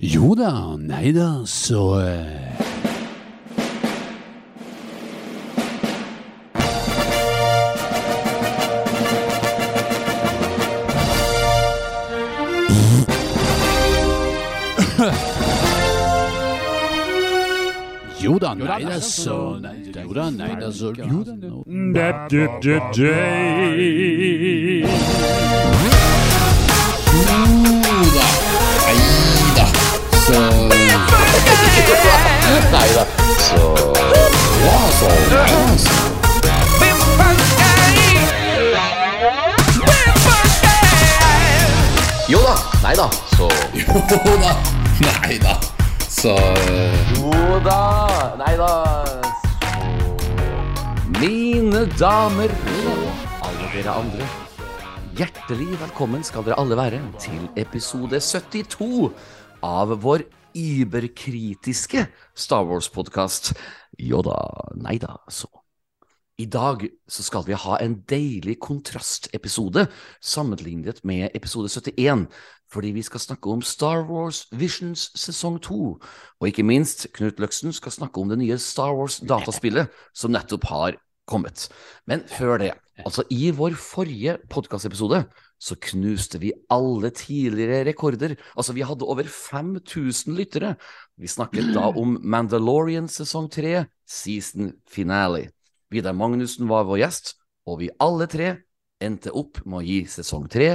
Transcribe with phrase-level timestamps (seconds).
[0.00, 2.54] Jo da, nei da, så eh,
[18.20, 19.58] Jo da, nei da, så
[19.98, 21.34] Jo da, nei da, så Jo da,
[30.32, 30.68] nå.
[32.72, 33.04] Neida.
[33.38, 33.60] Så
[34.64, 35.46] Ja, så ja,
[35.78, 35.94] så.
[42.28, 42.54] Jo da.
[42.82, 43.08] Nei da.
[43.36, 44.52] Så Jo da.
[45.00, 45.54] Nei da.
[46.08, 46.34] Så
[47.16, 47.80] Jo da.
[48.38, 48.72] Nei da.
[49.04, 49.88] Så
[51.20, 53.08] Mine damer og
[53.48, 54.28] alle dere andre.
[55.18, 59.10] Hjertelig velkommen skal dere alle være til episode 72
[59.64, 60.24] av vår
[60.56, 63.52] überkritiske Star Wars-podkast.
[63.98, 64.38] Jo da,
[64.78, 65.48] nei da, så.
[66.38, 69.88] I dag så skal vi ha en deilig kontrastepisode
[70.22, 72.28] sammenlignet med episode 71,
[72.70, 75.80] fordi vi skal snakke om Star Wars Visions sesong 2,
[76.40, 81.00] og ikke minst Knut Løksen skal snakke om det nye Star Wars-dataspillet som nettopp har
[81.26, 81.66] kommet.
[82.06, 85.24] Men før det, altså i vår forrige podkastepisode
[85.58, 88.36] så knuste vi alle tidligere rekorder.
[88.54, 90.74] Altså, vi hadde over 5000 lyttere.
[91.18, 95.48] Vi snakket da om Mandalorian sesong 3, season finale.
[95.90, 97.34] Vidar Magnussen var vår gjest,
[97.66, 98.54] og vi alle tre
[99.02, 100.72] endte opp med å gi sesong 3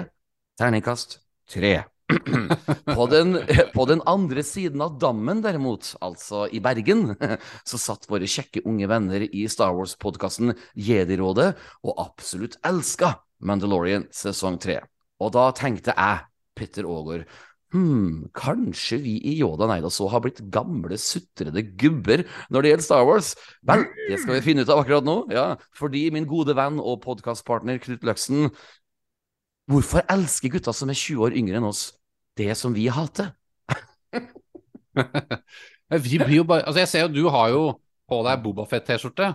[0.60, 1.20] terningkast
[1.54, 1.76] 3.
[2.98, 3.38] på, den,
[3.74, 7.14] på den andre siden av dammen, derimot, altså i Bergen,
[7.70, 14.60] så satt våre kjekke unge venner i Star Wars-podkasten Jedi-rådet og absolutt elska Mandalorian sesong
[14.62, 14.80] 3.
[15.24, 16.24] Og da tenkte jeg,
[16.58, 17.26] Petter Aagaard,
[17.74, 22.86] hm, kanskje vi i Yoda Neida så har blitt gamle, sutrede gubber når det gjelder
[22.86, 23.34] Star Wars?
[23.66, 27.02] Vel, det skal vi finne ut av akkurat nå, ja, fordi min gode venn og
[27.06, 28.52] podkastpartner Knut Løksen
[29.72, 31.94] Hvorfor elsker gutta som er 20 år yngre enn oss,
[32.36, 33.32] det som vi hater?
[36.04, 37.64] Vi blir jo bare Altså, jeg ser jo du har jo
[38.10, 39.32] på deg Bobafett-T-skjorte.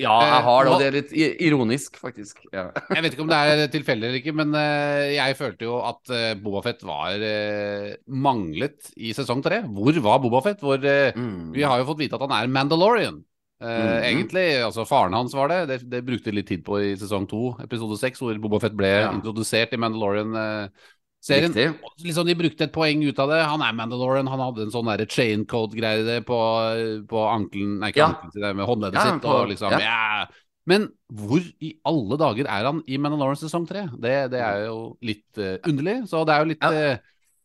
[0.00, 1.10] Ja, jeg har det, og det er litt
[1.44, 2.42] ironisk, faktisk.
[2.54, 2.68] Ja.
[2.96, 6.12] Jeg vet ikke om det er tilfeldig eller ikke, men eh, jeg følte jo at
[6.12, 9.60] uh, Bobafett var eh, manglet i sesong tre.
[9.68, 10.62] Hvor var Bobafett?
[10.64, 11.50] Hvor eh, Mm.
[11.52, 13.20] Vi har jo fått vite at han er Mandalorian.
[13.60, 13.88] Mm.
[14.08, 15.58] Egentlig, altså Faren hans var det.
[15.68, 15.78] det.
[15.92, 19.10] Det brukte litt tid på i sesong to, episode seks, hvor Bobafett ble Ja.
[19.12, 19.80] introdusert i
[21.28, 21.80] Riktig.
[22.02, 23.44] liksom De brukte et poeng ut av det.
[23.44, 24.26] Han er Mandalorian.
[24.26, 26.38] Han hadde en sånn chain code-greie på,
[27.06, 28.06] på ankelen Nei, ikke Ja.
[28.22, 29.22] ankelen med håndleddet Ja, sitt.
[29.22, 29.78] på- og liksom, ja.
[29.80, 30.26] ja.
[30.66, 33.88] Men hvor i alle dager er han i Mandalorian sesong tre?
[33.98, 36.08] Det, det er jo litt uh, underlig.
[36.08, 36.70] Så det er jo litt, Ja.
[36.70, 36.96] Uh,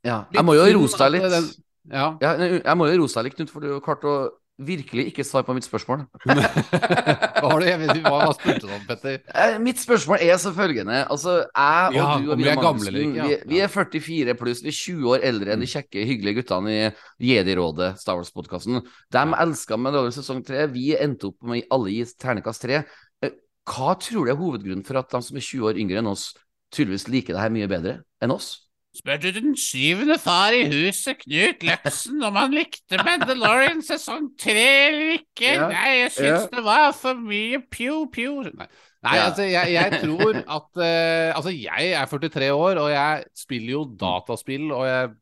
[0.05, 0.25] Ja.
[0.31, 1.31] Jeg må jo rose deg litt.
[1.31, 1.53] den-
[1.91, 2.17] ja.
[2.21, 5.23] Ja, jeg må jo rose deg litt, Knut, for du har klart å virkelig ikke
[5.27, 6.05] svar på mitt spørsmål.
[6.25, 9.17] Hva har du Jeg hva, spurte du om, Petter?
[9.35, 11.01] Eh, Mitt spørsmål er så følgende.
[11.11, 13.27] Altså, jeg og Ja, du og vi gamle Magnussen, ja.
[13.27, 16.75] vi, vi er 44 pluss, vi er 20 år eldre enn de kjekke, hyggelige guttene
[17.19, 18.79] i Jedi-rådet, Star Wars-podkasten.
[19.11, 20.67] De elska Mandalorian sesong 3.
[20.73, 22.83] Vi endte opp med alle i ternekast 3.
[23.25, 23.35] Eh,
[23.67, 26.29] Hva tror du er hovedgrunnen for at de som er 20 år yngre enn oss,
[26.75, 28.64] tydeligvis liker det her mye bedre enn oss?
[28.95, 34.65] Spør du den syvende far i huset, Knut Løksen, om han likte Mandalorian sesong tre
[34.87, 35.51] eller ikke?
[35.51, 36.49] Ja, Nei, jeg syns ja.
[36.53, 38.41] det var for mye pew-pew.
[38.47, 38.69] Nei,
[39.05, 39.27] Nei Ja.
[39.27, 43.85] altså, jeg, jeg tror at uh, Altså, jeg er 43 år, og jeg spiller jo
[43.99, 45.15] dataspill, og jeg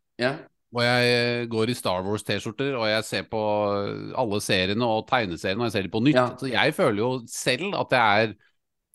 [0.74, 3.42] og jeg eh, går i Star Wars-T-skjorter, og jeg ser på
[4.18, 6.18] alle seriene og tegneseriene, og jeg ser dem på nytt.
[6.18, 6.26] Ja.
[6.40, 8.34] Så jeg føler jo selv at jeg er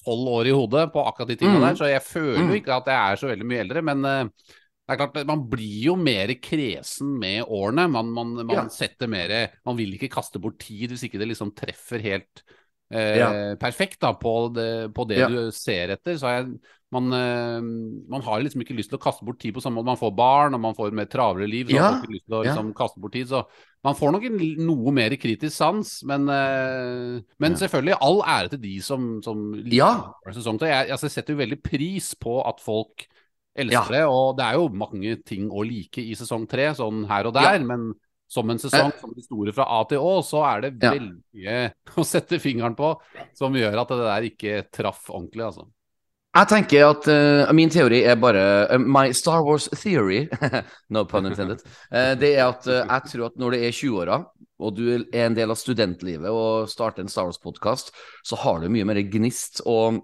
[0.06, 1.66] tolv år i hodet på akkurat de tingene mm.
[1.68, 2.56] der, så jeg føler jo mm.
[2.60, 3.84] ikke at jeg er så veldig mye eldre.
[3.86, 4.50] Men eh,
[4.88, 7.84] det er klart, man blir jo mer kresen med årene.
[7.92, 8.68] Man, man, man Ja.
[8.72, 12.42] setter mer Man vil ikke kaste bort tid hvis ikke det liksom treffer helt
[12.90, 13.28] eh, Ja.
[13.60, 15.28] perfekt da, på det, på det Ja.
[15.28, 16.16] du ser etter.
[16.16, 16.58] Så jeg,
[16.90, 17.60] man, eh,
[18.08, 19.92] man har liksom ikke lyst til å kaste bort tid på samme måte.
[19.92, 21.66] Man får barn, og man får et mer travlere liv.
[21.68, 21.82] Så Ja.
[21.90, 23.26] man får ikke lyst til å liksom, kaste bort tid.
[23.28, 23.44] Så
[23.84, 26.02] man får nok en, noe mer kritisk sans.
[26.04, 30.12] Men, eh, men selvfølgelig, all ære til de som, som liker Ja.
[30.32, 30.58] sesong.
[30.60, 33.06] Jeg, altså, jeg setter jo veldig pris på at folk
[33.58, 33.96] elsker Ja.
[33.98, 34.04] det.
[34.08, 37.58] Og det er jo mange ting å like i sesong tre, sånn her og der.
[37.58, 37.64] Ja.
[37.64, 37.92] Men
[38.28, 39.00] som en sesong Eh.
[39.00, 42.92] som historie fra A til Å, så er det veldig mye å sette fingeren på
[43.34, 45.66] som gjør at det der ikke traff ordentlig, altså.
[46.36, 50.28] Jeg tenker at uh, min teori er bare uh, My Star Wars theory,
[50.92, 54.18] no pun intended, uh, det er at jeg tror at når det er 20-åra,
[54.60, 57.90] og du er en del av studentlivet og starter en Star Wars-podkast,
[58.28, 60.02] så har du mye mer gnist og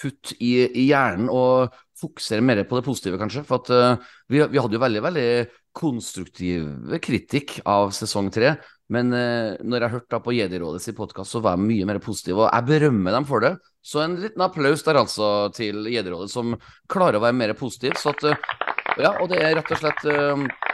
[0.00, 3.44] futt i, i hjernen og fokusere mer på det positive, kanskje.
[3.46, 5.30] For at uh, vi, vi hadde jo veldig, veldig
[5.76, 8.54] konstruktiv kritikk av sesong tre.
[8.90, 12.00] Men uh, når jeg hørte da på Jedi-rådet sin podkast, så var jeg mye mer
[12.02, 12.40] positiv.
[12.40, 13.54] Og jeg berømmer dem for det.
[13.80, 16.56] Så en liten applaus der altså til Jedi-rådet, som
[16.90, 17.98] klarer å være mer positiv.
[18.00, 18.56] Så at uh,
[19.00, 20.02] Ja, og det er rett og slett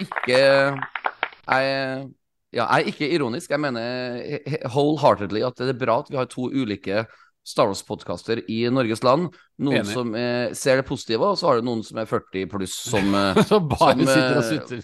[0.03, 2.07] ikke Jeg
[2.55, 3.51] ja, jeg er ikke ironisk.
[3.53, 7.05] Jeg mener wholeheartedly at det er bra at vi har to ulike
[7.47, 9.29] Star Wars-podkaster i Norges land.
[9.63, 9.93] Noen Enig.
[9.95, 13.07] som eh, ser det positive, og så har du noen som er 40 pluss, som
[13.49, 14.83] Som bare Som, sitter og eh, sutter.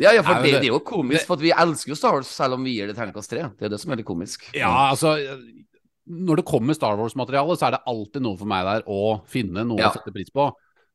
[0.00, 1.92] Ja, ja, for Nei, det, det- det er jo komisk, det- for at vi elsker
[1.92, 3.50] jo Star Wars selv om vi gir det terningkast tre.
[3.58, 4.48] Det er det som er litt komisk.
[4.56, 5.12] Ja, altså
[6.10, 9.62] Når det kommer Star Wars-materiale, så er det alltid noe for meg der å finne
[9.68, 9.90] noe Ja.
[9.92, 10.48] å sette pris på.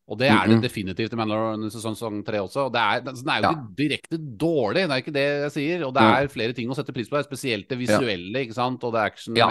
[0.06, 2.68] Og det er det definitivt i Mandalorian sesong tre også.
[2.68, 3.54] Og det er, den er jo Ja.
[3.80, 5.86] direkte dårlig, det er ikke det jeg sier.
[5.88, 6.14] Og det Mm.
[6.18, 8.84] er flere ting å sette pris på, spesielt det visuelle, ikke sant.
[8.84, 9.48] Og det er action Ja.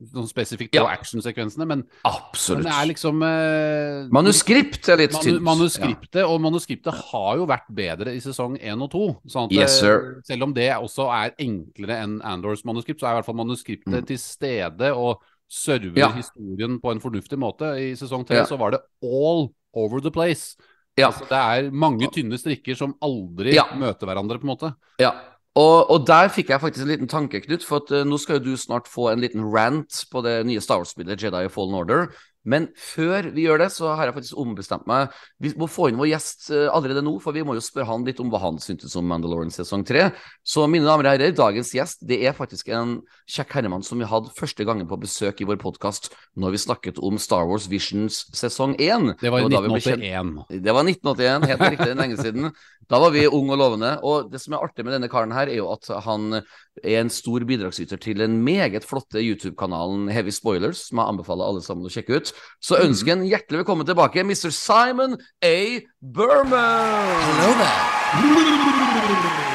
[0.00, 0.86] Sånn spesifikt på Ja.
[0.96, 1.66] actionsekvensene.
[1.68, 7.44] Men, men det er liksom eh, Manuskript er litt Manu manuskriptet, og manuskriptet har jo
[7.46, 9.02] vært bedre i sesong 1 og 2.
[9.28, 13.12] Sånn at Yes, eh, selv om det også er enklere enn Andors manuskript, så er
[13.12, 14.06] i hvert fall manuskriptet Mm.
[14.06, 15.20] til stede og
[15.50, 16.08] server Ja.
[16.12, 17.76] historien på en fornuftig måte.
[17.76, 18.44] I sesong 3 Ja.
[18.46, 20.56] så var det all over the place.
[20.98, 21.08] Ja.
[21.08, 23.64] Altså, det er mange tynne strikker som aldri Ja.
[23.76, 24.74] møter hverandre, på en måte.
[24.98, 25.12] Ja.
[25.58, 27.64] Og, og der fikk jeg faktisk en liten tanke, Knut.
[27.66, 30.62] For at, uh, nå skal jo du snart få en liten rant på det nye
[30.62, 32.06] Star Wars-spillet Jedi Fallen Order.
[32.48, 35.12] Men før vi gjør det, så har jeg faktisk ombestemt meg.
[35.42, 38.06] Vi må få inn vår gjest eh, allerede nå, for vi må jo spørre han
[38.06, 40.06] litt om hva han syntes om Mandalorian sesong tre.
[40.40, 42.96] Så mine damer og herrer, dagens gjest det er faktisk en
[43.28, 46.10] kjekk herremann som vi hadde første gangen på besøk i vår podkast
[46.40, 49.12] når vi snakket om Star Wars Visions sesong én.
[49.20, 50.64] Det var i da vi ble kjent- 1981.
[50.64, 52.52] det var 1981, helt riktig, lenge siden.
[52.90, 53.92] Da var vi unge og lovende.
[54.02, 57.12] Og det som er artig med denne karen her, er jo at han er en
[57.12, 61.92] stor bidragsyter til den meget flotte YouTube-kanalen Heavy Spoilers, som jeg anbefaler alle sammen å
[61.92, 62.32] sjekke ut.
[62.60, 64.50] Så ønsker jeg en hjertelig velkommen tilbake, Mr.
[64.52, 65.80] Simon A.
[66.00, 67.20] Berman!
[67.24, 68.00] Hello there.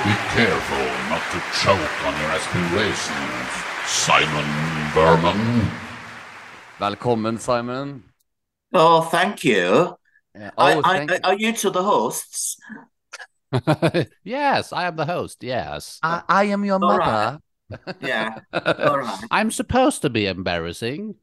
[0.05, 3.49] Be careful not to choke on your aspirations,
[3.85, 4.49] Simon
[4.93, 5.71] Berman.
[6.79, 8.03] Velkommen, Simon.
[8.73, 9.95] Oh, thank you.
[10.35, 10.51] Yeah.
[10.57, 12.57] Oh, I, thank I, are you to the hosts?
[14.23, 15.99] yes, I am the host, yes.
[16.03, 17.39] I, I am your All mother.
[18.01, 18.39] Yeah.
[18.53, 19.23] All right.
[19.31, 21.15] I'm supposed to be embarrassing.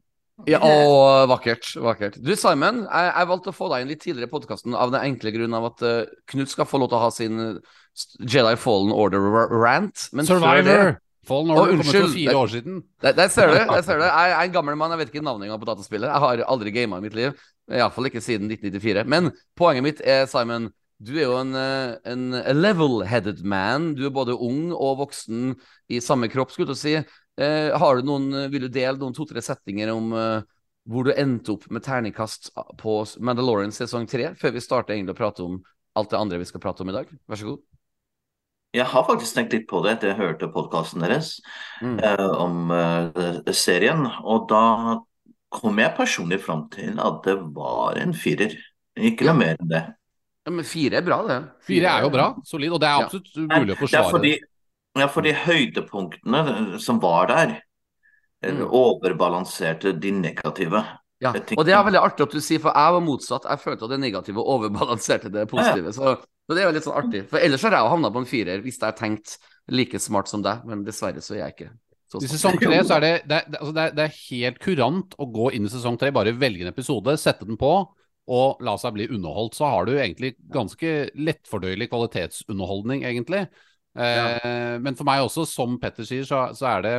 [0.49, 1.67] Ja, å, vakkert.
[1.77, 2.17] vakkert.
[2.17, 5.05] Du, Simon, jeg, jeg valgte å få deg inn litt tidligere i podkasten av den
[5.13, 5.99] enkle grunn av at uh,
[6.33, 7.41] Knut skal få lov til å ha sin
[8.19, 10.07] Jedi Fallen Order-rant.
[10.09, 10.95] Det Survivor!
[11.23, 12.15] Fallen Order kom ut for unnskyld.
[12.17, 12.83] fire år siden.
[13.05, 13.55] Der, der ser du.
[13.55, 14.05] Der ser du.
[14.09, 16.09] Jeg er en gammel mann, jeg vet ikke navnet engang på dataspillet.
[16.09, 17.37] Jeg har aldri gama i mitt liv.
[17.71, 19.05] Iallfall ikke siden 1994.
[19.07, 20.67] Men poenget mitt er, Simon,
[21.03, 22.25] du er jo en, eh, en
[22.59, 23.93] level-headed man.
[23.95, 25.53] Du er både ung og voksen
[25.91, 26.97] i samme kropp, skulle du si.
[27.41, 30.41] Eh, har du noen, vil du dele noen to-tre setninger om eh,
[30.89, 35.21] hvor du endte opp med terningkast på Mandalorian sesong tre, før vi starter egentlig å
[35.21, 35.61] prate om
[35.97, 37.09] alt det andre vi skal prate om i dag?
[37.29, 37.63] Vær så god.
[38.73, 41.35] Jeg har faktisk tenkt litt på det etter jeg hørte podkasten deres
[41.83, 41.97] Mm.
[41.99, 44.61] eh, om eh, serien, og da
[45.53, 48.55] kom jeg personlig fram til at det var en firer.
[48.97, 49.83] Ikke noe mer enn det.
[50.43, 51.37] Ja, men fire er bra, det.
[51.63, 53.45] Fire er jo bra, solid, og det er absolutt ja.
[53.47, 54.11] mulig å det er forsvare.
[54.11, 54.33] fordi,
[54.99, 57.55] ja, for de høydepunktene som var der,
[58.43, 58.67] eh, Mm.
[58.67, 60.83] overbalanserte de negative.
[61.23, 63.45] Ja, og det er veldig artig at du sier, for jeg var motsatt.
[63.47, 65.93] Jeg følte at det negative overbalanserte det positive.
[65.95, 67.21] Så, så det er jo litt sånn artig.
[67.29, 69.37] For ellers har jeg jo havna på en firer hvis jeg har tenkt
[69.71, 71.69] like smart som deg, men dessverre så er jeg ikke
[72.11, 74.59] så I sesong tre så er det, det, det, altså det, er, det er helt
[74.61, 77.71] kurant å gå inn i sesong tre, bare velge en episode, sette den på
[78.33, 79.55] og la seg bli underholdt.
[79.57, 83.47] Så har du egentlig ganske lettfordøyelig kvalitetsunderholdning, egentlig.
[83.93, 86.95] Eh, Men for meg også, som Petter sier, så, så er det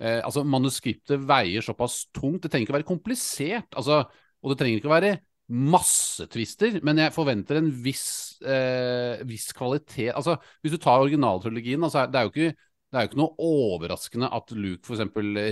[0.00, 2.42] eh, Altså, manuskriptet veier såpass tungt.
[2.44, 3.70] Det trenger ikke å være komplisert.
[3.78, 4.02] Altså,
[4.42, 5.16] og det trenger ikke å være
[5.46, 10.10] masse twister, men jeg forventer en viss, eh, viss kvalitet.
[10.18, 12.56] Altså, hvis du tar originaltrilogien, altså, det er jo ikke
[12.86, 15.02] det er jo ikke noe overraskende at Luke f.eks.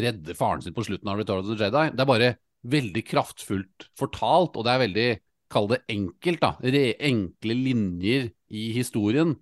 [0.05, 1.89] redder faren sin på slutten av Return of the Jedi.
[1.91, 2.29] Det er bare
[2.75, 5.07] veldig kraftfullt fortalt, og det er veldig,
[5.53, 6.53] kall det enkelt, da.
[6.63, 9.35] Re enkle linjer i historien.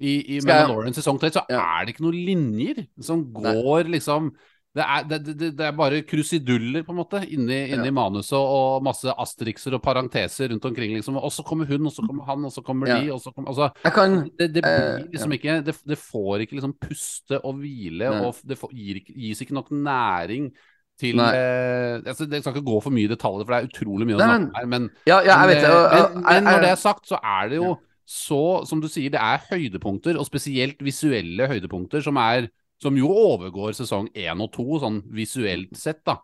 [0.00, 4.30] I, i Mandalorian sesong 3 så er det ikke noen linjer som går liksom
[4.70, 7.94] det er, det, det, det er bare krusiduller, på en måte, inni, inni Ja.
[7.96, 11.16] manuset, og masse asterikser og parenteser rundt omkring, liksom.
[11.18, 13.00] Og så kommer hun, og så kommer han, og så kommer Ja.
[13.02, 16.54] de, og så kommer Altså, kan det, det Eh, blir liksom ikke det, får ikke
[16.60, 18.20] liksom puste og hvile, Nei.
[18.28, 20.52] og det får, gir, gis ikke nok næring
[21.00, 24.06] til eh, altså, Det skal ikke gå for mye i detaljer, for det er utrolig
[24.06, 24.66] mye å snakke men- om her.
[24.66, 27.48] Men, Ja, ja jeg men, eh, men, men når jeg- det er sagt, så er
[27.48, 27.76] det jo
[28.10, 32.48] så, som du sier, det er høydepunkter, og spesielt visuelle høydepunkter, som er
[32.80, 36.16] som jo overgår sesong én og to, sånn visuelt sett, da.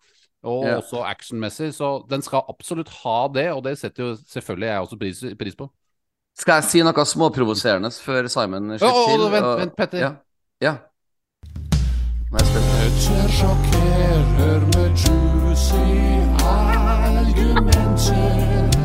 [0.47, 0.77] og Ja.
[0.81, 1.73] også actionmessig.
[1.75, 5.55] Så den skal absolutt ha det, og det setter jo selvfølgelig jeg også pris, pris
[5.59, 5.71] på.
[6.39, 9.31] Skal jeg si noe småprovoserende før Simon slipper oh, til?
[9.33, 9.99] vent, Og- vent, Petter.
[9.99, 10.11] Ja.
[10.63, 10.75] ja.
[12.31, 12.67] Nå er jeg spent.
[12.73, 15.87] Petter sjokkerer med juicy
[16.47, 18.76] argumenter.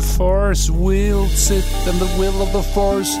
[0.00, 3.14] force wields it, and the will of the force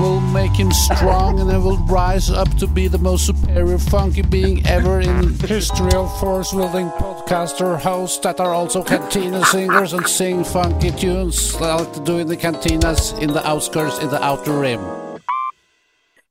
[0.00, 4.22] will make him strong and he will rise up to be the most superior funky
[4.22, 10.06] being ever in history of force wielding podcaster hosts that are also cantina singers and
[10.06, 14.58] sing funky tunes like they do in the cantinas in the outskirts in the outer
[14.58, 15.07] rim.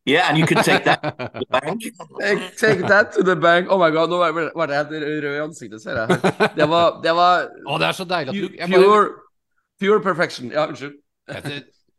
[0.08, 1.84] Yeah, and you can take that to the bank.
[2.58, 3.68] Take- that to the bank.
[3.70, 6.20] Oh my god, nå var jeg det helt rød i ansiktet, ser jeg.
[6.56, 9.10] Det var, det var Å, det er så deilig at du jeg, bare, pure,
[9.84, 10.52] pure perfection.
[10.56, 10.96] Ja, unnskyld.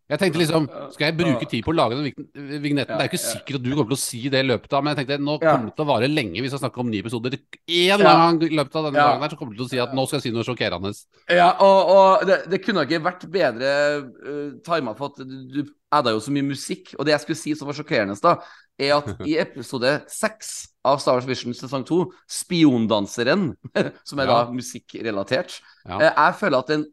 [0.09, 2.97] jeg, tenkte liksom Skal jeg bruke tid på å lage den vig- vignetten?
[2.97, 4.87] Det er jo ikke sikkert at du kommer til å si det i løpet av
[4.87, 7.03] Men jeg tenkte nå kommer det til å vare lenge hvis jeg snakker om ni
[7.05, 7.37] episoder.
[7.69, 7.99] Én Ja.
[8.01, 9.11] gang i løpet av denne Ja.
[9.13, 10.95] dagen her så kommer du til å si at nå skal jeg si noe sjokkerende.
[11.29, 15.61] Ja, og, og det, det kunne ikke vært bedre uh, tima for at du, du
[15.95, 16.95] adda jo så mye musikk.
[16.99, 18.37] Og det jeg skulle si som var sjokkerende, da,
[18.79, 20.53] er at i episode seks
[20.87, 23.51] av Star Wars Vision sesong to, Spiondanseren,
[24.09, 25.99] som er da musikkrelatert, Ja.
[26.01, 26.87] eh, jeg føler at den,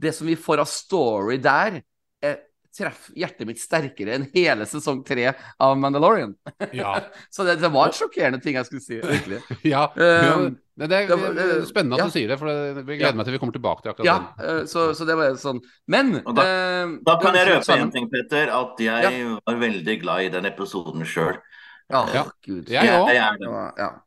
[0.00, 1.80] det som vi får av story der,
[2.76, 5.30] treffer hjertet mitt sterkere enn hele sesong tre
[5.62, 6.34] av Mandalorian.
[6.76, 6.98] Ja.
[7.34, 9.40] Så det, det var en sjokkerende ting jeg skulle si, virkelig.
[9.74, 9.86] ja.
[9.96, 12.06] Um, det, det, er, det det er spennende at ja.
[12.10, 13.12] du sier det, for det, gleder Ja.
[13.16, 14.58] meg til vi kommer tilbake til akkurat Ja, den.
[14.60, 15.62] eh, så, så det var sånn.
[15.88, 19.36] Men da- eh, Da kan jeg røpe en ting, Petter, at jeg Ja.
[19.46, 21.38] var veldig glad i den episoden sjøl.
[21.88, 22.24] Ja, Ja.
[22.44, 22.68] gud.
[22.68, 24.02] Jeg òg.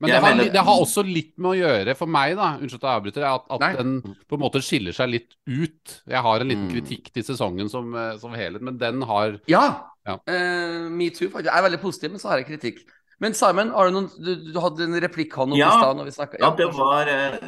[0.00, 2.82] Men det har, mener- det har også litt med å gjøre for meg, da, unnskyld
[2.82, 3.94] at jeg avbryter, at, at den
[4.28, 5.94] på en måte skiller seg litt ut.
[6.06, 6.74] Jeg har en liten Mm.
[6.74, 9.64] kritikk til sesongen som, eh, som helhet, men den har Ja!
[10.06, 10.18] Ja.
[10.28, 11.48] Uh, me too, faktisk.
[11.50, 12.84] Jeg er veldig positiv, men så har jeg kritikk.
[13.18, 15.96] Men Simon, har du, noen, du, du hadde en replikk han om Ja, i stad
[15.96, 17.38] når vi snakka Ja, det var uh,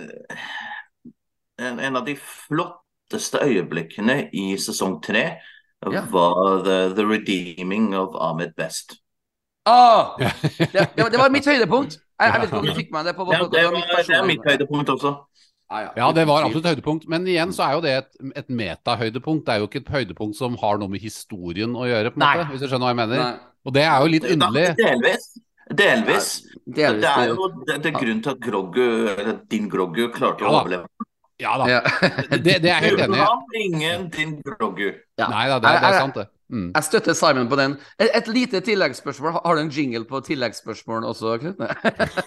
[1.60, 5.36] en, en av de flotteste øyeblikkene i sesong tre.
[5.86, 6.02] Ja.
[6.10, 8.96] Var the, the redeeming of Ahmed Best.
[9.68, 10.32] ah, det,
[10.72, 11.98] det, var, det var mitt høydepunkt.
[12.18, 14.06] Jeg, jeg vet ikke om du fikk med det på på- det, på var, mitt
[14.08, 15.12] det er mitt høydepunkt også.
[15.70, 15.90] Ja, ja.
[16.00, 17.04] Ja, det var absolutt høydepunkt.
[17.12, 18.08] Men igjen så er jo det et,
[18.40, 19.44] et metahøydepunkt.
[19.46, 22.24] Det er jo ikke et høydepunkt som har noe med historien å gjøre, på en
[22.24, 22.36] Nei.
[22.40, 23.20] måte, hvis du skjønner hva jeg mener.
[23.22, 23.34] Nei,
[23.68, 24.64] Og det er jo litt underlig.
[24.80, 25.26] Delvis.
[25.68, 26.28] Delvis.
[26.64, 28.86] delvis Det er jo det, det er grunnen til at Groggu,
[29.52, 30.88] din Groggu, klarte Ja å overleve.
[31.38, 31.80] Ja da, ja.
[32.32, 33.60] det, det er jeg helt enig i.
[33.66, 34.88] ingen din Groggu.
[35.20, 35.28] Ja.
[35.28, 36.24] Nei da, det, det er sant, det.
[36.48, 36.70] Mm.
[36.74, 37.76] Jeg støtter Simon på den.
[38.00, 39.32] Et, et lite tilleggsspørsmål.
[39.44, 41.56] Har du en jingle på tilleggsspørsmål også, Knut?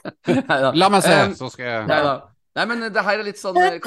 [0.81, 2.13] La meg se, Um, så skal jeg Nei da.
[2.51, 3.77] Nei, men det her er litt sånn eh,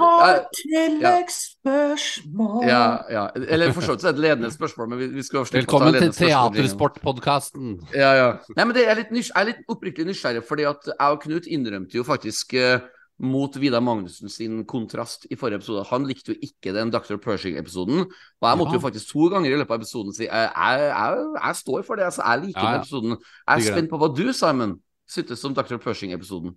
[0.00, 3.28] har tilleggsspørsmål ja, ja.
[3.36, 5.68] Eller for så vidt så er det et ledende spørsmål, men vi, vi skal slippe
[5.68, 6.08] å ta Velkommen til.
[6.30, 7.66] Teatersportpodkasten.
[7.92, 8.40] Ja, ja.
[8.56, 11.20] Nei, men det er litt nys jeg er litt oppriktig nysgjerrig, fordi at jeg og
[11.26, 12.80] Knut innrømte jo faktisk eh,
[13.18, 15.84] mot Vidar Magnussen sin kontrast i forrige episode.
[15.90, 17.16] Han likte jo ikke den Dr.
[17.16, 18.00] Pershing-episoden.
[18.40, 18.78] Og jeg måtte Ja.
[18.78, 21.94] jo faktisk to ganger i løpet av episoden si jeg, jeg, jeg, jeg står for
[21.96, 22.04] det.
[22.04, 22.72] Altså, jeg liker Ja, ja.
[22.72, 23.10] den episoden.
[23.48, 25.76] Jeg er spent på hva du, Simon, syntes om Dr.
[25.78, 26.56] Pershing-episoden.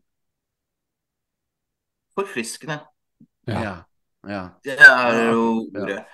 [2.17, 2.79] Forfriskende.
[3.47, 3.61] Ja.
[3.61, 3.75] Ja.
[4.27, 4.47] ja.
[4.65, 5.81] Det er jo Ja.
[5.81, 6.05] ordet.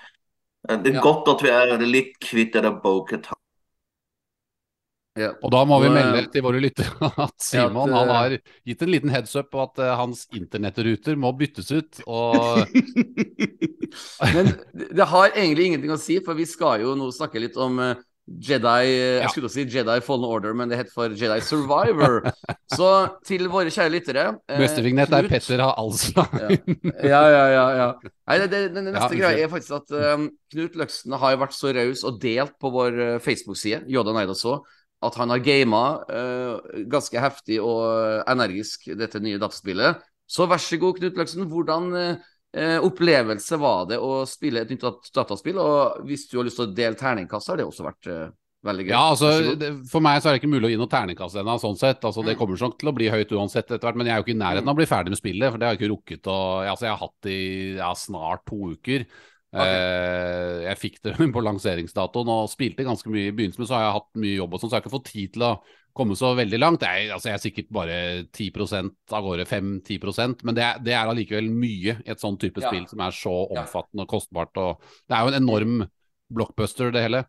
[0.84, 1.02] Det er Ja.
[1.02, 3.28] godt at vi er litt kvitt det der Boket.
[5.14, 5.30] Ja.
[5.46, 8.16] Og da må vi eh, melde til våre lyttere at Simon Ja, at, han eh,
[8.18, 8.38] har
[8.70, 12.02] gitt en liten heads up på at eh, hans internettruter må byttes ut.
[12.08, 12.66] Og
[14.34, 17.78] Men det har egentlig ingenting å si, for vi skal jo nå snakke litt om
[18.24, 22.30] Jedi Jeg skulle si Jedi Fallen Order, men det heter for Jedi Survivor.
[22.78, 22.90] Så
[23.28, 26.56] til våre kjære lyttere eh, er Petter har Alzheimer.
[27.04, 27.66] Ja, ja, ja.
[27.78, 27.90] ja.
[28.32, 32.02] Nei, det, neste Ja, greia er faktisk at um, Knut Løksen har vært så raus
[32.08, 34.64] og delt på vår Facebook-side, Yoda Neidas så,
[35.04, 40.04] at han har gama uh, ganske heftig og energisk dette nye dataspillet.
[40.28, 41.48] Så vær så god, Knut Løksen.
[41.52, 45.60] Hvordan uh, opplevelse var det å spille et nytt dataspill?
[45.62, 48.32] Og hvis du har lyst til å dele terningkast, har det også vært uh,
[48.64, 48.94] veldig gøy.
[48.94, 51.58] Ja, altså, det, For meg så er det ikke mulig å gi noe terningkast ennå,
[51.60, 52.00] sånn sett.
[52.08, 52.40] Altså, det Mm.
[52.40, 54.40] kommer nok til å bli høyt uansett etter hvert, men jeg er jo ikke i
[54.40, 56.88] nærheten av å bli ferdig med spillet, for det har jeg ikke rukket å Altså,
[56.88, 59.06] jeg har hatt det i ja, snart to uker.
[59.54, 63.84] Eh, jeg fikk det på lanseringsdatoen og spilte ganske mye i begynnelsen, men så har
[63.86, 65.54] jeg hatt mye jobb og sånn, så jeg har ikke fått tid til å
[65.94, 66.82] komme så veldig langt.
[66.88, 67.98] Jeg, altså, jeg er sikkert bare
[68.34, 68.50] 10
[69.14, 72.72] av gårde, 5-10% men det, er- det er allikevel mye i et sånn type Ja.
[72.72, 74.58] spill som er så omfattende og kostbart.
[74.58, 75.76] Og det er jo en enorm
[76.34, 77.22] blockbuster, det hele.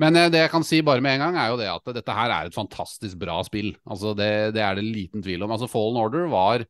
[0.00, 2.16] Men eh, det jeg kan si bare med en gang, er jo det at dette
[2.16, 3.74] her er et fantastisk bra spill.
[3.84, 5.52] Altså det, det er det liten tvil om.
[5.52, 6.64] Altså Fallen Order var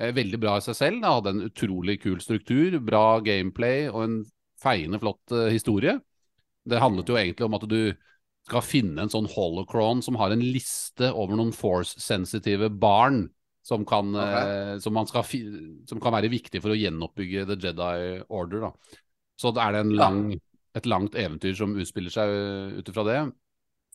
[0.00, 1.00] Eh, veldig bra i seg selv.
[1.02, 4.14] Det hadde en utrolig kul struktur, bra gameplay og en
[4.60, 5.98] feiende flott eh, historie.
[6.68, 7.80] Det handlet jo egentlig om at du
[8.48, 13.26] skal finne en sånn holocron som har en liste over noen force-sensitive barn
[13.66, 15.26] som kan, eh, som, man skal
[15.86, 17.98] som kan være viktig for å gjenoppbygge The Jedi
[18.28, 18.68] Order.
[18.68, 19.02] Da.
[19.40, 20.24] Så er det en lang,
[20.76, 23.20] et langt eventyr som utspiller seg uh, ut ifra det.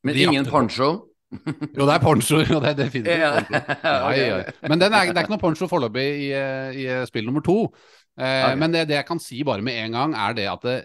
[0.06, 0.94] Men De ingen poncho?
[1.34, 2.40] Jo, det er poncho.
[2.52, 3.60] Jo, det er definitivt poncho.
[3.84, 4.70] Nei.
[4.70, 7.44] Men den er, det er ikke noe poncho foreløpig i, eh, i eh, spill nummer
[7.46, 7.58] to.
[8.18, 8.60] Eh, Ok.
[8.62, 10.78] Men det, det jeg kan si bare med en gang, er det at det,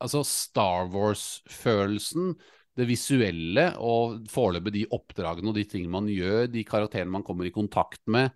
[0.00, 2.34] altså Star Wars-følelsen,
[2.78, 7.44] det visuelle og foreløpig de oppdragene og de tingene man gjør, de karakterene man kommer
[7.48, 8.30] i kontakt med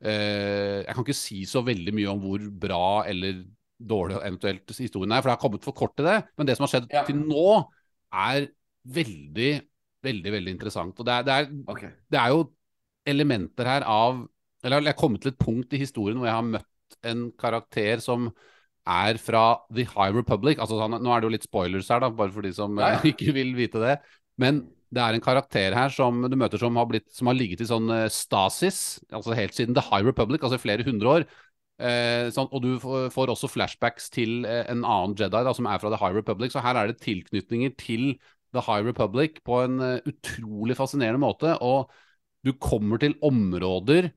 [0.00, 3.42] eh, Jeg kan ikke si så veldig mye om hvor bra eller
[3.80, 6.18] dårlig eventuelt historien er, for det har kommet for kort til det.
[6.38, 7.04] Men det som har skjedd Ja.
[7.08, 7.44] til nå,
[8.12, 8.48] er
[8.84, 9.52] veldig,
[10.04, 10.98] veldig, veldig interessant.
[11.00, 11.92] Og det er, det er okay.
[12.12, 12.42] det er jo
[13.08, 14.26] elementer her av
[14.62, 16.66] Eller jeg har kommet til et punkt i historien hvor jeg har møtt
[17.06, 18.30] en karakter som
[18.90, 19.44] er fra
[19.74, 20.60] The High Republic.
[20.62, 22.94] Altså, han, nå er det jo litt spoilers her, da, bare for de som Ja,
[22.96, 23.00] ja.
[23.00, 23.98] eh, ikke vil vite det.
[24.40, 27.62] Men det er en karakter her som du møter som har, blitt, som har ligget
[27.62, 31.28] i sånn eh, stasis, altså helt siden The High Republic, altså i flere hundre år.
[31.80, 35.80] Eh, sånn, og du får, også flashbacks til eh, en annen Jedi da, som er
[35.80, 36.52] fra The High Republic.
[36.52, 38.14] Så her er det tilknytninger til
[38.56, 39.78] The High Republic på en
[40.10, 41.54] utrolig fascinerende måte.
[41.62, 41.92] Og
[42.44, 44.10] du kommer til områder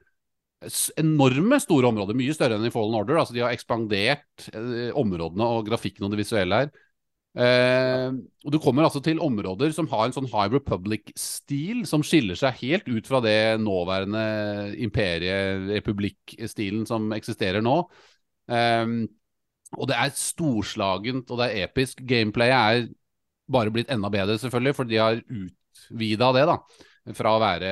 [1.00, 3.20] Enorme store områder, mye større enn i Fallen Order.
[3.20, 6.74] altså De har ekspandert eh, områdene og grafikken og det visuelle her.
[7.34, 8.10] Eh,
[8.46, 12.62] og Du kommer altså til områder som har en sånn High Republic-stil, som skiller seg
[12.62, 14.24] helt ut fra det nåværende
[14.86, 17.78] imperie-republikk-stilen som eksisterer nå.
[18.54, 18.98] Eh,
[19.74, 22.04] og det er storslagent, og det er episk.
[22.06, 22.92] Gameplayet er
[23.52, 26.60] bare blitt enda bedre, selvfølgelig, for de har utvida det, da.
[27.18, 27.72] Fra å være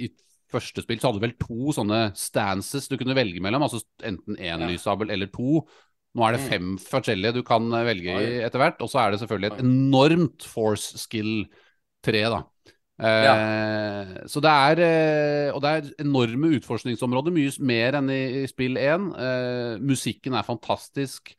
[0.00, 0.08] i
[0.54, 4.38] første spill så hadde du vel to sånne stances du kunne velge mellom, altså enten
[4.38, 4.70] én Ja.
[4.70, 5.66] lyssabel eller to.
[6.14, 6.48] Nå er det Mm.
[6.48, 9.64] fem forskjellige du kan eh, velge i etter hvert, og så er det selvfølgelig et
[9.64, 12.44] enormt force skill-tre, da.
[13.02, 18.46] Eh, Så det er eh, Og det er enorme utforskningsområder, mye mer enn i, i
[18.46, 19.10] spill én.
[19.18, 21.34] Eh, musikken er fantastisk.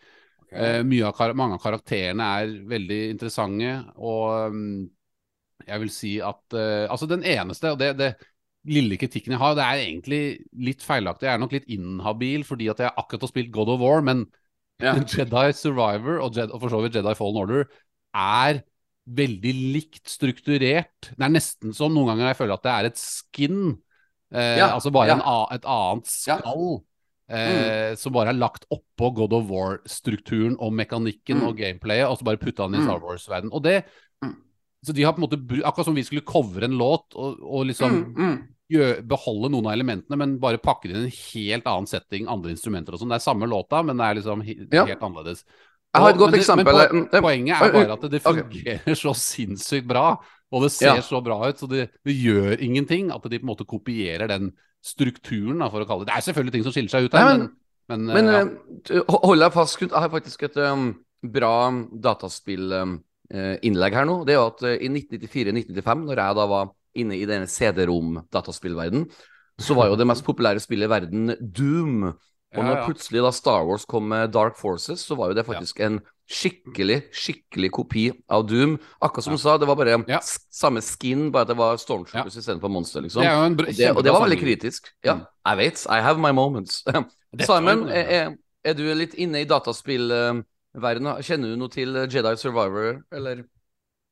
[0.51, 4.89] Eh, mye av, mange av karakterene er veldig interessante, og um,
[5.65, 8.11] jeg vil si at eh, Altså, den eneste, og det, det
[8.65, 10.21] lille kritikken jeg har, det er egentlig
[10.57, 11.27] litt feilaktig.
[11.27, 14.25] Jeg er nok litt inhabil fordi at jeg akkurat har spilt God of War, men
[14.81, 14.93] Ja.
[15.07, 17.67] Jedi Survivor og, Jedi, og for så vidt Jedi Fallen Order
[18.15, 18.63] er
[19.05, 21.11] veldig likt strukturert.
[21.13, 23.59] Det er nesten som noen ganger jeg føler at det er et skin.
[24.33, 25.15] Eh, Ja, altså bare ja.
[25.19, 25.23] en,
[25.55, 26.09] et annet.
[26.09, 26.11] Mm.
[26.11, 26.65] skall.
[27.29, 31.47] Eh, Som bare er lagt oppå God of War-strukturen og mekanikken Mm.
[31.47, 32.85] og gameplayet, og så bare putta den i Mm.
[32.89, 33.53] Star Wars-verden.
[33.53, 33.83] Og det
[34.23, 34.35] Mm.
[34.85, 37.65] Så de har på en måte Akkurat som vi skulle covre en låt og, og
[37.65, 38.47] liksom Mm, mm.
[38.69, 42.51] Beholde noen av elementene, men bare pakke det inn i en helt annen setting, andre
[42.55, 43.11] instrumenter og sånn.
[43.13, 44.85] Det er samme låta, men det er liksom he Ja.
[44.85, 45.43] helt annerledes.
[45.95, 46.73] Jeg har et godt men eksempel.
[46.91, 50.17] Men po poenget er bare at det fungerer fungerer så sinnssykt bra,
[50.51, 51.01] og det ser Ja.
[51.01, 54.51] så bra ut, så det, det gjør ingenting at de på en måte kopierer den
[54.83, 57.37] strukturen, da, for å kalle det Det er selvfølgelig ting som skiller seg ut her,
[57.37, 57.49] men,
[57.87, 58.39] men, Men ja.
[58.97, 59.91] eh, hold deg fast, Knut.
[59.91, 64.25] Jeg har faktisk et um, bra dataspillinnlegg her nå.
[64.25, 69.05] Det er jo at uh, i 1994-1995, når jeg da var inne i denne CD-rom-dataspillverden,
[69.61, 72.09] så var jo det mest populære spillet i verden Doom.
[72.55, 72.83] Og når ja.
[72.87, 75.99] plutselig da Star Wars kom med Dark Forces, så var jo det faktisk en
[76.31, 78.77] skikkelig, skikkelig kopi av Doom.
[79.03, 80.19] Akkurat som du sa, det var bare Ja.
[80.51, 83.21] samme skin, bare at det var Stormtroopers istedenfor monster, liksom.
[83.23, 84.87] Det Og det, og det var veldig kritisk.
[85.03, 85.25] Ja, Mm.
[85.45, 85.85] jeg vet.
[85.89, 86.83] I have my moments.
[87.45, 91.21] Simon, er, er, du litt inne i dataspillverdenen?
[91.21, 93.43] Kjenner du noe til Jedi Survivor, eller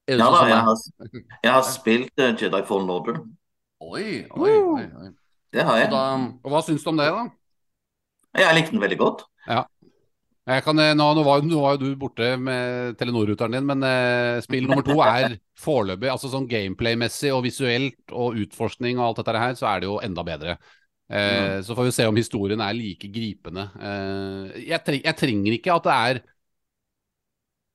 [0.07, 3.21] er det Ja sånn da, jeg har, jeg har spilt uh, Jedi Fallen Order.
[3.83, 4.87] Oi, oi, oi.
[5.03, 5.11] oi.
[5.53, 5.91] Det har jeg.
[5.93, 6.03] da
[6.41, 7.27] Og hva syns du om det, da?
[8.41, 9.27] Jeg likte den veldig godt.
[10.43, 13.85] Jeg kan, eh, nå, nå, var, nå var jo du borte med Telenor-ruteren din, men
[13.87, 19.21] eh, spill nummer to er foreløpig altså sånn gameplay-messig og visuelt og utforskning og alt
[19.21, 20.57] dette her, så er det jo enda bedre.
[21.07, 23.69] Eh, Så får vi se om historien er like gripende.
[23.79, 26.21] Eh, jeg, treng, jeg trenger ikke at det er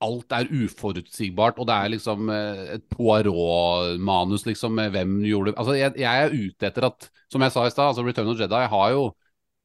[0.05, 5.75] Alt er uforutsigbart, og det er liksom eh, et Poirot-manus, liksom, med hvem gjorde Altså,
[5.75, 8.61] jeg, jeg er ute etter at, som jeg sa i stad, altså Return of Jedi
[8.71, 9.09] har jo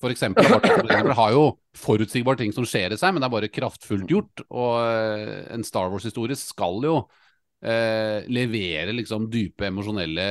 [0.02, 0.44] for eksempel,
[1.16, 1.44] har jo
[1.78, 4.42] forutsigbare ting som skjer i seg, men det er bare kraftfullt gjort.
[4.50, 6.96] Og eh, en Star Wars-historie skal jo
[7.64, 10.26] eh, levere liksom dype emosjonelle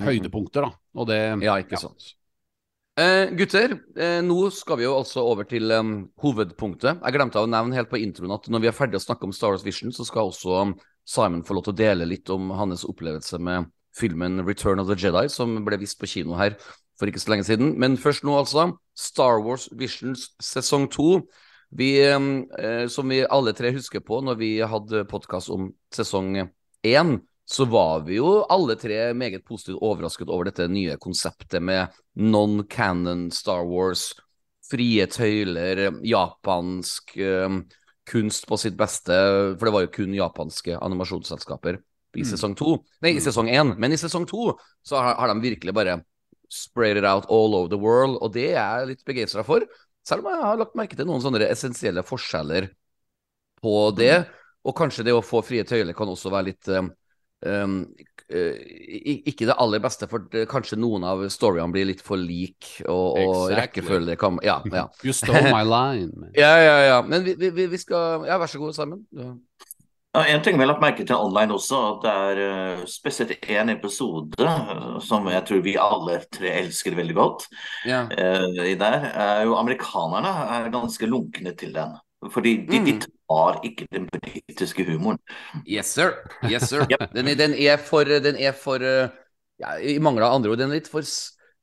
[0.00, 0.80] høydepunkter, da.
[0.96, 2.14] Og det Ja, ikke sant.
[2.96, 7.02] Eh, gutter, eh, nå skal vi jo altså over til um, hovedpunktet.
[7.02, 9.34] Jeg glemte å nevne helt på introen at når vi er ferdig å snakke om
[9.36, 10.62] Star Wars Vision, så skal også
[11.04, 14.96] Simon få lov til å dele litt om hans opplevelse med filmen Return of the
[14.96, 16.56] Jedi, som ble vist på kino her
[16.96, 17.74] for ikke så lenge siden.
[17.76, 18.70] Men først nå, altså.
[18.96, 21.20] Star Wars Visions sesong to.
[21.76, 26.46] Vi, eh, som vi alle tre husker på når vi hadde podkast om sesong
[26.80, 31.94] én, så var vi jo alle tre meget positivt overrasket over dette nye konseptet med
[32.18, 34.08] non-canon Star Wars,
[34.66, 37.60] frie tøyler, japansk eh,
[38.06, 39.14] kunst på sitt beste,
[39.58, 41.78] for det var jo kun japanske animasjonsselskaper
[42.16, 42.28] i Mm.
[42.30, 42.78] sesong to.
[43.04, 43.74] Nei, i sesong én.
[43.78, 45.98] Men i sesong to så har, har de virkelig bare
[46.48, 49.66] sprayed it out all over the world, og det er jeg litt begeistra for.
[50.06, 52.70] Selv om jeg har lagt merke til noen sånne essensielle forskjeller
[53.60, 54.24] på det.
[54.66, 56.88] Og kanskje det å få frie tøyler kan også være litt um,
[57.46, 57.78] um,
[58.26, 63.18] ikke det aller beste, for det, kanskje noen av storyene blir litt for lik, og,
[63.20, 63.60] og Exactly.
[63.60, 64.86] rekkefølge kan Ja, ja.
[65.06, 66.32] You stole my line.
[66.34, 66.96] Ja, ja, ja.
[67.06, 69.04] Men vi, vi, vi- skal Ja, vær så god, Simon.
[69.14, 69.34] Ja.
[70.16, 73.34] Ja, en ting vi har lagt merke til online også, at det er eh, spesielt
[73.52, 77.44] én episode eh, som jeg tror vi alle tre elsker veldig godt.
[77.84, 78.08] Yeah.
[78.16, 81.92] eh, i der, er jo amerikanerne er ganske lunkne til den.
[82.32, 83.00] Fordi de, de Mm.
[83.30, 85.18] tar ikke den britiske humoren.
[85.66, 86.12] Yes, sir.
[86.48, 86.86] Yes, sir.
[87.14, 90.78] Den, den er for Den er for ja, I mangel av andre ord, den er
[90.80, 91.02] litt for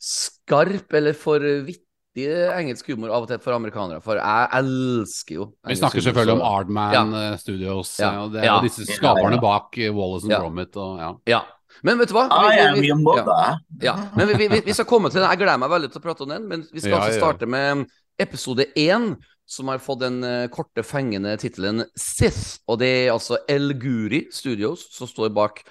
[0.04, 4.02] skarp eller for vittig engelsk humor av og til for amerikanere.
[4.04, 7.04] For jeg elsker jo Vi snakker humor, selvfølgelig om Ardman Ja.
[7.32, 8.12] eh, Studios, Ja.
[8.24, 8.58] og det Ja.
[8.60, 10.40] jo disse skaperne bak eh, Wallace and Ja.
[10.42, 11.14] Gromit og ja.
[11.28, 11.42] Ja.
[11.84, 12.28] Men vet du hva?
[12.30, 13.58] Vi, vi, vi- ja.
[13.82, 15.30] Ja, men vi, vi, vi skal komme til den.
[15.30, 16.48] Jeg gleder meg veldig til å prate om den.
[16.48, 17.26] Men vi skal Ja, altså ja.
[17.26, 17.88] starte med
[18.20, 22.62] episode én, som har fått den eh, korte, fengende tittelen Sith.
[22.68, 25.64] Og det er altså El Guri Studios som står bak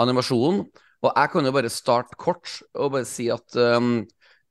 [0.00, 0.64] animasjonen.
[1.04, 3.98] Og jeg kan jo bare starte kort og bare si at um,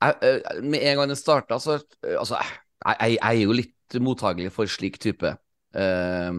[0.03, 3.57] jeg, eh, med en gang den starta, så eh, Altså, jeg, jeg, jeg er jo
[3.57, 5.29] litt mottagelig for slik type
[5.77, 6.37] eh,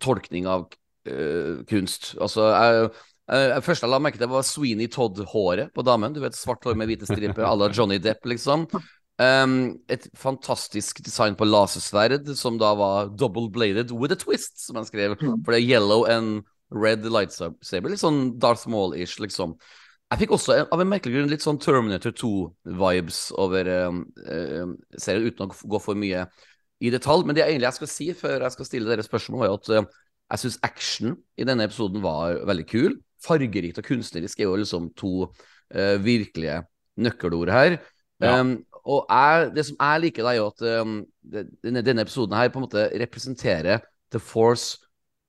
[0.00, 0.68] tolkning av
[1.10, 2.14] uh, kunst.
[2.22, 2.90] Altså, jeg
[3.28, 6.14] Uh, første jeg la merke til, var Sweeney Todd-håret på damen.
[6.16, 8.64] Du vet, Svart hår med hvite striper à la Johnny Depp, liksom.
[9.18, 14.86] Um, et fantastisk design på lasersverd, som da var double-bladed with a twist, som han
[14.86, 15.16] skrev.
[15.18, 17.90] For det er yellow and red lightsaber.
[17.90, 19.56] Litt sånn Darth Maul-ish, liksom.
[20.08, 25.26] Jeg fikk også av en merkelig grunn litt sånn Terminator 2-vibes over um, um, serien,
[25.28, 26.22] uten å gå for mye
[26.80, 27.26] i detalj.
[27.26, 29.58] Men det jeg egentlig jeg skal si før jeg skal stille dere spørsmål, var jo
[29.58, 32.96] at uh, jeg syns action i denne episoden var veldig kul.
[33.24, 36.62] Fargerikt og kunstnerisk er jo liksom to uh, virkelige
[37.02, 37.80] nøkkelord her.
[38.22, 38.38] Ja.
[38.40, 38.56] Um,
[38.88, 40.98] og jeg, det som jeg liker, da, er jo at um,
[41.62, 43.82] denne, denne episoden her på en måte representerer
[44.14, 44.78] The Force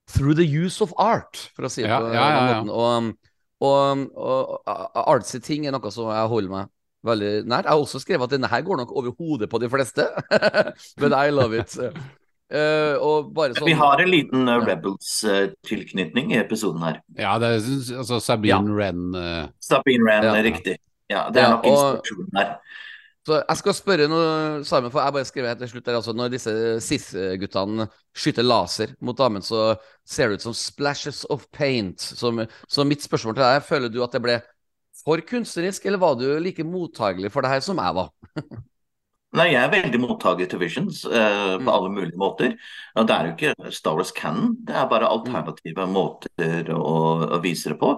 [0.09, 2.59] through the use of art, for å si det Ja, på ja, ja, den ja.
[2.63, 2.69] måten.
[2.71, 6.71] Og, um, og, og, og artsy ting er noe som jeg holder meg
[7.05, 7.67] veldig nært.
[7.67, 10.07] Jeg har også skrevet at denne her går nok over hodet på de fleste,
[11.03, 11.75] men I love it.
[11.79, 17.01] Uh, og bare sånn Vi har en liten uh, Rebels-tilknytning i episoden her.
[17.19, 20.33] ja, det er altså Sabine Wren eh, Sabine Wren, Ja.
[20.43, 20.77] riktig.
[21.09, 22.55] Ja, det er Ja, nok og- inspirasjonen her.
[23.29, 24.29] Så jeg skal spørre noe,
[24.65, 27.85] Simon, for jeg bare skrev helt til slutt der, altså, Når disse Sith-guttene
[28.17, 29.75] skyter laser mot damen, så
[30.07, 32.01] ser det ut som splashes of paint.
[32.01, 32.31] Så,
[32.65, 34.39] så mitt spørsmål til deg er, føler du at det ble
[35.03, 38.09] for kunstnerisk, eller var du like mottagelig for det her som jeg var?
[39.37, 41.67] Nei, jeg er veldig mottaker til Visions eh, på Mm.
[41.69, 42.55] alle mulige måter.
[42.97, 46.95] Og det er jo ikke Star Wars canon, det er bare alternative måter å,
[47.37, 47.91] å vise det på.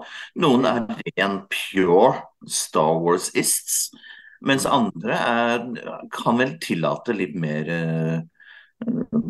[0.43, 0.81] Noen er
[1.15, 2.17] ren pure
[2.51, 3.93] Star Wars-ists,
[4.41, 5.65] mens andre er,
[6.13, 8.19] kan vel tillate litt mer eh,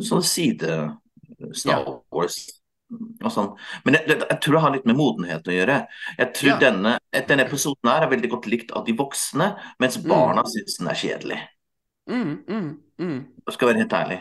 [0.02, 0.72] sånn side
[1.58, 2.40] Star Wars.
[3.32, 3.54] Sånn.
[3.86, 5.78] Men jeg, jeg, tror det har litt med modenhet å gjøre.
[6.18, 6.58] Jeg tror Ja.
[6.60, 6.98] denne,
[7.28, 9.48] denne episoden her er veldig godt likt av de voksne,
[9.80, 10.10] mens Mm.
[10.10, 11.40] barna syns den er kjedelig.
[12.10, 12.70] Mm, mm,
[13.00, 13.20] mm.
[13.48, 14.20] Jeg skal være helt ærlig.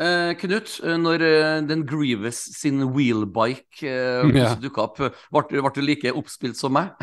[0.00, 4.54] Eh, Knut, eh, når eh, den Grievous sin wheelbike eh, Ja.
[4.58, 5.42] dukka opp, eh, ble,
[5.76, 6.90] du- like oppspilt som meg?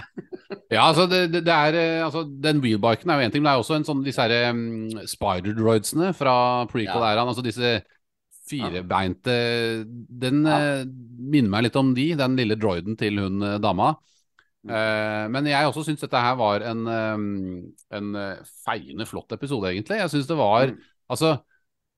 [0.69, 3.61] Ja, altså, det, det, er altså, Den wheelbiken er jo én ting, men det er
[3.63, 7.29] også en sånn disse her um, spider-droidsene fra prequel-æraen.
[7.29, 7.71] Altså disse
[8.49, 9.35] firebeinte
[9.85, 10.57] Den Ja.
[10.81, 13.91] eh, minner meg litt om de, den lille droiden til hun dama.
[14.69, 17.27] Eh, men jeg også syns dette her var en, um,
[17.93, 18.09] en
[18.65, 20.01] feiende flott episode, egentlig.
[20.01, 20.79] Jeg syns det var Mm.
[21.09, 21.39] Altså,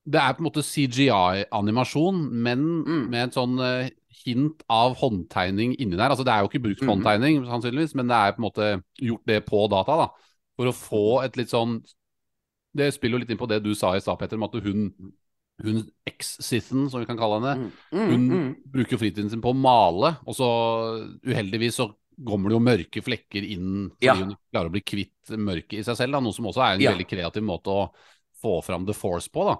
[0.09, 3.09] det er på en måte CGI-animasjon, men Mm.
[3.09, 3.89] med et sånn eh,
[4.25, 6.09] hint av håndtegning inni der.
[6.09, 6.89] Altså, det er jo ikke brukt Mhm.
[6.89, 10.07] håndtegning, sannsynligvis, men det er på en måte gjort det på data, da.
[10.57, 11.83] For å få et litt sånn
[12.73, 14.93] Det spiller jo litt inn på det du sa i stad, Petter, om at hun,
[15.61, 18.55] hun eks-Sithen, som vi kan kalle henne, Mm, hun mm.
[18.71, 21.93] bruker fritiden sin på å male, og så uheldigvis så
[22.25, 24.13] kommer det jo mørke flekker inn fordi Ja.
[24.15, 26.79] hun klarer å bli kvitt mørket i seg selv, da, noe som også er en
[26.79, 26.91] Ja.
[26.93, 27.91] veldig kreativ måte å
[28.41, 29.43] få fram the force på.
[29.43, 29.57] da.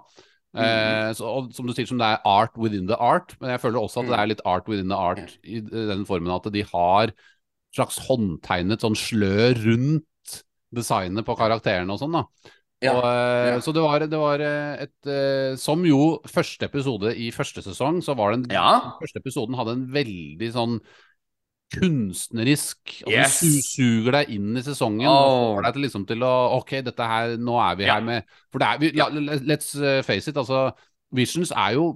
[0.52, 0.60] Mm.
[0.62, 3.60] Eh, så, og som du sier, som det er art within the art, men jeg
[3.62, 4.20] føler også at det Mm.
[4.22, 7.12] er litt art within the art i den formen at de har
[7.74, 10.42] slags håndtegnet sånn slør rundt
[10.74, 12.24] designet på karakterene og sånn, da.
[12.82, 13.60] Ja, Og, eh, ja.
[13.60, 18.16] Så det var, det var eh, et Som jo første episode i første sesong, så
[18.18, 18.98] var den Ja.
[19.00, 20.80] første episoden hadde en veldig sånn
[21.72, 23.40] kunstnerisk Og Yes.
[23.40, 25.52] Du Suger deg inn i sesongen Oh.
[25.52, 27.94] og får deg til, liksom, til å Ok, dette her, nå er vi Ja.
[27.98, 29.06] her med For det er vi, la,
[29.40, 30.70] Let's eh, face it, altså
[31.12, 31.86] Visions er jo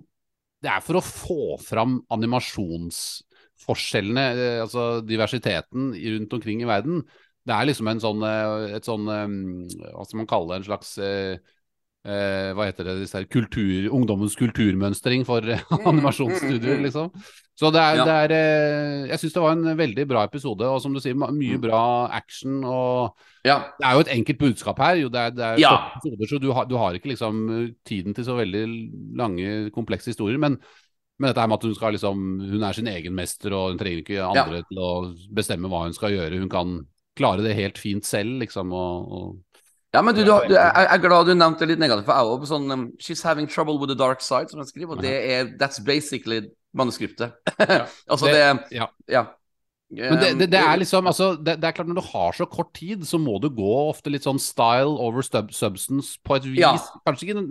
[0.62, 7.02] Det er for å få fram animasjonsforskjellene, eh, altså diversiteten rundt omkring i verden.
[7.46, 10.56] Det er liksom en sånn, eh, et sånn Hva skal man kalle det?
[10.64, 10.90] En slags
[12.06, 15.58] hva heter det, disse her kultur, ungdommens kulturmønstring for eh,
[15.90, 17.10] animasjonsstudier, liksom.
[17.56, 18.04] Så det er, Ja.
[18.04, 21.14] det er eh, Jeg syns det var en veldig bra episode, og som du sier,
[21.16, 22.62] mye bra action.
[22.64, 23.14] og
[23.44, 23.58] Ja.
[23.78, 24.96] Det er jo et enkelt budskap her.
[25.00, 25.92] Jo, det er, det er Ja.
[25.96, 30.12] episoder, så du har, du har ikke liksom eh, tiden til så veldig lange, komplekse
[30.12, 30.38] historier.
[30.38, 30.58] Men,
[31.18, 33.78] men dette her med at hun skal liksom Hun er sin egen mester, og hun
[33.78, 36.38] trenger ikke andre til å bestemme hva hun skal gjøre.
[36.38, 38.70] Hun kan klare det helt fint selv, liksom.
[38.72, 39.36] og, og
[39.94, 42.40] Ja, men du, du, du, jeg er glad du nevnte det litt negativt, for jeg
[42.42, 45.14] jo sånn um, She's having trouble with the dark side, som jeg skriver, og det
[45.32, 47.34] er That's basically manuskriptet.
[48.10, 48.44] altså, det,
[48.76, 48.90] ja.
[49.10, 49.26] Ja.
[49.88, 52.32] Men det, det, det Um, er liksom altså, det, det er klart Når du har
[52.34, 56.40] så kort tid, så må du gå ofte litt sånn style over sub substance på
[56.40, 56.58] et vis.
[56.58, 56.72] Ja.
[57.06, 57.44] Kanskje ikke,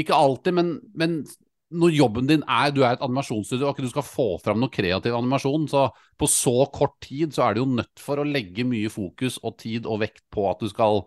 [0.00, 1.18] ikke alltid, men, men
[1.74, 4.72] når jobben din er Du er et animasjonsstudio, og ikke du skal få fram noe
[4.72, 5.88] kreativ animasjon, så
[6.20, 9.58] på så kort tid så er du jo nødt for å legge mye fokus og
[9.60, 11.04] tid og vekt på at du skal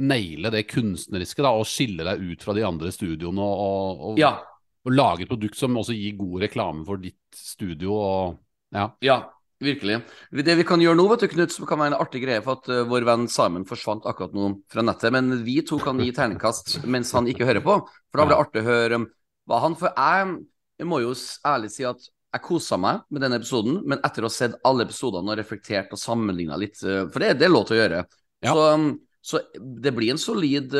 [0.00, 4.36] naile det kunstneriske da, og skille deg ut fra de andre studioene og, og, Ja.
[4.86, 7.96] Og lage et produkt som også gir god reklame for ditt studio.
[7.98, 8.38] og
[8.74, 8.86] ja.
[9.04, 9.16] Ja,
[9.60, 9.98] virkelig.
[10.30, 12.60] Det vi kan gjøre nå, vet du, Knut, som kan være en artig greie, for
[12.60, 16.12] at uh, vår venn Simon forsvant akkurat nå fra nettet, men vi to kan gi
[16.16, 19.10] terningkast mens han ikke hører på, for da blir det artig å høre um,
[19.50, 20.32] hva han For jeg,
[20.78, 21.12] jeg må jo
[21.50, 24.86] ærlig si at jeg kosa meg med denne episoden, men etter å ha sett alle
[24.86, 28.04] episodene og reflektert og sammenligna litt, uh, for det, det er lov til å gjøre,
[28.46, 28.54] Ja.
[28.54, 28.90] så, um,
[29.20, 30.72] så det blir en solid,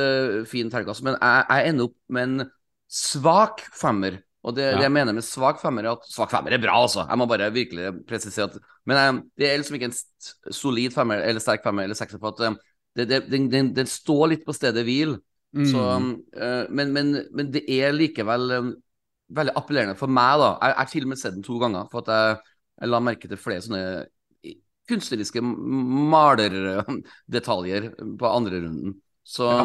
[0.48, 2.50] fin terningkast, men jeg, jeg ender opp med en
[2.90, 4.18] svak femmer.
[4.42, 4.76] Og det, Ja.
[4.79, 7.07] det jeg mener med svak femmer, er at svak femmer er bra, altså.
[7.09, 8.57] Jeg må bare virkelig presisere at
[8.88, 12.29] Men eh, det er liksom ikke en solid femmer eller sterk femmer eller sekser på
[12.33, 12.55] at eh,
[12.96, 15.18] det, det, den, står litt på stedet hvil.
[15.55, 16.22] Så, Mm.
[16.35, 18.74] eh, men, men, men det er likevel
[19.31, 20.50] veldig appellerende for meg, da.
[20.62, 22.38] Jeg har til og med sett den to ganger, for at jeg,
[22.81, 24.07] jeg la merke til flere sånne
[24.90, 25.42] kunstneriske
[26.11, 28.94] malerdetaljer på andre runden.
[29.26, 29.64] Så Ja.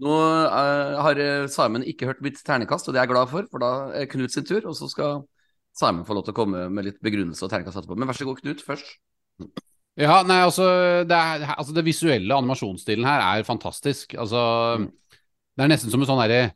[0.00, 3.48] Nå uh, har eh, Simon ikke hørt mitt ternekast, og det er jeg glad for,
[3.52, 4.64] for da er Knut sin tur.
[4.70, 5.22] Og så skal
[5.76, 7.98] Simon få lov til å komme med litt begrunnelse og ternekast etterpå.
[8.00, 8.94] Men vær så god, Knut, først.
[10.00, 10.64] Ja, nei, altså
[11.08, 14.14] det, er, altså det visuelle animasjonsstilen her er fantastisk.
[14.16, 14.40] Altså,
[14.80, 14.88] Mm.
[15.58, 16.54] det er nesten som en sånn derre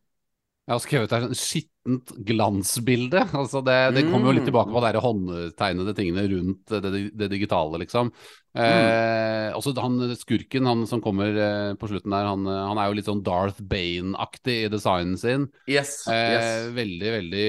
[0.65, 3.21] Jeg har skrevet her sånn skittent glansbilde.
[3.37, 4.49] Altså det, det kommer jo litt Mm.
[4.49, 8.09] tilbake på de håndtegnede tingene rundt det, det, digitale, liksom.
[8.57, 8.63] Mm.
[8.65, 12.97] Eh, også han skurken, han som kommer eh, på slutten der, han, han er jo
[12.97, 15.49] litt sånn Darth Bane-aktig i designen sin.
[15.69, 16.07] Yes.
[16.09, 16.73] Eh, yes.
[16.81, 17.49] Veldig, veldig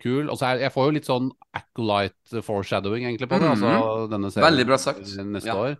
[0.00, 0.30] kul.
[0.32, 3.50] Og så jeg får jo litt sånn acolyte foreshadowing egentlig på det.
[3.50, 3.64] Mhm.
[3.68, 5.04] Altså denne serien Veldig bra sagt.
[5.20, 5.60] neste Ja.
[5.68, 5.76] år.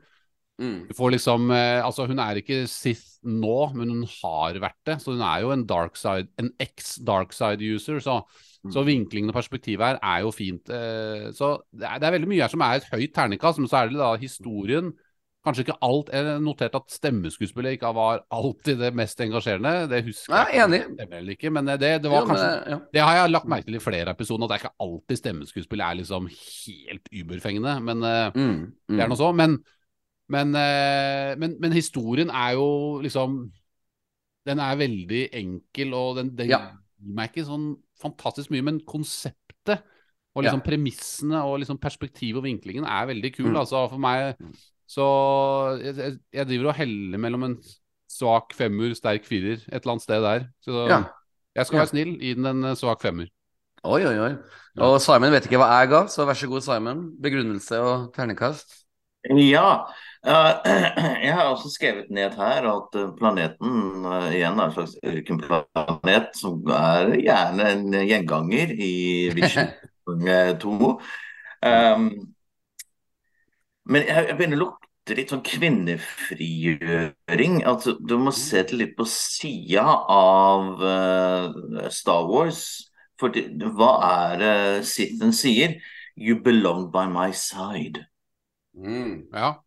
[0.60, 0.86] Mm.
[0.86, 4.98] Du får liksom eh, Altså, hun er ikke Sith nå, men hun har vært det.
[5.02, 8.00] Så hun er jo en dark side, en ex-dark side-user.
[8.04, 8.20] Så,
[8.64, 8.72] Mm.
[8.72, 10.70] så vinklingen og perspektivet her er jo fint.
[10.72, 13.68] Eh, så det er, det er veldig mye her som er et høyt terningkast, men
[13.68, 14.94] så er det da historien.
[15.44, 19.74] Kanskje ikke alt Jeg har notert at stemmeskuespillet ikke var alltid det mest engasjerende.
[19.90, 20.80] Det husker Nei, jeg enig.
[20.96, 22.78] Stemmer ikke, men eh, det, det var Jo, kanskje men, ja.
[22.96, 25.84] det har jeg lagt merke til i flere episoder, at det er ikke alltid stemmeskuespillet
[25.90, 27.74] er liksom helt überfengende.
[27.84, 28.72] Men mm, Mm.
[28.96, 29.12] det er Mm.
[29.12, 29.34] noe så.
[29.36, 29.58] Men,
[30.28, 33.50] men, eh, men, men historien er jo liksom
[34.46, 36.58] Den er veldig enkel, og den, den Ja.
[36.58, 39.80] gir meg ikke sånn fantastisk mye, men konseptet
[40.36, 40.66] og liksom Ja.
[40.68, 43.46] premissene og liksom perspektivet og vinklingen er veldig kul.
[43.52, 43.56] Mm.
[43.56, 44.36] Altså for meg
[44.86, 47.56] Så jeg, jeg- driver og heller mellom en
[48.06, 50.48] svak femmer, sterk firer, et eller annet sted der.
[50.62, 51.04] Så Ja.
[51.56, 51.80] jeg skal Ja.
[51.84, 53.28] være snill, gi den en eh, svak femmer.
[53.82, 54.36] Oi, oi, oi.
[54.78, 57.16] Og Simon vet ikke hva jeg ga, så vær så god, Simon.
[57.18, 58.84] Begrunnelse og ternekast.
[59.30, 59.86] Ja.
[60.24, 60.52] Eh,
[61.26, 63.72] jeg har også skrevet ned her at eh, planeten
[64.08, 68.94] eh, igjen er en slags ørkenplanet som er gjerne en gjenganger i
[69.36, 69.68] Vision
[70.64, 70.72] 2.
[71.64, 72.04] Um,
[73.88, 77.64] men jeg, jeg begynner å lukte litt sånn kvinnefrigjøring.
[77.68, 82.90] Altså, du må se til litt på sida av uh, Star Wars.
[83.20, 83.44] For det,
[83.76, 85.70] hva er det Sithen sier?
[86.16, 88.06] You belong by my side.
[88.76, 89.28] Mm.
[89.32, 89.63] Ja.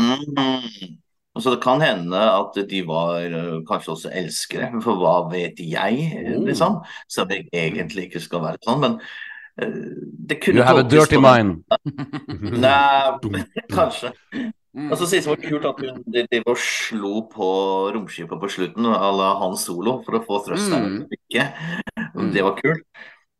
[0.00, 0.98] Mm.
[1.34, 5.60] Og Så det kan hende at de var eh, kanskje også elskere, for hva vet
[5.62, 6.44] jeg, eh, Oh.
[6.46, 6.80] liksom.
[7.08, 8.96] Som jeg egentlig ikke skal være sånn, men
[9.62, 9.90] uh,
[10.26, 11.62] det kunne You have a dirty mind.
[12.64, 14.10] Nei, kanskje.
[14.74, 14.90] Mm.
[14.92, 17.46] Og så synes det var kult at hun de, de bare slo på
[17.94, 21.00] romskipet på slutten, à la Han Solo, for å få trøst Mm.
[21.10, 21.46] tilbake.
[22.14, 22.30] Mm.
[22.34, 22.84] Det var kult.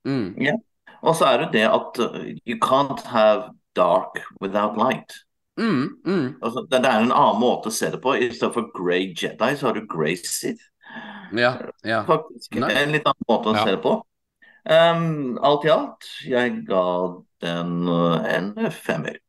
[0.07, 0.59] Mm.
[1.03, 2.01] Og så er det det at
[2.47, 5.15] you can't have dark without light.
[5.61, 5.87] Mm.
[6.07, 6.27] Mm.
[6.41, 8.15] Altså, det, det er en annen måte å se det på.
[8.17, 10.63] I stedet for Grey Jedi, så har du Grey Sith.
[11.37, 11.53] Ja.
[11.87, 12.01] ja.
[12.09, 12.71] Faktisk Nei.
[12.81, 13.65] en litt annen måte å Ja.
[13.67, 13.99] se det på.
[14.71, 16.85] Um, alt i alt, jeg ga
[17.45, 19.21] den uh, en femmer.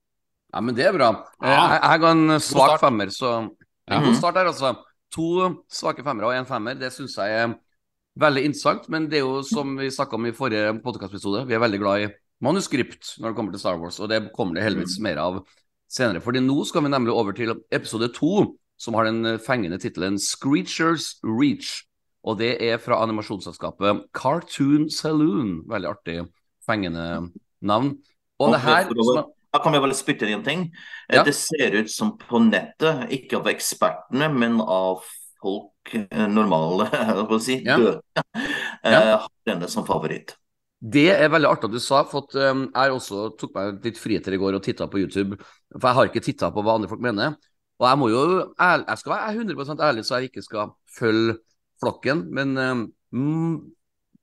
[0.52, 1.12] Ja, men det er bra.
[1.40, 1.60] Eh, Ja.
[1.76, 3.34] Jeg, jeg ga en svak femmer, så
[3.88, 3.98] Ja.
[3.98, 4.74] En god start der, altså.
[5.12, 5.28] To
[5.68, 7.54] svake femmere og en femmer, det syns jeg er
[8.20, 8.90] veldig interessant.
[8.90, 12.06] Men det er jo som vi snakka om i forrige podkastepisode, vi er veldig glad
[12.06, 15.42] i manuskript når det kommer til Star Wars, og det kommer det heldigvis mer av
[15.92, 16.22] senere.
[16.24, 21.16] Fordi nå skal vi nemlig over til episode to, som har den fengende tittelen Screechers
[21.24, 21.84] Reach.
[22.24, 25.62] Og det er fra animasjonsselskapet Cartoon Saloon.
[25.70, 26.18] Veldig artig,
[26.68, 27.06] fengende
[27.62, 27.96] navn.
[28.40, 29.24] Og det her er-
[29.54, 30.62] Da kan vi bare spytte inn en ting.
[31.10, 31.24] Eh, Ja.
[31.24, 35.04] Det ser ut som på nettet, ikke av ekspertene, men av
[35.42, 36.88] folk, eh, normale,
[37.42, 37.76] si, Ja.
[37.78, 39.18] døde, eh, Ja.
[39.18, 40.38] har denne som favoritt.
[40.82, 44.00] Det er veldig artig at du sa, for at, um, jeg også tok meg litt
[44.02, 45.38] friheter i går og titta på YouTube.
[45.78, 47.36] For jeg har ikke titta på hva andre folk mener.
[47.82, 48.22] Og jeg må jo
[48.58, 51.38] Jeg skal være 100% ærlig, så jeg ikke skal følge
[51.82, 52.26] flokken.
[52.34, 52.82] Men um,
[53.14, 53.72] mm,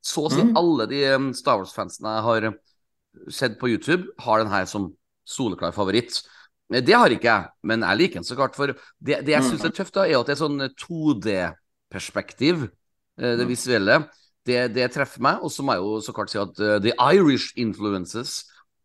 [0.03, 0.53] så å si Mm.
[0.59, 2.53] alle de um, Star Wars-fansene jeg har
[3.29, 4.93] sett på YouTube, har den her som
[5.27, 6.21] soleklar favoritt.
[6.73, 8.55] Eh, Det har ikke jeg, men jeg liker den så klart.
[8.55, 8.67] For
[8.99, 12.69] det, det jeg syns er tøft, da, er at det er sånn 2D-perspektiv,
[13.17, 13.49] eh, det Mm.
[13.49, 14.09] visuelle.
[14.49, 15.41] Det, det treffer meg.
[15.45, 18.39] Og så må jeg jo så klart si at uh, The Irish Influences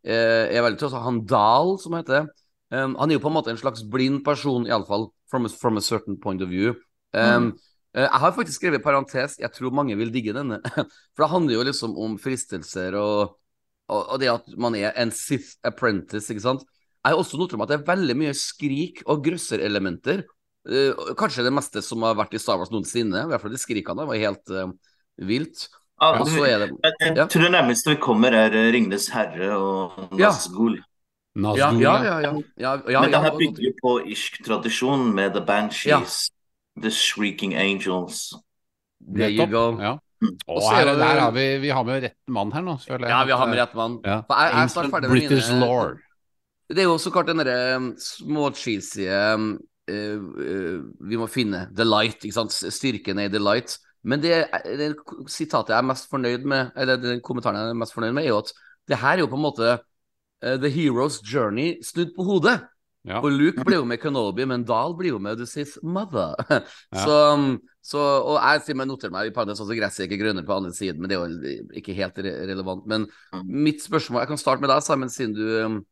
[0.06, 0.98] uh, er veldig tøft.
[1.04, 2.26] Han Dahl, som heter
[2.74, 5.80] um, Han er jo på en måte en slags blind person, iallfall from, a- from
[5.80, 6.74] a certain point of view.
[7.14, 7.52] Um,
[7.94, 10.58] eh, Jeg har faktisk skrevet i parentes Jeg tror mange vil digge denne.
[11.14, 13.36] For det handler jo liksom om fristelser og,
[13.88, 16.64] og, og det at man er en Sith apprentice, ikke sant.
[17.04, 20.24] Jeg har også notert meg at det er veldig mye skrik og grøsserelementer.
[20.64, 23.26] Uh, kanskje det meste som har vært i Star Wars noensinne.
[23.26, 24.70] I hvert fall de skrikene var helt eh,
[25.18, 25.68] vilt.
[26.02, 29.54] Ja, Og så er det jeg, jeg tror det nærmeste vi kommer, er Ringnes herre
[29.56, 30.80] og Nazgul.
[31.36, 32.18] Ja, ja, ja.
[32.20, 36.30] ja, ja, ja, Men det her bygger på irsk-tradisjon med The Banshees,
[36.82, 38.34] The Shrieking Angels.
[39.02, 39.98] There you go.
[40.46, 43.06] Og er her, det- der har vi, vi har med rett mann her nå, føler
[43.06, 43.10] jeg.
[43.10, 43.98] Ja, vi har med rett mann.
[44.04, 44.20] Ja.
[44.26, 45.98] For jeg, jeg er snart ferdig med British mine lore.
[46.68, 51.84] Det er jo så klart den derre småcheesy uh, eh, eh, Vi må finne the
[51.84, 52.52] light, ikke sant.
[52.52, 53.76] Styrken er i the light.
[54.04, 54.44] Men det,
[54.78, 54.92] det
[55.32, 58.34] sitatet jeg er mest fornøyd med, eller den kommentaren jeg er mest fornøyd med, er
[58.34, 58.52] jo at
[58.90, 62.58] det her er jo på en måte uh, The Hero's Journey snudd på hodet.
[63.04, 63.18] Ja.
[63.20, 66.32] Og Luke ble jo med Kenobi, men Dahl blir jo med The Sith Mother.
[67.04, 70.22] så, um, så, og jeg sier meg noterer meg i parentes altså gresset er ikke
[70.22, 72.86] grønnere på andre siden, men det er jo ikke helt re relevant.
[72.88, 73.04] Men
[73.44, 75.82] mitt spørsmål Jeg kan starte med deg, Simon, siden du um,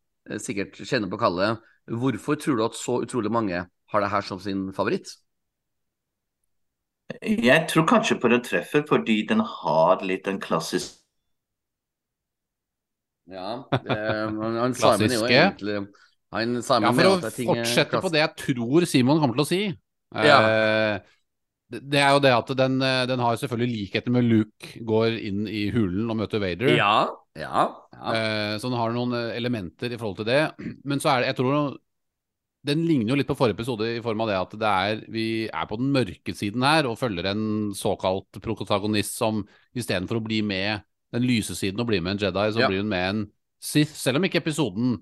[0.41, 1.61] sikkert kjenner på kallet.
[2.01, 5.13] Hvorfor tror du at så utrolig mange har det her som sin favoritt?
[7.21, 10.99] Jeg tror kanskje på den treffer fordi den har litt en klassisk
[13.25, 14.27] Ja, eh,
[14.59, 15.31] han, Simon er jo Klassiske.
[15.31, 15.77] egentlig
[16.33, 19.61] han, Simon Ja, for å fortsette på det jeg tror Simon kommer til å si.
[20.13, 20.39] Ja.
[20.43, 20.97] eh,
[21.73, 25.15] det det er jo det at den, eh, den har selvfølgelig likheter med Luke går
[25.29, 26.75] inn i hulen og møter Vader.
[26.75, 27.07] Ja,
[27.39, 28.13] ja, ja.
[28.13, 30.41] Eh, så den har noen eh, elementer i forhold til det.
[30.83, 31.77] Men så er det, jeg tror
[32.65, 35.23] den ligner jo litt på forrige episode i form av det at det er, vi
[35.51, 37.45] er på den mørke siden her og følger en
[37.75, 39.41] såkalt protagonist som
[39.75, 42.69] istedenfor å bli med den lyse siden og bli med en Jedi, så Ja.
[42.71, 43.25] blir hun med en
[43.63, 43.91] Sith.
[43.95, 44.97] Selv om ikke episoden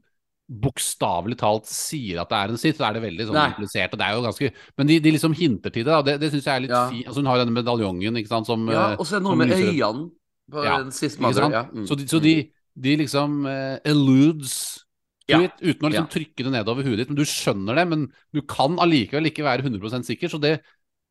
[0.52, 3.54] bokstavelig talt sier at det er en Sith, så er det veldig sånn Nei.
[3.56, 6.32] Og det er jo ganske Men de, de liksom hinter til det, og Det, det
[6.34, 6.90] syns jeg er litt Ja.
[6.90, 7.08] fint.
[7.08, 9.36] Altså, hun har jo denne medaljongen, ikke sant, som ja og så er det noe
[9.36, 10.10] med øynene
[10.52, 11.52] på Ja, den siste mannen.
[11.52, 11.64] Ja.
[11.72, 11.86] mm.
[11.88, 14.84] Så, de, så de, de liksom uh, eludes
[15.32, 15.40] Ja.
[15.48, 17.10] it, uten å liksom trykke det nedover hodet ditt.
[17.14, 20.32] Men du skjønner det, men du kan allikevel ikke være 100 sikker.
[20.32, 20.58] Så det,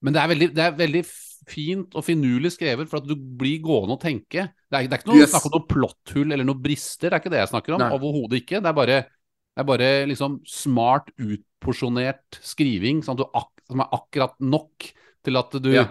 [0.04, 1.02] men det er, veldig, det er veldig
[1.50, 4.48] fint og finurlig skrevet, for at du blir gående og tenke.
[4.70, 5.32] Det er, det er ikke noe Yes.
[5.32, 7.86] snakk om noe plotthull eller noe brister, det er ikke det jeg snakker om.
[7.96, 8.60] Overhodet ikke.
[8.60, 14.34] Det er bare, det er bare liksom smart utporsjonert skriving sånn ak som er akkurat
[14.42, 14.90] nok
[15.24, 15.86] til at du Ja.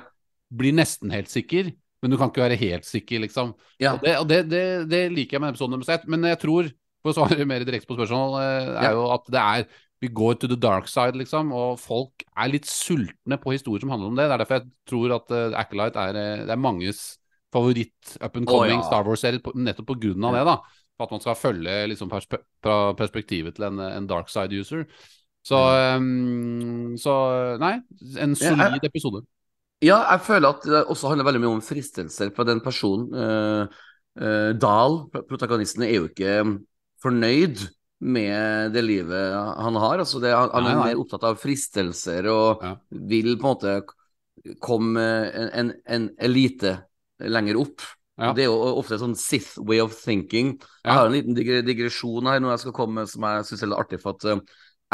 [0.52, 3.54] blir nesten helt sikker, men du kan ikke være helt sikker, liksom.
[3.80, 3.94] Ja.
[3.96, 4.28] Og, det, og
[4.90, 6.08] det, liker jeg med episoden nummer 1.
[6.08, 6.70] Men jeg tror,
[7.04, 10.38] for å svare mer direkte på spørsmål, eh, er jo at det er Vi går
[10.40, 14.16] to the dark side, liksom, og folk er litt sultne på historier som handler om
[14.16, 14.30] det.
[14.30, 17.02] Det er derfor jeg tror at uh, Acolyte er, eh, det er manges
[17.52, 18.86] favoritt up and coming oh, ja.
[18.88, 20.32] Star Wars-serie, nettopp på Ja.
[20.38, 20.56] det, da.
[20.96, 24.88] For at man skal følge liksom, perspe fra perspektivet til en, en dark side-user.
[25.44, 25.60] Så,
[26.00, 27.18] um, så
[27.60, 27.82] Nei,
[28.24, 29.26] en solid episode.
[29.84, 33.12] Ja, jeg føler at det også handler veldig mye om fristelser for den personen.
[33.12, 36.40] Uh, Dahl, protagonisten, er jo ikke
[37.04, 37.68] fornøyd
[38.00, 40.00] med det livet han har.
[40.00, 42.76] Altså det, han, han er mer opptatt av fristelser og Ja.
[42.90, 43.74] vil på en måte
[44.64, 45.04] komme
[45.54, 46.78] en, en, elite
[47.20, 47.84] lenger opp.
[48.20, 48.32] Ja.
[48.36, 50.58] Det er jo ofte en sånn Sith way of thinking.
[50.84, 53.72] Jeg har en liten digresjon her, noe jeg skal komme med som jeg syns er
[53.72, 54.00] litt artig.
[54.04, 54.42] for at eh,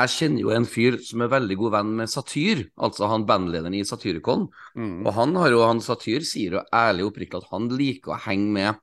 [0.01, 3.74] Jeg kjenner jo en fyr som er veldig god venn med Satyr, altså han bandlederen
[3.74, 4.49] i Satyricon.
[4.76, 5.06] Mm.
[5.06, 8.22] Og han har jo, han Satyr sier jo ærlig og oppriktig at han liker å
[8.28, 8.82] henge med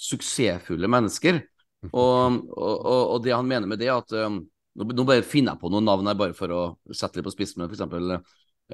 [0.00, 1.42] suksessfulle mennesker.
[1.88, 4.42] Og, og, og, det han mener med det, er at um,
[4.76, 6.62] nå, bare finner jeg på noen navn her bare for å
[6.92, 8.18] sette litt på spissen, men for eksempel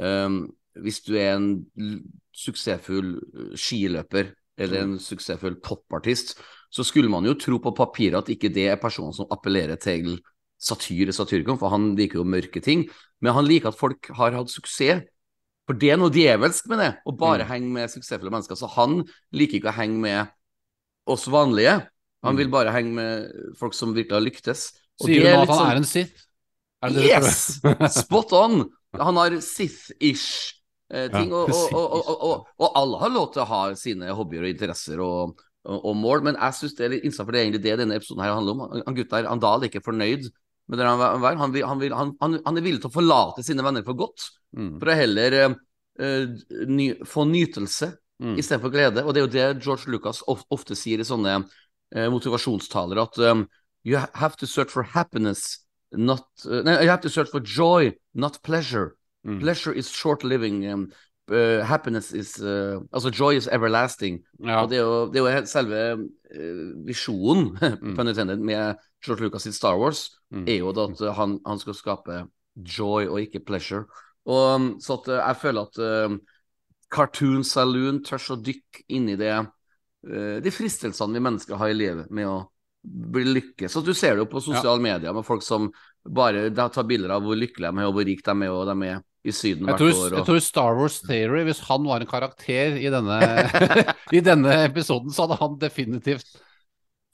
[0.03, 0.41] um,
[0.83, 1.51] hvis du er en
[2.37, 6.35] suksessfull uh, skiløper eller en suksessfull popartist,
[6.73, 10.17] så skulle man jo tro på papiret at ikke det er personen som appellerer til
[10.57, 12.87] satyr i Satyricon, for han liker jo mørke ting.
[13.21, 15.05] Men han liker at folk har hatt suksess.
[15.67, 17.49] For det er noe djevelsk med det, å bare Mm.
[17.51, 18.55] henge med suksessfulle mennesker.
[18.57, 20.29] Så han liker ikke å henge med
[21.07, 21.89] oss vanlige.
[22.27, 22.41] Han Mm.
[22.43, 24.67] vil bare henge med folk som virkelig har lyktes.
[25.01, 26.23] Og Sier du nå at han sånn- er en Sith?
[26.83, 27.61] Er det det Yes!
[28.03, 28.65] Spot on!
[28.97, 30.53] Han har Sith-ish
[30.91, 34.45] eh, ting, Ja, og, og, og, og, alle har lov til å ha sine hobbyer
[34.47, 37.63] og interesser og, mål, men jeg syns det er litt interessant, for det er egentlig
[37.65, 38.61] det denne episoden her handler om.
[38.87, 40.29] Han, gutten her, han Dahl, er ikke fornøyd
[40.69, 41.37] med det han er.
[41.41, 44.29] Han, vil, han, vil, han, han, er villig til å forlate sine venner for godt,
[44.57, 44.79] Mm.
[44.81, 45.55] for å heller eh,
[46.01, 46.27] eh,
[46.71, 48.39] ny, få nytelse Mm.
[48.41, 49.03] istedenfor glede.
[49.05, 51.35] Og det er jo det George Lucas of, ofte sier i sånne
[52.11, 53.49] motivasjonstaler, at um,
[53.85, 57.95] you have to search for happiness, not uh, nei, You have to search for joy,
[58.15, 58.97] not pleasure.
[59.27, 59.41] Mm.
[59.41, 60.67] Pleasure is short living.
[60.67, 60.93] Um,
[61.31, 64.23] uh, happiness is uh, Altså, joy is everlasting.
[64.39, 64.63] Ja.
[64.63, 65.77] Og det er jo, det er jo selve
[66.31, 68.01] eh, visjonen Mm.
[68.09, 68.75] intended, med
[69.05, 70.49] George Lucas sitt Star Wars, Mm.
[70.49, 72.27] er jo at han, han skal skape
[72.57, 73.85] joy og ikke pleasure.
[74.27, 76.11] Og um, Så at jeg føler at
[76.91, 79.33] Cartoon Saloon tør å dykke inn i det
[80.07, 82.37] de fristelsene vi mennesker har i livet med å
[82.87, 83.69] bli lykke.
[83.69, 85.71] Så du ser det jo på sosiale medier med folk som
[86.07, 88.91] bare tar bilder av hvor lykkelige de er, og hvor rike de er, og de
[88.93, 90.15] er i Syden hvert tror, Og...
[90.15, 93.21] jeg tror Star Wars Theory, hvis han var en karakter i denne,
[94.17, 96.37] i denne episoden, så hadde han definitivt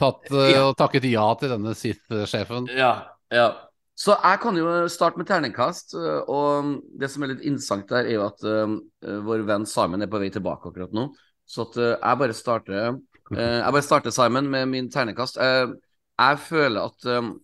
[0.03, 0.66] tatt eh, Ja.
[0.68, 2.68] og takket ja til denne Sith-sjefen.
[2.76, 2.95] Ja,
[3.33, 3.53] ja.
[3.97, 8.09] Så jeg kan jo starte med terningkast, øh, og det som er litt interessant der,
[8.09, 11.11] er jo at uh, vår venn Simon er på vei tilbake akkurat nå.
[11.53, 12.94] Så at øh, jeg bare starter
[13.32, 15.36] øh, Jeg bare starter, Simon, med min ternekast.
[15.36, 15.74] Eh,
[16.18, 17.34] jeg føler at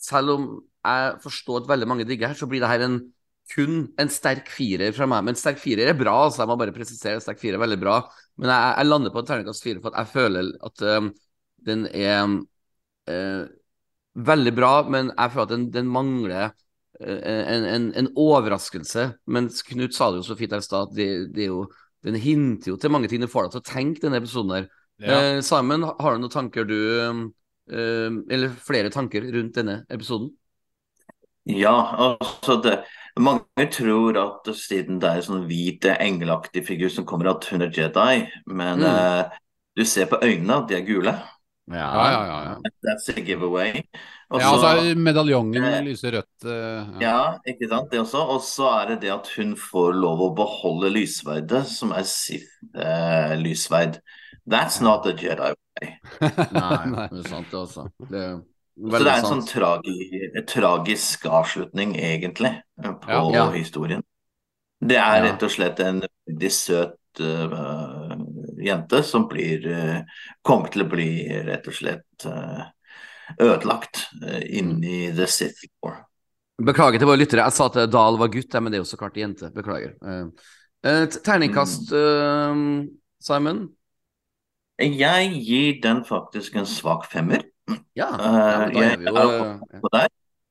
[0.00, 0.48] selv om
[0.86, 3.00] jeg forstår at veldig mange digger her, så blir det her en
[3.54, 5.24] kun en sterk firer fra meg.
[5.26, 7.20] Men sterk firer er bra, altså jeg må bare presisere.
[7.22, 7.98] Sterk firer er veldig bra.
[8.38, 11.10] Men jeg, jeg lander på en terningkast fire for at jeg føler at um,
[11.66, 12.34] den er
[13.08, 13.44] uh,
[14.28, 16.48] veldig bra, men jeg føler at den, den mangler
[17.00, 19.04] eh, en, en, en overraskelse.
[19.30, 21.66] Mens Knut sa det jo så fint her i stad, det, det er jo,
[22.04, 23.20] den hinter jo til mange ting.
[23.22, 24.68] Du får deg til å tenke denne episoden her.
[25.02, 26.74] Eh, Simon, har du noen tanker du
[27.70, 30.32] eh, Eller flere tanker rundt denne episoden?
[31.48, 32.74] Ja, altså det,
[33.16, 37.64] mange tror at siden det er en sånn hvit engelaktig figur som kommer at hun
[37.64, 38.84] er Jedi, men Mm.
[38.84, 39.38] eh,
[39.76, 41.14] du ser på øynene at de er gule.
[41.68, 42.36] Ja, ja, ja.
[42.44, 42.70] ja.
[42.84, 43.82] That's a giveaway.
[44.30, 46.44] Og ja så- altså, medaljongen Eh, lyser rødt.
[46.44, 47.00] eh, ja.
[47.00, 48.18] Ja, ikke sant, det også.
[48.28, 53.98] Og så er det det at hun får lov å beholde lysverdet, som er Sith-lysverd.
[54.48, 55.98] That's not a Jedi way.
[56.52, 57.88] Nei, det er sant, det også.
[58.10, 58.38] Det er
[58.78, 59.32] Så det er en sant.
[59.32, 62.52] sånn tragi, tragisk avslutning, egentlig,
[62.84, 63.22] eh, på Ja.
[63.34, 63.50] Ja.
[63.50, 64.02] historien.
[64.80, 65.22] Det er Ja.
[65.32, 68.07] rett og slett en veldig søt eh,
[68.64, 70.02] jente som blir eh,
[70.42, 71.08] kommer til å bli
[71.46, 72.66] rett og slett eh,
[73.44, 75.98] ødelagt uh, inni The Sith War.
[76.58, 77.44] Beklager til våre lyttere.
[77.44, 79.50] Jeg sa at Dahl var gutt, men det er jo så klart jente.
[79.54, 79.92] Beklager.
[80.02, 80.48] Eh,
[80.88, 82.62] eh, terningkast, eh,
[83.22, 83.68] Simon?
[84.78, 87.44] Jeg gir den faktisk en svak femmer.
[87.98, 90.08] Ja, Eh, ja da er vi jo er eh, på der.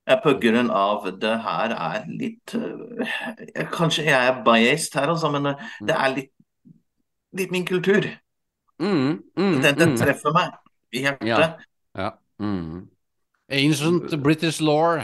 [0.08, 5.32] Eh, På grunn av det her er litt eh, Kanskje jeg er biased her, altså,
[5.34, 6.32] men eh, det er litt,
[7.34, 8.06] litt min kultur.
[8.80, 10.52] mm, mm, Den, den mm, treffer meg
[10.94, 11.28] i hjertet.
[11.28, 11.58] Ja.
[11.98, 12.12] Ja.
[12.40, 12.88] mm.
[13.50, 15.02] Ancient British law.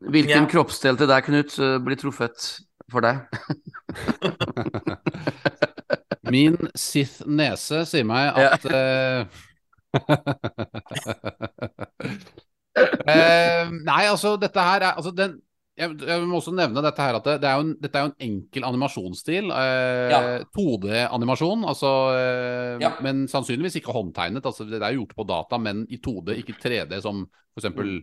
[0.00, 0.46] Hvilken Ja.
[0.46, 2.60] kroppsdel til deg, Knut, eh, blir truffet
[2.90, 3.16] for deg?
[6.30, 9.24] Min Sith-nese sier meg at ja.
[9.24, 9.26] uh,
[13.88, 15.40] Nei, altså, dette her er altså, den,
[15.78, 18.10] jeg, jeg må også nevne dette her at det, det er en, dette er jo
[18.10, 19.50] en enkel animasjonsstil.
[19.54, 20.20] Eh, Ja.
[20.56, 22.92] 2D-animasjon, altså, eh, Ja.
[23.04, 24.44] men sannsynligvis ikke håndtegnet.
[24.44, 27.24] Altså, det er jo gjort på data, men i 2D, ikke 3D, som
[27.56, 27.70] f.eks.
[27.74, 28.02] Mm.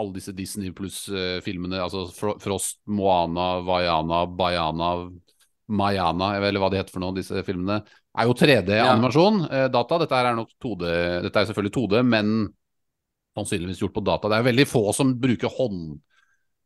[0.00, 1.76] alle disse Disney pluss-filmene.
[1.82, 2.06] altså
[2.40, 5.10] Frost, Moana, Vaiana, Baiana,
[5.68, 7.82] Mayana, eller hva de heter for noe, disse filmene.
[8.18, 9.98] Er jo 3D-animasjon, eh, data.
[9.98, 10.86] Dette er nok 2D,
[11.26, 12.32] dette er selvfølgelig 2D, men
[13.36, 14.28] sannsynligvis gjort på data.
[14.28, 16.00] Det er veldig få som bruker hånd,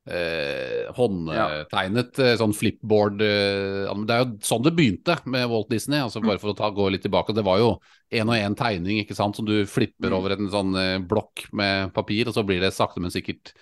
[0.07, 2.35] eh, håndtegnet ja.
[2.41, 6.01] sånn flipboard eh, Det er jo sånn det begynte med Walt Disney.
[6.05, 7.37] altså Bare for å ta, gå litt tilbake.
[7.37, 7.71] Det var jo
[8.13, 10.19] én og én tegning ikke sant, som du flipper Mm.
[10.19, 13.55] over en sånn eh, blokk med papir, og så blir det sakte, men sikkert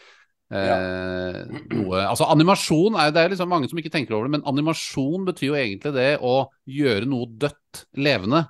[0.53, 1.39] eh,
[1.73, 5.25] noe Altså Animasjon er det er liksom mange som ikke tenker over det, men animasjon
[5.29, 8.45] betyr jo egentlig det å gjøre noe dødt levende.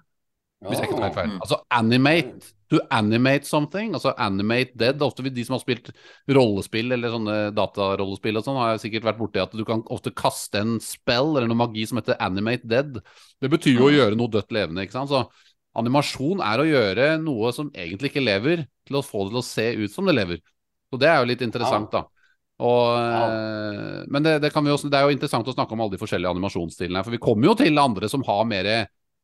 [0.68, 1.38] Hvis jeg ikke tar helt feil.
[1.38, 2.52] Altså animate.
[2.72, 3.92] To animate something.
[3.98, 5.02] Altså animate dead.
[5.04, 5.90] Ofte de som har spilt
[6.30, 10.62] rollespill eller sånne datarollespill og sånn, har sikkert vært borti at du kan ofte kaste
[10.62, 13.00] en spell eller noe magi som heter animate dead.
[13.42, 15.12] Det betyr jo å gjøre noe dødt levende, ikke sant.
[15.12, 15.26] Så
[15.78, 19.46] animasjon er å gjøre noe som egentlig ikke lever, til å få det til å
[19.46, 20.42] se ut som det lever.
[20.92, 22.06] Så det er jo litt interessant, da.
[22.62, 23.22] Og, ja.
[24.12, 25.98] men det, det, kan vi også, det er jo interessant å snakke om alle de
[25.98, 28.68] forskjellige animasjonsstilene for vi kommer jo til andre som har mer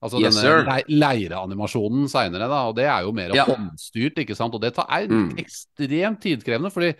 [0.00, 3.44] Altså Yes, denne le leireanimasjonen seinere, da, og det er jo mer Ja.
[3.48, 4.54] håndstyrt, ikke sant.
[4.54, 5.34] Og det er Mm.
[5.36, 6.94] ekstremt tidkrevende, fordi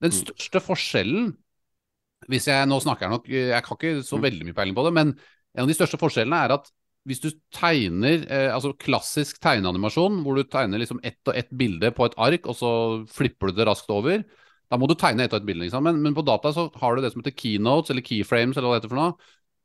[0.00, 1.36] den største forskjellen
[2.28, 4.22] Hvis jeg nå snakker jeg nok Jeg har ikke så Mm.
[4.22, 5.08] veldig mye peiling på det, men
[5.56, 6.70] en av de største forskjellene er at
[7.06, 11.90] hvis du tegner eh, altså klassisk tegneanimasjon, hvor du tegner liksom ett og ett bilde
[11.94, 14.24] på et ark, og så flipper du det raskt over,
[14.70, 15.62] da må du tegne ett og ett bilde.
[15.64, 15.82] Liksom.
[15.82, 18.76] Men, men på data så har du det som heter keynotes, eller keyframes, eller hva
[18.76, 19.14] det heter for noe.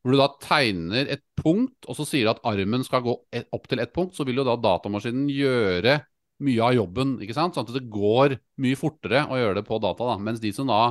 [0.04, 3.48] Hvor du da tegner et punkt, og så sier du at armen skal gå et,
[3.56, 6.02] opp til ett punkt, så vil jo da datamaskinen gjøre
[6.44, 7.56] mye av jobben, ikke sant?
[7.56, 10.18] Sånn at det går mye fortere å gjøre det på data, da.
[10.20, 10.82] Mens de som da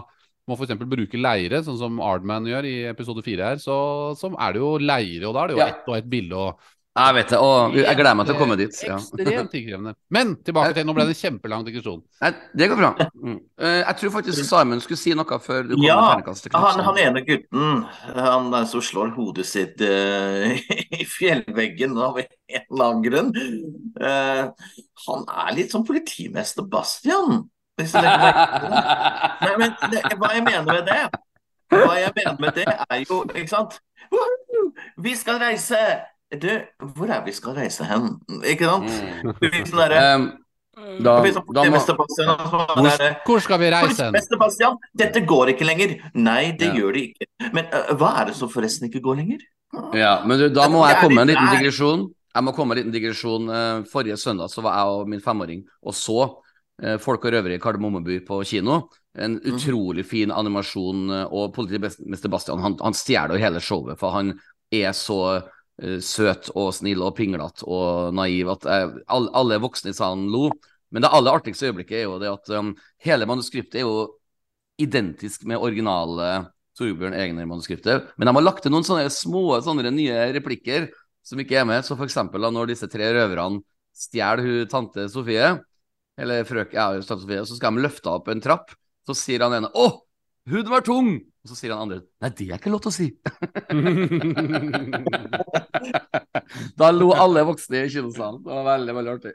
[0.48, 0.72] må f.eks.
[0.88, 3.76] bruke leire, sånn som Ardman gjør i episode fire her, så,
[4.18, 5.68] så er det jo leire, og da er det jo Ja.
[5.74, 8.56] ett og ett bilde og Jeg vet det, og jeg gleder meg til å komme
[8.60, 8.80] dit.
[8.84, 8.98] Ja.
[9.00, 9.94] Ekstremt tidkrevende.
[10.12, 12.02] Men tilbake til Nå ble det en kjempelang digresjon.
[12.20, 12.30] Nei,
[12.60, 12.90] det går bra.
[13.16, 13.38] Mm.
[13.64, 17.00] Eh, Jeg tror faktisk Simon skulle si noe før du kom Ja, med Han, han
[17.00, 20.52] ene gutten han der som slår hodet sitt uh,
[21.00, 22.28] i fjellveggen av en
[22.60, 23.32] eller annen grunn,
[23.96, 24.52] uh,
[25.06, 27.46] han er litt som politimester Bastian.
[27.80, 28.04] Hvis det.
[28.04, 31.06] Nei, men det, hva jeg mener med det
[31.72, 33.78] Hva jeg mener med det, er jo Ikke sant?
[35.00, 35.80] Vi skal reise!
[36.40, 36.48] Du,
[36.94, 38.14] hvor er vi skal reise hen?
[38.48, 38.88] Ikke sant?
[38.88, 39.34] Mm.
[39.40, 39.98] Det blir sånn derre
[40.72, 41.78] Um, da, sånn da må
[43.26, 44.78] Hvor, skal vi reise hen?
[44.96, 45.92] Dette går ikke lenger.
[46.14, 46.74] Nei, det Ja.
[46.80, 47.26] gjør det ikke.
[47.52, 49.44] Men uh, hva er det som forresten ikke går lenger?
[49.96, 52.06] Ja, men du, da må jeg komme med en liten digresjon.
[52.34, 53.52] Jeg må komme med en liten digresjon.
[53.92, 56.38] Forrige søndag så var jeg og min femåring og så
[56.98, 58.88] Folk og røvere i Kardemommeby på kino.
[59.14, 59.52] En Mhm.
[59.54, 64.32] utrolig fin animasjon, og politimester Bastian han, han stjeler hele showet, for han
[64.72, 65.42] er så
[66.04, 70.48] søt og snill og pinglete og naiv at jeg, alle, alle voksne i salen lo.
[70.92, 74.10] Men det aller artigste øyeblikket er jo det at um, hele manuskriptet er jo
[74.82, 76.28] identisk med originale
[76.78, 78.12] Torbjørn Egner-manuskriptet.
[78.16, 80.88] Men de har lagt til noen sånne små sånne nye replikker
[81.26, 81.84] som ikke er med.
[81.86, 83.62] Så for eksempel da, når disse tre røverne
[83.96, 85.50] stjeler hun tante Sofie,
[86.20, 88.72] eller frøk, ja, tante Sofie, så skal de løfte opp en trapp.
[89.08, 89.86] Så sier han ene 'Å,
[90.52, 92.94] huden var tung!' Og så sier han andre 'Nei, det er ikke lov til å
[92.94, 93.10] si'.
[96.78, 98.38] da lo alle voksne i kinosalen.
[98.44, 99.32] Det var veldig, veldig artig.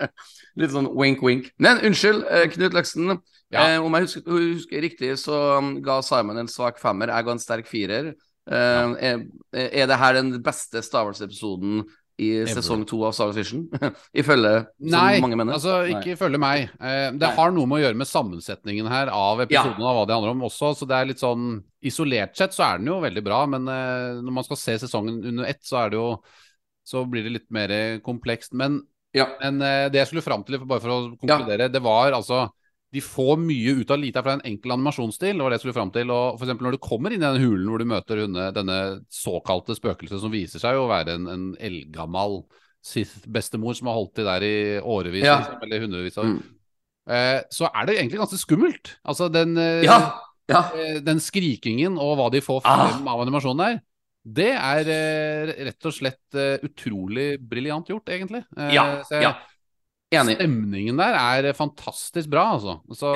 [0.62, 1.50] Litt sånn wink-wink.
[1.60, 3.18] Men unnskyld, eh, Knut Løksen.
[3.52, 3.66] Ja.
[3.66, 7.12] Eh, om jeg husker, husker riktig, så um, ga Simon en svak femmer.
[7.12, 8.14] Jeg ga en sterk firer.
[8.48, 11.84] Eh, er, er det her den beste Star Wars-episoden
[12.22, 13.64] i sesong to av Star Wars Vision?
[14.22, 14.52] Ifølge
[14.94, 15.56] Nei, mange mener?
[15.58, 16.68] altså ikke følge meg.
[16.78, 17.32] Eh, det Nei.
[17.38, 20.46] har noe med å gjøre med sammensetningen her av episoden og hva det handler om
[20.48, 21.50] også, så det er litt sånn
[21.82, 25.16] Isolert sett så er den jo veldig bra, men eh, når man skal se sesongen
[25.32, 26.08] under ett, så er det jo
[26.86, 27.70] Så blir det litt mer
[28.02, 28.52] komplekst.
[28.58, 28.80] Men,
[29.14, 29.26] Ja.
[29.42, 32.44] men eh, det jeg skulle fram til, bare for å konkludere, det var altså
[32.92, 35.36] de får mye ut av lite fra en enkel animasjonsstil.
[35.38, 37.40] det var det jeg skulle fram til, og for Når du kommer inn i den
[37.40, 38.78] hulen hvor du møter denne, denne
[39.08, 42.42] såkalte spøkelset, som viser seg å være en, en eldgammel
[42.84, 45.38] Sith-bestemor som har holdt til der i årevis, Ja.
[45.38, 46.42] liksom, eller hundrevis av Mm.
[47.08, 48.96] eh, Så er det egentlig ganske skummelt.
[49.06, 50.18] Altså den, eh, Ja!
[50.48, 50.62] ja.
[50.74, 52.98] eh, den skrikingen og hva de får Ah.
[53.06, 53.80] av animasjonen der,
[54.24, 58.44] det er eh, rett og slett eh, utrolig briljant gjort, egentlig.
[58.58, 59.34] Eh, Ja, ja.
[60.12, 60.38] Enig.
[60.38, 62.78] Stemningen der er fantastisk bra, altså.
[62.96, 63.12] Så,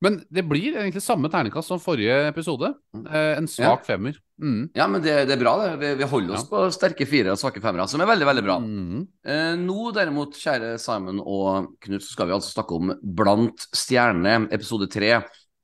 [0.00, 2.72] Men det blir egentlig samme ternekast som forrige episode.
[2.96, 4.16] Eh, en svak femmer.
[4.40, 4.70] Mm.
[4.76, 5.74] Ja, men det, det er bra, det.
[5.82, 8.56] Vi, vi holder oss på sterke fire og svake femmere, som er veldig, veldig bra.
[8.64, 9.02] Mm.
[9.28, 14.46] Eh, nå derimot, kjære Simon og Knut, så skal vi altså snakke om Blant stjerne,
[14.56, 15.18] episode tre,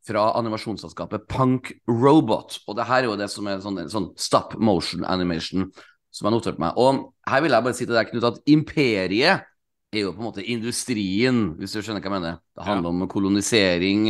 [0.06, 2.60] fra animasjonsselskapet Punk Robot.
[2.68, 5.70] Og det her er jo det som er sånn, sånn stop motion animation,
[6.12, 6.76] som jeg noterte notert meg.
[6.76, 9.52] Og her vil jeg bare si til deg, Knut, at imperiet
[9.96, 12.40] er jo på en måte industrien, hvis du skjønner hva jeg mener.
[12.56, 14.08] Det handler om kolonisering.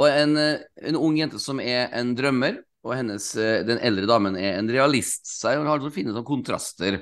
[0.00, 0.38] Og en,
[0.90, 3.30] en ung jente som er en drømmer, og hennes,
[3.64, 5.24] den eldre damen er en realist.
[5.30, 6.98] Så jeg har så fine sånne kontraster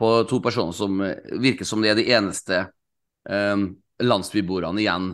[0.00, 0.98] på to personer som
[1.40, 2.64] virker som de er de eneste
[3.30, 3.70] um,
[4.02, 5.12] landsbyboerne igjen.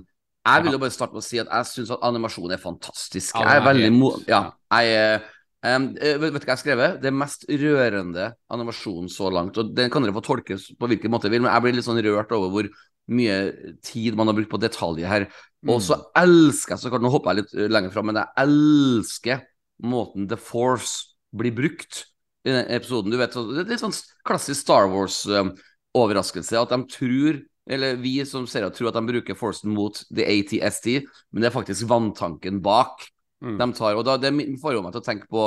[0.48, 3.36] Jeg vil jo bare starte med å si at jeg syns at animasjonen er fantastisk.
[3.36, 4.14] Jeg er veldig mo...
[4.26, 4.48] Ja.
[4.72, 5.28] Jeg er
[5.64, 7.00] eh, vet du hva jeg har skrevet?
[7.02, 9.58] Det mest rørende animasjonen så langt.
[9.60, 11.84] Og Den kan dere få tolkes på hvilken måte dere vil, men jeg blir litt
[11.88, 12.70] sånn rørt over hvor
[13.10, 13.36] mye
[13.82, 15.26] tid man har brukt på detaljer her.
[15.68, 18.46] Og så elsker jeg så klart, Nå hopper jeg litt eh, lenger fram, men jeg
[18.46, 19.42] elsker
[19.82, 22.04] måten The Force blir brukt
[22.46, 23.10] i den episoden.
[23.12, 26.56] Du vet, så- det er litt sånn klassisk Star Wars-overraskelse.
[26.62, 30.24] at de tror, eller vi som ser det, tror at de bruker Forcen mot the
[30.24, 33.06] ATST, men det er faktisk vanntanken bak.
[33.40, 33.56] Mm.
[33.60, 35.44] De tar, og da, Det får jo meg til å tenke på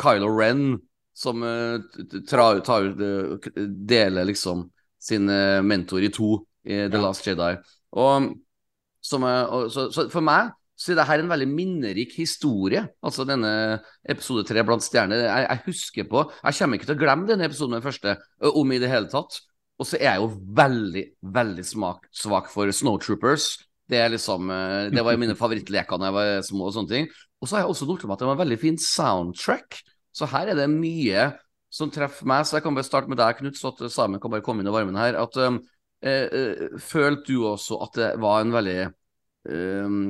[0.00, 0.78] Kylo Ren,
[1.14, 1.78] som uh,
[2.26, 3.48] tar, tar, eh,
[3.86, 4.66] deler liksom
[4.98, 7.02] sin uh, mentor i to i The Ja.
[7.04, 7.54] Last Jedi.
[7.94, 8.32] Og,
[9.04, 12.80] som, eh, og, så, så for meg så er det her en veldig minnerik historie.
[13.04, 13.78] Altså denne
[14.10, 15.22] episode tre blant stjerner.
[15.22, 18.72] Jeg, jeg husker på Jeg kommer ikke til å glemme denne episoden den første, om
[18.74, 19.38] i det hele tatt.
[19.78, 21.04] Og så er jeg jo veldig,
[21.34, 23.52] veldig smak, svak for Snowtroopers.
[23.90, 27.08] Det er liksom eh, Det var mine favorittleker da jeg var små og sånne ting.
[27.40, 29.80] Og så har jeg også notert meg at det var en veldig fin soundtrack.
[30.14, 31.28] Så her er det mye
[31.74, 32.46] som treffer meg.
[32.46, 34.70] Så jeg kan bare starte med deg, Knut, så at Samen kan bare komme inn
[34.70, 35.18] i varmen her.
[35.20, 35.58] At eh,
[36.06, 38.78] eh, Følte du også at det var en veldig
[39.50, 40.02] um,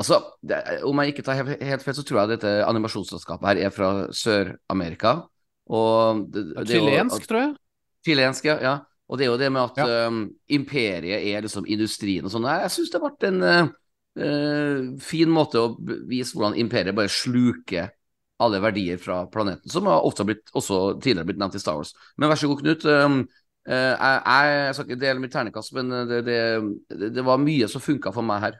[0.00, 3.66] Altså, det, om jeg ikke tar helt, helt feil, så tror jeg dette animasjonsselskapet her
[3.68, 5.20] er fra Sør-Amerika.
[5.72, 7.52] Og det, Det Chilensk, tror jeg.
[8.04, 8.58] Chilensk, ja.
[8.60, 8.78] ja.
[9.12, 10.08] Og det er jo det med at Ja.
[10.08, 12.46] um, imperiet er liksom industrien og sånn.
[12.48, 15.74] Jeg, jeg syns det ble en uh, fin måte å
[16.08, 17.92] vise hvordan imperiet bare sluker
[18.42, 21.92] alle verdier fra planeten, som har ofte blitt, også tidligere blitt nevnt i Star Wars.
[22.16, 22.88] Men vær så god, Knut.
[22.88, 23.20] Um,
[23.68, 26.38] uh, jeg, jeg skal ikke dele mitt ternekast, men det, det,
[26.90, 28.58] det, det var mye som funka for meg her.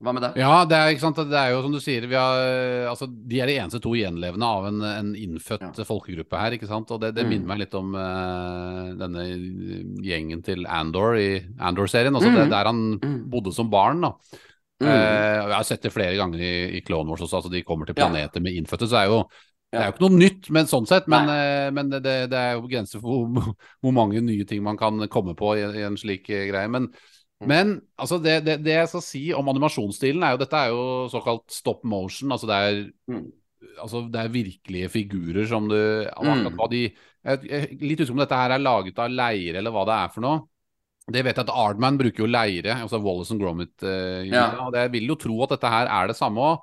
[0.00, 0.30] Hva med det?
[0.40, 2.40] Ja, det er, det er jo som du sier, vi har,
[2.90, 6.56] altså, de er de eneste to gjenlevende av en, en innfødt folkegruppe her.
[6.56, 6.90] ikke sant?
[6.90, 7.30] Og det, det Mm.
[7.30, 9.24] minner meg litt om uh, denne
[10.04, 11.28] gjengen til Andor i
[11.60, 12.14] Andor-serien.
[12.16, 12.50] altså det, Mm.
[12.50, 13.30] Der han Mm.
[13.30, 14.00] bodde som barn.
[14.00, 14.12] da.
[14.82, 17.86] Eh, jeg har sett det flere ganger i, i Clone Wars også, altså de kommer
[17.86, 18.08] til Ja.
[18.08, 18.88] med innfødte.
[18.88, 19.24] så det er jo
[19.72, 22.38] det er jo ikke noe nytt, men sånn sett, men, eh, men det, det det
[22.38, 25.82] er jo grenser for hvor, hvor mange nye ting man kan komme på i, i
[25.82, 26.68] en slik greie.
[26.68, 26.88] Men.
[27.46, 30.84] Men altså det, det, det jeg skal si om animasjonsstilen, er jo dette er jo
[31.12, 32.32] såkalt stop motion.
[32.32, 33.32] altså det er Mm.
[33.80, 35.76] altså det er virkelige figurer som du
[36.06, 36.70] akkurat Mm.
[36.70, 36.82] de,
[37.24, 40.08] jeg, jeg, Litt usikker om dette her er laget av leire, eller hva det er
[40.14, 40.40] for noe.
[41.10, 43.82] Det vet jeg at Ardman bruker jo leire, altså Wallace and Gromit.
[43.82, 44.50] eh, Ja.
[44.50, 46.38] det, og Jeg vil jo tro at dette her er det samme.
[46.40, 46.62] Også.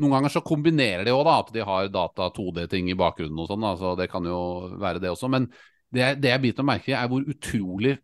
[0.00, 3.62] Noen ganger så kombinerer de òg at de har data 2D-ting i bakgrunnen og sånn.
[3.62, 5.28] Altså, så Det kan jo være det også.
[5.28, 5.50] Men
[5.92, 7.98] det, det jeg biter meg merke i, er hvor utrolig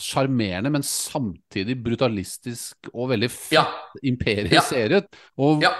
[0.00, 3.66] sjarmerende, men samtidig brutalistisk og veldig fett Ja.
[4.02, 4.60] imperiet Ja.
[4.66, 5.08] ser ut.
[5.38, 5.72] Og Ja.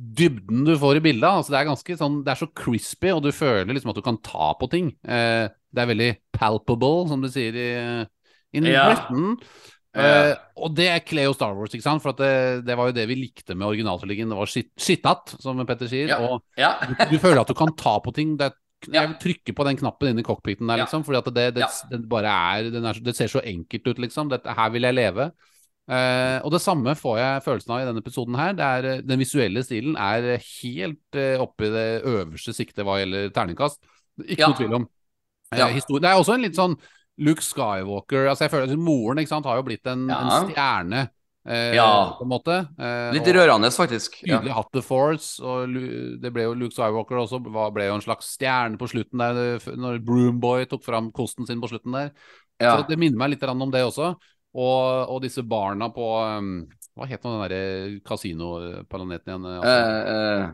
[0.00, 1.28] dybden du får i bildet.
[1.28, 4.02] Altså det er ganske sånn, det er så crispy, og du føler liksom at du
[4.02, 4.94] kan ta på ting.
[5.04, 8.06] Eh, det er veldig palpable, som du sier i
[8.52, 8.94] in Ja.
[8.94, 9.36] Britain.
[9.94, 12.00] Eh, og det kler jo Star Wars, ikke sant?
[12.02, 14.28] For at det, det var jo det vi likte med originaltrilogien.
[14.30, 16.08] Det var skitt- som Petter sier.
[16.20, 16.76] Og Ja.
[17.10, 18.36] du føler at du kan ta på ting.
[18.36, 18.54] Det er.
[18.88, 21.04] Jeg vil trykke på den knappen inne i cockpiten der, liksom.
[21.04, 24.30] Fordi at det, det, det bare er, den er Det ser så enkelt ut, liksom.
[24.32, 25.30] Dette, her vil jeg leve.
[25.90, 28.54] Uh, og det samme får jeg følelsen av i denne episoden her.
[28.54, 33.00] Det er, eh, den visuelle stilen er helt uh, oppe i det øverste siktet hva
[33.00, 33.80] gjelder terningkast.
[34.22, 34.50] Ikke Ja.
[34.52, 34.88] noe tvil om.
[35.50, 35.66] Uh, Ja.
[35.66, 36.76] det er også en litt sånn
[37.20, 40.20] Luke Skywalker altså jeg føler at Moren sant, har jo blitt en, Ja.
[40.20, 41.10] en stjerne,
[41.50, 42.14] eh, Ja.
[42.18, 42.56] på en måte.
[42.78, 44.20] Eh, Litt rørende, faktisk.
[44.22, 44.38] Ja.
[44.38, 45.74] tydelig hatt The Force, og
[46.22, 47.40] det ble jo Luke Skywalker også,
[47.74, 51.68] ble jo en slags stjerne på slutten der, når Broomboy tok fram kosten sin på
[51.72, 52.12] slutten der.
[52.60, 52.76] Ja.
[52.78, 54.14] Så det minner meg litt om det også.
[54.52, 56.06] Og, og disse barna på
[56.38, 56.66] um,
[56.98, 59.46] Hva het den derre kasinoplaneten igjen?
[59.46, 60.50] Eh,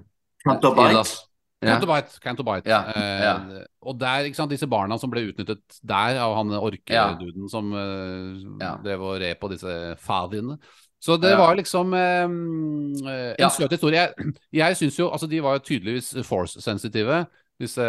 [0.46, 0.90] Altså, Uh, uh.
[0.90, 1.22] Elas-
[1.62, 1.78] Ja.
[1.80, 2.20] Cantobite.
[2.20, 2.68] Cantobite.
[2.68, 7.48] Ja, Eh, og der, ikke sant, disse barna som ble utnyttet der av han orkeduden
[7.48, 8.76] som eh, Ja.
[8.84, 10.58] drev og red på disse fadiene.
[11.06, 13.48] Så det var liksom eh, eh, en Ja.
[13.54, 14.08] søt historie.
[14.16, 17.20] Jeg, jeg syns jo Altså, de var jo tydeligvis force-sensitive,
[17.62, 17.86] disse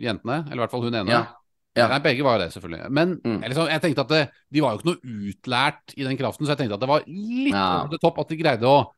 [0.00, 0.42] jentene.
[0.46, 1.08] Eller i hvert fall hun ene.
[1.14, 1.22] Ja.
[1.74, 1.88] Ja.
[1.90, 2.90] Nei, begge var jo det, selvfølgelig.
[2.94, 3.40] Men Mm.
[3.48, 4.20] liksom, jeg tenkte at det,
[4.52, 7.02] de var jo ikke noe utlært i den kraften, så jeg tenkte at det var
[7.08, 7.82] litt Ja.
[7.82, 8.92] over topp top at de greide å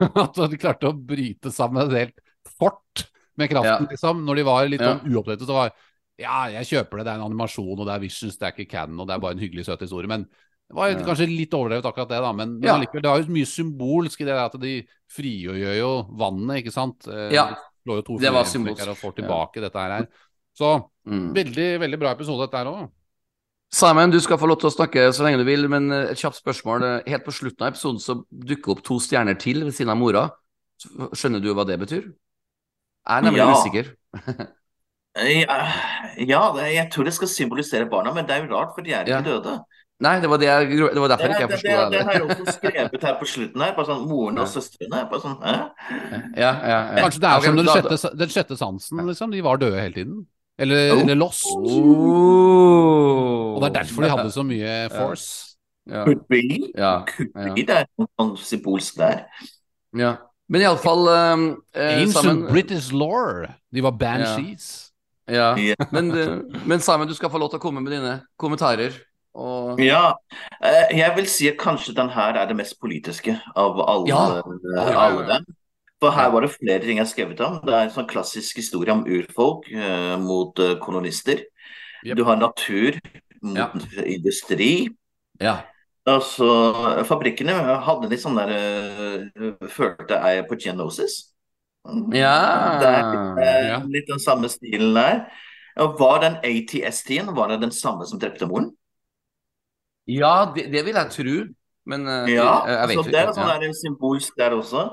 [0.00, 2.20] At de klarte å bryte sammen et helt
[2.58, 3.90] fort med kraften, Ja.
[3.90, 4.24] liksom.
[4.24, 4.94] Når de var litt Ja.
[4.98, 5.72] sånn uoppdrettet, så var
[6.16, 8.70] Ja, jeg kjøper det, det er en animasjon, og det er Visions, det er ikke
[8.70, 10.06] canon, og det er bare en hyggelig, søt historie.
[10.06, 10.28] Men
[10.68, 12.32] det var kanskje litt overdrevet akkurat det, da.
[12.32, 12.74] Men, men Ja.
[12.78, 17.06] allikevel, det var jo mye symbolsk i det at de frigjør jo vannet, ikke sant.
[17.08, 17.54] Eh, Ja.
[17.86, 18.88] de to Det var symbolsk.
[18.88, 20.06] og får tilbake dette her.
[20.56, 21.34] Så Mm.
[21.34, 22.90] veldig, veldig bra episode, dette her òg.
[23.70, 26.16] Simon, du skal få lov til å snakke så lenge du vil, men eh, et
[26.16, 27.02] kjapt spørsmål.
[27.06, 30.30] Helt på slutten av episoden så dukker opp to stjerner til ved siden av mora.
[31.12, 32.04] Skjønner du hva det betyr?
[32.04, 33.52] Jeg er nemlig Ja.
[33.52, 33.96] usikker.
[35.16, 35.72] Ja,
[36.18, 39.04] ja, jeg tror det skal symbolisere barna, men det er jo rart, for de er
[39.06, 39.20] Ja.
[39.20, 39.64] ikke døde.
[40.02, 41.86] Nei, det var, det jeg, det var derfor Det, ikke jeg det, forsto det, det.
[41.94, 43.72] det har jeg også skrevet her på slutten her.
[43.76, 45.04] Bare sånn, Moren og søstrene.
[45.10, 45.60] Bare sånn, eh?
[46.34, 46.80] Ja, ja, ja.
[47.04, 49.30] Kanskje det er som den da- sjette, den sjette sansen, liksom.
[49.30, 50.26] De var døde hele tiden.
[50.58, 51.00] Eller, Oh.
[51.02, 51.46] eller lost.
[51.54, 53.54] Oh.
[53.54, 55.56] Og det er derfor de hadde så mye force.
[55.90, 56.04] ja.
[56.04, 56.40] Could be.
[56.78, 57.04] Ja,
[57.36, 57.54] ja.
[57.54, 59.24] Det er noe sånn symbolsk der.
[59.96, 60.16] ja.
[60.52, 63.46] Men iallfall um, eh, Ancient sammen British law.
[63.72, 64.90] De var banshees.
[65.26, 65.54] ja.
[65.56, 65.74] Ja.
[65.90, 68.92] Men, eh, men Simon, du skal få lov til å komme med dine kommentarer.
[69.34, 70.12] Og Ja,
[70.62, 74.38] eh, jeg vil si at kanskje den her er det mest politiske av alle, Ja.
[74.38, 75.44] eh, alle dem.
[76.00, 77.60] For her var det flere ting jeg har skrevet om.
[77.64, 81.44] Det er en sånn klassisk historie om urfolk eh, mot eh, kolonister.
[82.04, 82.16] Yep.
[82.16, 83.00] Du har natur
[83.42, 83.70] mot Ja.
[84.04, 84.88] industri.
[85.40, 85.62] ja.
[86.06, 86.44] Altså,
[87.08, 91.32] fabrikkene hadde litt sånn der uh, Følte jeg på Genosis.
[92.12, 92.76] Ja.
[92.80, 95.24] Det er eh, litt den samme stilen der.
[95.80, 98.68] Og Var den ATS-tiden var det den samme som drepte moren?
[100.06, 101.36] Ja det, det vil jeg tro.
[101.86, 103.34] Men uh, Ja, jeg, jeg vet så det er ikke.
[103.38, 103.72] sånn ja.
[103.82, 104.84] symbolsk der også.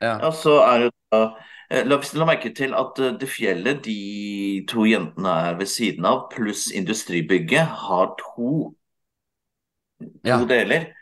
[0.00, 0.16] Ja.
[0.28, 1.22] Og så er det da
[1.70, 5.66] eh, La oss la merke til at eh, det fjellet de to jentene er ved
[5.66, 8.74] siden av, pluss industribygget, har to,
[10.24, 10.38] Ja.
[10.46, 10.92] deler.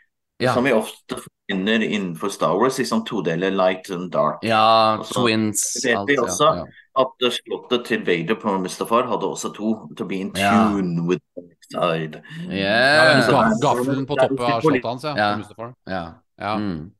[0.41, 0.53] Ja.
[0.53, 1.17] Som vi ofte
[1.49, 4.41] finner innenfor Star Wars, liksom todeler light and dark.
[4.43, 6.65] ja, Og så twins alt, også ja.
[6.97, 10.51] At slottet til Vader på Mustafar hadde også to, to be in Ja.
[10.71, 12.21] tune with the next side.
[12.49, 13.19] Ja, Yeah.
[13.29, 15.15] Ja, gaffelen på toppen av slottet hans, ja.
[15.15, 15.73] Ja.
[15.87, 16.05] Ja.
[16.39, 16.55] ja.
[16.57, 16.91] Mm.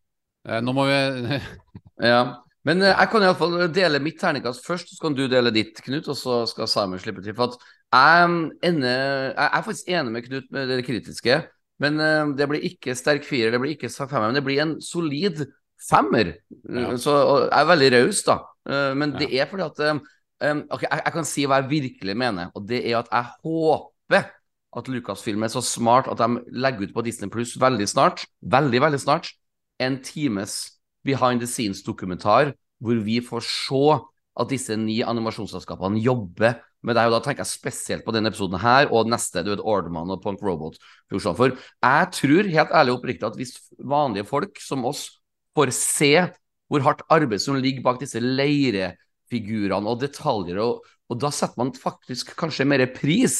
[0.48, 1.40] Eh, Nå må vi
[2.12, 2.22] Ja.
[2.68, 6.08] Men eh, jeg kan iallfall dele mitt terningkast først, så kan du dele ditt, Knut,
[6.12, 7.36] og så skal Simon slippe til.
[7.38, 7.58] For at
[7.94, 11.40] jeg, mm, ender, jeg er faktisk enig med Knut med det kritiske,
[11.80, 14.62] men eh, det blir ikke sterk firer, det blir ikke sterk femmer, men det blir
[14.66, 15.46] en solid
[15.90, 16.34] femmer.
[16.68, 16.96] Ja.
[17.00, 18.40] Så og jeg er veldig raus, da.
[18.68, 20.02] Eh, Men det er fordi at
[20.70, 24.28] Ok, jeg, jeg kan si hva jeg virkelig mener, og det er at jeg håper
[24.78, 28.82] at Lucasfilm er så smart at de legger ut på Disney Pluss veldig snart, veldig,
[28.84, 29.32] veldig snart,
[29.82, 33.84] en times behind the scenes-dokumentar hvor vi får se
[34.38, 37.06] at disse ni animasjonsselskapene jobber med det.
[37.08, 40.22] Og da tenker jeg spesielt på denne episoden her og neste, du vet, Orderman og
[40.22, 41.40] Punk Robot-produksjonen.
[41.40, 45.08] For jeg tror helt ærlig og oppriktig at hvis vanlige folk som oss
[45.58, 46.12] får se
[46.68, 51.76] hvor hardt arbeid som ligger bak disse leirefigurene og detaljer, og, og da setter man
[51.78, 53.40] faktisk kanskje mer pris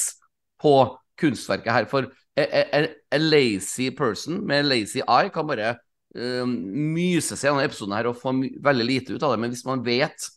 [0.62, 0.78] på
[1.20, 1.90] kunstverket her.
[1.92, 2.08] For
[2.38, 5.76] a, a, a lazy person med lazy eye kan bare
[6.16, 6.56] um,
[6.96, 9.42] myse seg gjennom episoden her og få veldig lite ut av det.
[9.44, 10.30] Men hvis man vet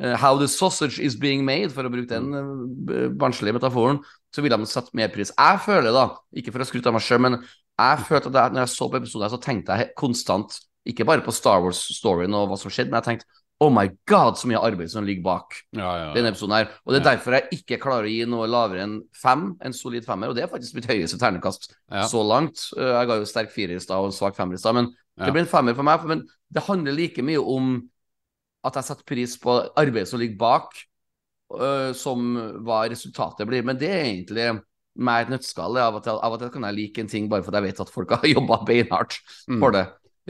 [0.00, 4.00] uh, how the sausage is being made, for å bruke den uh, barnslige metaforen,
[4.34, 5.34] så vil de sette mer pris.
[5.34, 8.54] Jeg føler da, ikke for å skryte av meg sjøl, men jeg følte at jeg,
[8.54, 12.34] når jeg så på episoden, her, så tenkte jeg konstant ikke bare på Star Wars-storyen
[12.34, 13.26] og hva som skjedde, men jeg tenkte
[13.62, 16.70] Oh my god, så mye arbeid som ligger bak Ja, ja, denne episoden her.
[16.86, 17.10] Og det er Ja.
[17.18, 20.28] derfor jeg ikke klarer å gi noe lavere enn fem, en solid femmer.
[20.30, 22.06] Og det er faktisk mitt høyeste ternekast Ja.
[22.08, 22.56] så langt.
[22.74, 25.26] Uh, Jeg ga jo sterk firer i stad og svak femmer i stad, men Ja.
[25.26, 26.02] det blir en femmer for meg.
[26.06, 27.90] Men det handler like mye om
[28.64, 30.72] at jeg setter pris på arbeidet som ligger bak,
[31.60, 33.62] uh, som hva resultatet blir.
[33.62, 34.62] Men det er egentlig
[34.96, 35.76] meg et nøtteskall.
[35.76, 37.80] Av og til, av og til kan jeg like en ting bare fordi jeg vet
[37.80, 39.18] at folk har jobba beinhardt
[39.48, 39.60] Mm.
[39.60, 39.86] for det.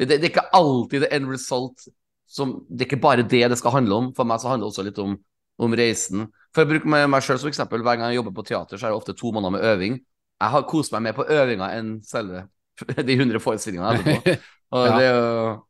[0.09, 0.21] Det.
[0.21, 1.89] Det er ikke alltid det end result
[2.31, 4.13] som Det er ikke bare det det skal handle om.
[4.15, 5.17] For meg så handler det også litt om,
[5.59, 6.29] om reisen.
[6.55, 8.93] For å bruke meg, sjøl som eksempel, hver gang jeg jobber på teater, så er
[8.93, 9.97] det ofte to måneder med øving.
[10.41, 12.45] Jeg har kost meg mer på øvinga enn selve
[13.09, 14.39] de 100 forestillingene etterpå.
[14.71, 14.99] Ja.
[15.01, 15.07] det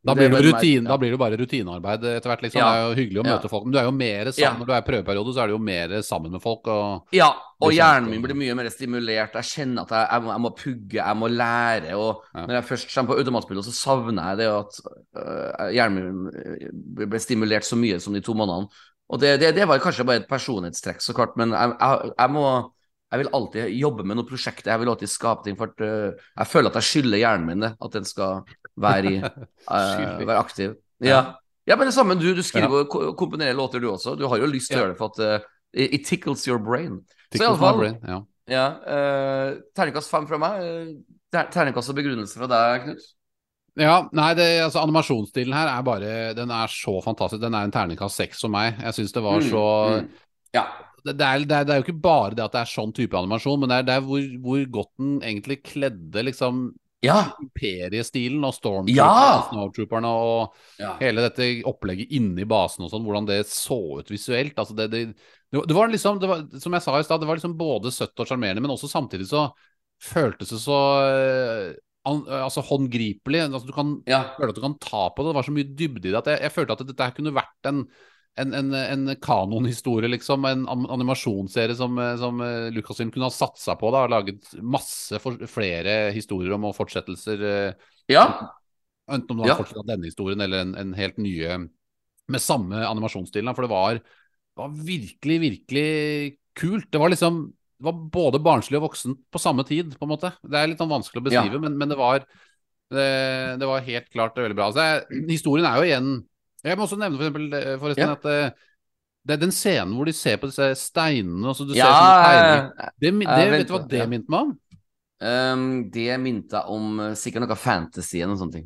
[0.04, 2.42] Da blir, det jo rutin, da blir det bare rutinearbeid etter hvert.
[2.44, 2.60] Liksom.
[2.60, 2.66] Ja.
[2.68, 3.36] Det er jo hyggelig å Ja.
[3.38, 4.50] møte folk, men du er jo mer sammen Ja.
[4.58, 6.68] når du er i prøveperiode, så er du jo mer sammen med folk.
[6.68, 7.30] Og, Ja,
[7.64, 9.32] og hjernen min blir mye mer stimulert.
[9.40, 11.94] Jeg kjenner at jeg, jeg, må, jeg må pugge, jeg må lære.
[11.96, 12.44] Og Ja.
[12.44, 14.80] når jeg først kommer på automatspillet, så savner jeg det at
[15.16, 18.68] øh, hjernen min ble stimulert så mye som de to månedene.
[19.10, 21.72] Og det, det, det var kanskje bare et personlighetstrekk, så klart, men jeg,
[22.14, 22.44] jeg må
[23.10, 24.70] jeg vil alltid jobbe med noen prosjekter.
[24.72, 25.56] Jeg vil alltid skape ting.
[25.58, 27.72] For at, uh, jeg føler at jeg skylder hjernen min det.
[27.82, 28.42] At den skal
[28.80, 29.20] være, i,
[29.70, 30.74] uh, være aktiv.
[31.02, 31.20] Ja.
[31.66, 32.14] ja, men det samme.
[32.20, 34.14] Du, du skriver og ko- komponerer låter, du også.
[34.20, 37.00] Du har jo lyst til å gjøre det for at uh, it tickles your brain.
[37.30, 38.18] Tickles Så brain, ja.
[38.50, 38.64] ja,
[39.78, 40.64] terningkast fem fra meg.
[41.30, 43.04] terningkast og begrunnelse fra deg, Knut.
[43.78, 47.38] Ja, nei, det, altså Animasjonsstilen her er bare Den er så fantastisk.
[47.44, 48.80] Den er en terningkast seks for meg.
[48.82, 49.62] Jeg syns det var Mm, så
[49.94, 50.08] mm.
[50.58, 50.64] Ja.
[51.04, 53.18] Det, er, det, er, det er jo ikke bare det at det er sånn type
[53.18, 56.70] animasjon, men det er, det er hvor, hvor godt den egentlig kledde liksom
[57.04, 57.32] Ja.
[57.40, 59.38] imperiestilen og Stormtrooperne Ja!
[59.38, 60.94] og Snowtrooperne og ja.
[61.00, 64.58] hele dette opplegget inni basen og sånn, hvordan det så ut visuelt.
[64.60, 65.04] Altså det, det,
[65.56, 68.20] det, var liksom, det var, som jeg sa i stad, det var liksom både søtt
[68.20, 69.48] og sjarmerende, men også samtidig så
[70.00, 71.72] føltes det så eh,
[72.08, 73.42] an, altså håndgripelig.
[73.48, 74.22] Altså du kan ja.
[74.36, 75.32] føle at du kan ta på det.
[75.32, 77.36] Det var så mye dybde i det at jeg, jeg følte at dette her kunne
[77.36, 77.84] vært en
[78.38, 80.44] en, en, en kanonhistorie, liksom.
[80.44, 83.90] En animasjonsserie som, eh, som eh, Lucasfilm kunne ha satsa på.
[83.92, 87.42] da, og Laget masse for, flere historier om og fortsettelser.
[87.42, 87.72] eh,
[88.08, 88.50] Ja.
[89.10, 89.60] Enten om det var Ja.
[89.64, 91.68] fortsatt denne historien eller en, en helt nye
[92.30, 93.44] med samme animasjonsstil.
[93.54, 94.00] For det var,
[94.56, 96.90] var virkelig, virkelig kult.
[96.90, 100.34] Det var liksom det var både barnslig og voksen på samme tid, på en måte.
[100.44, 101.58] Det er litt sånn vanskelig å beskrive, Ja.
[101.64, 102.26] men, men det var
[102.90, 104.66] det, det var helt klart veldig bra.
[104.68, 106.10] Altså, historien er jo igjen
[106.64, 108.16] Jeg må også nevne for eksempel, eh, forresten Ja.
[108.18, 108.50] at eh,
[109.28, 112.24] det er den scenen hvor de ser på disse steinene og så du ser sånne
[112.24, 112.64] tegninger.
[112.66, 114.06] eh, Det, det, vet du hva det ja.
[114.08, 114.52] minte meg om?
[115.20, 118.56] um, det minte om sikkert noe fantasy eller noe sånt.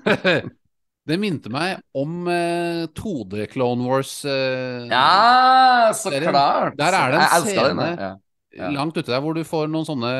[1.10, 4.14] det minte meg om uh, 2D Clone Wars.
[4.24, 6.76] Uh, Ja, så klart!
[6.80, 8.20] Der er det en scene den.
[8.50, 8.66] Ja.
[8.74, 10.10] Langt ute der hvor du får noen sånne,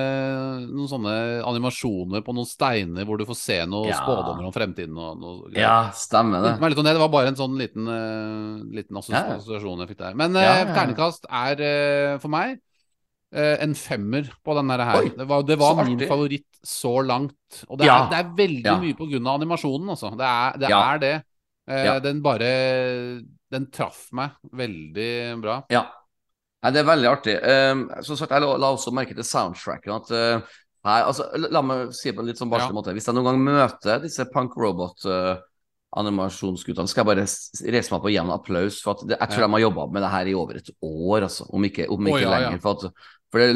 [0.70, 1.14] noen sånne
[1.48, 3.98] animasjoner på noen steiner hvor du får se noen Ja.
[3.98, 4.94] spådommer om fremtiden.
[4.94, 5.64] Og noe greier.
[5.64, 6.78] ja, stemmer Det det.
[6.78, 6.94] om det.
[6.94, 10.14] Det var bare en sånn liten, uh, liten assosiasjon jeg fikk der.
[10.14, 11.64] Men uh, terningkast er
[12.14, 12.60] uh, for meg
[13.30, 15.04] en femmer på denne her.
[15.04, 17.60] Oi, det var, det var min favoritt så langt.
[17.68, 20.10] Og det, er, det er veldig mye på grunn av animasjonen, altså.
[20.18, 20.70] Det er det.
[20.74, 22.02] Er det.
[22.02, 25.60] Den bare Den traff meg veldig bra.
[25.70, 25.84] Ja.
[26.60, 27.38] Nei, det er veldig artig.
[27.40, 29.94] Um, som sagt, jeg la, la også merke til soundtracken.
[29.96, 30.44] At, uh,
[30.84, 32.76] nei, altså, la, meg si det på en litt sånn barnslig Ja.
[32.76, 32.92] måte.
[32.96, 38.36] Hvis jeg noen gang møter disse punk robot-animasjonsguttene, skal jeg bare reise meg på jevn
[38.36, 38.76] applaus.
[38.84, 39.46] For at det, jeg tror Ja.
[39.46, 42.20] de har jobba med det her i over et år, altså, om ikke, om ikke
[42.20, 42.32] oh, ja.
[42.36, 42.58] lenger.
[42.60, 42.82] For, at,
[43.32, 43.50] for det,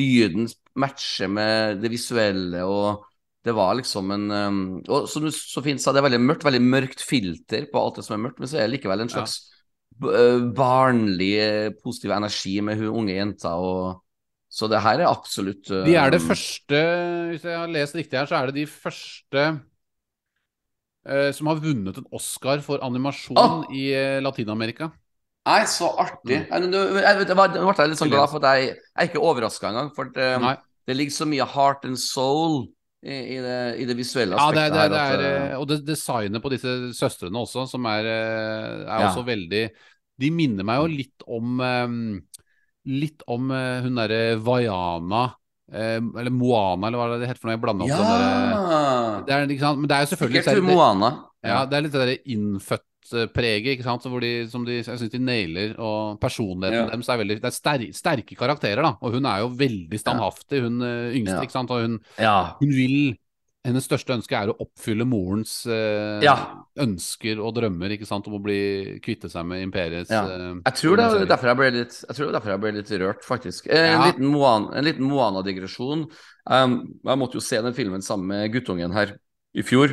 [0.00, 0.44] lyden
[0.74, 3.06] matcher med det visuelle, og
[3.44, 6.44] det var liksom en um, Og som du så fint sa, det er veldig mørkt,
[6.44, 9.12] veldig mørkt filter på alt det som er mørkt, men så er det likevel en
[9.12, 9.44] slags eh,
[10.00, 11.34] barnlig
[11.84, 13.54] positiv energi med hun unge jenta.
[13.56, 14.00] Og,
[14.50, 16.78] så det her er absolutt uh, De er det første,
[17.30, 19.44] hvis jeg har lest riktig her, så er det de første
[21.06, 23.62] uh, som har vunnet en Oscar for animasjon ah!
[23.70, 24.90] i uh, Latin-Amerika.
[25.48, 26.42] Nei, så artig.
[26.50, 29.88] Var- nå ble jeg litt sånn glad for at jeg, jeg er ikke overraska engang.
[29.96, 30.28] For det,
[30.86, 32.66] det ligger så mye heart and soul
[33.00, 35.22] i, i, det, i det visuelle Ja, det, aspektet det, her.
[35.24, 39.62] er, eh, og det designet på disse søstrene også, som er, eh, er også veldig
[40.20, 41.94] De minner meg jo litt om eh,
[42.90, 45.22] Litt om eh, hun derre Vaiana
[45.72, 47.56] eh, Eller Moana, eller hva det heter for noe?
[47.56, 47.96] Jeg blander opp ja!
[48.04, 49.24] det der.
[49.24, 49.74] det er?
[49.80, 51.10] Men det er jo selvfølgelig Sikkert Moana.
[51.40, 52.16] Ja, det er litt det der
[53.04, 54.02] innfødt-preget, ikke sant.
[54.02, 55.74] Så Hvor de, som de, jeg syns de nailer.
[55.78, 56.86] Og personligheten Ja.
[56.90, 58.96] deres er veldig Det er ster sterke karakterer, da.
[59.02, 61.42] Og hun er jo veldig standhaftig, hun eh, yngste, Ja.
[61.42, 61.70] ikke sant.
[61.70, 62.56] Og hun, Ja.
[62.60, 63.16] hun vil
[63.62, 66.20] Hennes største ønske er å oppfylle morens eh,
[66.78, 70.96] ønsker og drømmer, ikke sant, om å bli kvitte seg med imperiets eh, Jeg tror
[70.96, 73.22] det er derfor jeg ble litt, jeg tror det er derfor jeg ble litt rørt,
[73.22, 73.66] faktisk.
[73.68, 76.06] Eh, En liten Moana, en liten Moana-digresjon.
[76.46, 79.18] Um, jeg måtte jo se den filmen sammen med guttungen her
[79.54, 79.92] i fjor,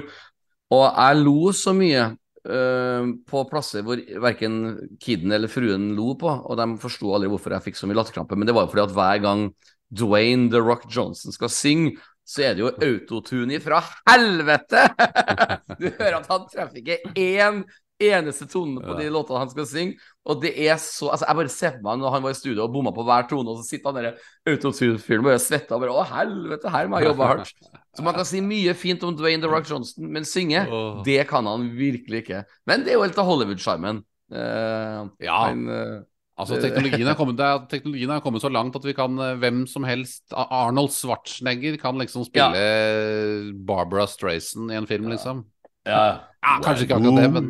[0.71, 2.15] og jeg lo så mye eh,
[2.47, 4.59] på plasser hvor verken
[5.03, 8.37] kiden eller fruen lo på, og de forsto aldri hvorfor jeg fikk så mye latterkrampe,
[8.39, 9.49] men det var jo fordi at hver gang
[9.97, 14.87] Dwayne The Rock Johnson skal synge, så er det jo autotune ifra helvete!
[15.81, 17.61] du hører at han treffer ikke én
[17.97, 19.97] eneste tone på de låtene han skal synge.
[20.27, 22.65] Og det er så Altså, jeg bare ser på meg når han var i studio
[22.65, 25.85] og bomma på hver tone, og så sitter han der autotune-fyren bare og svetter og
[25.85, 27.53] bare Å, helvete, her må jeg jobbe hardt.
[27.97, 30.99] Så man kan si mye fint om Dwayne The Rock Johnson, men synge, oh.
[31.05, 32.43] det kan han virkelig ikke.
[32.69, 34.03] Men det er jo helt av Hollywood-sjarmen.
[34.29, 35.39] Uh, Ja.
[35.49, 36.05] Men, uh,
[36.37, 39.63] Altså, teknologien er, kommet, er- teknologien er kommet så langt at vi kan eh, hvem
[39.65, 45.47] som helst Arnold Schwarzenegger kan liksom spille Barbara Strayson i en film, liksom.
[45.87, 46.03] ja.
[46.45, 47.47] Ja, kanskje ikke akkurat det, men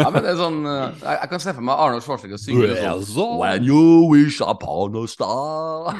[0.00, 2.70] ja, men det er sånn eh, jeg, jeg kan se for meg Arnold Schwarzenegger synge
[2.76, 5.94] sånn so When you wish upon a star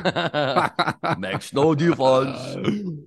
[1.24, 2.56] Makes no difference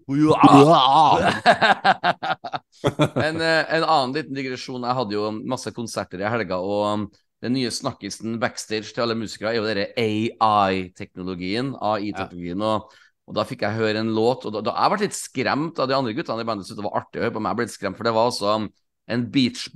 [0.08, 1.34] who you are.
[2.84, 4.84] En, eh, en annen liten digresjon.
[4.84, 7.06] Jeg hadde jo masse konserter i helga Og um,
[7.44, 12.91] den nye snakkisen backstage til alle musikere Er jo denne AI-teknologien AI-teknologien og,
[13.30, 15.89] og da fikk jeg høre en låt Og da, da jeg ble litt skremt av
[15.91, 17.70] de andre guttene i bandet Syntes det var artig å høre på meg Jeg ble
[17.70, 18.70] litt skremt For det var også um,
[19.14, 19.68] en Beach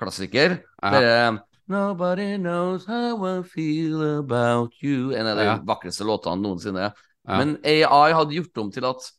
[0.00, 0.90] Boys-klassiker Ja.
[0.90, 1.38] Der,
[1.68, 5.58] Nobody knows how I feel about you En av de Ja.
[5.58, 6.92] vakreste låtene noensinne
[7.28, 7.36] Ja.
[7.36, 9.12] Men AI hadde gjort om til at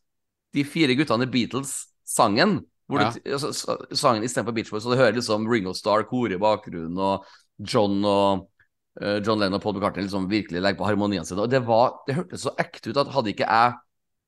[0.52, 3.10] de fire guttene i Beatles-sangen hvor Ja.
[3.10, 6.98] du, altså, Sangen istedenfor Beach Boys, så du hører liksom Ringo Starr kore i bakgrunnen,
[6.98, 7.24] og
[7.58, 8.50] John og
[9.00, 11.40] uh, John Lennon og Paul McCartney liksom virkelig legger på harmoniene sine.
[11.40, 13.72] Og det, var, det hørtes så ekte ut at hadde ikke jeg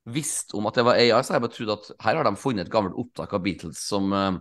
[0.07, 2.37] visst om at det var AI, så hadde jeg bare trodd at her har de
[2.37, 4.39] funnet et gammelt opptak av Beatles som eh,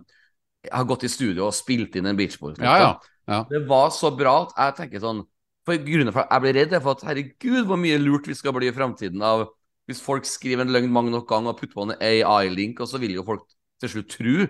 [0.72, 2.58] har gått i studio og spilt inn en Beach Boys.
[2.62, 2.96] Ja,
[3.28, 3.44] ja.
[3.48, 5.22] Det var så bra at jeg tenker sånn
[5.64, 8.68] For grunnen for jeg ble redd, for at herregud, hvor mye lurt vi skal bli
[8.68, 9.46] i framtiden av
[9.88, 13.00] hvis folk skriver en løgn mange nok ganger og putter på en AI-link, og så
[13.00, 13.42] vil jo folk
[13.82, 14.46] til slutt tro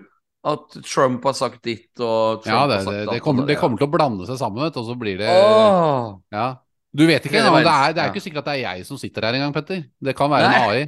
[0.51, 3.57] At Trump har sagt ditt, og Trump Ja, det, har sagt det, det, kommer, det
[3.59, 6.13] kommer til å blande seg sammen, og så blir det Åh!
[6.35, 6.47] Ja.
[6.95, 7.65] Du vet ikke det, engang.
[7.65, 9.81] Det er, det er ikke sikkert at det er jeg som sitter her engang, Petter.
[9.99, 10.55] Det kan være Nei.
[10.55, 10.85] en AI.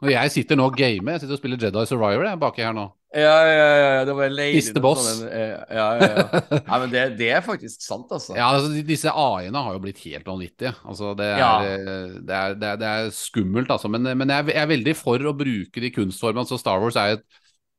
[0.00, 1.16] Og jeg sitter nå og gamer.
[1.16, 2.86] Jeg sitter og spiller Jedi Survivor jeg, baki her nå.
[3.10, 5.02] Ja, ja, ja, det var lady Siste boss.
[5.02, 6.24] Sånn, ja, ja, ja.
[6.68, 8.36] Nei, men det, det er faktisk sant, altså.
[8.38, 10.70] Ja, altså, Disse AI-ene har jo blitt helt vanvittige.
[10.86, 11.50] Altså, det, er, Ja.
[11.64, 13.90] det, er, det, er, det er skummelt, altså.
[13.90, 16.46] Men, men jeg, er, jeg er veldig for å bruke de kunstformene.
[16.46, 17.24] Så Star Wars er et,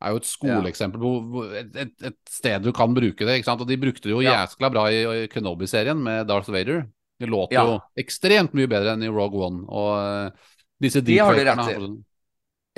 [0.02, 3.38] jo et skoleeksempel på et, et, et sted du kan bruke det.
[3.40, 3.64] ikke sant?
[3.64, 6.84] Og de brukte det jo jæskla bra i, i Kenobi-serien med Darth Vader.
[7.22, 9.64] Det låter jo ekstremt mye bedre enn i Rogue One.
[9.70, 10.52] Og uh,
[10.82, 11.92] disse De har du rett deepfakerne.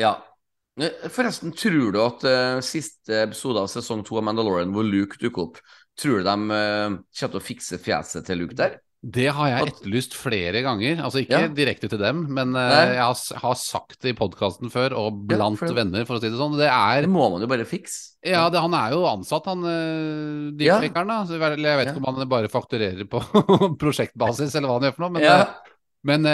[0.02, 0.14] Ja.
[0.82, 5.20] Eh, Forresten, tror du at uh, siste episode av sesong to av Mandalorian, hvor Luke
[5.22, 5.60] dukker opp,
[6.00, 8.80] tror du de uh, kommer til å fikse fjeset til Luke der?
[9.04, 11.02] Det har jeg etterlyst flere ganger.
[11.04, 11.48] Altså ikke Ja.
[11.52, 15.76] direkte til dem, men jeg har, har sagt det i podkasten før, og blant for
[15.76, 16.56] venner, for å si det sånn.
[16.56, 18.14] Det er Det må man jo bare fikse.
[18.24, 19.66] Ja, det, han er jo ansatt, han
[20.56, 21.12] deepfakeren.
[21.12, 21.18] da.
[21.28, 21.92] Så jeg, vet Ja.
[21.92, 23.20] ikke om han bare fakturerer på
[23.84, 25.14] prosjektbasis, eller hva han gjør for noe.
[25.20, 25.38] Men, Ja.
[26.08, 26.32] men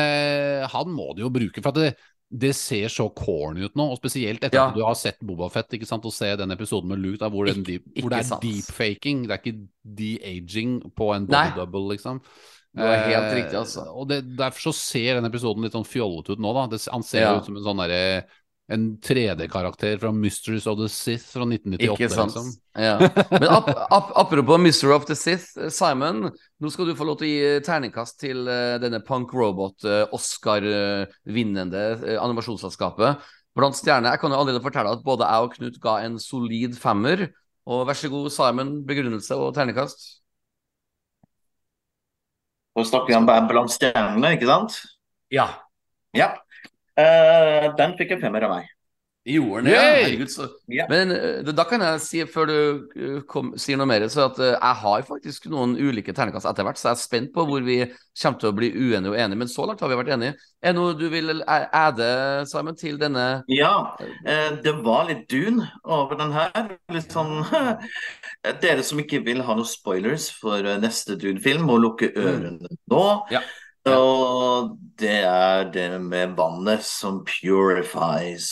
[0.70, 1.66] han må det jo bruke.
[1.66, 1.90] For at det,
[2.32, 4.68] det ser så corny ut nå, og spesielt etter Ja.
[4.70, 7.46] at du har sett Bobafett ikke sant, og se den episoden med Luke da, hvor,
[7.46, 8.42] den Ik- deep, hvor det er sant.
[8.42, 9.24] deepfaking.
[9.28, 11.50] Det er ikke de-aging på en Nei.
[11.56, 12.22] double, liksom.
[12.76, 13.82] Det var helt Eh, riktig, altså.
[13.96, 16.68] Og det, Derfor så ser den episoden litt sånn fjollete ut nå, da.
[16.68, 17.38] Det, han ser Ja.
[17.40, 18.26] ut som en sånn derre
[18.70, 21.96] en 3D-karakter fra Mysteries of the Sith fra 1998.
[21.96, 22.36] Ikke sant?
[22.36, 22.52] Liksom.
[22.78, 22.98] Ja.
[23.34, 26.30] Men ap ap apropos Mystery of the Sith, eh, Simon.
[26.62, 29.88] Nå skal du få lov til å gi eh, terningkast til eh, denne Punk Robot
[30.16, 33.26] Oscar-vinnende eh, animasjonsselskapet.
[33.58, 34.14] Blant stjerner.
[34.14, 37.30] Jeg kan jo allerede fortelle at både jeg og Knut ga en solid femmer.
[37.70, 38.76] Og vær så god, Simon.
[38.88, 40.06] Begrunnelse og terningkast.
[42.78, 44.78] Og snakker vi om blant stjernene, ikke sant?
[45.34, 45.50] Ja.
[46.16, 46.32] Ja.
[47.00, 48.76] Eh, den fikk en femmer av meg.
[49.28, 49.74] Gjorde den?
[49.74, 50.04] Yay!
[50.04, 50.88] Herregud, så yeah.
[50.90, 52.56] Men uh, da kan jeg si, før du
[52.96, 56.80] eh, kom, sier noe mer, så at jeg har faktisk noen ulike ternekast etter hvert,
[56.80, 59.42] så jeg er spent på hvor vi kommer til å bli uenige og enige.
[59.44, 60.40] Men så langt har vi vært enige.
[60.64, 62.10] Er det noe du vil æde,
[62.50, 66.76] Simon, til denne Ja, eh, det var litt dun over den her.
[66.96, 67.44] Litt sånn
[68.64, 73.08] Dere som ikke vil ha noen spoilers for neste Dune-film, må lukke ørene nå.
[73.36, 73.44] Ja.
[73.88, 78.50] Og det er det med vannet som purifies.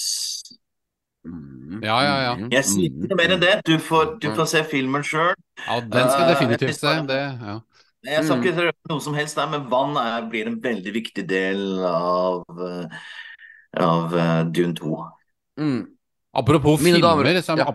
[1.28, 2.36] Mm, Ja, ja, ja.
[2.38, 3.56] mm, Jeg sier ikke mer enn det.
[3.68, 5.34] Du får, du får se filmen sjøl.
[5.68, 6.94] Ja, den skal Eh, definitivt se.
[7.10, 7.60] Det, ja.
[8.08, 8.44] Jeg skal Mm.
[8.44, 12.44] ikke røpe noe som helst der, men vann er, blir en veldig viktig del av,
[12.62, 12.88] eh,
[13.84, 14.96] av eh, Dune 2.
[15.60, 15.97] Mm.
[16.38, 17.66] Apropos Mine filmer, som ja.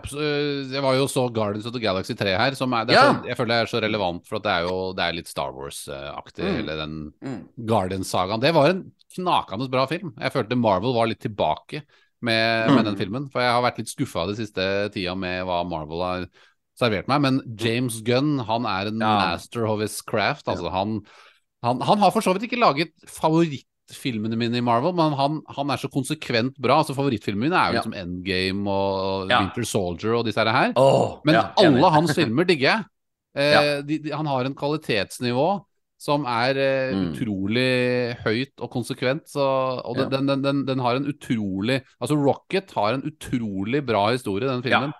[0.71, 2.55] jeg var jo så Guardians of the Galaxy 3 her.
[2.55, 3.01] Som er, det Ja.
[3.13, 5.27] så, jeg føler det er så relevant, for at det er jo det er litt
[5.27, 6.55] Star Wars-aktig, Mm.
[6.55, 7.41] hele den Mm.
[7.67, 8.39] Guardians-sagaen.
[8.39, 10.13] Det var en knakende bra film.
[10.17, 11.83] Jeg følte Marvel var litt tilbake
[12.21, 12.75] med, Mm.
[12.75, 13.29] med den filmen.
[13.29, 16.25] For jeg har vært litt skuffa de siste tida med hva Marvel har
[16.79, 17.19] servert meg.
[17.21, 19.31] Men James Gunn, han er en Ja.
[19.35, 20.45] master of his craft.
[20.47, 21.01] Altså, han,
[21.61, 22.91] han, han har for så vidt ikke laget
[23.93, 26.79] favorittfilmene mine i Marvel, men han, han er så konsekvent bra.
[26.81, 27.81] Altså Favorittfilmene mine er jo Ja.
[27.81, 29.39] liksom Endgame og Ja.
[29.39, 30.73] Winter Soldier og disse her.
[30.75, 32.83] Oh, Men ja, alle hans filmer digger jeg.
[33.35, 35.63] Eh, de, de, han har en kvalitetsnivå
[35.97, 37.13] som er eh, Mm.
[37.15, 39.23] utrolig høyt og konsekvent.
[39.27, 43.81] Så, og den, den, den, den, den har en utrolig Altså Rocket har en utrolig
[43.87, 44.93] bra historie, den filmen.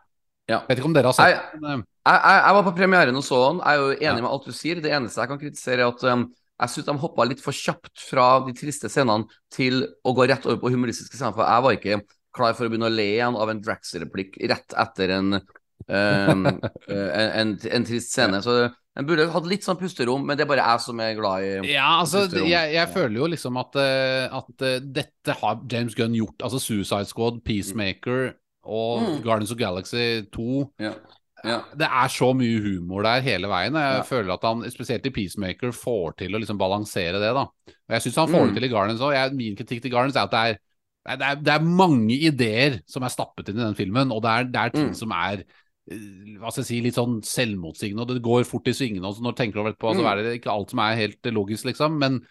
[0.49, 0.63] Ja.
[0.67, 1.83] Vet ikke om dere har sett den.
[2.03, 3.61] Jeg, jeg, jeg var på premieren og så den.
[3.61, 4.15] Jeg er jo enig Ja.
[4.25, 4.81] med alt du sier.
[4.81, 6.25] Det eneste jeg kan kritisere, er at um,
[6.61, 10.45] jeg syns de hoppa litt for kjapt fra de triste scenene til å gå rett
[10.45, 11.33] over på humoristiske scener.
[11.35, 11.97] For jeg var ikke
[12.33, 15.33] klar for å begynne å le igjen av en Drax-replikk rett etter en,
[15.89, 16.45] um,
[16.87, 18.39] en, en, en trist scene.
[18.45, 18.55] Så
[18.93, 21.73] en burde hatt litt sånn pusterom, men det er bare jeg som er glad i
[21.73, 26.13] Ja, altså, jeg, jeg føler jo liksom at, eh, at eh, dette har James Gunn
[26.17, 26.37] gjort.
[26.45, 29.15] Altså Suicide Squad, Peacemaker og Mm.
[29.25, 30.45] Guardians of Galaxy 2.
[30.79, 30.93] Ja.
[31.43, 31.57] Ja.
[31.75, 33.73] Det er så mye humor der hele veien.
[33.75, 34.01] Jeg Ja.
[34.07, 37.33] føler at han, spesielt i Peacemaker, får til å liksom balansere det.
[37.33, 38.47] da Og Jeg syns han får Mm.
[38.47, 39.33] det til i Guardians òg.
[39.35, 43.03] Min kritikk til Guardians er at det er, det er, det er mange ideer som
[43.03, 44.95] er stappet inn i den filmen, og det er, det er ting Mm.
[44.95, 45.43] som er
[45.91, 45.97] eh,
[46.39, 49.03] hva skal jeg si, litt sånn selvmotsigende, og det går fort i svingene.
[49.03, 50.07] Og når du tenker over det på, så Mm.
[50.11, 51.99] er det ikke alt som er helt logisk, liksom.
[51.99, 52.21] Men,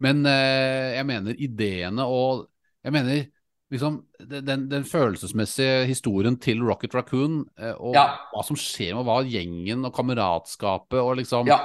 [0.00, 2.48] men eh, jeg mener ideene og
[2.82, 3.26] Jeg mener
[3.74, 8.08] liksom den, den følelsesmessige historien til Rocket Raccoon, eh, og Ja.
[8.32, 11.64] hva som skjer med hva gjengen og kameratskapet og liksom ja.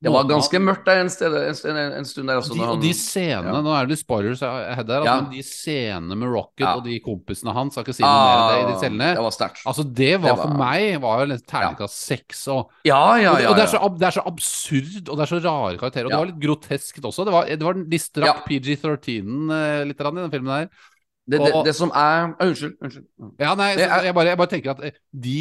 [0.00, 2.54] Det var ganske mørkt der en, sted, en, stund- en stund der og også.
[2.54, 3.62] de, han, og de scenene, ja.
[3.66, 5.30] nå er det litt spoilers ahead der, altså, Ja.
[5.32, 6.74] de scenene med Rocket Ja.
[6.78, 9.08] og de kompisene hans, skal ikke si noe mer enn det i de cellene.
[9.10, 9.64] Ah, Det var sterkt.
[9.66, 12.44] Altså, det var, Det for meg var jo terningkast seks.
[12.54, 13.50] Og, Ja, ja, og, det, ja.
[13.50, 16.04] og det, er så, det er så absurd, og det er så rare karakterer.
[16.06, 17.24] Og det var litt groteskt også.
[17.26, 18.42] Det var, det var, de strakk Ja.
[18.46, 20.68] PG-13 eh, litt i den filmen her.
[21.28, 22.76] Det, det, Og- det som er ah, Unnskyld.
[22.80, 23.06] unnskyld.
[23.42, 25.40] Ja, nei, så, jeg, bare, jeg bare tenker at eh, de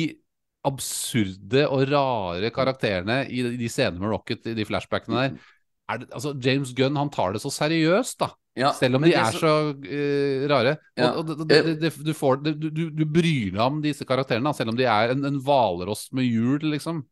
[0.67, 5.37] absurde og rare karakterene i de, scenene med Rocket, i de flashbackene der
[5.87, 8.27] er det, altså James Gunn han tar det så seriøst, da.
[8.57, 9.51] Ja, Selv om de er så
[10.49, 10.73] rare.
[10.97, 11.11] Ja.
[11.13, 14.49] Og, og det, det, det, du, får, du, du- du bryr deg om disse karakterene,
[14.49, 17.03] da, selv om de er en, en hvalross med hjul, liksom.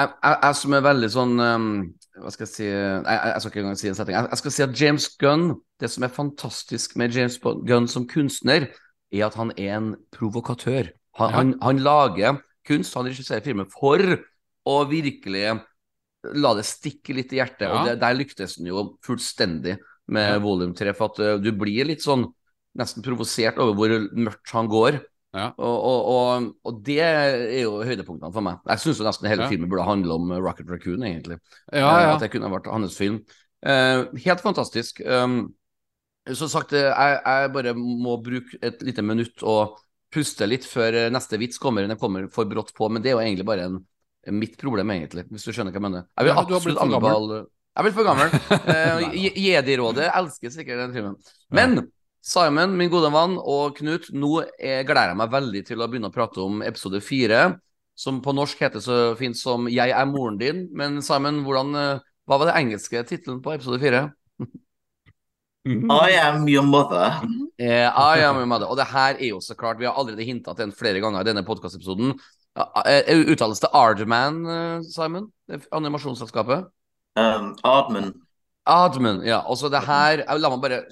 [0.00, 1.68] jeg, jeg, jeg som er veldig sånn um,
[2.12, 4.16] Hva skal jeg si Nei, jeg, skal ikke engang si en setning.
[4.18, 5.46] Jeg, skal si at James Gunn
[5.80, 8.68] Det som er fantastisk med James Gunn som kunstner,
[9.12, 10.92] er at han er en provokatør.
[11.18, 11.36] Han, Ja.
[11.36, 14.00] han, han lager kunst, han regisserer filmer for
[14.68, 15.60] å virkelig
[16.38, 17.66] la det stikke litt i hjertet.
[17.66, 17.72] Ja.
[17.74, 19.78] Og det, der lyktes han jo fullstendig
[20.12, 20.38] med Ja.
[20.42, 22.28] volum 3, for at uh, du blir litt sånn
[22.78, 25.00] nesten provosert over hvor mørkt han går.
[25.32, 25.46] Ja.
[25.56, 28.58] Og, og, og, og det er jo høydepunktene for meg.
[28.68, 31.38] Jeg syns nesten hele filmen burde handle om uh, Rocket Raccoon, egentlig.
[31.72, 32.10] Ja, Eh, ja.
[32.16, 33.22] At det kunne vært hans film.
[33.64, 35.00] Eh, helt fantastisk.
[35.06, 35.54] Um,
[36.36, 39.78] som sagt, eh, jeg, jeg bare må bruke et lite minutt og
[40.12, 41.88] puste litt før neste vits kommer.
[41.88, 43.80] Den kommer for brått på, men det er jo egentlig bare en,
[44.36, 46.04] mitt problem, egentlig, hvis du skjønner hva jeg mener.
[46.20, 47.38] Jeg vil Ja, absolutt anbefale
[47.72, 48.36] Jeg er blitt for gammel.
[49.24, 51.16] Je- Jedi-rådet elsker sikkert den filmen.
[51.50, 51.78] Men
[52.22, 56.10] Simon, min gode venn, og Knut, nå er, gleder jeg meg veldig til å begynne
[56.12, 57.40] å prate om episode fire,
[57.98, 60.68] som på norsk heter så fint som 'Jeg er moren din'.
[60.72, 61.98] Men Simon, hvordan, eh,
[62.28, 64.12] hva var det engelske tittelen på episode fire?
[65.66, 67.22] I am your mother.
[67.58, 68.66] Yeah, I am your mother.
[68.66, 71.20] Og det her er jo så klart Vi har allerede hinta til den flere ganger
[71.20, 72.18] i denne podkastepisoden.
[72.56, 75.32] Uh, uttales det Ardman, eh, Simon?
[75.72, 76.66] Animasjonsselskapet?
[77.16, 78.12] Um, Ardman.
[78.66, 79.42] Ardman, ja.
[79.48, 80.82] Altså det her La meg bare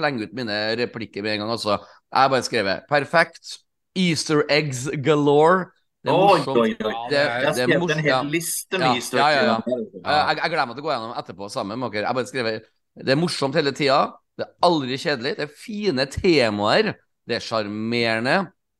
[0.00, 1.52] slenge ut mine replikker med en gang.
[1.56, 1.76] Altså.
[2.10, 3.58] Jeg har bare skrevet 'perfekt',
[3.98, 5.68] 'easter eggs galore'.
[6.00, 6.56] Det er morsomt.
[6.56, 6.92] oi, oi.
[7.10, 9.56] Det, Jeg har det skrevet en hel liste liste Ja, med easter ja, ja, ja.
[9.56, 9.90] eggs.
[10.04, 12.06] Jeg, jeg gleder meg til å gå gjennom etterpå sammen med dere.
[12.08, 13.98] Jeg bare skrevet Det er morsomt hele tida.
[14.38, 15.34] Det er aldri kjedelig.
[15.36, 16.94] Det er fine temaer.
[17.28, 18.38] Det er sjarmerende.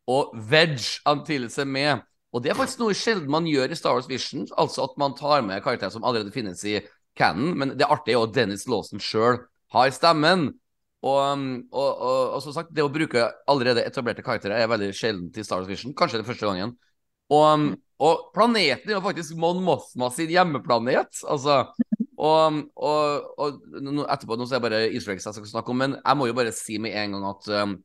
[0.08, 2.00] Og veg antillelse med.
[2.32, 4.46] Og det er faktisk noe sjelden man gjør i Star Wars Vision.
[4.56, 6.80] Altså at man tar med karakterer som allerede finnes i
[7.18, 7.52] canon.
[7.58, 9.42] Men det artige er jo at Dennis Lawson sjøl
[9.74, 10.54] har stemmen.
[11.00, 14.90] Og, um, og, og, og som sagt, det å bruke allerede etablerte karakterer er veldig
[14.96, 15.94] sjeldent i Star Wars Vision.
[15.96, 16.74] Kanskje det er første gangen.
[17.32, 17.68] Og, um,
[18.04, 21.22] og planeten er jo faktisk Mon Mothma sin hjemmeplanet.
[21.24, 21.62] Altså,
[22.20, 23.62] og, og, og
[24.04, 26.28] etterpå nå så er det bare Easter eggs jeg skal snakke om, men jeg må
[26.28, 27.78] jo bare si med en gang at um,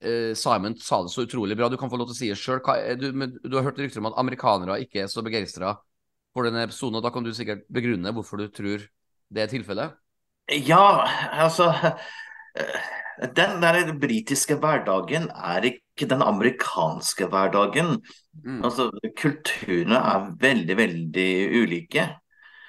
[0.00, 1.68] eh, Simon sa det så utrolig bra.
[1.68, 2.62] Du kan få lov til å si det sjøl.
[3.00, 3.10] Du,
[3.44, 5.76] du har hørt rykter om at amerikanere ikke er så begeistra
[6.36, 8.84] for denne episoden, og da kan du sikkert begrunne hvorfor du tror
[9.32, 9.96] det er tilfellet?
[10.62, 11.72] Ja, altså
[13.36, 18.02] Den der britiske hverdagen er ikke den amerikanske hverdagen.
[18.44, 18.64] Mm.
[18.64, 21.30] Altså, kulturene er veldig, veldig
[21.62, 22.08] ulike.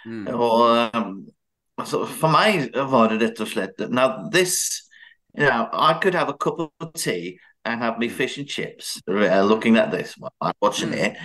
[0.05, 0.27] Mm.
[0.31, 1.25] Og um,
[1.77, 4.83] altså, for meg var det rett og slett Now this
[5.37, 9.01] you know, I could have a cup of tea and have me fish and chips
[9.09, 11.11] uh, looking at this while I'm watching Mm.
[11.11, 11.17] it.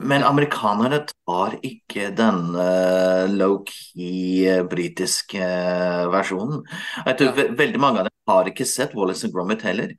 [0.00, 6.62] Men amerikanerne tar ikke den uh, low-key uh, britiske uh, versjonen.
[7.06, 7.36] Jeg tror Ja.
[7.36, 9.92] ve veldig mange av dem har ikke sett Wallace and Gromit heller.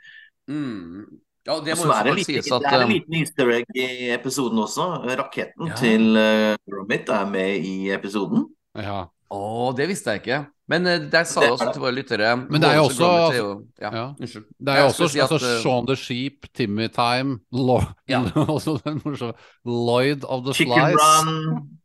[0.49, 1.05] Mm.
[1.47, 3.65] Ja, det må jo er litt, sies at det er en um, liten easter egg
[3.73, 4.89] i episoden også.
[5.09, 5.77] Raketten Ja.
[5.79, 8.45] til uh, Gromit er med i episoden.
[8.77, 9.07] Ja.
[9.31, 10.39] Å, det visste jeg ikke.
[10.71, 13.37] Men eh, der sa Det også til våre lyttere Men det er jo også- er
[13.81, 14.05] ja, Ja.
[14.15, 14.45] Unnskyld.
[14.59, 18.23] Det er jo også si at, altså, eh, Shaun the Sheep, Timmy Time, Lo Ja.
[18.55, 19.33] også den morsomme
[19.65, 20.99] Lloyd of the Chicken Flies.
[21.01, 21.79] Run.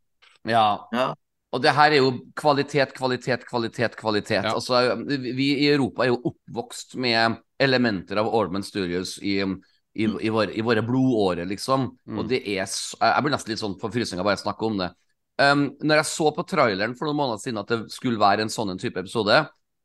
[0.46, 0.66] Ja.
[0.92, 1.12] Ja.
[1.54, 4.44] Og det her er jo kvalitet, kvalitet, kvalitet, kvalitet.
[4.44, 4.52] Ja.
[4.54, 10.28] Altså, vi i Europa er jo oppvokst med elementer av Orman Studios i, i, i,
[10.28, 11.88] våre, i våre blodårer, liksom.
[12.06, 12.18] Mm.
[12.18, 14.78] Og det er så, Jeg blir nesten litt sånn på frysninga bare jeg snakker om
[14.82, 14.90] det.
[15.36, 18.52] Um, når jeg så på traileren for noen måneder siden at det skulle være en
[18.52, 19.42] sånn en type episode,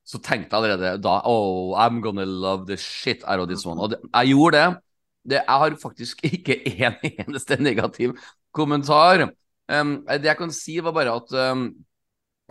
[0.08, 3.80] så tenkte jeg allerede da Oh, I'm gonna love the shit out of this one.
[3.82, 4.82] Og det, jeg gjorde det.
[5.34, 5.40] det.
[5.42, 8.16] Jeg har faktisk ikke en eneste negativ
[8.56, 9.28] kommentar.
[9.72, 11.70] Um, det jeg kan si, var bare at um,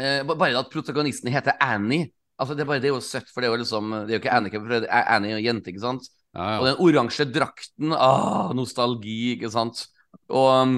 [0.00, 2.12] eh, Bare at protagonisten heter Annie.
[2.40, 4.16] Altså Det er bare det er jo søtt, for det er jo liksom Det er
[4.16, 6.08] jo ikke Annie, det er Annie jo jente, ikke sant?
[6.32, 9.82] Ja, Og den oransje drakten, ah, nostalgi, ikke sant?
[10.30, 10.76] Og um,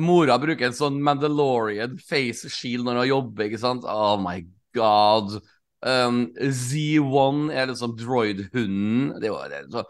[0.00, 3.84] mora bruker en sånn Mandalorian face shield når hun jobber, ikke sant?
[3.88, 4.38] Oh my
[4.76, 5.34] god.
[5.82, 9.10] Um, Z1 er liksom droid-hunden.
[9.20, 9.66] Det var det.
[9.74, 9.82] Så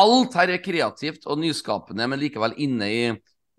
[0.00, 3.02] alt her er kreativt og nyskapende, men likevel inne i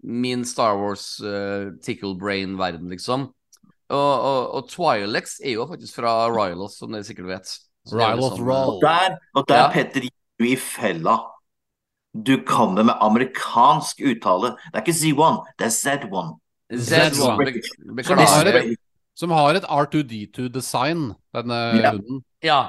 [0.01, 3.27] min Star Wars uh, tickle brain-verden, liksom.
[3.91, 7.53] Og, og, og Twilex er jo faktisk fra Rylos, som dere sikkert vet.
[7.91, 8.77] Rylos liksom, Roll.
[8.77, 9.69] Og der, og der Ja.
[9.73, 11.17] Petter, gikk du i fella.
[12.13, 14.55] Du kommer med amerikansk uttale.
[14.71, 16.37] Det er ikke Z1, det er Z1.
[16.71, 17.15] Z1.
[17.15, 17.15] Z1.
[17.15, 17.45] Som har
[17.95, 18.75] Beklager.
[19.15, 21.91] som har et R2D2-design, denne Ja.
[21.91, 22.23] hunden.
[22.43, 22.61] Ja.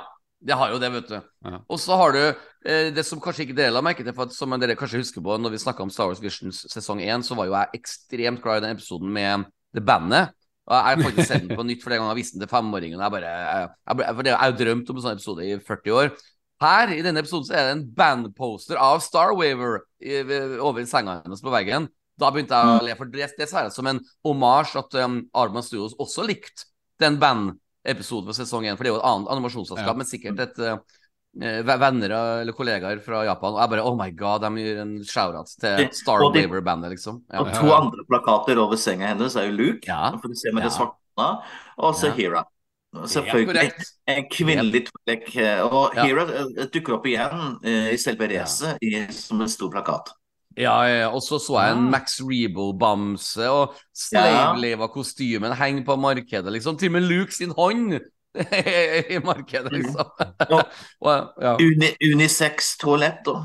[0.44, 1.20] Det har jo det, vet du.
[1.47, 1.59] Ja.
[1.70, 2.19] Og så har du
[2.66, 5.23] eh, det som kanskje ikke dere la merke til, for at, som dere kanskje husker
[5.23, 8.43] på når vi snakka om Star Wars Visions sesong 1, så var jo jeg ekstremt
[8.43, 10.32] glad i den episoden med det bandet.
[10.66, 12.10] Og jeg har faktisk sett den på nytt flere ganger.
[12.16, 12.98] Jeg viste den til femåringen.
[13.01, 15.56] Jeg bare, jeg, jeg, for det- jeg har jo drømt om en sånn episode i
[15.59, 16.10] 40 år.
[16.62, 19.82] Her, i denne episoden, så er det en bandposter av Starwaver
[20.62, 21.89] over senga hennes på veggen.
[22.20, 23.98] Da begynte jeg å le, for det, det ser jeg som en
[24.28, 26.68] omasj at um, Arman Studios også likte
[27.02, 29.97] den bandepisoden på sesong 1, for det er jo et annet animasjonsselskap, Ja.
[29.98, 30.76] men sikkert et uh,
[31.43, 33.56] eh, venner eller kollegaer fra Japan.
[33.56, 37.22] Og jeg bare Oh my god, de gir en shout-out til Star Waver-bandet, liksom.
[37.32, 37.43] Ja.
[37.43, 40.12] Og to andre plakater over senga hennes er jo Luke, Ja.
[40.20, 40.78] for du ser med det Ja.
[40.78, 41.30] svarte,
[41.78, 42.18] og så Ja.
[42.20, 42.44] Hera.
[42.93, 43.70] Selvfølgelig
[44.12, 45.36] en kvinnelig Twi'lek.
[45.40, 46.05] eh, Og Ja.
[46.05, 48.82] Hera eh, dukker opp igjen eh, i selve racet
[49.16, 50.12] som en stor plakat.
[50.59, 51.90] Ja, ja, og så så jeg en Ah.
[51.94, 53.73] Max Rebo-bamse, og
[54.12, 54.20] Ja.
[54.20, 56.77] Slave-Leva-kostymen henger på markedet, liksom.
[56.77, 57.94] Til og med Luke sin hånd
[59.14, 60.05] i markedet, liksom.
[60.51, 60.62] Og
[61.01, 61.55] Og, ja.
[61.56, 63.43] uni, unisex toalett og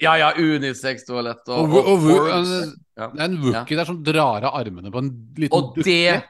[0.00, 3.76] ja, ja, unisex-toalett og, Og, og, og, og, og, og, og, det er en wookie
[3.78, 6.22] der som drar av armene på en liten Og det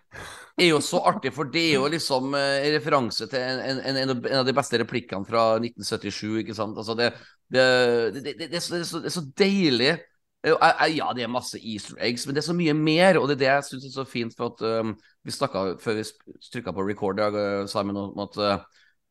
[0.65, 3.97] er jo så artig, for det er jo liksom eh, en referanse til en, en,
[4.03, 6.79] en, av- de beste replikkene fra 1977, ikke sant?
[6.81, 7.11] Altså det,
[7.53, 7.65] det,
[8.17, 9.91] det, det, er, så, er, så, er så deilig.
[10.47, 13.29] Eh, jeg- Ja, det er masse easter eggs, men det er så mye mer, og
[13.29, 14.37] det er det jeg syns er så fint.
[14.39, 14.95] For at um,
[15.27, 16.07] vi snakka før vi
[16.53, 17.21] trykka på record,
[17.69, 18.57] Simon, om at uh,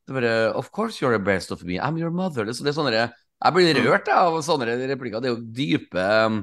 [0.07, 1.77] det bare Of course you're the best of me.
[1.77, 2.45] I'm your mother.
[2.45, 5.22] Det, er det er sånne Jeg blir rørt av sånne replikker.
[5.22, 6.41] Det er jo dype um,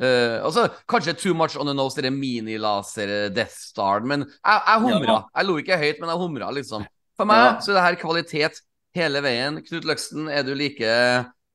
[0.00, 4.80] eh, altså, Kanskje too much on the nose, det minilaser Death Star, men jeg, jeg
[4.86, 5.18] humra.
[5.18, 5.20] Ja.
[5.40, 6.86] Jeg lo ikke høyt, men jeg humra, liksom.
[7.20, 7.52] For meg Ja.
[7.60, 8.60] så er det her kvalitet
[8.96, 9.60] hele veien.
[9.66, 10.88] Knut Løksten, er du like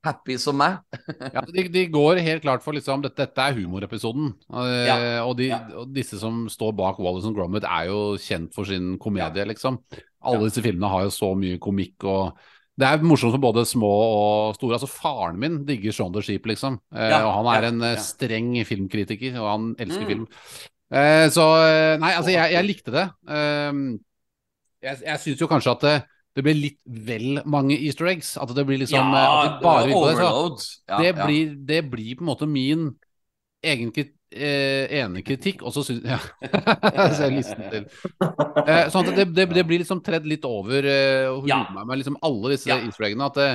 [0.06, 0.78] happy som meg?
[1.34, 4.32] Ja, de, de går helt klart for liksom Dette, dette er humorepisoden.
[4.54, 4.98] Eh, Ja.
[5.26, 9.44] Og, de, og disse som står bak Wallace Gromit, er jo kjent for sin komedie,
[9.50, 9.80] liksom.
[10.26, 12.38] Alle disse filmene har jo så mye komikk og
[12.76, 14.76] Det er morsomt for både små og store.
[14.76, 16.78] Altså Faren min digger Shaun the Sheep, liksom.
[16.92, 18.02] Eh, Ja, og han er en eh, ja.
[18.04, 20.10] streng filmkritiker, og han elsker Mm.
[20.10, 20.26] film.
[20.92, 23.06] Eh, så eh, Nei, altså, jeg, jeg likte det.
[23.28, 23.72] Eh,
[24.84, 25.94] jeg jeg syns jo kanskje at det,
[26.36, 28.36] det blir litt vel mange easter eggs.
[28.36, 29.92] At det blir liksom ja, at de bare det.
[29.96, 30.66] Så overload.
[31.00, 31.24] Det, ja.
[31.24, 32.90] blir, det blir på en måte min
[33.64, 36.18] egen krit- eh, ene kritikk, og så syns Ja,
[37.16, 37.86] så jeg listen til.
[38.66, 41.62] Eh, sånn at det, det, det blir liksom tredd litt over eh, og Ja.
[41.74, 42.78] meg med liksom alle disse Ja.
[42.84, 43.08] easter.
[43.26, 43.48] At det,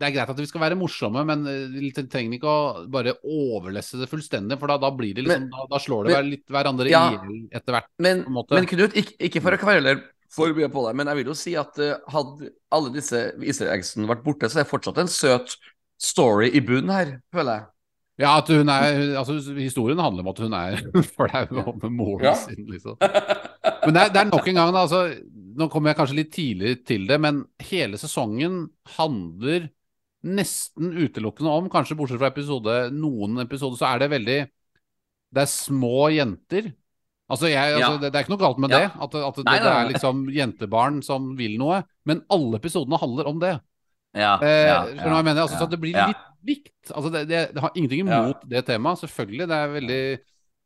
[0.00, 3.16] det er greit at vi skal være morsomme, men eh, vi trenger ikke å bare
[3.22, 6.30] overlesse det fullstendig, for da, da blir det liksom Men- da, da slår det men-
[6.34, 7.04] litt hverandre Ja.
[7.10, 7.90] i hjel etter hvert.
[7.98, 9.98] Men, men Knut, ikke, ikke for å kvele
[10.34, 13.70] for mye på deg, men jeg vil jo si at uh, hadde alle disse easter
[14.08, 15.54] vært borte, så er det fortsatt en søt
[16.02, 17.66] story i bunnen her, føler jeg.
[18.20, 20.76] Ja, at hun er Altså, historien handler om at hun er
[21.16, 22.34] flau over moren Ja.
[22.38, 22.94] sin, liksom.
[23.00, 24.84] Men det er, det er nok en gang, da.
[24.86, 25.00] Altså,
[25.58, 29.68] nå kommer jeg kanskje litt tidligere til det, men hele sesongen handler
[30.24, 34.38] nesten utelukkende om, kanskje bortsett fra episode, noen episoder, så er det veldig
[35.34, 36.70] Det er små jenter.
[37.28, 37.98] Altså, jeg, altså Ja.
[37.98, 38.78] det, det er ikke noe galt med Ja.
[38.78, 42.60] det, at, at det, Nei, det nei, er liksom jentebarn som vil noe, men alle
[42.62, 43.54] episodene handler om det.
[44.14, 45.42] Ja, Eh, ja, jeg mener?
[45.42, 46.06] Altså, ja, så det blir ja.
[46.12, 46.92] litt likt.
[46.94, 48.22] Altså, det, det, det har ingenting Ja.
[48.22, 49.48] imot det temaet, selvfølgelig.
[49.48, 50.18] Det er veldig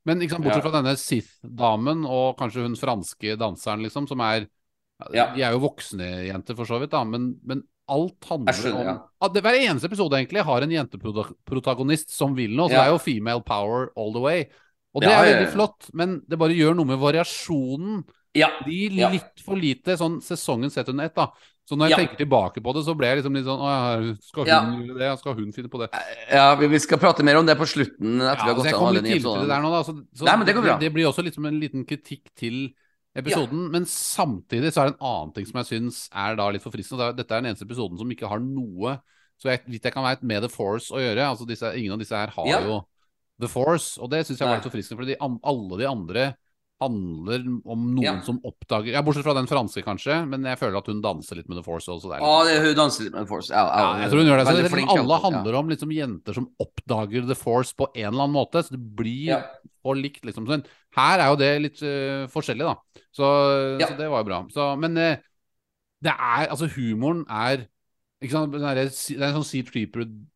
[0.06, 0.70] Men liksom, bortsett Ja.
[0.70, 4.46] fra denne Sith-damen og kanskje hun franske danseren, liksom, som er
[5.14, 5.32] Ja.
[5.34, 8.86] De er jo voksne jenter, for så vidt, da, men, men alt handler skjønner, om
[8.86, 8.96] ja.
[9.22, 12.82] at det, Hver eneste episode egentlig har en jenteprotagonist som vil noe, så Ja.
[12.82, 14.44] det er jo female power all the way.
[14.94, 15.36] Og det Ja, er ja, ja.
[15.38, 18.04] veldig flott, men det bare gjør noe med variasjonen.
[18.34, 18.48] Ja.
[18.66, 19.08] De Ja.
[19.10, 21.30] litt for lite sånn sesongen sett under ett, da.
[21.68, 21.96] Så når jeg Ja.
[22.00, 24.60] tenker tilbake på det, så ble jeg liksom litt sånn Å ja, skal hun Ja.
[24.88, 25.18] gjøre det?
[25.20, 25.88] Skal hun finne på det?
[26.32, 28.18] ja, vi vi skal prate mer om det på slutten.
[28.24, 29.82] Ja, etter vi har gått jeg kom litt til det der nå, da.
[29.84, 30.78] Så, så Nei, men det går bra.
[30.80, 32.72] Det, blir også liksom en liten kritikk til
[33.14, 33.70] episoden.
[33.70, 37.12] Men samtidig så er det en annen ting som jeg syns er da litt forfriskende.
[37.16, 38.98] Dette er den eneste episoden som ikke har noe
[39.38, 41.22] så jeg, vidt jeg kan være med The Force å gjøre.
[41.30, 42.60] Altså disse, ingen av disse her har Ja.
[42.64, 42.80] jo
[43.38, 44.96] The Force, og det syns jeg var litt forfriskende.
[44.98, 46.34] For de, alle de andre
[46.82, 48.20] handler om noen Ja.
[48.22, 51.48] som oppdager Ja, bortsett fra den franske, kanskje, men jeg føler at hun danser litt
[51.48, 52.12] med The Force også.
[52.12, 53.50] Litt det, hun danser litt med The Force.
[53.50, 54.62] Ja, ja, jeg tror hun gjør det.
[54.62, 58.36] Det, flink alle handler om liksom jenter som oppdager The Force på en eller annen
[58.36, 58.62] måte.
[58.62, 59.42] Så det blir
[59.82, 60.46] for likt, liksom.
[60.46, 60.62] Så
[60.98, 62.76] her er jo det litt uh, forskjellig, da.
[63.10, 63.26] Så,
[63.82, 64.44] så det var jo bra.
[64.54, 65.16] Så, men uh,
[66.04, 67.66] det er Altså, humoren er
[68.22, 68.52] ikke sant?
[68.52, 69.62] Det er en sånn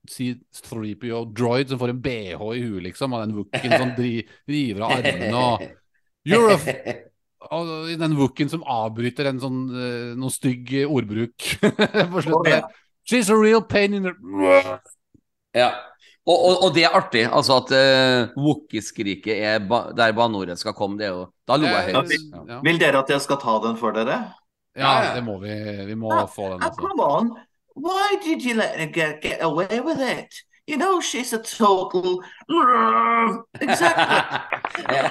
[0.06, 5.38] C3PO-droid som får en BH i huet, liksom, og den wookien som driver av armene
[5.38, 5.64] og
[6.28, 6.68] You're a f
[7.52, 7.66] og
[7.98, 11.34] den wookien som avbryter en sånn øh, noe stygg ordbruk
[12.12, 12.52] på slutten.
[12.52, 12.60] ja.
[13.02, 14.12] She's a real pain in the
[15.58, 15.72] Ja.
[16.22, 20.72] Og, og, og det er artig, altså at uh, Wookie-skriket er ba der banneordet skal
[20.78, 20.94] komme.
[21.00, 22.12] Det er jo Da lo jeg Eh, høyt.
[22.14, 22.58] Ja, ja.
[22.62, 24.20] Vil dere at jeg skal ta den for dere?
[24.78, 25.50] Ja, det må vi.
[25.90, 26.78] Vi må ja, få den, Oh, altså.
[26.86, 27.32] come on.
[27.74, 30.30] Why did you let her get, get away with it?
[30.66, 32.22] You know, she's a total.
[33.60, 34.04] Exactly.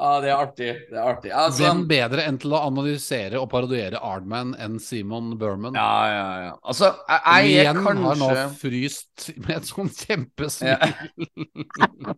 [0.00, 0.70] ah, det er artig.
[0.88, 1.28] Det er artig.
[1.28, 5.76] Altså, Hvem bedre enn til å analysere og parodiere Ardman enn Simon Berman?
[5.76, 6.54] ja, ja, ja.
[6.64, 8.30] Altså, jeg, jeg Igjen igjen har nå
[8.62, 10.72] fryst med et sånn kjempesmil.
[10.72, 12.16] Ja.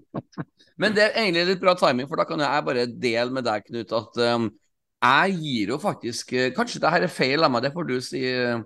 [0.78, 3.66] Men det er egentlig litt bra timing, for da kan jeg bare dele med deg,
[3.66, 4.46] Knut, at um,
[5.02, 7.96] jeg gir jo faktisk eh, Kanskje det her er feil av meg, det får du
[8.06, 8.62] si uh,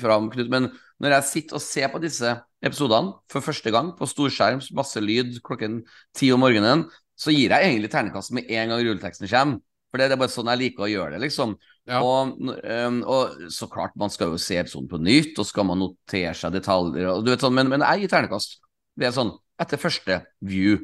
[0.00, 0.70] fra, Knut, men
[1.02, 2.30] når jeg sitter og ser på disse
[2.62, 5.80] episodene for første gang på storskjerm, masse lyd klokken
[6.18, 6.86] ti om morgenen,
[7.18, 9.60] så gir jeg egentlig ternekast med en gang rulleteksten kommer.
[9.92, 11.50] For det er bare sånn jeg liker å gjøre det, liksom.
[11.90, 11.98] Ja.
[12.00, 15.82] Og, um, og så klart, man skal jo se episoden på nytt, og skal man
[15.82, 18.56] notere seg detaljer, og du vet sånn, men, men jeg gir ternekast.
[18.96, 20.78] Det er sånn etter første view.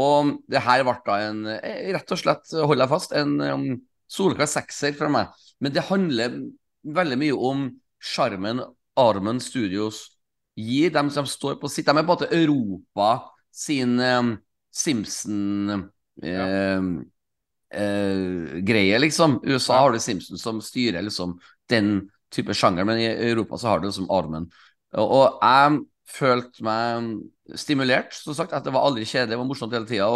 [0.00, 3.64] Og det her ble da en eh, rett og slett, hold deg fast, en um,
[4.10, 5.32] soleklar sekser fra meg.
[5.60, 6.36] Men det handler
[7.00, 7.64] veldig mye om
[8.00, 8.62] sjarmen
[9.00, 10.06] Armen Studios
[10.56, 11.86] gir dem som står på sitt.
[11.86, 13.10] De er på en måte Europa
[13.54, 14.34] sin um,
[14.70, 15.90] Simpson
[16.22, 16.82] eh,
[17.74, 19.40] eh, greie, liksom.
[19.44, 19.80] USA Ja.
[19.80, 23.86] har du Simpson som styrer liksom den type sjanger, men i Europa så har du
[23.86, 24.50] liksom Armen.
[24.92, 29.48] Og, og jeg følte meg stimulert, som sagt, at det var aldri kjedelig, det var
[29.48, 30.08] morsomt hele tida.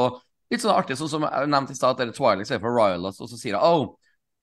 [0.50, 2.74] Litt sånn artig, sånn som jeg nevnte i stad, at det er Twilight ser for
[2.74, 3.94] Ryloth, og så sier jeg oh,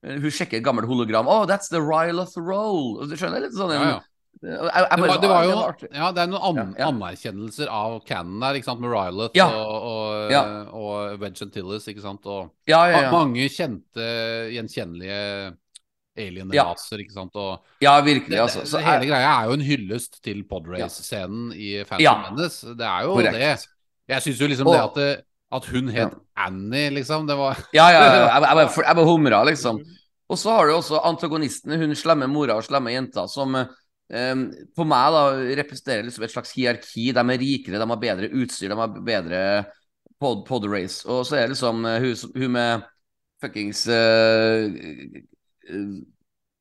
[0.02, 1.28] hun sjekker et gammelt hologram.
[1.28, 3.06] Oh, that's the Ryloth roll.
[3.06, 3.40] Du skjønner?
[3.44, 4.00] Litt sånn Ja, ja.
[4.42, 6.86] Jeg, jeg Det var, det var jo var ja, det er noen an Ja, ja.
[6.90, 9.46] anerkjennelser av Cannon der, ikke sant, med Ryloth Ja.
[9.46, 10.42] og, og, Ja.
[10.72, 11.86] og Wedge Tillis.
[11.86, 13.10] ikke sant, og Ja, ja, ja.
[13.12, 14.08] mange kjente,
[14.50, 15.54] gjenkjennelige
[16.18, 18.60] alien-raser, ikke sant, og ja virkelig, altså.
[18.60, 18.64] altså.
[18.64, 22.14] det, Så hele jeg, greia er jo en hyllest til podrace-scenen i Phantom Ja.
[22.30, 22.74] Menace.
[22.76, 23.32] Det er jo korrekt.
[23.38, 23.66] det.
[24.08, 27.90] Jeg syns jo liksom Og- det at, at hun het Annie, liksom, det var Ja,
[27.92, 28.22] ja, ja.
[28.26, 29.82] Jeg, jeg, jeg bare humra, liksom.
[30.32, 34.44] Og så har du også antagonisten, hun slemme mora og slemme jenta, som eh,
[34.76, 35.24] på meg da
[35.60, 37.10] representerer liksom et slags hierarki.
[37.12, 39.42] De er rikere, de har bedre utstyr, de har bedre
[40.22, 41.02] pod, pod race.
[41.04, 42.88] Og så er det liksom eh, hun, hun med
[43.42, 44.70] fuckings eh,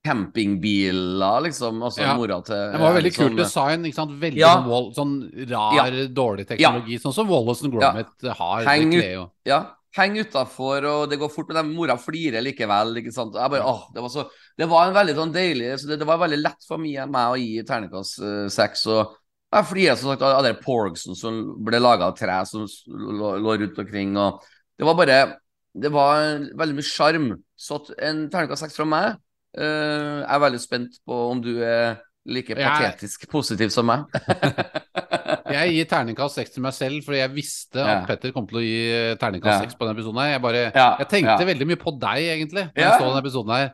[0.04, 1.82] campingbiler, liksom.
[1.84, 2.16] Altså Ja.
[2.18, 3.84] mora til Det var veldig kult kult design.
[3.86, 4.12] ikke sant?
[4.20, 4.56] Veldig Ja.
[4.56, 7.00] sånn, wall, sånn rar, dårlig teknologi.
[7.00, 7.80] Sånn som Wallace and Ja.
[7.92, 8.64] Gromit har.
[8.66, 9.66] Heng det ut- Ja,
[9.96, 12.98] heng utafor, og det går fort, men dem mora flirer likevel.
[12.98, 13.34] ikke sant?
[13.36, 16.06] Jeg bare, åh, det var så Det var en veldig sånn deilig så det, det
[16.08, 18.86] var veldig lett for meg, meg å gi terningkast uh, seks.
[18.88, 19.08] Og
[19.54, 23.58] jeg flirer som sagt av de porgsen som ble laga av tre, som lå, lå
[23.60, 24.16] rundt omkring.
[24.18, 24.42] og
[24.78, 25.38] Det var bare
[25.80, 27.42] Det var veldig mye sjarm.
[27.58, 29.16] Så en terningkast seks fra meg
[29.58, 34.06] eh, Jeg er veldig spent på om du er like Jeg- patetisk positiv som meg.
[35.52, 37.98] Jeg gir terningkast seks til meg selv, fordi jeg visste Ja.
[38.02, 39.78] at Petter kom til å gi terningkast terningkast Ja.
[39.78, 40.20] på denne episoden.
[40.22, 40.30] her.
[40.32, 41.46] Jeg, bare, Ja, jeg tenkte ja.
[41.46, 42.90] veldig mye på deg, egentlig, da Ja.
[42.92, 43.74] jeg så denne episoden her.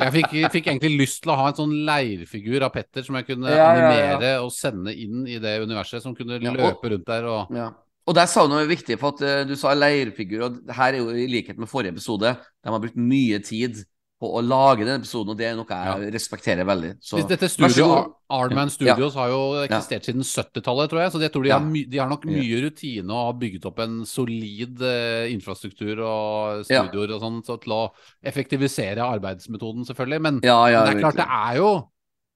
[0.00, 3.26] Jeg fikk, fikk egentlig lyst til å ha en sånn leirfigur av Petter som jeg
[3.26, 3.90] kunne Ja, ja, ja.
[4.16, 7.70] animere og sende inn i det universet, som kunne Ja, løpe rundt der og Ja.
[8.08, 10.98] Og der sa du noe viktig, for at uh, du sa leirfigur, og her er
[11.02, 12.38] jo i likhet med forrige episode.
[12.64, 13.84] De har brukt mye tid
[14.18, 16.96] på å lage den episoden, og det er noe jeg respekterer veldig.
[17.00, 21.12] Så Dette studio, Arnman Studios har jo eksistert siden 70-tallet, tror jeg.
[21.14, 21.58] Så jeg tror de, Ja.
[21.60, 26.00] har, my, de har nok mye rutine og har bygget opp en solid eh, infrastruktur
[26.02, 26.82] og Ja.
[26.82, 27.92] studioer og sånn så til å
[28.26, 30.20] effektivisere arbeidsmetoden, selvfølgelig.
[30.20, 31.88] Men, Ja, ja, men det er klart, det er jo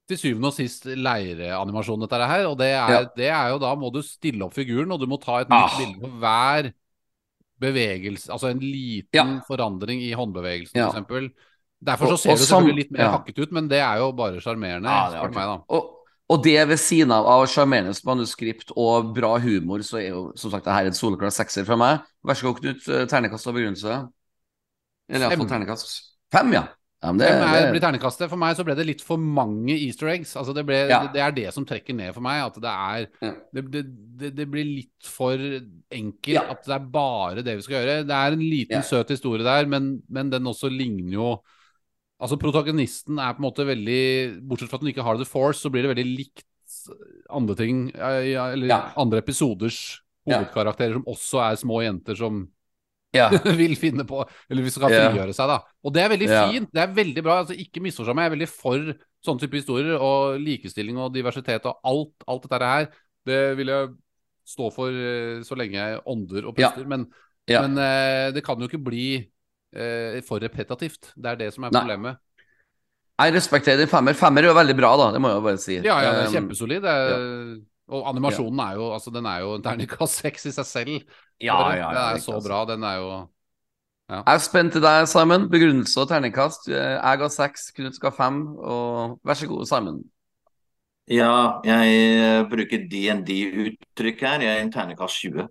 [0.08, 2.46] til syvende og sist leireanimasjon, dette her.
[2.46, 3.04] Og det er, Ja.
[3.16, 5.66] det er jo da må du stille opp figuren, og du må ta et Ah.
[5.66, 6.72] nytt bilde på hver
[7.60, 8.28] bevegelse.
[8.30, 9.40] Altså en liten Ja.
[9.48, 10.90] forandring i håndbevegelsen, Ja.
[10.90, 11.30] for eksempel.
[11.82, 13.10] Derfor så ser og det sam- selvfølgelig litt mer ja.
[13.16, 15.46] hakket ut, men det er jo bare sjarmerende, Ja, det.
[15.74, 15.88] Og,
[16.30, 20.52] og det ved siden av, av sjarmerende manuskript og bra humor, så er jo som
[20.52, 22.04] sagt det her en soleklar sekser fra meg.
[22.22, 22.86] Vær så god, Knut.
[22.86, 23.98] eh, Ternekast og begrunnelse.
[25.10, 25.90] Eller iallfall ternekast.
[26.32, 26.62] Fem, ja.
[27.02, 28.30] ja men det, det, blir ternekastet?
[28.30, 30.36] For meg så ble det litt for mange easter eggs.
[30.38, 31.02] Altså det, ble, Ja.
[31.02, 32.44] det, det er det som trekker ned for meg.
[32.46, 33.08] At det er
[33.52, 33.82] det, det,
[34.22, 36.36] det, det blir litt for enkelt.
[36.38, 36.46] Ja.
[36.54, 37.98] At det er bare det vi skal gjøre.
[38.08, 41.32] Det er en liten, søt historie der, men, men den også ligner jo
[42.22, 44.02] Altså Protagonisten er på en måte veldig
[44.46, 46.46] Bortsett fra at hun ikke har The Force, så blir det veldig likt
[47.30, 47.90] andre ting.
[47.94, 48.80] Eller Ja.
[48.96, 52.44] andre episoders hovedkarakterer som også er små jenter som
[53.12, 53.26] ja.
[53.60, 55.10] vil finne på Eller hvis skal Ja.
[55.10, 55.58] frigjøre seg, da.
[55.84, 56.46] Og det er veldig Ja.
[56.48, 56.70] fint.
[56.72, 57.40] Det er veldig bra.
[57.42, 58.94] altså Ikke misforstå meg, jeg er veldig for
[59.26, 59.98] sånne type historier.
[60.00, 62.88] Og likestilling og diversitet og alt, alt dette her.
[63.26, 63.90] Det vil jeg
[64.46, 66.86] stå for eh, så lenge jeg ånder og puster.
[66.86, 67.06] Men,
[67.48, 69.26] men eh, det kan jo ikke bli
[69.74, 71.12] eh, for repetitivt.
[71.16, 71.80] Det er det som er Nei.
[71.82, 72.16] problemet.
[73.22, 74.14] Jeg respekterer din femmer.
[74.18, 75.10] Femmer er jo veldig bra, da.
[75.14, 75.74] Det må jeg jo bare si.
[75.84, 76.82] Ja, ja, det er Um, kjempesolid.
[76.82, 77.60] Det er,
[77.92, 80.96] Og animasjonen er jo Altså, den er jo en terningkast seks i seg selv.
[81.42, 82.48] Ja, ja, ja, den er så altså.
[82.48, 82.64] bra.
[82.72, 83.10] Den er jo
[84.12, 85.48] Jeg er spent til deg, Simon.
[85.52, 86.68] Begrunnelse og terningkast.
[86.68, 88.42] Eh, Jeg ga seks, Knut skal fem.
[88.58, 90.02] Og vær så god, Simon.
[91.10, 94.42] Ja, jeg eh, bruker DND-uttrykk her.
[94.46, 95.48] Jeg er en ternekast 20.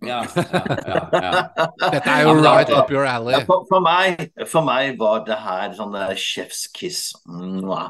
[0.00, 0.42] Ja, ja,
[0.88, 1.64] ja, ja.
[1.92, 3.34] Dette er jo right up your alley.
[3.34, 7.10] Ja, for, for, meg, for meg var det her sånn der chef's kiss.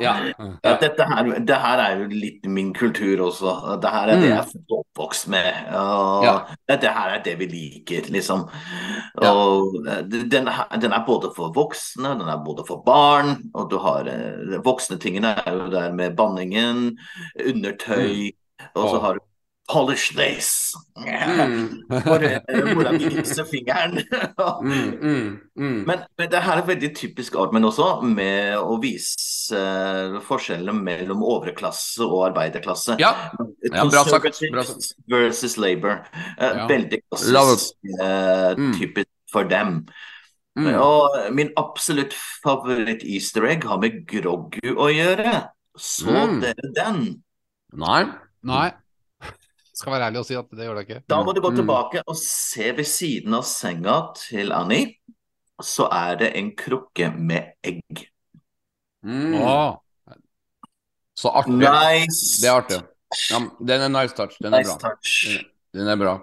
[0.02, 0.14] Ja.
[0.34, 3.54] Ja, dette her, det her er jo litt min kultur også.
[3.84, 4.26] Det her er det Mm.
[4.26, 5.46] jeg er oppvokst med.
[5.78, 6.34] Og Ja.
[6.68, 8.42] Dette her er det vi liker, liksom.
[9.22, 10.50] Og eh, den,
[10.82, 14.98] den er både for voksne, den er både for barn, og du har eh, voksne
[15.02, 16.69] tingene er jo der med banningen,
[17.46, 18.30] undertøy,
[18.74, 19.26] og så har du
[19.70, 20.74] Polish this.
[20.98, 21.84] Mm.
[22.06, 22.40] Hvor, eh,
[22.74, 24.00] hvordan viser fingeren.
[24.60, 25.76] Mm, mm, mm.
[25.86, 31.22] Men, men det her er veldig typisk Armen også, med å vise uh, forskjellene mellom
[31.22, 32.96] overklasse og arbeiderklasse.
[33.00, 33.12] Ja.
[33.70, 34.90] Ja, bra sagt, bra sagt.
[35.12, 36.02] versus labor.
[36.40, 36.66] Uh, Ja.
[36.70, 38.72] Veldig klassisk eh, Mm.
[38.80, 39.84] typisk for dem.
[40.58, 40.72] Mm.
[40.82, 45.36] Og min absolutt favoritt-easter egg har med groggu å gjøre.
[45.78, 46.40] Så Mm.
[46.40, 47.22] dere den?
[47.72, 48.04] Nei.
[48.42, 48.72] Nei.
[49.74, 51.02] Skal være ærlig og si at det gjør det ikke.
[51.08, 51.56] Da må du gå Mm.
[51.56, 54.96] tilbake og se ved siden av senga til Annie.
[55.62, 58.08] Så er det en krukke med egg.
[59.04, 59.34] Mm.
[59.40, 59.76] Åh,
[61.16, 61.52] Så artig.
[61.52, 62.40] Nice!
[62.40, 62.82] Det er artig.
[63.30, 64.36] Ja, den er nice touch.
[64.40, 64.88] Den er Nice bra.
[64.90, 65.44] touch.
[65.74, 66.18] Den er bra.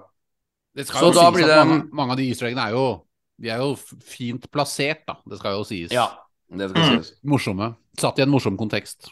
[0.75, 2.65] det skal Så jo da sies blir at det- mange, mange av de easter eggene
[2.67, 3.03] er jo
[3.39, 5.13] De er jo fint plassert, da.
[5.29, 5.91] Det skal jo sies.
[5.91, 6.07] Ja,
[6.49, 6.97] det skal Mm.
[7.03, 7.13] sies.
[7.23, 7.75] Morsomme.
[7.99, 9.11] Satt i en morsom kontekst.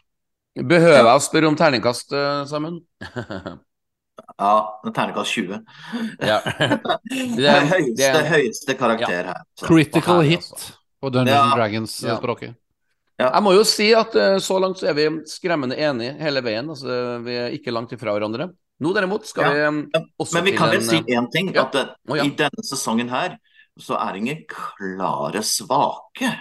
[0.56, 2.82] Behøver jeg å spørre om terningkast, eh, Simon?
[4.40, 5.58] Ja, terningkast 20.
[6.24, 6.38] ja.
[7.38, 9.42] Det er- høyeste, det er- høyeste karakter her.
[9.60, 9.68] Så.
[9.68, 10.72] Critical her, hit altså.
[11.04, 11.56] på Dungeons Ja.
[11.56, 12.56] Dragons-språket.
[13.20, 16.68] Jeg må jo si at eh, så langt så er vi skremmende enige hele veien.
[16.72, 18.50] Altså, vi er ikke langt ifra hverandre.
[18.84, 19.70] Nå derimot skal Ja.
[19.72, 21.54] vi eh, også Men vi kan vel en si eh, én ting.
[21.56, 21.64] ja.
[21.68, 22.24] At ja.
[22.24, 23.38] i denne sesongen her
[23.80, 26.32] så er det ingen klare svake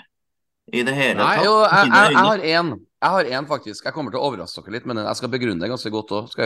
[0.72, 1.44] i det hele Nei, tatt.
[1.44, 2.70] Jo, jeg, jeg, jeg har én.
[3.04, 3.84] Jeg har én, faktisk.
[3.84, 6.38] Jeg kommer til å overraske dere litt, men jeg skal begrunne det ganske godt òg.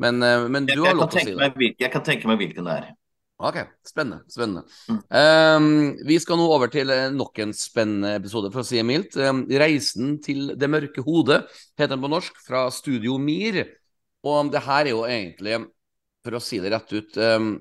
[0.00, 1.38] Men, eh, men du Jeg, har lov til å si det.
[1.42, 2.86] meg, jeg kan tenke meg hvilken det er.
[3.40, 3.56] Ok,
[3.88, 4.20] spennende.
[4.28, 4.62] spennende.
[4.88, 5.00] Mm.
[5.16, 5.68] Um,
[6.08, 9.16] vi skal nå over til eh, nok en spennende episode, for å si det mildt.
[9.16, 11.42] Um, 'Reisen til det mørke hodet'
[11.76, 13.62] heter den på norsk, fra Studio Mir.
[14.24, 15.56] Og det her er jo egentlig,
[16.24, 17.58] for å si det rett ut um,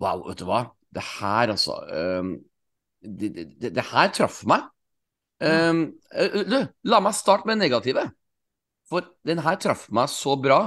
[0.00, 0.64] Wow, vet du hva?
[0.90, 1.74] Det her, altså
[3.04, 4.64] det, det, det, det her traff meg.
[5.40, 8.06] Ehm, eh, du, la meg starte med det negative.
[8.90, 10.62] For den her traff meg så bra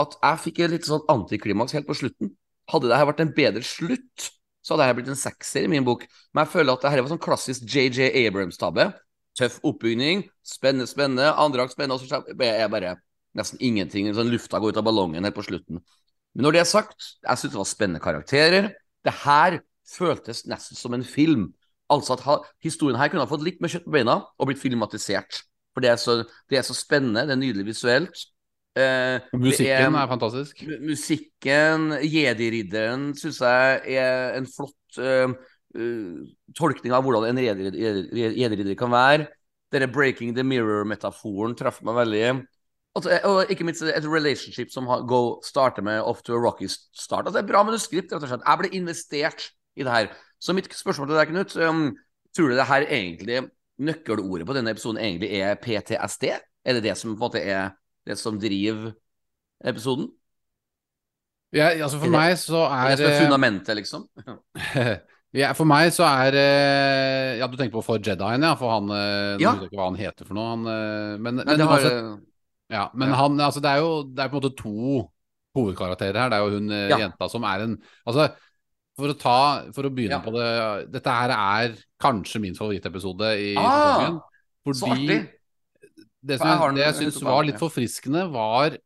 [0.00, 2.34] at jeg fikk et litt sånn antiklimaks helt på slutten.
[2.70, 4.30] Hadde det her vært en bedre slutt,
[4.64, 6.04] så hadde det blitt en sekser i min bok.
[6.34, 8.90] Men jeg føler at det her var sånn klassisk JJ Abrams-tabbe.
[9.36, 11.28] Tøff oppbygning, spennende, spennende.
[11.38, 12.96] Andre akt spennende, og så er bare
[13.36, 14.08] nesten ingenting.
[14.16, 15.82] Sånn lufta går ut av ballongen helt på slutten.
[16.34, 18.70] Men når det er sagt, jeg syns det var spennende karakterer.
[19.06, 21.50] Det her føltes nesten som en film.
[21.92, 25.42] Altså at historien her kunne ha fått litt mer kjøtt på beina og blitt filmatisert.
[25.76, 28.24] For det er så, det er så spennende, det er nydelig visuelt.
[28.76, 30.64] Eh, musikken er fantastisk.
[30.84, 35.32] Musikken, Jedi-ridderen, syns jeg er en flott eh,
[35.76, 36.18] eh,
[36.56, 39.30] tolkning av hvordan en jedi-ridder jedi-ridder kan være.
[39.72, 42.26] Denne breaking the mirror-metaforen traff meg veldig.
[42.96, 46.68] Og, og ikke minst et relationship som har, go, starter med off to a rocky
[46.68, 47.26] start.
[47.26, 48.46] Altså, det er bra manuskript, rett og slett.
[48.46, 50.12] Jeg ble investert i det her.
[50.42, 51.86] Så mitt spørsmål til deg, Knut, um,
[52.36, 53.40] tror du det her egentlig
[53.82, 56.30] nøkkelordet på denne episoden egentlig er PTSD?
[56.66, 57.74] Er det det som på en måte er
[58.06, 58.92] det som driver
[59.64, 60.10] episoden?
[61.54, 64.06] Ja, altså for meg så Er det som er fundamentet, liksom?
[65.40, 68.54] ja, For meg så er eh, Ja, du tenker på for Jedien, ja.
[68.58, 69.52] For han eh, Nå Ja.
[69.54, 70.48] husker jeg ikke hva han heter for noe.
[70.54, 72.16] Han, eh, men, Nei, men, har, altså,
[72.72, 73.20] ja, men ja.
[73.22, 75.04] han Altså, det er jo det er på en måte to
[75.56, 76.32] hovedkarakterer her.
[76.32, 78.28] Det er jo hun jenta som er en Altså,
[78.96, 79.38] for å ta
[79.76, 80.24] For å begynne Ja.
[80.24, 84.20] på det Dette her er kanskje min favorittepisode i Ah, sesongen.
[84.66, 85.30] artig!
[86.26, 88.76] det som jeg det jeg syns var litt forfriskende, var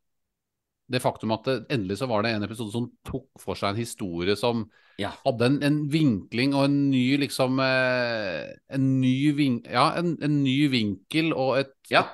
[0.90, 3.78] det faktum at det, endelig så var det en episode som tok for seg en
[3.80, 4.64] historie som
[4.98, 5.12] Ja.
[5.24, 10.42] hadde en, en vinkling og en ny liksom eh, En ny vin, Ja, en, en
[10.44, 12.04] ny vinkel og et Ja.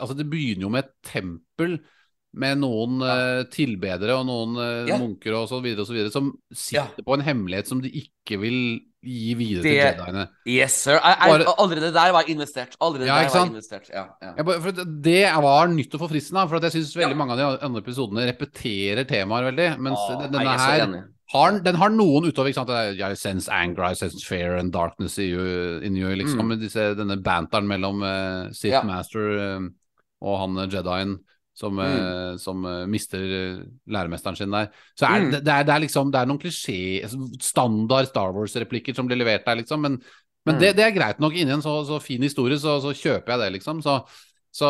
[0.00, 1.78] Altså, det begynner jo med et tempel
[2.34, 4.96] med noen eh, tilbedere og noen uh, Ja.
[4.98, 6.32] munker og så videre og så videre, som
[6.72, 6.86] Ja.
[6.86, 10.28] sitter på en hemmelighet som de ikke vil gi videre Det- til jediene.
[10.46, 10.92] Yes, sir.
[10.94, 12.76] Jeg, jeg, Bare- allerede der var jeg investert.
[12.80, 13.90] Allerede Ja, der var jeg investert.
[13.92, 14.32] Ja, ja.
[14.38, 17.14] Ja, det- det var nytt og forfriskende, for jeg syns veldig Ja.
[17.16, 19.78] mange av de andre episodene repeterer temaer veldig.
[19.78, 22.48] Mens jeg denne er her har, den har noen utover.
[22.48, 22.70] ikke sant?
[22.70, 26.40] I sense anger, I sense fear and darkness in you, in you liksom.
[26.48, 26.60] Mm.
[26.60, 28.82] Disse, denne banteren mellom uh, Sith Ja.
[28.82, 29.60] Master eh,
[30.22, 31.18] og han eh, Jedien.
[31.54, 31.84] Som, Mm.
[32.32, 34.70] eh, som eh, mister eh, læremesteren sin der.
[34.98, 35.30] Så er Mm.
[35.32, 37.08] det, det, er, det er liksom Det er noen klisjé
[37.42, 39.80] Standard Star Wars-replikker som blir levert der, liksom.
[39.80, 40.00] Men,
[40.46, 40.60] men Mm.
[40.60, 43.38] det, det er greit nok inni en så, så fin historie, så, så kjøper jeg
[43.38, 43.82] det, liksom.
[43.82, 44.00] Så,
[44.52, 44.68] så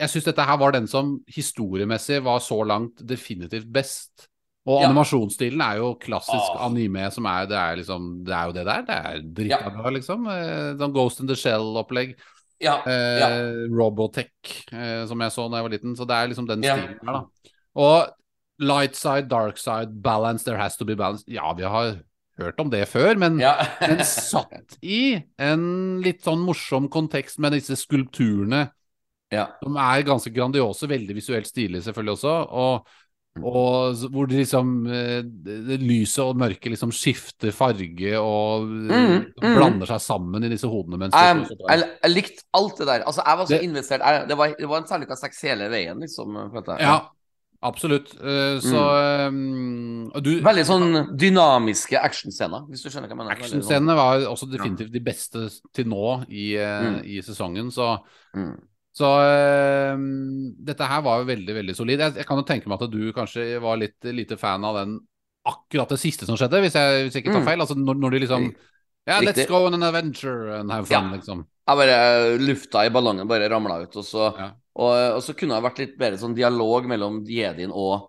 [0.00, 4.28] jeg syns dette her var den som historiemessig var så langt definitivt best.
[4.66, 4.88] Og Ja.
[4.88, 6.66] animasjonsstilen er jo klassisk Ah.
[6.66, 8.82] anime, som er det er liksom Det er jo det der.
[8.82, 9.14] Det er
[9.48, 9.58] Ja.
[9.60, 10.24] drita bra, liksom.
[10.78, 12.16] Sånn Ghost in the Shell-opplegg.
[12.62, 12.78] Ja.
[12.88, 13.30] Eh, ja.
[13.72, 15.96] Robotech, eh, som jeg så da jeg var liten.
[15.98, 17.52] Så det er liksom den stilen her, da.
[17.76, 18.14] Og
[18.64, 21.24] light side, dark side, balance, there has to be balance.
[21.28, 21.98] Ja, vi har
[22.40, 25.66] hørt om det før, men, men satt i en
[26.04, 28.66] litt sånn morsom kontekst med disse skulpturene
[29.32, 29.46] ja.
[29.62, 32.96] som er ganske grandiose, veldig visuelt stilige selvfølgelig også, og,
[33.44, 39.26] og hvor det liksom eh, det, lyset og mørket liksom skifter farge og eh, Mm,
[39.42, 39.56] mm.
[39.56, 43.04] blander seg sammen i disse hodene mens Jeg, jeg, jeg likte alt det der.
[43.06, 44.00] Altså, jeg var så Det- investert.
[44.28, 46.36] Det, var, det var en terningkast seks hele veien, liksom.
[46.80, 47.08] Ja,
[47.62, 48.14] absolutt.
[48.20, 48.82] Eh, Så
[49.32, 50.12] mm.
[50.22, 53.34] du, Veldig sånn dynamiske actionscener, hvis du skjønner hva jeg mener.
[53.36, 57.02] Sånn- Actionscenene var også definitivt de beste til nå i, Mm.
[57.04, 57.98] i sesongen, så
[58.36, 58.56] Mm.
[58.96, 60.04] Så øh,
[60.66, 62.00] dette her var jo veldig, veldig solid.
[62.00, 64.96] Jeg, jeg kan jo tenke meg at du kanskje var litt lite fan av den
[65.46, 67.50] akkurat det siste som skjedde, hvis jeg, hvis jeg ikke tar Mm.
[67.50, 67.60] feil.
[67.62, 68.46] Altså når, når de liksom
[69.06, 71.16] Ja, let's go on an adventure and have fun, Ja.
[71.18, 71.44] liksom.
[71.68, 74.48] Jeg bare Lufta i ballongen bare ramla ut, og så, Ja.
[74.74, 78.08] og, og så kunne det vært litt bedre sånn dialog mellom jedien og eh,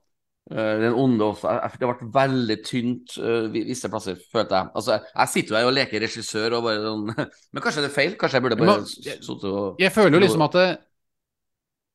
[0.55, 1.51] den onde også.
[1.79, 4.69] Det ble veldig tynt eh, visse plasser, følte jeg.
[4.79, 7.05] Altså, jeg sitter jo her og leker regissør og bare sånn
[7.53, 8.15] Men kanskje det er feil?
[8.21, 10.67] Kanskje jeg burde bare sittet og Jeg føler jo liksom at det,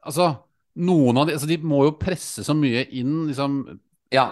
[0.05, 0.27] Altså,
[0.83, 3.61] noen av de altså De må jo presse så mye inn, liksom
[4.13, 4.27] Ja.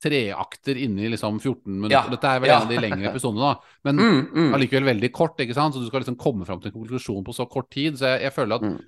[0.00, 1.96] treakter inni liksom 14 minutter.
[1.96, 2.58] Ja, Dette er vel ja.
[2.60, 3.72] en av de lengre episodene, da.
[3.88, 4.52] Men Mm, mm.
[4.54, 5.74] allikevel veldig kort, ikke sant?
[5.74, 7.98] Så du skal liksom komme fram til en konklusjon på så kort tid.
[7.98, 8.78] Så jeg, jeg føler at Mm.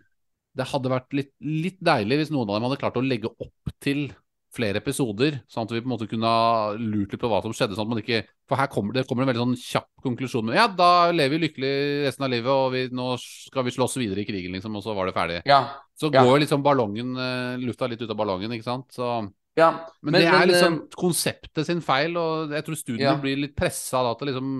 [0.56, 3.74] det hadde vært litt, litt deilig hvis noen av dem hadde klart å legge opp
[3.82, 4.06] til
[4.50, 7.52] flere episoder, sånn at vi på en måte kunne ha lurt litt på hva som
[7.54, 7.76] skjedde.
[7.78, 10.56] sånn at man ikke, For her kommer det kommer en veldig sånn kjapp konklusjon med
[10.58, 11.74] ja, da lever vi lykkelig
[12.08, 14.94] resten av livet, og vi, nå skal vi slåss videre i krigen, liksom, og så
[14.96, 15.42] var det ferdig.
[15.46, 15.60] Ja.
[15.94, 16.24] Så Ja.
[16.24, 18.90] går liksom ballongen, eh, lufta litt ut av ballongen, ikke sant.
[18.90, 19.70] Så, ja.
[20.02, 24.02] men, det er liksom eh, konseptet sin feil, og jeg tror studiene blir litt pressa
[24.02, 24.54] da til liksom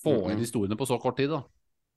[0.00, 1.42] få inn historiene på så kort tid, da.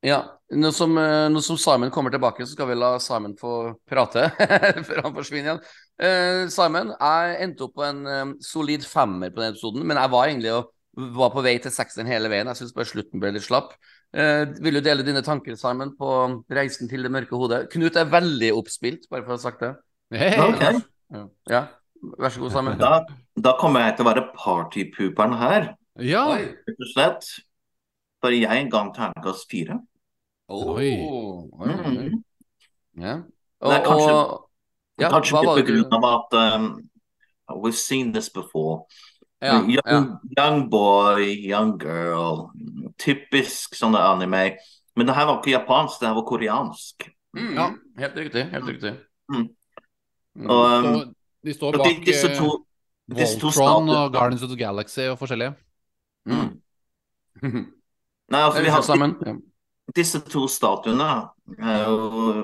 [0.03, 0.19] Ja,
[0.51, 4.27] nå som, eh, nå som Simon kommer tilbake, så skal vi la Simon få prate
[4.87, 5.61] før han forsvinner igjen.
[6.03, 10.11] Uh, Simon, jeg endte opp på en um, solid femmer på den episoden, men jeg
[10.11, 10.71] var egentlig og
[11.15, 12.49] var på vei til sekseren hele veien.
[12.51, 13.71] Jeg syns bare slutten ble litt slapp.
[14.13, 16.09] Uh, vil du dele dine tanker, Simon, på
[16.53, 17.63] reisen til det mørke hodet?
[17.71, 19.71] Knut er veldig oppspilt, bare for å ha sagt det.
[20.13, 20.83] Hey, Okay.
[21.13, 21.63] Ja, ja.
[22.17, 22.77] vær så god, Simon.
[22.81, 22.99] da,
[23.47, 25.71] da kommer jeg til å være partypooperen her,
[26.01, 26.27] Ja.
[26.41, 27.31] Rett og slett.
[28.23, 29.77] For jeg ga en terningkast fire.
[30.53, 32.11] Oh, Oi.
[32.95, 33.15] Ja.
[33.17, 33.21] Nei,
[33.61, 34.49] Og, kanskje- og
[35.01, 36.67] ja, Kanskje hva var litt det av at um,
[37.63, 38.85] We've seen this before.
[39.41, 39.97] ja, young, ja.
[40.37, 42.49] young boy, young girl.
[42.97, 44.57] Typisk sånne anime.
[44.95, 47.09] Men det her var ikke japansk, det her var koreansk.
[47.35, 47.67] Mm, Ja.
[47.99, 48.45] Helt riktig.
[48.51, 48.93] Helt riktig.
[49.29, 49.49] Mm.
[50.35, 50.49] Mm.
[50.49, 51.15] Og, um,
[51.45, 52.65] de står bak de, disse eh, to,
[53.11, 55.53] disse to Voltron og Guardians of the Galaxy og forskjellige.
[56.25, 56.61] Mm.
[58.31, 59.33] Nei, altså, vi har, sammen, Ja.
[59.95, 61.07] Disse to statuene
[61.59, 62.43] er jo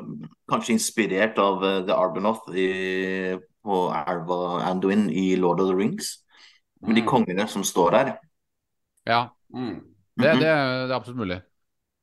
[0.50, 4.40] kanskje inspirert av eh, The Arbanoth i, på elva
[4.70, 6.18] Anduin i Lord of the Rings.
[6.82, 7.08] Med de Mm.
[7.10, 8.18] kongene som står der.
[9.08, 9.82] Ja, Mm.
[10.18, 10.40] det, Mhm.
[10.40, 11.42] det, er- det er absolutt mulig.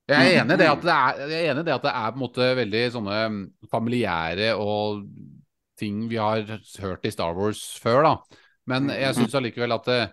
[0.09, 2.11] Jeg er enig i det at det er, jeg er, enig det at det er
[2.11, 5.03] på en måte veldig sånne mm, familiære og
[5.79, 6.43] ting vi har
[6.81, 8.17] hørt i Star Wars før, da.
[8.67, 10.13] Men jeg syns allikevel at det,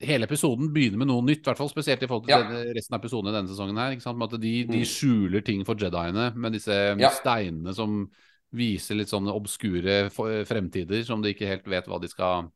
[0.00, 2.42] hele episoden begynner med noe nytt, i hvert fall spesielt i forhold til Ja.
[2.42, 3.92] denne- resten av episodene i denne sesongen her.
[3.96, 4.18] Ikke sant?
[4.18, 4.84] Med at de, de Mm.
[4.84, 7.10] skjuler ting for Jediene med disse Ja.
[7.10, 8.10] steinene som
[8.52, 10.10] viser litt sånne obskure
[10.44, 12.50] fremtider som de ikke helt vet hva de skal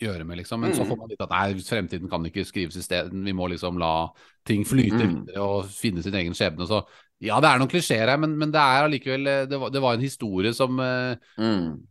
[0.00, 0.60] gjøre med, liksom.
[0.60, 0.88] Men så Mm.
[0.88, 4.08] får man litt at nei, fremtiden kan ikke skrives i stedet, vi må liksom la
[4.46, 5.26] ting flyte Mm.
[5.26, 6.66] videre og finne sin egen skjebne.
[6.66, 6.84] Så
[7.20, 9.80] ja, det er noen klisjeer her, men, men det er allikevel eh, det var, det
[9.82, 11.82] var en historie som eh, Mm.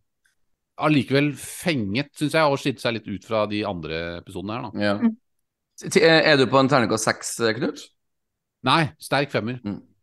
[0.86, 4.72] Allikevel fenget, syns jeg, og skilte seg litt ut fra de andre episodene her, da.
[4.80, 4.96] Ja.
[6.30, 7.86] Er du på en terningkast seks, Knut?
[8.68, 9.60] Nei, sterk femmer.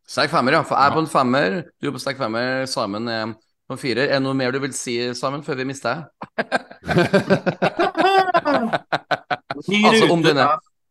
[0.08, 0.62] Sterk femmer, ja.
[0.64, 0.94] For jeg er Ja.
[0.94, 3.34] på en femmer, du er på sterk femmer, Simon er
[3.68, 4.06] på en firer.
[4.08, 6.06] Er det noe mer du vil si, Simon, før vi mister deg?
[9.66, 10.46] Altså, om denne-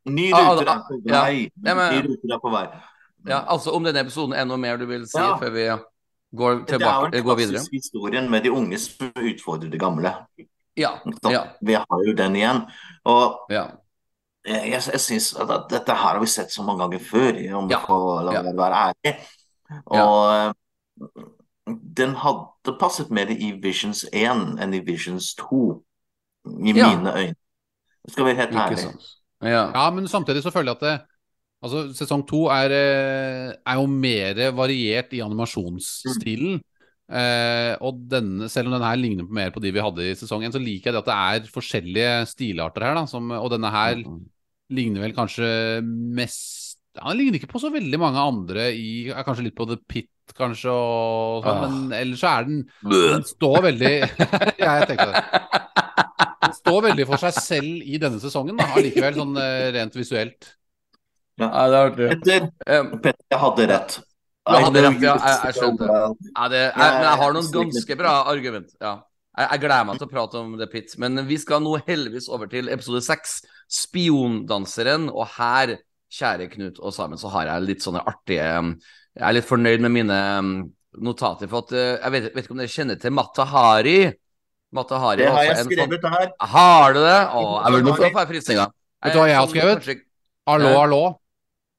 [0.05, 1.21] ny rute på ja.
[1.23, 1.49] vei.
[1.65, 2.65] Ja, men- Ny rute er på vei.
[3.27, 5.35] Ja, altså om denne episoden er noe mer du vil si Ja.
[5.37, 5.65] før vi
[6.35, 7.61] går, Det er jo tilbake, en går videre?
[7.71, 10.13] historien med de unge som utfordrer de gamle.
[10.77, 10.89] Ja.
[11.31, 11.43] Ja.
[11.61, 12.61] Vi har jo den igjen.
[13.05, 13.63] Og ja.
[14.45, 17.69] jeg, jeg, synes at, at dette her har vi sett så mange ganger før, om
[17.71, 17.79] Ja.
[17.87, 18.41] får la Ja.
[18.41, 19.15] være ærlig.
[19.85, 20.55] Og
[21.97, 25.83] den hadde passet mer i Visions 1 enn i Visions 2,
[26.45, 26.95] i Ja.
[26.95, 27.35] mine øyne.
[28.07, 28.95] Skal være helt ærlig.
[29.41, 29.71] Ja.
[29.73, 31.07] Ja, men samtidig så føler jeg at det,
[31.65, 36.61] altså, sesong to er, eh, er jo mer variert i animasjonsstilen.
[37.05, 40.45] Eh, og denne, selv om denne her ligner mer på de vi hadde i sesong
[40.47, 42.95] én, så liker jeg det at det er forskjellige stilarter her.
[42.97, 43.99] Da, som, og denne her
[44.73, 45.47] ligner vel kanskje
[45.85, 46.63] mest
[46.95, 49.75] ja, Den ligner ikke på så veldig mange andre i er Kanskje litt på The
[49.83, 51.65] Pit, kanskje, og sånn, Ah.
[51.67, 53.91] men ellers så er den Den står veldig
[54.63, 55.23] Ja, jeg tenkte det.
[56.45, 60.55] Den står veldig for seg selv i denne sesongen, da, allikevel, sånn eh, rent visuelt.
[61.41, 62.09] Ja, det er artig.
[62.13, 63.95] Petter, Um, Petter, jeg hadde rett.
[64.45, 65.87] Du hadde rett, ja, jeg- jeg skjønte.
[65.89, 68.69] Ja, det, jeg, men jeg har noen ganske bra argument.
[68.79, 68.93] Ja.
[69.37, 72.29] Jeg, jeg gleder meg til å prate om The Pit, men vi skal nå heldigvis
[72.29, 75.09] over til episode seks, Spiondanseren.
[75.11, 75.75] Og her,
[76.13, 78.45] kjære Knut og Samen, så har jeg litt sånne artige
[79.15, 80.19] Jeg er litt fornøyd med mine
[81.01, 81.47] notater.
[81.51, 83.99] For at uh, jeg vet, vet ikke om dere kjenner til Matahari?
[84.75, 86.31] Matahari Det har jeg skrevet sånn, her.
[86.39, 87.19] Har du det?
[87.31, 88.73] Å, jeg vil nå få få frysninger.
[89.03, 90.03] Vet du hva jeg har Sånn, skrevet?
[90.47, 91.03] Hallo, hallo.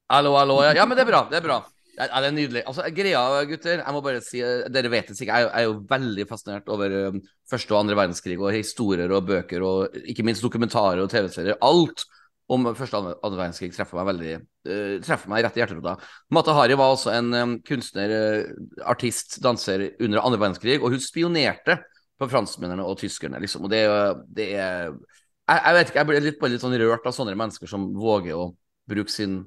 [0.07, 0.61] Hallo, hallo.
[0.63, 1.25] Ja, ja, men det er bra.
[1.27, 1.57] Det er bra.
[1.97, 2.61] Ja, det er nydelig.
[2.69, 6.25] Altså, greia, gutter, jeg må bare si Dere vet det sikkert, jeg er jo- veldig
[6.29, 7.17] fascinert over eh,
[7.49, 11.57] første og andre verdenskrig og historier og bøker og ikke minst dokumentarer og TV-serier.
[11.61, 12.05] Alt
[12.47, 15.97] om første og andre- verdenskrig treffer meg veldig uh, treffer meg rett i hjerterota.
[16.31, 21.03] Mata Hari var også en um, kunstner, uh, artist, danser under andre verdenskrig, og hun
[21.03, 21.81] spionerte
[22.17, 23.67] på franskmennene og tyskerne, liksom.
[23.67, 23.83] Og det,
[24.31, 27.67] det er jeg, jeg vet ikke, jeg blir litt, litt sånn rørt av sånne mennesker
[27.67, 28.53] som våger å
[28.87, 29.41] bruke sin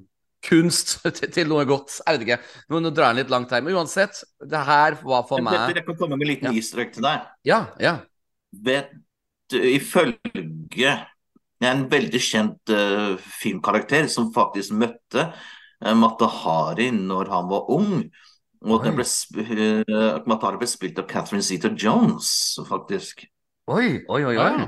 [0.45, 0.97] kunst
[1.35, 1.99] til, noe godt.
[2.01, 2.39] Jeg vet ikke.
[2.71, 3.63] Nå, nå drar jeg litt langt her.
[3.65, 6.89] Men uansett, det her var for Petter, meg jeg kan komme med en liten Ja.
[6.97, 7.29] til deg.
[7.47, 7.95] Ja, ja.
[8.51, 8.91] Vet
[9.51, 10.93] ifølge
[11.61, 18.05] en veldig kjent uh, filmkarakter som faktisk møtte uh, Matahari når han var ung.
[18.61, 19.03] Og ble,
[19.41, 22.27] eh, Matahari ble spilt av Catherine Zeta-Jones,
[22.67, 23.23] faktisk.
[23.73, 24.35] Oi, oi, oi.
[24.35, 24.35] oi.
[24.37, 24.67] Ja.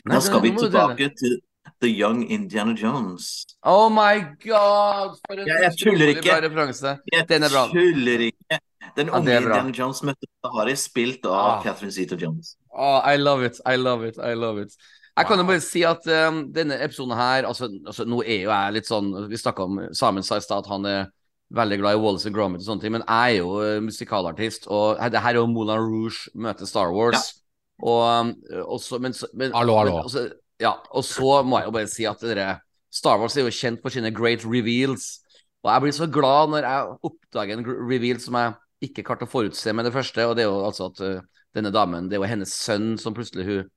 [0.00, 1.36] Nei, Nå skal vi tilbake til
[1.80, 3.44] The Young Indiana Jones.
[3.62, 5.16] Oh my god!
[5.26, 6.28] For en Ja, jeg tuller utrolig ikke.
[6.30, 6.92] bra referanse.
[7.28, 7.66] Den er bra.
[7.72, 8.58] tuller ikke.
[8.96, 9.40] Den unge er.
[9.40, 11.62] Indiana Jones møtte Matahari, spilt av Ah.
[11.62, 12.56] Catherine Zeta-Jones.
[12.72, 14.74] Oh, I love it, I love it, I love it.
[15.16, 18.50] Jeg kan jo bare si at um, denne episoden her altså, altså, Nå er jo
[18.50, 21.08] jeg litt sånn Vi snakka om Samen sa i stad at han er
[21.52, 24.68] veldig glad i Wallace and Gromit og sånne ting, men jeg er jo uh, musikalartist,
[24.70, 27.34] og det her er jo Moulin Rouge møter Star Wars.
[27.82, 28.34] Og, um,
[28.70, 29.96] også, men, så- men, Hallo, hallo.
[29.98, 30.30] Men, altså,
[30.60, 32.50] ja, og så må jeg jo bare si at dere
[32.92, 35.20] Star Wars er jo kjent for sine great reveals.
[35.62, 38.54] Og jeg blir så glad når jeg oppdager en reveal som jeg
[38.90, 41.20] ikke klarte å forutse med det første, og det er jo altså at uh,
[41.54, 43.68] denne damen, det er jo hennes sønn som plutselig hun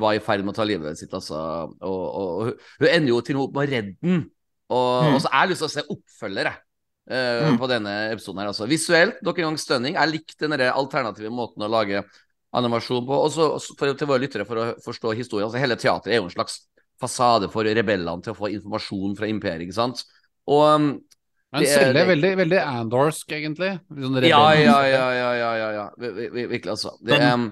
[0.00, 1.36] var i ferd med å ta livet sitt, altså.
[1.82, 4.22] Og, og, og hun, ender jo til og med opp med å redde den.
[4.66, 5.14] Og, Mm.
[5.14, 6.56] og så har jeg lyst til å se oppfølgere
[7.06, 7.58] Uh, Mm.
[7.60, 8.48] på denne episoden her.
[8.50, 8.66] Altså.
[8.66, 9.94] Visuelt, nok en gang stunning.
[9.94, 12.00] Jeg likte den alternative måten å lage
[12.56, 13.18] animasjon på.
[13.26, 15.46] Og så for, til våre lyttere, for å forstå historien.
[15.48, 16.60] Altså, hele teatret er jo en slags
[17.00, 20.02] fasade for rebellene til å få informasjon fra imperiet, ikke sant.
[20.48, 20.88] Og um,
[21.52, 23.78] Men Det er- veldig, veldig Andorsk, egentlig.
[23.88, 25.84] Sånn ja, ja, ja, ja, ja, ja, ja.
[25.96, 26.90] Vi- vi- vi- Virkelig, altså.
[27.00, 27.44] Det, Men- um,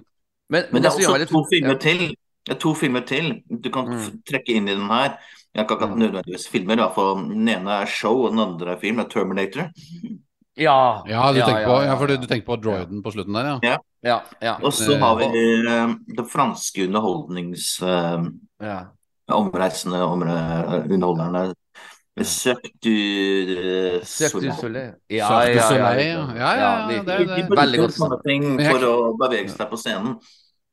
[0.50, 1.78] men, Men det er også litt- to filmer ja.
[1.78, 1.98] til.
[2.44, 4.22] Det er to filmer til du kan Mm.
[4.28, 5.16] trekke inn i den her.
[5.54, 5.98] Jeg kan ikke Mm.
[6.02, 9.70] nødvendigvis filmer, da, for den ene er show, og den andre er film, er Terminator.
[10.56, 13.48] Ja, Ja, du tenker på, ja, for du, du tenker på droiden på slutten der,
[13.62, 13.78] ja.
[14.04, 14.52] Ja, ja.
[14.62, 15.26] Og så Eh, har vi
[15.66, 17.80] uh, det franske underholdnings...
[17.82, 18.28] Uh,
[18.62, 18.84] ja.
[19.32, 21.54] omreisende omre- underholderne.
[22.22, 22.92] Søk du
[24.06, 24.52] Søk du Soleil.
[24.60, 24.90] Soleil?
[25.10, 25.68] Ja, Cirque du ja, ja.
[25.68, 26.24] Soleil, ja.
[26.38, 27.96] Ja, ja, det, det De det- Veldig godt
[28.60, 30.14] jeg- for å bevege seg på scenen.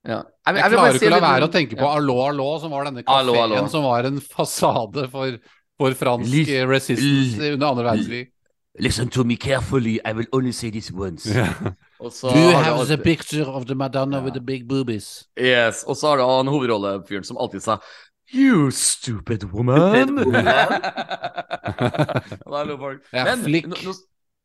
[0.06, 0.20] Ja.
[0.46, 2.86] Jeg, Jeg jeg klarer ikke å la være å tenke på Allo Allo, som var
[2.86, 5.38] denne Allo, kafeen som var en fasade for,
[5.78, 8.32] for fransk resistance under andre verdenskrig.
[8.80, 11.26] Listen to me carefully, I will only say this once.
[11.26, 11.54] Yeah.
[12.00, 14.24] Do you have the picture of the Madonna yeah.
[14.24, 15.28] with the big boobies?
[15.38, 17.78] Yes, og så har du han hovedrollefyren som alltid sa
[18.34, 20.18] You stupid woman!
[23.12, 23.68] Ja, flikk.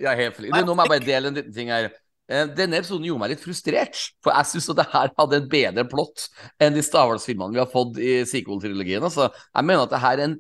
[0.02, 0.50] ja, helt flikk.
[0.50, 1.92] Nå må jeg bare dele en liten ting her.
[2.26, 5.86] Eh, Denne episoden gjorde meg litt frustrert, for jeg syns det her hadde en bedre
[5.86, 6.26] plott
[6.58, 9.06] enn de Star Wars-filmene vi har fått i sequel-trilogien.
[9.06, 10.38] Altså, jeg mener at det her er en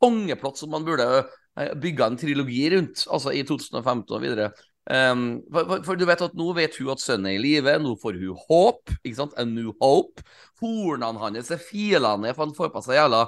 [0.00, 1.04] kongeplott som man burde
[1.54, 4.50] bygga en trilogi rundt, altså i 2015 og videre.
[4.84, 7.94] Um, for, for, du vet at nå vet hun at sønnen er i live, nå
[8.02, 8.92] får hun håp.
[9.00, 9.36] Ikke sant?
[9.40, 10.24] A new hope.
[10.60, 13.24] Hornene hans er fila ned, for han får på seg jævla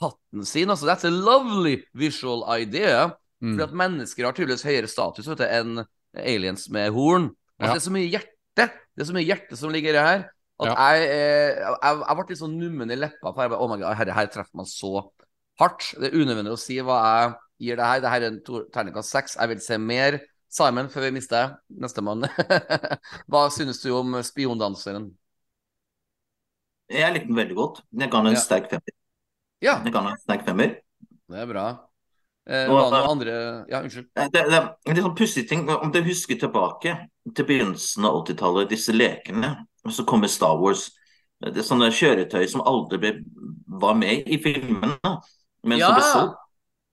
[0.00, 0.70] hatten sin.
[0.72, 3.10] Altså, that's a lovely visual idea.
[3.40, 3.54] Mm.
[3.54, 5.84] Fordi at mennesker har tydeligvis høyere status vet du, enn
[6.20, 7.30] aliens med horn.
[7.60, 7.72] Altså, Ja.
[7.74, 8.66] Det er så mye hjerte
[8.96, 10.24] Det er så mye hjerte som ligger her.
[10.60, 10.74] At Ja.
[10.76, 13.32] jeg, eh, jeg, jeg ble litt sånn nummen i leppa.
[13.32, 15.10] For jeg bare, oh my God, herre, her treffer man så
[15.60, 15.94] hardt.
[15.98, 18.00] Det er unødvendig å si hva jeg gir det her.
[18.00, 18.40] Det her er en
[18.72, 19.36] terningkast seks.
[19.40, 20.18] Jeg vil se mer.
[20.50, 22.24] Simon, før vi mister nestemann.
[23.30, 25.10] Hva synes du om spiondanseren?
[26.90, 27.82] Jeg likte den veldig godt.
[27.94, 28.40] Jeg den en Ja.
[28.40, 28.96] sterk femmer.
[29.62, 30.74] Ja, Jeg kan en sterk femmer.
[31.30, 31.66] det er bra.
[32.48, 34.08] Eh, Og- noen andre Ja, unnskyld.
[34.16, 35.68] Det, det er litt sånn pussig ting.
[35.70, 36.96] Om du husker tilbake
[37.36, 40.90] til begynnelsen av 80-tallet, disse lekene, og så kommer Star Wars.
[41.40, 43.12] Det er sånne kjøretøy som aldri ble,
[43.68, 44.98] var med i filmene,
[45.64, 46.36] men som ble solgt.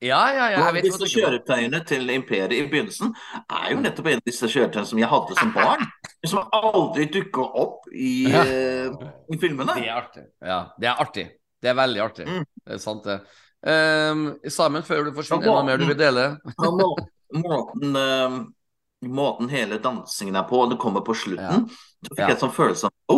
[0.03, 3.15] Ja, ja, ja, jeg vet disse kjøretøyene til Imperiet i begynnelsen
[3.49, 5.88] er jo nettopp en av disse kjøretøyene som jeg hadde som barn.
[6.28, 8.41] Som aldri dukka opp i, Ja.
[8.44, 9.76] uh, i filmene.
[9.78, 10.24] Det er artig.
[10.44, 11.26] Ja, det er artig.
[11.61, 12.26] Det er veldig artig.
[12.28, 12.45] Mm.
[12.65, 13.18] Det er sant, det.
[13.64, 16.26] Um, Simon, før du forsvinner, er noe mer du vil dele?
[16.52, 16.90] ja, må,
[17.38, 18.38] måten, uh,
[19.07, 21.68] måten hele dansingen er på, og det kommer på slutten,
[22.03, 23.16] så fikk jeg en sånn følelse av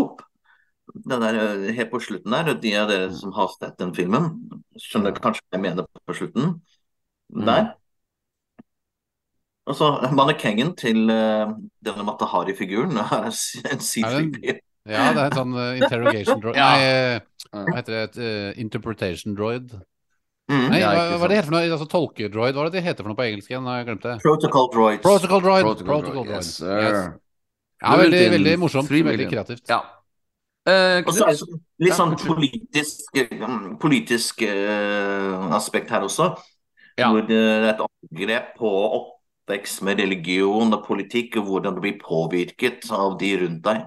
[0.93, 4.31] der, eh, Helt på slutten der, de av dere som har sett den filmen,
[4.79, 6.55] skjønner kanskje hva jeg mener på slutten.
[7.33, 7.45] Mm.
[7.45, 7.69] Der.
[9.69, 11.51] Og så mannekengen til uh,
[11.85, 14.57] denne Matahari-figuren er en C3P.
[14.89, 16.71] Ja, det er en sånn uh, interrogation droid Ja.
[16.73, 18.01] Nei, hva heter det?
[18.07, 19.75] Et uh, interpretation droid?
[20.49, 20.65] Mm.
[20.71, 21.69] Nei, hva, hva er det heter for noe?
[21.69, 22.55] Altså tolkedroid?
[22.57, 23.69] Hva er det det heter for noe på engelsk igjen?
[23.69, 24.15] Jeg glemt det.
[24.25, 25.03] Protocol droids.
[25.05, 25.67] Protocol droid.
[25.67, 26.47] Protocol Protocol droid, droid.
[26.47, 26.81] yes, sir.
[26.87, 27.17] Yes.
[27.79, 28.89] Ja, veldig, veldig morsomt.
[28.91, 29.69] Veldig kreativt.
[29.69, 29.83] Ja.
[30.67, 36.35] Eh, Og så er det sånn- litt sånn politisk, eh, politisk uh, aspekt her også.
[36.99, 37.09] Ja.
[37.09, 38.69] Hvor det er et angrep på
[38.99, 43.85] oppvekst med religion og politikk, og hvordan du blir påvirket av de rundt deg.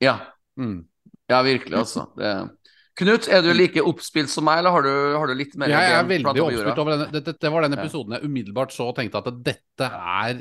[0.00, 0.18] Ja.
[0.56, 0.86] Mm.
[1.28, 2.06] ja, virkelig, altså.
[2.16, 2.50] Det...
[2.98, 5.92] Knut, er du like oppspilt som meg, eller har du, har du litt mer Jeg
[5.94, 7.12] er veldig oppspilt over denne.
[7.14, 10.40] Dette, det var den episoden jeg umiddelbart så og tenkte at dette er.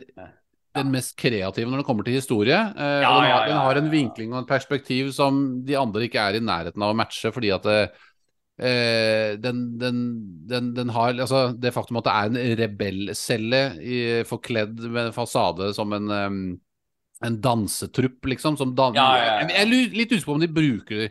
[0.78, 2.58] Den mest kreative når det kommer til historie.
[2.58, 6.22] Eh, Ja, den har, den har en vinkling og et perspektiv som de andre ikke
[6.24, 7.80] er i nærheten av å matche, fordi at det,
[8.60, 10.00] eh, den, den,
[10.50, 13.62] den, den har altså Det faktum at det er en rebellcelle
[14.30, 16.40] forkledd med fasade som en um,
[17.26, 18.58] en dansetrupp, liksom.
[18.58, 19.32] Som dan Ja, ja.
[19.42, 21.08] Jeg, jeg er litt usikker på om de bruker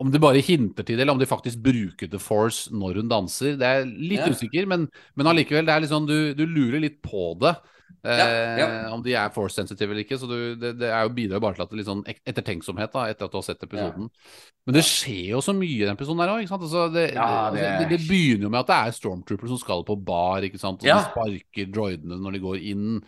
[0.00, 3.10] Om de bare hinter til det, eller om de faktisk bruker The Force når hun
[3.10, 3.56] danser.
[3.60, 4.30] Det er litt Ja.
[4.32, 4.86] usikker, men,
[5.16, 7.52] men allikevel, det er litt sånn du, du lurer litt på det.
[8.04, 8.26] Eh, Ja,
[8.58, 8.90] ja.
[8.94, 10.18] Om de er force sensitive eller ikke.
[10.18, 13.06] Så du, det, det er jo bidrar bare til at det litt sånn ettertenksomhet da,
[13.10, 14.08] etter at du har sett episoden.
[14.66, 16.46] Men det skjer jo så mye i den episoden her òg.
[16.50, 19.58] Altså, det, Ja, det, det- altså, det, begynner jo med at det er stormtroopers som
[19.58, 20.80] skal på bar, ikke sant.
[20.82, 20.98] Og Ja.
[21.02, 23.02] de sparker droidene når de går inn,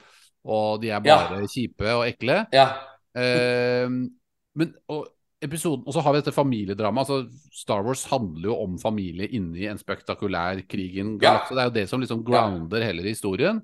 [0.44, 1.28] og de er Ja.
[1.28, 2.46] bare kjipe og ekle.
[2.52, 2.68] Ja.
[3.14, 5.06] Eh, men og,
[5.42, 7.08] episoden, og så har vi dette familiedramaet.
[7.08, 11.32] Altså, Star Wars handler jo om familie inni en spektakulær krig i en Ja.
[11.40, 11.54] galakse.
[11.54, 13.60] Det er jo det som liksom grounder hele historien.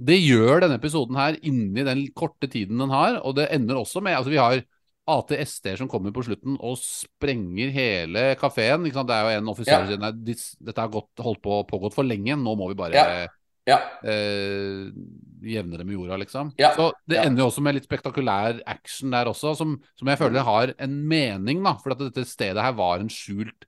[0.00, 4.02] Det gjør denne episoden her inni den korte tiden den har, og det ender også
[4.02, 4.62] med altså Vi har
[5.12, 8.84] ATST-er som kommer på slutten og sprenger hele kafeen.
[8.86, 9.78] Det er jo en offiser Ja.
[9.82, 12.94] som sier nei, dette har gått, holdt på pågått for lenge, nå må vi bare
[12.94, 13.26] Ja.
[13.66, 13.76] Ja.
[14.02, 14.90] eh,
[15.42, 16.52] jevne det med jorda, liksom.
[16.58, 16.72] Ja.
[16.74, 20.42] Så det ender jo også med litt spektakulær action der også, som, som jeg føler
[20.42, 21.74] har en mening, da.
[21.82, 23.66] For at dette stedet her var en skjult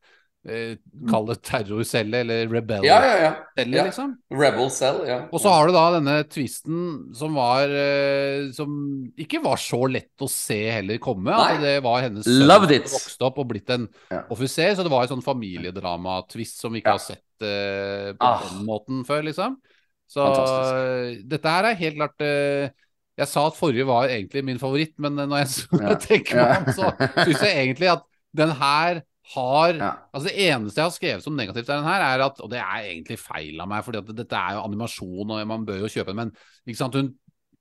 [0.48, 0.76] eh,
[1.10, 3.84] Kall det terrorcelle, eller rebell-celle, Ja, ja, Celle, ja.
[3.88, 4.10] liksom.
[4.30, 5.18] Rebel Cell, ja.
[5.32, 8.74] Og så har du da denne tvisten som var eh, Som
[9.16, 11.32] ikke var så lett å se heller komme.
[11.32, 12.68] At altså, det var hennes sønn som
[12.98, 14.22] vokste opp og blitt en Ja.
[14.30, 14.74] offiser.
[14.76, 16.98] Så det var en sånn familiedrama-twist som vi ikke Ja.
[16.98, 18.40] har sett eh, på Ah.
[18.48, 19.56] den måten før, liksom.
[20.08, 21.28] Så Fantastisk.
[21.28, 22.68] dette her er helt klart eh,
[23.16, 25.94] Jeg sa at forrige var egentlig min favoritt, men eh, når jeg Ja.
[26.08, 26.90] tenker meg om, så
[27.24, 28.02] syns jeg egentlig at
[28.34, 29.02] den her
[29.32, 29.92] har Ja.
[30.12, 32.58] Altså Det eneste jeg har skrevet som negativt er den her, er at Og det
[32.60, 36.12] er egentlig feil av meg, at dette er jo animasjon, og man bør jo kjøpe
[36.12, 36.32] den, men
[36.68, 37.14] ikke sant, hun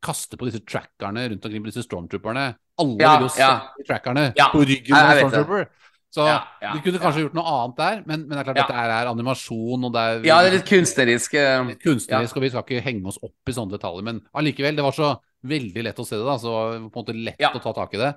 [0.04, 2.56] kaster på disse trackerne rundt omkring på disse stormtrooperne.
[2.80, 3.62] Alle Ja, vil jo se ja.
[3.88, 5.60] trackerne Ja, på ryggen av stormtrooper.
[5.64, 5.68] det.
[6.14, 8.58] Så Ja, ja, du kunne kanskje gjort noe annet der, men, men det er klart
[8.58, 8.68] Ja.
[8.68, 11.34] dette er animasjon, og det er Ja, det er litt kunstnerisk.
[11.34, 14.04] eh, litt kunstnerisk, og vi skal ikke henge oss opp i sånne detaljer.
[14.04, 17.16] Men allikevel, det var så veldig lett å se det, da, så på en måte
[17.24, 17.50] lett Ja.
[17.54, 18.16] å ta tak i det.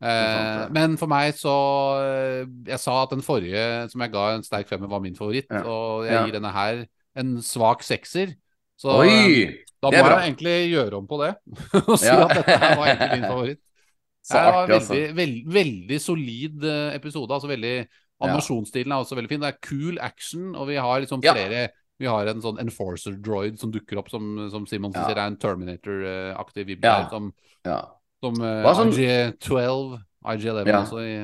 [0.00, 1.52] Eh, men for meg så
[1.98, 5.48] eh, Jeg sa at den forrige som jeg ga en sterk femmer, var min favoritt,
[5.50, 5.64] Ja.
[5.66, 6.24] og jeg Ja.
[6.26, 6.84] gir denne her
[7.18, 8.34] en svak sekser.
[8.78, 9.08] Så Oi!
[9.42, 10.20] eh, da må bra.
[10.20, 11.34] jeg egentlig gjøre om på det
[11.88, 12.24] og si Ja.
[12.28, 13.58] at dette her var egentlig min favoritt.
[14.28, 14.92] Det var en altså.
[14.92, 17.30] veldig, veld, veldig solid eh, episode.
[17.32, 17.86] Altså veldig
[18.20, 19.40] Animasjonsstilen er også veldig fin.
[19.40, 21.68] Det er cool action, og vi har liksom flere
[21.98, 25.36] Vi har en sånn enforcer droid som dukker opp, som, som Simonsen sier er en
[25.36, 27.32] Terminator-aktig vibb som,
[27.66, 27.80] Ja.
[28.22, 28.92] Som uh, sånn...
[28.94, 30.80] IG12, IG11 Ja.
[30.82, 31.18] også i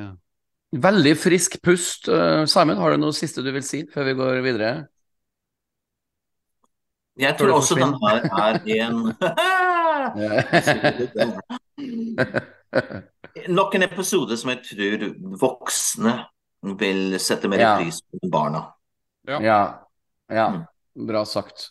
[0.75, 2.09] Veldig frisk pust.
[2.11, 4.73] Uh, Simon, har du noe siste du vil si før vi går videre?
[7.15, 9.15] Jeg tror også den her er en
[13.55, 15.05] Nok en episode som jeg tror
[15.39, 16.15] voksne
[16.81, 17.77] vil sette mer Ja.
[17.79, 18.65] pris på enn barna.
[19.29, 19.39] Ja.
[19.45, 19.61] ja.
[20.33, 20.49] ja.
[20.95, 21.69] Bra sagt.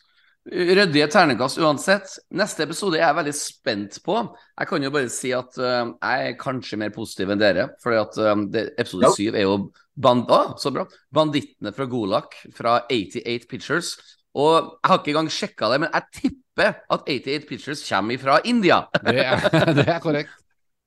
[0.51, 2.17] Ryddige terningkast uansett.
[2.35, 4.17] Neste episode er jeg veldig spent på.
[4.59, 7.69] Jeg kan jo bare si at uh, jeg er kanskje mer positiv enn dere.
[7.83, 9.13] For uh, det, episode Ja.
[9.15, 9.55] syv er jo
[9.95, 10.83] band ah, så bra.
[11.15, 13.93] Bandittene fra Golak fra 88 Pictures.
[14.35, 14.51] Og
[14.81, 18.81] jeg har ikke engang sjekka det, men jeg tipper at 88 Pictures kommer fra India.
[19.05, 20.33] Det er, det er korrekt.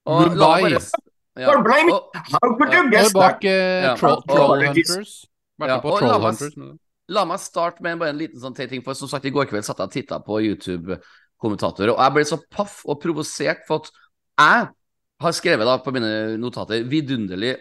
[0.06, 0.62] Og Mumbai.
[0.68, 0.80] bare
[1.40, 1.48] ja.
[1.48, 1.92] og, og.
[1.96, 3.96] Og- How Og bak uh.
[3.96, 5.24] Troll, Og- og- Hunters.
[5.64, 6.76] Ja, og la.
[7.14, 9.78] La meg starte med en liten sånn ting, for som sagt, i går kveld satt
[9.78, 13.92] jeg og titta på YouTube-kommentatorer, og jeg ble så paff og provosert for at
[14.36, 14.66] jeg
[15.22, 16.10] har skrevet da på mine
[16.40, 17.54] notater vidunderlig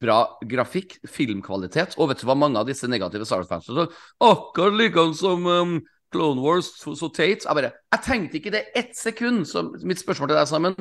[0.00, 4.04] bra grafikk, filmkvalitet, og vet du hva mange av disse negative Star Wars-fansene sa?
[4.30, 5.74] Akkurat likedan som um,
[6.10, 7.46] Clone Wars, så, Tate.
[7.46, 9.44] Jeg bare Jeg tenkte ikke det ett sekund.
[9.46, 10.74] Så mitt spørsmål til deg sammen,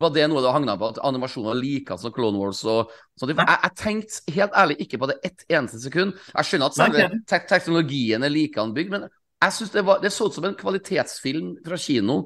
[0.00, 3.32] var det noe du hagna på, at animasjonen var like som Clone Wars og sånn?
[3.34, 6.14] Jeg, jeg tenkte helt ærlig ikke på det ett eneste sekund.
[6.32, 9.08] Jeg skjønner at selve te teknologien er likeanbygd, men
[9.42, 12.20] jeg synes det, var, det så ut som en kvalitetsfilm fra kino.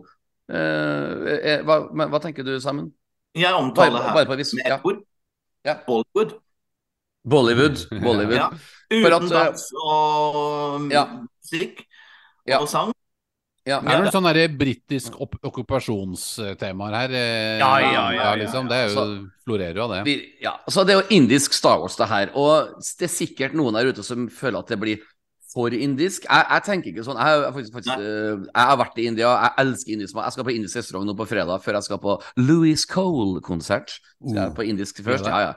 [0.51, 2.93] Eh, eh, hva, men, hva tenker du, Simon?
[3.35, 4.79] Jeg omtaler Bare- her bare på vis- med ja.
[4.85, 5.01] ord.
[5.65, 5.75] Ja.
[5.87, 6.37] Bollywood.
[7.29, 7.83] Bollywood.
[8.03, 8.37] Bollywood.
[8.37, 8.47] Ja.
[8.47, 11.05] At, Uten eh, dans og musikk Ja.
[12.61, 12.93] Og sang.
[13.67, 13.77] Ja.
[13.85, 17.11] Det er noen sånne der britisk okkupasjonstemaer her.
[17.13, 18.69] eh, Ja, ja, ja, ja, liksom.
[18.69, 20.05] Det er jo, så, florerer jo av det.
[20.05, 22.31] Vi- Ja, så Det er jo indisk Star Wars, det her.
[22.35, 24.99] Og det er sikkert noen der ute som føler at det blir
[25.53, 26.23] for indisk.
[26.31, 27.17] Jeg, jeg tenker ikke sånn.
[27.19, 30.25] Jeg, har faktisk, faktisk, eh, jeg har vært i India, jeg elsker indisk mat.
[30.25, 33.99] Jeg skal på indisk restaurant nå på fredag før jeg skal på Louis Cole-konsert.
[34.25, 35.27] Jeg er på indisk først.
[35.27, 35.53] Ja, ja.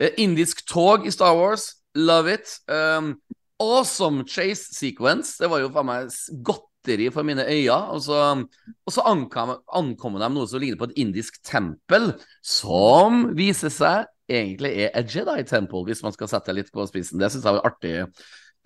[0.00, 2.46] Eh, Indisk tog i Star Wars, love it.
[2.68, 3.16] Um,
[3.62, 5.36] awesome chase sequence.
[5.40, 6.12] Det var jo faen meg
[6.46, 7.78] godteri for mine øyne.
[7.94, 12.12] Og så, og så ankom, ankommer de noe som ligner på et indisk tempel,
[12.44, 17.20] som viser seg egentlig er et Jedi-tempel, hvis man skal sette det litt på spissen.
[17.20, 17.94] Det syns jeg var artig.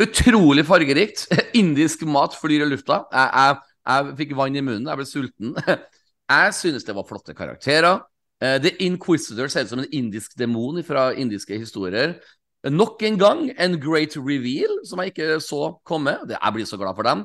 [0.02, 1.26] Utrolig fargerikt.
[1.60, 3.04] Indisk mat flyr i lufta.
[3.12, 5.58] Jeg, jeg, jeg fikk vann i munnen, jeg ble sulten.
[6.32, 7.98] Jeg synes det var flotte karakterer.
[8.40, 12.14] Eh, The Inquisitor ser ut som en indisk demon fra indiske historier.
[12.70, 16.14] Nok en gang en great reveal som jeg ikke så komme.
[16.30, 17.24] Jeg blir så glad for dem.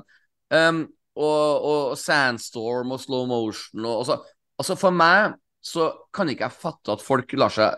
[0.49, 0.85] Um,
[1.17, 4.17] og, og sandstorm og slow motion og, og så,
[4.57, 7.75] Altså, for meg så kan ikke jeg fatte at folk lar seg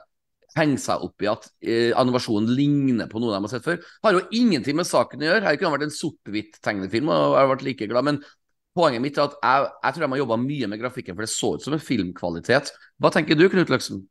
[0.56, 3.82] henge seg opp i at eh, animasjonen ligner på noe de har sett før.
[4.06, 5.44] Har jo ingenting med saken å gjøre.
[5.46, 8.08] Her kunne det vært en sort-hvitt-tegnefilm, og jeg har vært like glad.
[8.08, 8.22] Men
[8.78, 11.34] poenget mitt er at jeg, jeg tror de har jobba mye med grafikken, for det
[11.34, 12.72] så ut som en filmkvalitet.
[12.98, 14.02] Hva tenker du, Knut Løksen?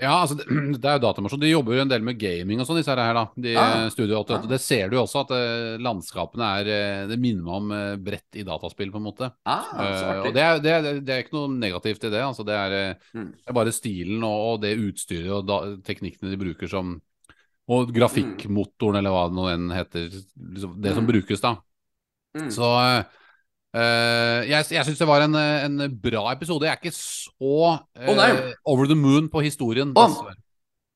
[0.00, 0.44] Ja, altså det,
[0.82, 1.40] det er jo datamasjon.
[1.40, 3.22] De jobber jo en del med gaming og sånn, disse her, da.
[3.36, 3.86] De Ah.
[3.92, 4.48] Studio 88.
[4.50, 7.94] Det ser du jo også, at eh, landskapene er eh, Det minner meg om eh,
[8.10, 9.30] brett i dataspill, på en måte.
[9.48, 12.20] Ah, Eh, og det er, det, er, det er ikke noe negativt i det.
[12.26, 13.30] Altså, det, er, Mm.
[13.36, 16.98] det er bare stilen og, og det utstyret og da, teknikkene de bruker som
[17.70, 20.08] Og grafikkmotoren, eller hva det nå enn heter.
[20.10, 21.10] Liksom, det som Mm.
[21.12, 21.56] brukes, da.
[22.36, 22.48] Mm.
[22.50, 23.04] Så eh,
[23.74, 26.66] jeg, jeg syns det var en, eh, en bra episode.
[26.66, 29.92] Jeg er ikke så uh, oh, over the moon på historien.
[29.94, 30.16] Oh.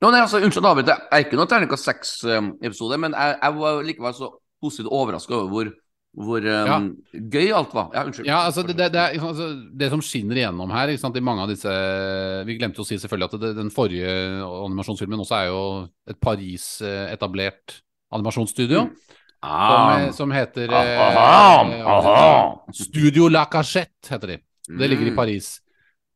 [0.02, 0.90] No, nei, altså, Unnskyld, David.
[0.90, 4.28] Jeg er ikke noe terningkast seks-episode, men jeg, jeg var likevel så
[4.64, 5.70] positivt overraska over hvor,
[6.26, 7.88] hvor um, gøy alt var.
[7.94, 8.28] Ja, unnskyld.
[8.28, 9.48] Ja, altså det, det, det, er, altså
[9.80, 11.72] det som skinner igjennom her sant, i mange av disse
[12.48, 15.64] Vi glemte å si selvfølgelig at det, den forrige animasjonsfilmen også er jo
[16.10, 17.78] et Paris-etablert
[18.14, 18.88] animasjonsstudio.
[18.88, 19.20] Ah.
[19.44, 22.64] Som, som heter eh, Aha, eh, aha.
[22.72, 24.38] Studio La Cachette, heter de.
[24.78, 25.16] Det ligger i Mm.
[25.16, 25.60] Paris.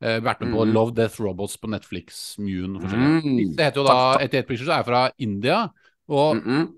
[0.01, 0.73] Eh, vært med på Mm.
[0.73, 2.79] Love Death Robots på Netflix, Mune.
[2.81, 3.57] Mm.
[3.57, 4.31] Det heter jo da Takk, takk.
[4.31, 5.69] 88 Pictures, er fra India.
[6.09, 6.69] Og, Mm -mm.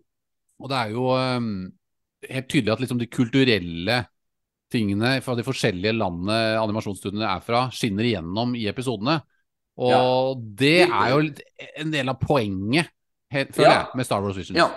[0.61, 1.73] og det er jo um,
[2.31, 4.05] helt tydelig at liksom de kulturelle
[4.73, 9.21] tingene fra de forskjellige landene animasjonsstudiene er fra, skinner igjennom i episodene.
[9.79, 11.31] Og det er jo
[11.77, 12.87] en del av poenget,
[13.33, 13.79] helt, føler Ja.
[13.79, 14.57] jeg, med Star Wars Visions.
[14.59, 14.69] Ja.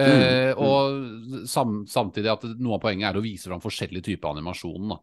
[0.00, 4.32] Eh, Mm, og sam, samtidig at noe av poenget er å vise fram forskjellige typer
[4.34, 4.96] animasjon.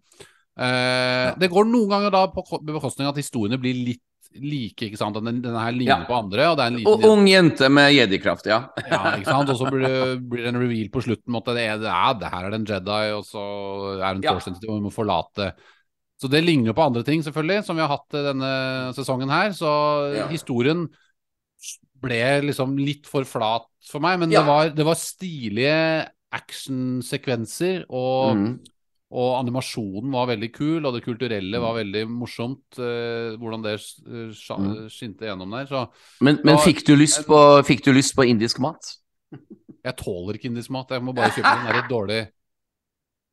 [0.58, 4.04] Eh, Det går noen ganger da på bekostning at historiene blir litt
[4.38, 4.86] like.
[4.90, 5.16] ikke sant?
[5.24, 6.06] Den, denne her ligner Ja.
[6.06, 8.60] på andre, og det er en liten Og ung jente med jedi-kraft, ja.
[8.92, 9.50] ja, ikke sant?
[9.50, 12.30] Og så blir det, blir det en reveal på slutten at det er, ja, det
[12.34, 13.46] her er det en Jedi, og så
[14.02, 14.34] er hun Ja.
[14.34, 15.54] force sensitive og må forlate.
[16.20, 19.52] Så det ligner jo på andre ting, selvfølgelig, som vi har hatt denne sesongen her.
[19.54, 20.88] Så historien
[22.02, 24.42] ble liksom litt for flat for meg, men Ja.
[24.42, 28.60] det, var, det var stilige actionsekvenser, og, Mm.
[29.12, 31.62] og animasjonen var veldig kul, og det kulturelle Mm.
[31.64, 33.76] var veldig morsomt, uh, hvordan det
[34.08, 35.66] uh, skinte gjennom der.
[35.66, 35.88] Så
[36.22, 38.98] Men, men Da- fikk, du lyst på, fikk du lyst på indisk mat?
[39.84, 40.90] Jeg tåler ikke indisk mat.
[40.90, 42.28] Jeg må bare kjøpe den der dårlig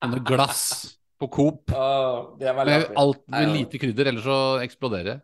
[0.04, 5.22] Sånne glass på Coop det er med alt med lite krydder, ellers så eksploderer det.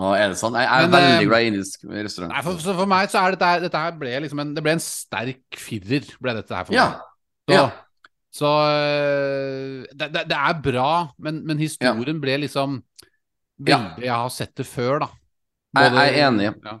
[0.00, 0.54] Å, er det sånn?
[0.56, 2.32] Jeg er Men, veldig eh, glad i indisk restaurant.
[2.32, 4.72] Nei, for, så for meg så er dette, dette her ble liksom en, det ble
[4.78, 6.86] en sterk firer, ble dette her for Ja.
[6.94, 7.06] meg.
[7.50, 7.64] Så, Ja.
[8.40, 12.78] Så øh, det, det, det er bra, men, men historien ble liksom
[13.60, 15.08] veldig Jeg har sett det før, da.
[15.76, 16.46] Jeg- jeg er enig.
[16.64, 16.76] Ja.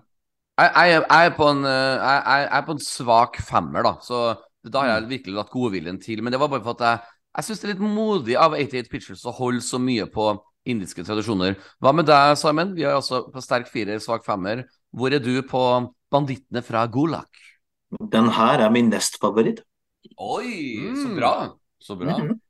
[0.60, 3.92] Jeg, jeg, jeg, er på en, eh, jeg, er på en svak femmer, da.
[4.04, 4.22] Så
[4.64, 6.22] da har jeg virkelig latt godviljen til.
[6.22, 8.90] Men det var bare for at jeg, jeg syns det er litt modig av 88
[8.92, 10.30] Pictures å holde så mye på
[10.66, 11.56] indiske tradisjoner.
[11.80, 12.74] Hva med deg, Simon?
[12.76, 14.64] Vi er altså på sterk firer, svak femmer.
[14.92, 15.62] Hvor er du på
[16.10, 17.28] Bandittene fra Gulag?
[18.12, 19.62] Den her er min nest favoritt.
[20.18, 21.16] Oi, så Mm.
[21.16, 21.32] bra.
[21.80, 22.18] Så bra.
[22.18, 22.40] Mhm.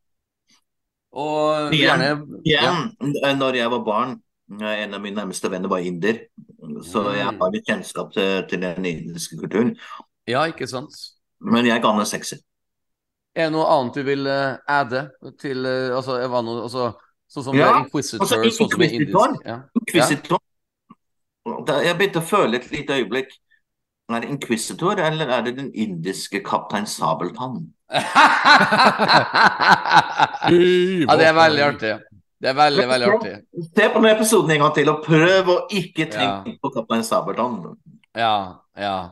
[1.12, 1.98] Og Igjen.
[2.00, 3.34] gjerne Igjen, ja.
[3.34, 4.22] når jeg var barn,
[4.60, 6.20] eh, en av mine nærmeste venner var inder,
[6.82, 7.38] så jeg Mm.
[7.40, 9.76] har litt kjennskap til, til den indiske kulturen.
[10.26, 10.92] Ja, ikke sant?
[11.40, 12.38] Men jeg ga den en sekser.
[13.34, 16.94] Er det noe annet du vil eh, adde til eh, Altså, jeg var noe, altså,
[17.30, 19.36] sånn som Ja, Inquisitor, altså, sånn som Inquisitor.
[19.46, 19.58] ja.
[19.80, 20.40] Inquisitor.
[21.66, 23.30] Da- Jeg begynte å føle et lite øyeblikk.
[24.10, 27.68] Er det Inquisitor, eller er det den indiske kaptein Sabeltann?
[30.50, 31.92] ja, det er veldig artig.
[32.40, 33.32] Det er veldig, veldig artig.
[33.76, 36.42] Se på den episoden en gang til, og prøv å ikke Ja.
[36.62, 37.76] på kaptein Sabeltann.
[38.16, 39.10] Ja, ja.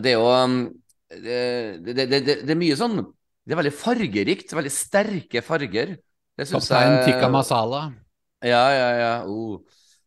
[0.00, 0.56] Det er jo um,
[1.10, 2.96] det, det, det, det, det er mye sånn
[3.44, 4.54] Det er veldig fargerikt.
[4.56, 5.96] Veldig sterke farger.
[6.34, 7.86] Det syns Kaptein jeg Tikka Masala.
[8.44, 9.12] Ja, ja, ja.
[9.26, 9.60] Oh.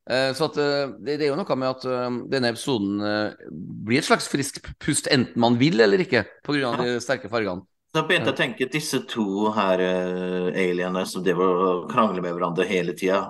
[0.09, 2.99] Eh, Så at eh, det, det er jo noe med at eh, denne episoden
[3.87, 6.75] blir et slags friskt pust, enten man vil eller ikke, pga.
[6.83, 7.65] de sterke fargene.
[7.95, 12.21] Da begynte jeg å tenke at disse to her uh, alienene som driver og krangler
[12.21, 13.23] med hverandre hele tida,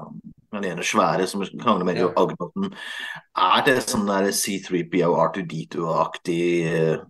[0.51, 2.09] den ene svære som krangler med Ja.
[2.17, 2.73] Agnoten,
[3.37, 6.41] er det sånn der C3PO R2D2-aktig
[6.73, 7.05] uh,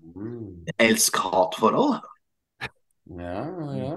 [0.75, 1.97] elsk-hat-forhold?
[3.07, 3.43] Ja,
[3.77, 3.91] ja.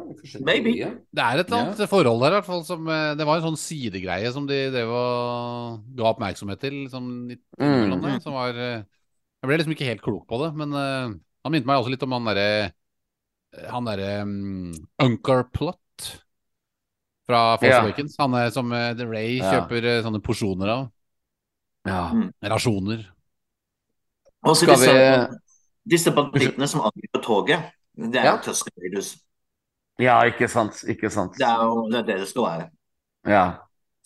[0.47, 0.70] Maybe.
[0.70, 0.93] teorier.
[1.11, 2.62] Det er et annet annet forhold der, i hvert fall.
[2.65, 6.77] Som, eh, det var en sånn sidegreie som de drev og ga oppmerksomhet til.
[6.85, 8.01] Liksom, litt Mm.
[8.03, 8.85] det, som var eh,
[9.41, 12.03] Jeg ble liksom ikke helt klok på det, men uh, han minte meg også litt
[12.05, 12.73] om han derre
[13.73, 16.11] Han derre um, Uncar Plot
[17.27, 17.81] fra Force Ja.
[17.82, 18.16] Awakens.
[18.20, 20.85] Han er, som uh, The Ray kjøper eh, sånne porsjoner av.
[21.89, 22.11] Ja.
[22.53, 23.07] Rasjoner.
[24.45, 28.36] Og så Skal disse, vi disse bandittene som angriper toget, det er Ja.
[28.36, 29.02] jo Tusken
[30.01, 30.78] ja, ikke sant.
[30.89, 31.35] Ikke sant.
[31.36, 32.68] Det er jo det, er det det skal være.
[33.28, 33.43] Ja.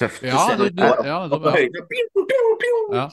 [0.00, 0.24] Tøft.
[0.26, 1.20] Ja, du, det det, ja.
[2.92, 3.04] Ja.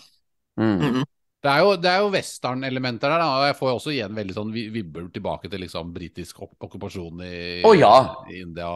[0.58, 1.04] Mm.
[1.42, 4.34] Det er jo, det er jo western-elementer der, og jeg får jo også igjen veldig
[4.36, 7.94] sånn vi- vibber tilbake til liksom britisk okkupasjon i, Å, ja.
[8.30, 8.72] i India.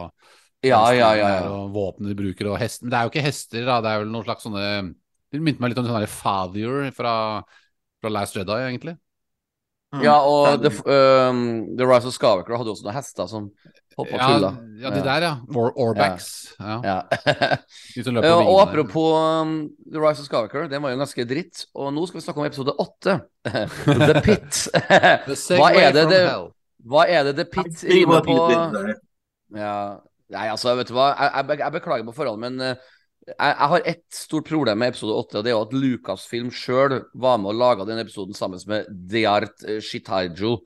[0.66, 1.28] Ja, ja, ja.
[1.36, 1.50] ja.
[1.50, 3.80] Og våpen de bruker, og hest Men det er jo ikke hester, da.
[3.84, 4.62] Det er vel noen slags sånne
[5.30, 7.12] Det minte meg litt om sånn der Fathier fra,
[8.02, 8.96] fra Last Jedi, egentlig.
[9.94, 10.02] Mhm.
[10.02, 10.70] Ja, og The,
[11.30, 11.42] um,
[11.78, 13.44] The Rise of Skywalker hadde også noen hester som
[13.96, 14.50] hoppa og Ja, tulla.
[14.82, 15.34] ja, de der, ja.
[15.54, 16.26] Or Orbacks.
[16.58, 16.80] Ja.
[16.84, 16.96] Ja.
[17.94, 19.54] Ja, og apropos um,
[19.86, 21.64] The Rise of Skywalker, den var jo ganske dritt.
[21.74, 23.20] Og nå skal vi snakke om episode åtte.
[23.86, 24.66] The Pit.
[25.30, 26.24] The Hva er det det.
[26.86, 28.36] Hva er det The Pit rimer på?
[29.56, 29.78] Ja,
[30.26, 31.12] Nei, altså, vet du hva.
[31.14, 32.94] Jeg, jeg, jeg beklager på forhånd, men eh,
[33.26, 37.00] jeg, har ett stort problem med episode åtte, og det er jo at Lucasfilm sjøl
[37.18, 40.56] var med og laga den episoden sammen med Deart eh, Shitaiju,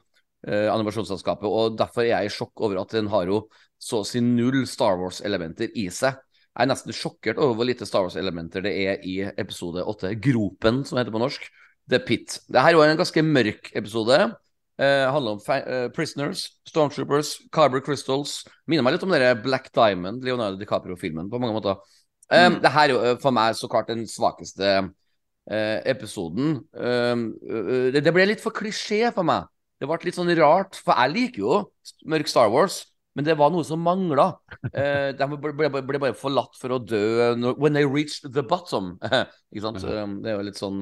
[0.47, 3.45] eh, animasjonsselskapet, og derfor er jeg i sjokk over at den har jo
[3.81, 6.21] så å si null Star Wars-elementer i seg.
[6.51, 10.13] Jeg er nesten sjokkert over hvor lite Star Wars-elementer det er i episode åtte.
[10.21, 11.47] Gropen, som heter på norsk.
[11.91, 12.41] The Pit.
[12.51, 14.19] Det her er jo en ganske mørk episode.
[14.81, 18.43] Eh, handler om eh, prisoners, stormtroopers, Carber Crystals.
[18.69, 21.81] Minner meg litt om den Black Diamond, Leonardo DiCaprio-filmen, på mange måter.
[22.31, 22.61] Um, Mm.
[22.63, 24.69] Det her er jo eh, for meg så klart den svakeste
[25.51, 26.61] eh, episoden.
[26.75, 27.25] Um,
[27.93, 29.49] det, det ble litt for klisjé for meg.
[29.81, 31.59] Det ble litt sånn rart, for jeg liker jo
[32.07, 32.85] mørk Star Wars.
[33.19, 34.29] Men det var noe som mangla.
[34.71, 38.43] Eh, de ble, ble, ble bare forlatt for å dø når- when they reached the
[38.47, 38.93] bottom.
[39.51, 39.83] Ikke sant?
[39.83, 40.79] Um, det er jo litt sånn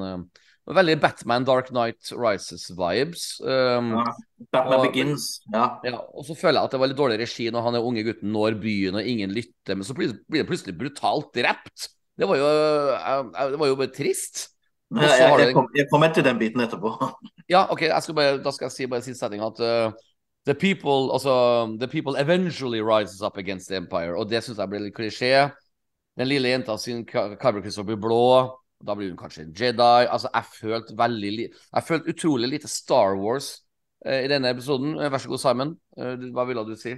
[0.69, 3.41] Veldig Batman Dark Knight Rises-vibes.
[3.41, 4.05] Um, Ja.
[4.53, 5.41] Batman Og- Begins.
[5.53, 5.79] Ja.
[5.85, 8.05] ja, og så føler jeg at det var litt dårlig regi når han er unge
[8.05, 11.89] gutten når byen og ingen lytter, men så blir blir det plutselig brutalt drept.
[12.19, 14.49] Det var jo, eh, det var jo bare trist.
[14.95, 16.95] Ja, Jeg, jeg, kom, jeg kommer til den biten etterpå.
[17.49, 19.91] Ja, OK, skal bare, da skal jeg si bare siste setning at uh,
[20.45, 24.69] the people altså, the people eventually rises up against the empire, og det syns jeg
[24.69, 25.51] ble litt klisjé.
[26.19, 28.53] Den lille jenta sin Crystal blir blå.
[28.87, 30.07] Da blir hun kanskje en Jedi.
[30.07, 33.49] Altså, jeg følte veldig li Jeg følte utrolig lite Star Wars
[34.07, 34.95] eh, i denne episoden.
[35.01, 35.73] Eh, Vær så god, Simon.
[35.99, 36.95] Eh, hva ville du si?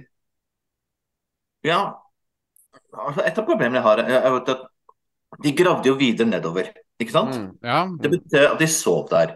[1.65, 1.81] Ja.
[2.93, 4.51] Altså, et av problemene jeg har, er er at
[5.43, 6.69] de gravde jo videre nedover.
[7.01, 7.37] Ikke sant?
[7.37, 7.49] Mm.
[7.65, 7.85] Ja.
[8.01, 9.35] Det betyr at de sov der.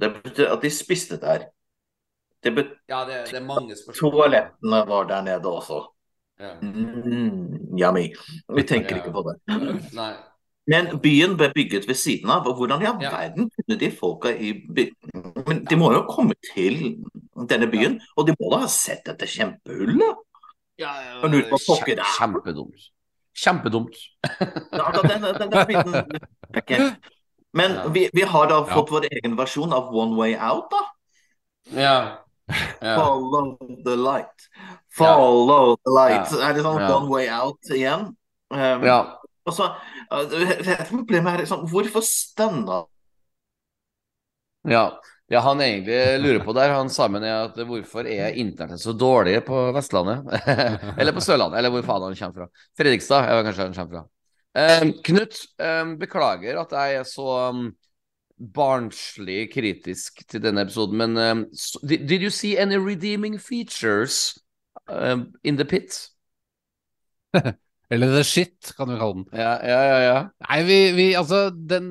[0.00, 1.48] Det betyr at de spiste der.
[2.44, 4.12] Det betyr Ja, det, det er mange spørsmål.
[4.12, 5.80] Toalettene var der nede også.
[6.40, 6.54] Ja.
[6.60, 8.06] Mm, yummy.
[8.56, 9.02] Vi tenker Ja.
[9.02, 9.36] ikke på det.
[9.96, 10.14] Nei.
[10.68, 13.10] Men byen ble bygget ved siden av, og hvordan i all Ja.
[13.10, 14.94] verden kunne de folka i byen
[15.46, 16.96] Men de må jo komme til
[17.48, 18.00] denne byen.
[18.16, 20.14] Og de må da ha sett dette kjempehullet?
[20.78, 22.02] Ja, ja, ja.
[22.18, 22.90] Kjempedumt.
[23.36, 23.96] Kjempedumt.
[24.72, 25.94] Ja, da, den, den, den biten
[26.56, 26.70] Ok.
[27.52, 27.88] Men Ja.
[27.88, 28.64] vi, vi har da Ja.
[28.74, 30.82] fått vår egen versjon av One Way Out, da.
[31.80, 32.18] Ja.
[32.82, 32.96] ja.
[32.96, 34.48] Follow the light.
[34.96, 36.30] Follow the light.
[36.32, 36.48] Ja.
[36.50, 36.96] Er det sånn Ja.
[36.96, 38.16] One Way Out igjen?
[38.50, 39.16] Um, ja.
[39.48, 39.70] Og så,
[40.12, 42.84] uh, det- Problemet er liksom, hvorfor stønna
[44.68, 45.00] Ja.
[45.28, 49.38] ja, han egentlig lurer på der, han sammen er at hvorfor er internettet så dårlig
[49.46, 50.26] på Vestlandet?
[51.00, 52.64] eller på Sørlandet, eller hvor faen han kommer fra.
[52.76, 54.08] Fredrikstad er kanskje han kommer fra.
[54.82, 57.70] Um, Knut, um, beklager at jeg er så um,
[58.36, 64.38] barnslig kritisk til denne episoden, men so, did, did you see any redeeming features
[65.44, 66.08] in the pit?
[67.90, 69.26] Eller The Shit, kan vi kalle den.
[69.34, 69.98] Ja, ja, ja.
[70.06, 70.18] ja.
[70.48, 71.90] Nei, vi, vi altså den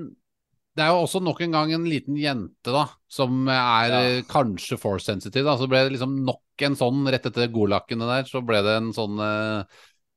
[0.77, 3.99] Det er jo også nok en gang en liten jente, da, som er Ja.
[4.07, 5.43] eh, kanskje force sensitive.
[5.49, 5.57] Da.
[5.59, 8.93] Så ble det liksom nok en sånn rett etter Golakkene der, så ble det en
[8.95, 9.63] sånn eh,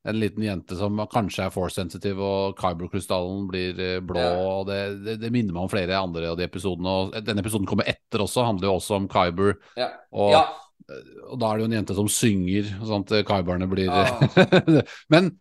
[0.05, 4.19] en liten jente som kanskje er force sensitive, og Kyber-krystallen blir eh, blå.
[4.19, 4.33] Ja.
[4.59, 6.87] og det, det, det minner meg om flere andre av de episodene.
[7.11, 9.55] og Denne episoden kommer etter også, handler jo også om Kyber.
[9.79, 9.89] ja.
[10.11, 10.43] Og, ja.
[11.31, 14.19] og da er det jo en jente som synger, sånn at Kyberne blir Ah.
[15.13, 15.33] Men.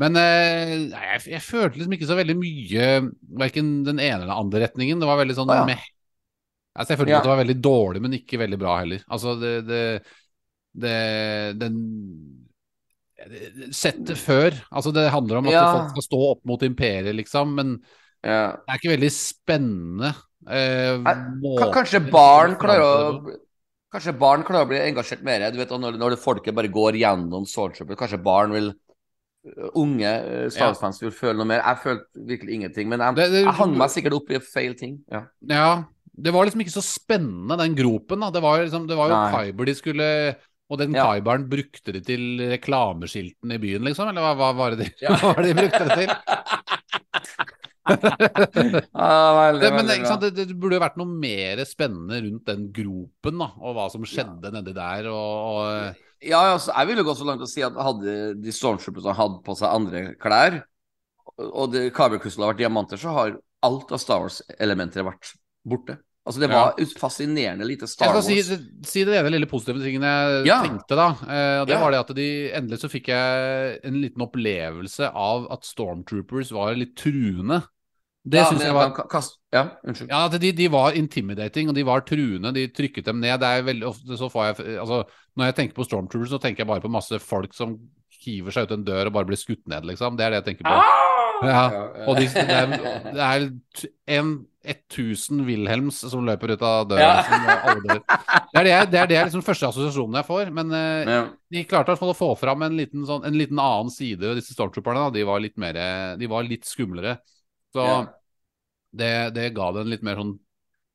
[0.00, 2.86] Men eh, jeg, jeg følte liksom ikke så veldig mye
[3.42, 5.00] Verken den ene eller den andre retningen.
[5.02, 5.62] Det var veldig sånn ah.
[6.76, 7.18] Altså, jeg følte Ja.
[7.22, 9.04] at det var veldig dårlig, men ikke veldig bra heller.
[9.08, 9.84] Altså, det, det,
[10.76, 10.96] det
[11.62, 11.78] Den
[13.74, 15.64] Settet før Altså, det handler om at Ja.
[15.72, 17.72] folk skal stå opp mot imperiet, liksom, men
[18.22, 18.52] ja.
[18.60, 20.12] det er ikke veldig spennende.
[20.46, 21.00] Eh,
[21.58, 23.36] Ka- Kanskje barn klarer å.
[23.92, 25.46] Kanskje barn klarer å bli engasjert mer.
[25.50, 28.72] Du vet, når, når folket bare går gjennom Stormtrooper, kanskje barn vil
[29.78, 31.60] Unge stavsfans Star vil føle noe mer.
[31.62, 32.88] Jeg følte virkelig ingenting.
[32.88, 34.98] Men jeg, Det- det- jeg hang meg sikkert opp i feil ting.
[35.12, 35.22] Ja.
[35.46, 35.84] Ja,
[36.18, 38.20] det var liksom ikke så spennende, den gropen.
[38.20, 38.30] da.
[38.30, 39.22] Det var, liksom, det var jo.
[39.36, 40.36] Kyber de skulle
[40.68, 41.04] Og den Ja.
[41.14, 44.08] Kyberen brukte de til reklameskiltene i byen, liksom?
[44.08, 45.14] Eller hva, hva var det de, Ja.
[45.14, 46.10] hva var det de brukte det til?
[47.86, 52.64] Ah, veldig, Det, men sant, det, det burde jo vært noe mer spennende rundt den
[52.74, 53.48] gropen, da.
[53.62, 55.06] Og hva som skjedde nedi der.
[55.06, 59.14] Og, og Ja, altså, jeg ville gå så langt å si at hadde de Stormtrooperne
[59.18, 60.62] hatt på seg andre klær,
[61.36, 63.36] og det kabelkrystallet har vært diamanter, så har
[63.66, 65.34] alt av Star Wars-elementer vært
[65.66, 65.98] borte.
[66.26, 66.86] Altså, det var ja.
[66.98, 68.26] fascinerende lite Star Wars.
[68.26, 70.56] Jeg skal si, si det ene lille positive tingen jeg Ja.
[70.64, 71.08] tenkte, da.
[71.22, 71.80] Eh, og det Ja.
[71.84, 76.74] var det at de endelig så fikk jeg en liten opplevelse av at Stormtroopers var
[76.74, 77.62] litt truende.
[78.26, 80.08] Det ja, syns jeg var kaste- Ja, unnskyld.
[80.10, 82.50] Ja, at de, de var intimidating, og de var truende.
[82.56, 83.38] De trykket dem ned.
[83.40, 85.04] Det er veldig ofte så får jeg Altså,
[85.38, 87.76] når jeg tenker på Stormtroopers, så tenker jeg bare på masse folk som
[88.26, 90.16] hiver seg ut en dør og bare blir skutt ned, liksom.
[90.18, 90.82] Det er det jeg tenker på.
[91.46, 91.64] Ja,
[92.08, 92.70] Og de, det er,
[93.12, 93.48] det er
[94.16, 94.30] en
[94.66, 97.10] 1000 Wilhelms som løper ut av døra.
[97.20, 97.74] Ja.
[97.84, 100.50] Det er det, det er det liksom første assosiasjonen jeg får.
[100.56, 101.20] Men eh, Ja.
[101.52, 104.18] de klarte i hvert fall å få fram en liten, sånn, en liten annen side
[104.24, 105.10] ved disse stormtrooperne.
[105.14, 105.76] De var litt mer
[106.18, 107.18] De var litt skumlere.
[107.76, 108.00] Så Ja.
[108.96, 110.34] det, det ga det en litt mer sånn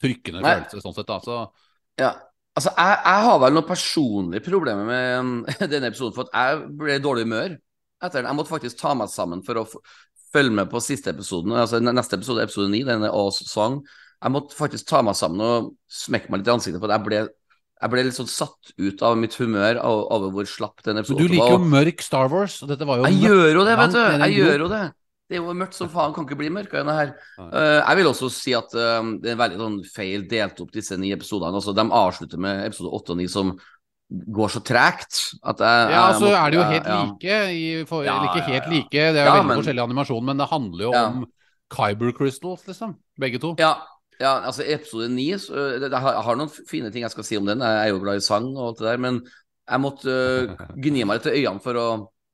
[0.02, 0.54] trykkende Nei.
[0.58, 1.10] følelse, sånn sett.
[1.10, 1.20] Da.
[1.22, 1.40] Så
[2.02, 2.14] Ja,
[2.58, 5.34] altså jeg, jeg har vel noen personlige problemer med um,
[5.74, 7.58] denne episoden, for at jeg ble i dårlig humør
[8.02, 8.32] etter den.
[8.32, 9.68] Jeg måtte faktisk ta meg sammen for å
[10.32, 11.54] følge med på siste episoden.
[11.60, 13.82] Altså neste episode, episode 9, denne Oz Song.
[14.22, 17.22] Jeg måtte faktisk ta meg sammen og smekke meg litt i ansiktet, for jeg ble,
[17.82, 21.30] jeg ble litt sånn satt ut av mitt humør over hvor slapp den episoden var.
[21.30, 23.96] du liker jo mørk Star Wars, og dette var jo Jeg gjør jo det, vet
[23.96, 24.02] du.
[24.26, 24.84] Jeg gjør jo det.
[25.32, 27.12] Det er jo mørkt som faen, kan ikke bli mørkere enn det her.
[27.40, 30.98] Eh, jeg vil også si at uh, det er veldig sånn feil delt opp disse
[31.00, 31.56] ni episodene.
[31.56, 33.54] Altså, de avslutter med episode åtte og ni som
[34.12, 36.98] går så tregt at jeg Ja, jeg så altså, er det jo helt ja.
[37.06, 37.38] like.
[37.56, 38.72] I, for, Ja, eller ikke helt ja.
[38.74, 41.06] like, det er jo Ja, veldig men- forskjellig animasjon, men det handler jo Ja.
[41.08, 41.26] om
[41.72, 42.98] Kyber Crystals, liksom.
[43.16, 43.56] Begge to.
[43.58, 43.78] Ja,
[44.20, 47.12] ja, altså episode ni så, eh, det, jeg, har, jeg har noen fine ting jeg
[47.16, 47.64] skal si om den.
[47.64, 49.22] Jeg er jo glad i sang og alt det der, men
[49.72, 51.88] jeg måtte uh, gni meg litt i øynene for å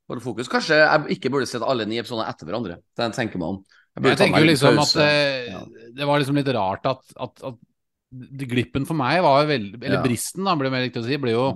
[0.09, 0.47] holde fokus.
[0.51, 2.77] Kanskje jeg ikke burde sett alle ni episoder etter hverandre.
[2.95, 3.63] Det tenker meg om.
[3.97, 4.99] Jeg, Jeg tenker jo liksom pause.
[5.01, 5.63] at eh, Ja.
[5.97, 7.55] det var liksom litt rart at, at, at
[8.47, 10.03] glippen for meg var veldig Eller Ja.
[10.03, 11.47] bristen, da, blir det mer riktig å si, ble jo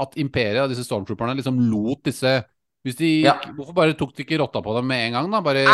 [0.00, 2.44] at imperiet og disse stormtrooperne liksom lot disse
[2.82, 3.34] hvis de, Ja.
[3.52, 5.40] Hvorfor bare tok de ikke rotta på dem med en gang, da?
[5.44, 5.66] Bare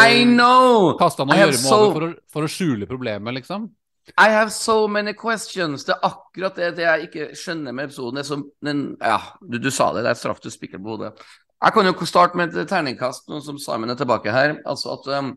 [0.99, 3.69] kasta noe I gjørme so- over for å, for å skjule problemet, liksom?
[4.19, 5.85] I have so many questions.
[5.85, 8.15] Det er akkurat det, det jeg ikke skjønner med episoden.
[8.15, 10.95] Det er som, den, ja, du, du sa det, det er straff du spikker på
[10.97, 11.13] hodet.
[11.65, 14.59] Jeg kan jo starte med et terningkast, nå som Simon er tilbake her.
[14.69, 15.31] Altså at um,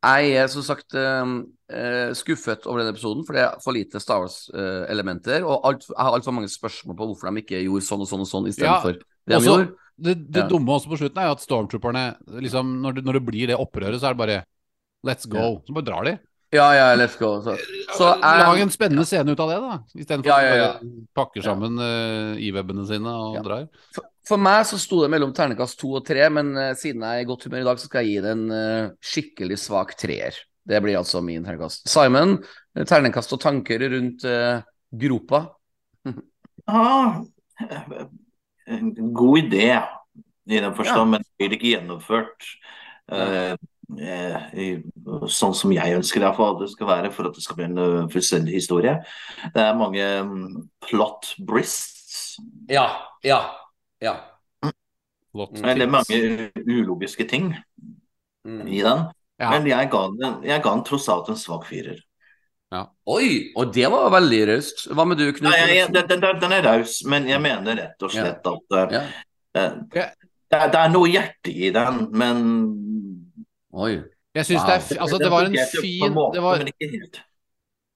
[0.00, 1.32] jeg er som sagt um,
[1.68, 5.42] eh, skuffet over den episoden, for det er for lite Star Wars-elementer.
[5.44, 8.24] og alt, jeg har altfor mange spørsmål på hvorfor de ikke gjorde sånn og sånn
[8.24, 9.76] og sånn istedenfor Ja, det de også- gjorde.
[10.00, 10.48] Det, det Ja.
[10.48, 12.04] dumme også på slutten er jo at stormtrooperne
[12.40, 14.44] liksom, når, det, når det blir det opprøret, så er det bare
[15.04, 15.60] Let's go.
[15.66, 16.18] Så bare drar de.
[16.52, 17.40] Ja, ja, let's go.
[17.40, 17.54] Så,
[17.96, 19.78] så Lag en spennende scene ut av det, da.
[19.96, 23.42] Istedenfor Ja, ja, ja, at de pakker sammen uh, i-webene sine og Ja.
[23.42, 23.68] drar.
[23.94, 27.22] for, for meg så sto det mellom ternekast to og tre, men uh, siden jeg
[27.22, 29.96] er i godt humør i dag, så skal jeg gi det en uh, skikkelig svak
[30.00, 30.36] treer.
[30.70, 31.86] Det blir altså min ternekast.
[31.90, 32.36] Simon,
[32.76, 34.60] eh, ternekast og tanker rundt uh,
[34.92, 35.46] gropa?
[36.70, 37.24] Ja,
[38.70, 39.80] en god idé
[40.46, 42.46] i den forstand, men det blir ikke gjennomført
[43.10, 43.54] eh,
[43.98, 47.42] eh, i- sånn som jeg ønsker det for at det skal være, for at det
[47.44, 48.96] skal bli en eh, fullstendig historie.
[49.54, 52.36] Det er mange mm, plot brists.
[52.70, 52.86] Ja,
[53.26, 53.40] ja,
[54.02, 54.16] ja.
[55.30, 55.56] Flott.
[55.60, 55.66] Mm.
[55.78, 57.54] Det er mange ulogiske ting
[58.40, 58.68] Mm.
[58.72, 59.02] i den.
[59.36, 59.50] Ja.
[59.50, 61.98] Men jeg ga den, jeg ga den tross alt en svak firer.
[63.10, 64.84] Oi, og det var veldig raust.
[64.94, 65.48] Hva med du, Knut?
[65.48, 68.76] Nei, jeg, jeg, den, den, den er raus, men jeg mener rett og slett at
[68.76, 69.02] uh, Ja.
[69.58, 69.64] Ja.
[69.90, 72.44] det, det er noe hjerte i den, men
[73.74, 73.96] Oi.
[74.36, 76.62] Jeg syns det er Altså, det var en fin det var.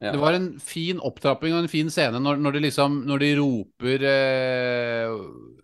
[0.02, 0.10] Ja.
[0.10, 3.28] Det var en fin opptrapping og en fin scene når, når de liksom Når de
[3.38, 5.12] roper eh,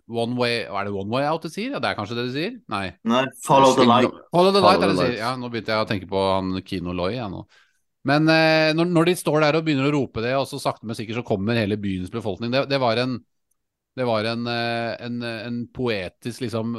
[0.09, 1.71] One way er det one way out det sier?
[1.75, 2.55] Ja, det er kanskje det du sier?
[2.71, 2.85] Nei.
[3.07, 4.09] Nei, follow the light.
[4.33, 5.11] Follow the Follow light, er det light.
[5.13, 5.19] sier.
[5.21, 7.43] Ja, nå begynte jeg å tenke på han Kino Loy, jeg nå.
[8.09, 10.87] Men eh, når, når de står der og begynner å rope det, og så sakte,
[10.89, 13.19] men sikkert så kommer hele byens befolkning, det, det var en
[13.99, 16.71] det var en, eh, en, en poetisk, liksom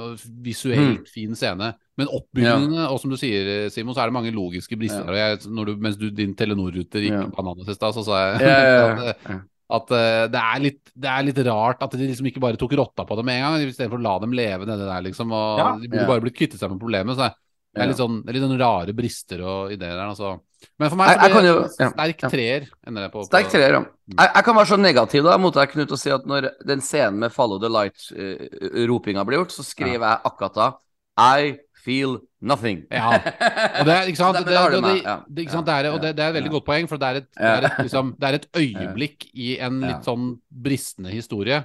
[0.42, 1.66] visuelt fin scene.
[2.00, 5.04] Men oppbyggingene, og som du sier, Simon, så er det mange logiske brister.
[5.04, 5.12] Ja.
[5.12, 7.26] Og jeg, når du, mens du, din Telenor-ruter gikk Ja.
[7.36, 9.34] bananas i stad, så sa jeg Ja, ja, at, ja.
[9.36, 9.42] eh,
[9.72, 12.74] at uh, det, er litt, det er litt rart at de liksom ikke bare tok
[12.78, 15.32] rotta på det med en gang, istedenfor å la dem leve nedi der, liksom.
[15.32, 15.70] Og Ja.
[15.80, 16.10] de burde Ja.
[16.10, 17.16] bare blitt kvittet seg med problemet.
[17.16, 17.30] Så
[17.74, 20.40] det er litt sånn, det er litt sånn rare brister og ideer der, altså.
[20.78, 22.68] Men for meg så blir det jo- sterk treer.
[22.86, 23.20] ender det på.
[23.22, 23.80] på Sterk treer, ja.
[24.12, 26.80] Jeg, jeg kan være så negativ da mot deg, Knut, og si at når den
[26.80, 30.72] scenen med 'Follow the Light'-ropinga ble gjort, så skrev jeg akkurat da
[31.18, 32.82] I feel nothing.
[32.90, 33.12] Ja.
[33.18, 36.12] Og det er, ikke sant, det, det, det, det, ikke sant, det er, og det,
[36.18, 38.28] det er et veldig godt poeng, for det er et, det er et, liksom, det
[38.28, 40.28] er et øyeblikk i en litt sånn
[40.68, 41.62] bristende historie.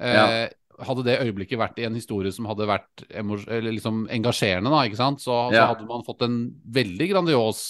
[0.00, 0.48] Eh,
[0.80, 3.02] Hadde det øyeblikket vært i en historie som hadde vært
[3.66, 5.20] liksom engasjerende, da, ikke sant?
[5.20, 6.38] Så, så hadde man fått en
[6.72, 7.60] veldig grandios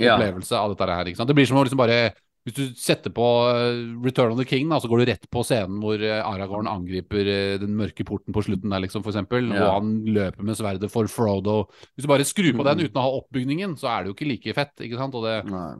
[0.00, 1.10] opplevelse av dette her.
[1.10, 1.28] Ikke sant?
[1.28, 1.98] Det blir som å liksom bare
[2.46, 5.42] Hvis du setter på eh, Return of the King, da, så går du rett på
[5.44, 9.50] scenen hvor eh, Aragorn angriper eh, den mørke porten på slutten der, liksom, for eksempel,
[9.52, 9.66] Ja.
[9.66, 11.66] og han løper med sverdet for Frodo.
[11.92, 12.84] Hvis du bare skrur på den Mm.
[12.88, 14.72] uten å ha oppbygningen, så er det jo ikke like fett.
[14.80, 15.14] ikke sant?
[15.14, 15.74] Og det, Nei.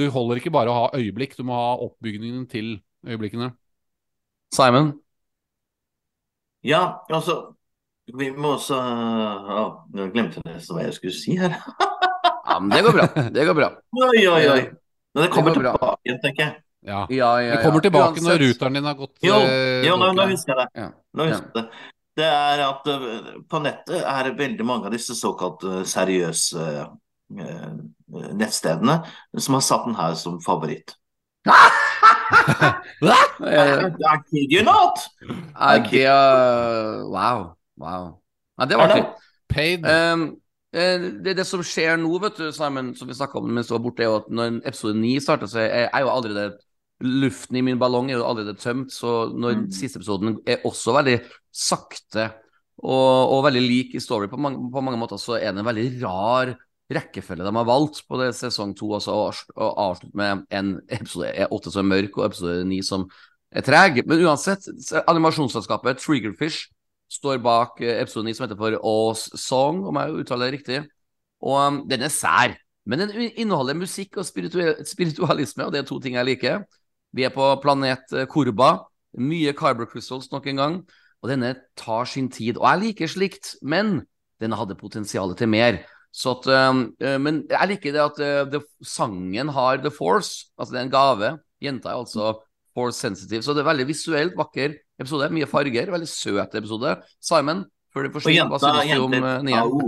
[0.00, 3.52] du holder ikke bare å ha øyeblikk, du må ha oppbygningen til øyeblikkene.
[4.56, 4.94] Simon?
[6.64, 7.52] Ja, altså
[8.06, 9.62] Vi må også Å,
[9.92, 11.56] Nå glemte jeg nesten hva jeg skulle si her.
[12.46, 13.06] Ja, men det går bra.
[13.34, 13.66] Det går bra.
[14.06, 14.60] Oi, oi, oi.
[15.16, 16.54] Men det kommer Det tilbake tenker jeg.
[16.86, 17.06] Ja.
[17.10, 19.96] Ja, ja, Det kommer tilbake tilbake når Uansett- ruteren din har gått Jo, eh, jo
[19.96, 20.82] nå, nå husker jeg det.
[20.82, 20.90] Ja.
[21.16, 21.70] Nå husker jeg det.
[22.16, 26.66] Det er at eh, på nettet er det veldig mange av disse såkalt eh, seriøse
[27.40, 27.72] eh,
[28.36, 29.00] nettstedene
[29.38, 30.94] som har satt den her som favoritt.
[32.26, 34.98] Eh, I kid you not!
[35.54, 36.08] I kid.
[37.06, 37.54] Wow.
[37.78, 38.18] Wow.
[38.58, 39.04] Nei, det var artig.
[39.48, 39.86] Paid.
[39.86, 40.45] Um, eh,
[40.76, 43.84] det, det som skjer nå, vet du, Simon, som vi snakka om mens du var
[43.84, 46.56] borte, er jo at når episode 9 starter, så er, er jo allerede
[47.04, 49.64] Luften i min ballong er jo allerede tømt, så når Mm.
[49.70, 51.18] siste episoden er også veldig
[51.52, 52.30] sakte
[52.78, 55.68] og, og veldig lik i story på mange, på mange måter, så er det en
[55.68, 56.54] veldig rar
[56.92, 58.92] rekkefølge de har valgt på det sesong to.
[58.94, 63.08] Altså å, avslutte med en episode er åtte som er mørk, og episode ni som
[63.50, 64.02] er treg.
[64.06, 64.68] Men uansett,
[65.06, 66.70] animasjonsselskapet Triggerfish
[67.12, 70.80] står bak episoden episode 9 som heter for Ås Song, om jeg uttaler det riktig.
[71.44, 72.56] Og um, den er sær.
[72.86, 76.62] Men den inneholder musikk og spiritualisme, og det er to ting jeg liker.
[77.16, 78.86] Vi er på planet eh, Korba.
[79.18, 80.76] Mye Carber Crystals nok en gang.
[81.24, 82.60] Og denne tar sin tid.
[82.60, 84.04] Og jeg liker slikt, men
[84.42, 85.80] denne hadde potensial til mer.
[86.16, 90.52] At, um, eh, men jeg liker det at uh, the, sangen har the force.
[90.56, 91.32] Altså det er en gave.
[91.62, 92.36] Jenta er altså
[92.76, 93.42] force sensitive.
[93.42, 95.30] Så det er veldig visuelt vakker episode.
[95.34, 95.90] Mye farger.
[95.94, 96.96] Veldig søt episode.
[97.20, 97.64] Simon,
[97.94, 99.62] før du forsvinner, hva jenta, du om uh, nieren?
[99.62, 99.80] au.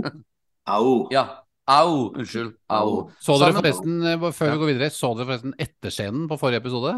[0.69, 1.07] Au.
[1.15, 1.27] Ja.
[1.69, 2.09] Au.
[2.17, 2.55] Unnskyld.
[2.73, 3.09] Au.
[3.21, 4.53] Så dere Simon- forresten, eh, før Ja.
[4.55, 6.95] vi går videre, så dere forresten etterscenen på forrige episode?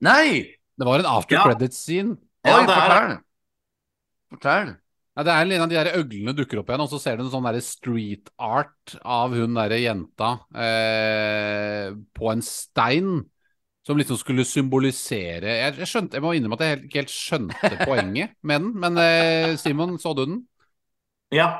[0.00, 0.56] Nei!
[0.76, 1.44] Det var en after Ja.
[1.44, 2.16] credits-scene.
[2.44, 3.14] Ja, Oi, fortell.
[4.32, 4.74] Fortell.
[5.16, 7.22] Ja, det er en av de der øglene dukker opp igjen, og så ser du
[7.24, 13.14] en sånn der street art av hun derre jenta eh, på en stein.
[13.86, 17.70] Som liksom skulle symbolisere Jeg, jeg skjønte, jeg må innrømme at jeg ikke helt skjønte
[17.88, 18.72] poenget med den.
[18.82, 20.40] Men eh, Simon, så du den?
[21.34, 21.52] Ja.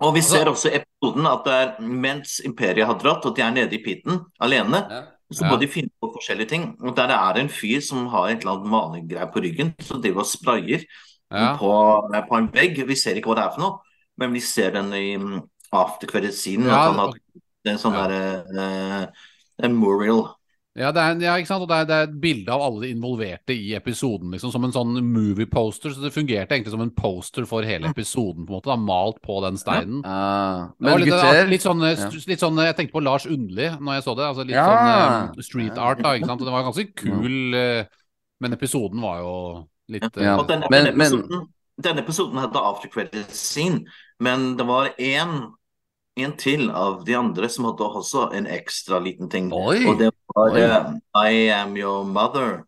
[0.00, 3.36] Og vi Altså- ser også i episoden at det er mens Imperiet har dratt, og
[3.36, 5.02] de er nede i piten alene, Ja.
[5.32, 5.50] så Ja.
[5.52, 6.64] må de finne på forskjellige ting.
[6.82, 10.00] Og der er det en fyr som har et eller annet malingsgreie på ryggen, som
[10.02, 10.82] driver og sprayer
[11.30, 11.56] Ja.
[11.56, 11.70] på,
[12.28, 12.86] på en vegg.
[12.86, 13.78] Vi ser ikke hva det er for noe,
[14.18, 15.42] men vi ser den i mm,
[15.72, 16.66] after credit-scenen.
[16.66, 17.12] Ja, at han har
[17.66, 18.06] en sånn ja.
[18.08, 19.06] der, uh,
[19.62, 20.24] En Muriel.
[20.74, 21.62] Ja, det er, ja, ikke sant?
[21.62, 24.64] Og det er, det er et bilde av alle de involverte i episoden, liksom, som
[24.66, 25.92] en sånn movie poster.
[25.94, 29.20] Så det fungerte egentlig som en poster for hele episoden, på en måte, da, malt
[29.22, 30.00] på den steinen.
[30.02, 30.72] Ja.
[30.74, 32.08] Var men litt, gutter litt, sånn, Ja.
[32.26, 34.26] litt sånn Jeg tenkte på Lars Undli når jeg så det.
[34.26, 34.66] Altså litt Ja.
[34.66, 36.16] sånn um, street art, da.
[36.18, 36.40] Ikke sant?
[36.42, 37.84] Og det var ganske kul, eh,
[38.40, 40.38] men episoden var jo litt eh, Ja.
[40.40, 41.46] Og denne, Men- denne, episoden,
[41.80, 43.84] denne episoden hadde after credit scene,
[44.18, 45.52] men det var én
[46.16, 49.50] en til av de andre som hadde også en ekstra liten ting.
[49.52, 49.84] Oi.
[49.90, 50.60] Og det var Oi.
[50.62, 50.86] eh,
[51.26, 52.62] I Am Your Mother.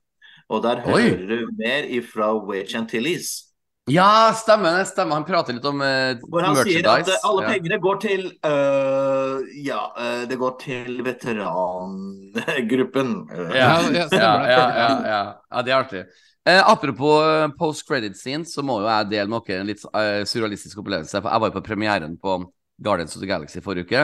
[0.51, 1.02] Og der Oi.
[1.10, 3.43] hører du mer ifra Way Chantillis.
[3.90, 4.86] Ja, stemmer det.
[4.90, 5.14] Stemmer.
[5.14, 7.48] Han prater litt om merchandise Hvor han sier at uh, alle ja.
[7.55, 9.78] pengene går til uh, Ja,
[10.27, 13.28] det går til veterangruppen.
[13.31, 14.18] Ja, Ja, ja, ja, det.
[14.18, 14.66] ja, ja,
[15.06, 15.39] ja.
[15.39, 16.02] ja, det er artig.
[16.47, 17.23] Apropos
[17.59, 19.82] post credit scene, så må jo jeg dele med dere en litt
[20.31, 21.14] surrealistisk opplevelse.
[21.18, 22.39] Jeg var jo på premieren på
[22.82, 24.03] Guardians of the Galaxy forrige uke,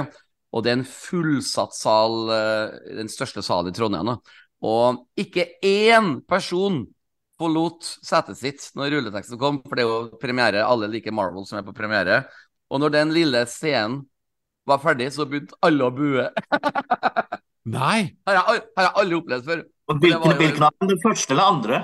[0.53, 4.07] og det er en fullsatt sal, eh, den største salen i Trondheim.
[4.13, 4.17] Da.
[4.63, 6.85] Og ikke én person
[7.41, 11.59] forlot setet sitt når rulleteksten kom, for det er jo premiere, alle liker Marvel som
[11.59, 12.23] er på premiere.
[12.73, 14.03] Og når den lille scenen
[14.69, 16.29] var ferdig, så begynte alle å bue.
[17.73, 18.13] Nei!
[18.27, 19.65] Har jeg, al- har jeg aldri opplevd før.
[19.93, 20.77] Hvilken, hvilken av?
[20.89, 21.81] Den første eller andre?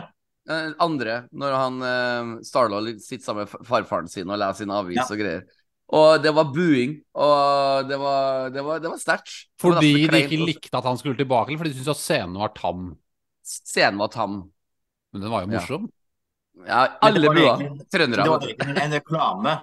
[0.49, 4.97] Eh, andre, når han eh, Starlord sitter sammen med farfaren sin og leser sin avis
[5.01, 5.07] Ja.
[5.11, 5.43] og greier.
[5.89, 9.31] Og det var buing, og det var, det var, det var sterkt.
[9.61, 12.37] Fordi var de ikke likte at han skulle tilbake, eller fordi de syntes at scenen
[12.37, 12.91] var tam.
[13.49, 14.43] Scenen var tam.
[15.13, 15.89] Men den var jo morsom.
[16.67, 17.55] Ja, ja alle bua.
[17.89, 18.25] Trøndere.
[18.27, 19.55] Det var egentlig en reklame.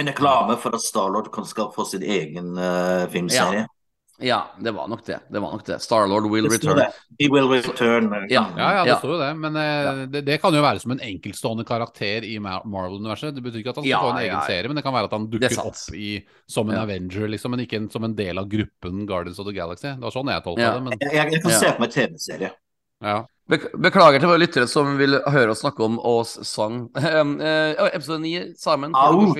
[0.00, 3.64] En reklame for at Starlord kan- skal få sin egen uh, filmserie.
[3.64, 3.81] Ja,
[4.22, 5.18] det var nok det.
[5.28, 5.80] Det var nok det.
[5.82, 6.76] Starlord will Det return.
[6.78, 6.86] det.
[7.20, 8.06] He will return.
[8.30, 8.46] Ja.
[8.56, 8.98] Ja, ja, det Ja.
[8.98, 9.30] står jo det.
[9.36, 13.34] Men eh, det, det kan jo være som en enkeltstående karakter i Marvel-universet.
[13.34, 14.46] Det betyr ikke at han skal Ja, få en egen ja, ja.
[14.46, 16.82] serie, men det kan være at han dukker er opp i, som en Ja.
[16.86, 19.88] Avenger, liksom, men ikke en, som en del av gruppen Guardians of the Galaxy.
[19.88, 20.74] Det var sånn jeg tolka Ja.
[20.74, 20.82] det.
[20.82, 22.50] Men, Jeg, jeg, jeg kan se på meg TV-serie.
[23.02, 23.24] ja.
[23.52, 26.88] Beklager til våre lyttere som vil høre oss snakke om Ås sang.
[26.96, 29.34] Eh, episode 9, Simon Au.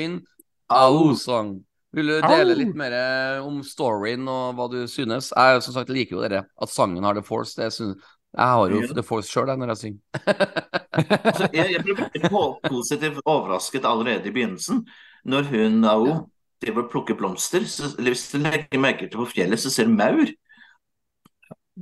[0.69, 1.61] Au-sang.
[1.93, 5.28] Vil du dele litt mer eh, om storyen og hva du synes?
[5.36, 7.52] Jeg som sagt liker jo dere at sangen har The Force.
[7.60, 7.98] Det synes,
[8.32, 8.93] jeg har jo Ja.
[8.97, 10.01] The Force sjøl når jeg synger.
[10.93, 12.28] Altså, jeg, jeg ble veldig
[12.69, 14.82] positivt overrasket allerede i begynnelsen.
[15.24, 16.16] Når hun Ao Ja.
[16.64, 19.89] driver og plukker blomster, så, eller hvis du legger merke til på fjellet, så ser
[19.89, 20.27] du maur.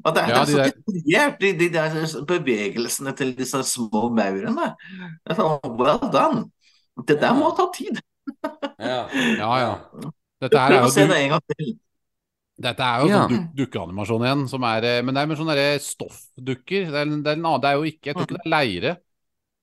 [0.05, 3.63] Og det, er- Ja, det er de så detaljert, de, de der bevegelsene til disse
[3.67, 4.71] små maurene.
[5.67, 6.45] Well done.
[7.09, 7.99] Det der må ta tid.
[8.81, 9.01] Ja,
[9.39, 9.71] Ja, ja.
[10.41, 11.79] Dette her er jo du-.
[12.61, 13.21] Dette er jo Ja.
[13.27, 16.91] sånn duk dukkeanimasjon igjen, som er, eh, men det er med sånne stoffdukker.
[16.93, 18.57] Det er, det, er, en annen- det er jo ikke Jeg tror ikke det er
[18.57, 18.93] leire.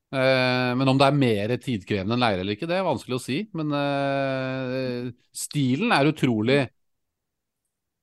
[0.08, 3.22] Eh, men om det er mer tidkrevende enn leire eller ikke, det er vanskelig å
[3.22, 3.38] si.
[3.54, 6.62] Men eh, stilen er utrolig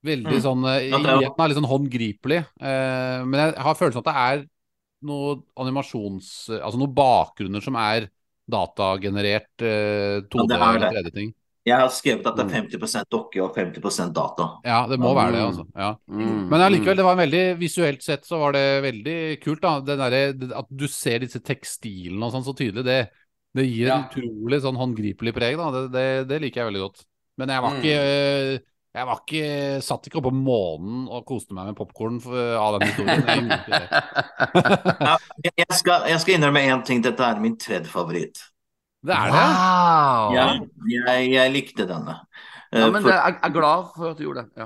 [0.05, 0.43] Veldig Mm.
[0.45, 2.41] sånn Igjen er litt sånn håndgripelig.
[2.61, 4.43] Eh, men jeg har følelsen at det er
[5.09, 6.51] noe animasjons...
[6.61, 8.11] Altså noen bakgrunner som er
[8.51, 11.33] datagenerert eh, 2D eller 3D-ting.
[11.65, 12.51] Jeg har skrevet at det Mm.
[12.51, 14.49] er 50% dokke og 50% data.
[14.67, 15.49] Ja, det må være det, Mm.
[15.49, 15.65] altså.
[15.75, 15.95] Ja.
[16.11, 16.97] Mm, Men allikevel, mm.
[16.97, 19.81] det var en veldig visuelt sett så var det veldig kult, da.
[19.81, 23.09] Den derre- at du ser disse tekstilene og sånn så tydelig, det,
[23.55, 23.97] det gir Ja.
[23.97, 25.71] en utrolig sånn håndgripelig preg, da.
[25.71, 27.05] Det, det, det liker jeg veldig godt.
[27.39, 27.81] Men jeg var Mm.
[27.81, 28.59] ikke eh,
[28.95, 29.47] Jeg var ikke
[29.83, 33.25] Satt ikke oppe på månen og koste meg med popkorn av den historien.
[33.27, 33.89] Jeg ikke det.
[35.09, 35.17] Ja,
[35.51, 37.03] jeg, skal, jeg skal innrømme én ting.
[37.05, 38.39] Dette er min tredje favoritt.
[39.05, 39.41] Det er det.
[39.43, 40.31] Wow!
[40.33, 40.47] Ja,
[40.95, 42.21] jeg, jeg likte denne.
[42.21, 42.41] Ja,
[42.75, 44.51] Eh, men for- det, jeg er glad for at du gjorde det.
[44.59, 44.65] Ja.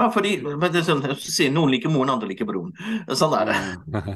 [0.00, 2.72] Ja, fordi men det er sånn, jeg sier Noen liker moren, andre liker broren.
[3.14, 3.58] Sånn er det.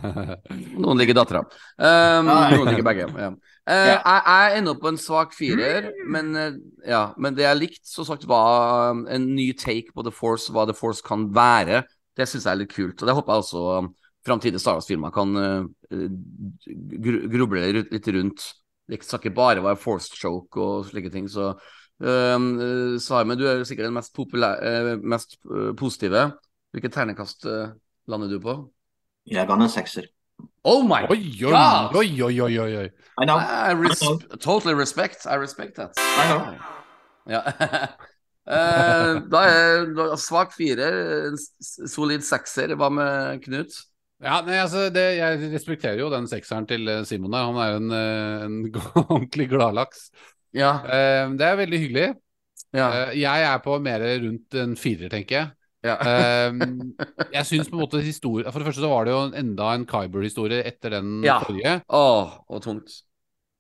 [0.83, 1.43] Noen liker dattera.
[1.77, 3.07] Um, noen liker begge.
[3.21, 3.29] Ja.
[3.71, 3.97] Eh, Ja.
[4.03, 7.87] Jeg, jeg ender opp på en svak firer, men, uh, ja, men det jeg likte,
[7.87, 11.85] så sagt, var um, en ny take på The Force, hva The Force kan være.
[12.19, 12.99] Det syns jeg er litt kult.
[12.99, 13.93] Og det håper jeg også um,
[14.27, 15.69] framtidige Star Wars-filmer kan uh,
[16.99, 18.49] gru, gruble litt rundt.
[18.91, 21.29] Det skal ikke bare være forced choke og slike ting.
[21.31, 21.53] Så
[22.03, 26.25] um, eh, du er sikkert den mest, populære, eh, mest eh, positive.
[26.75, 27.71] Hvilket ternekast eh,
[28.11, 28.57] lander du på?
[29.31, 30.11] Jeg ga den en sekser.
[30.65, 31.97] Oh my Oi, oi, God!
[31.97, 32.89] oi, oi, oi, oi, oi.
[33.21, 33.37] I know.
[33.39, 34.01] I res
[34.41, 35.27] totally respect.
[35.27, 35.93] I respect that.
[35.99, 36.55] I know.
[37.27, 37.43] Ja.
[38.51, 42.73] Eh, da er svak firer, solid sekser.
[42.75, 43.77] Hva med Knut?
[44.25, 47.47] Ja, nei, altså, det, Jeg respekterer jo den sekseren til eh, Simon der.
[47.47, 48.57] Han er en, eh, en
[49.05, 50.09] ordentlig gladlaks.
[50.57, 50.73] Ja.
[50.83, 52.09] Eh, Det er veldig hyggelig.
[52.75, 52.89] ja.
[53.05, 55.53] Eh, Jeg er på mer rundt en firer, tenker jeg.
[55.85, 55.97] Ja.
[56.51, 56.93] Um,
[57.33, 59.87] jeg syns på en måte historie For det første så var det jo enda en
[59.89, 61.39] Kyber-historie etter den Ja.
[61.41, 61.79] forrige.
[61.89, 63.03] Åh, og tungt.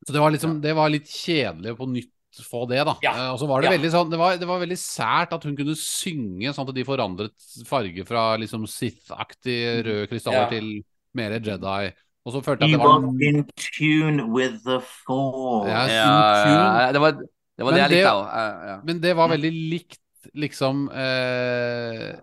[0.07, 2.13] Så det var, liksom, det var litt kjedelig på nytt
[2.47, 2.95] få det, da.
[3.03, 3.11] Ja.
[3.17, 3.77] Eh, og så var det Ja.
[3.79, 6.85] veldig sånn det var, det var veldig sært at hun kunne synge sånn at de
[6.85, 7.33] forandret
[7.67, 10.49] farge fra liksom Sith-aktig røde krystaller Ja.
[10.49, 10.85] til
[11.15, 11.93] mer Jedi.
[12.27, 15.67] Og så følte jeg at det var was in tune with the fall.
[15.67, 18.27] Ja, Ja, ja, ja, det var det, var det jeg likte òg.
[18.29, 18.81] Ja, ja.
[18.85, 19.99] Men det var veldig likt
[20.35, 22.17] liksom eh,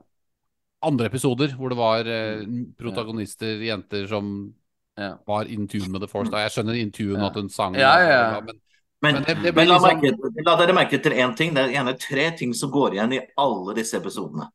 [0.86, 2.44] andre episoder hvor det var eh,
[2.78, 4.54] protagonister, jenter, som
[4.98, 5.16] Ja.
[5.28, 6.32] var in tune med The Force.
[6.32, 6.38] Da.
[6.38, 7.28] Jeg skjønner in tune Ja.
[7.28, 8.42] at hun sang, Ja, ja, ja.
[8.42, 8.60] men
[9.00, 11.54] Men, Men det- det men la, liksom- merke, la dere merke til én ting.
[11.54, 14.48] Det er gjerne tre ting som går igjen i alle disse episodene.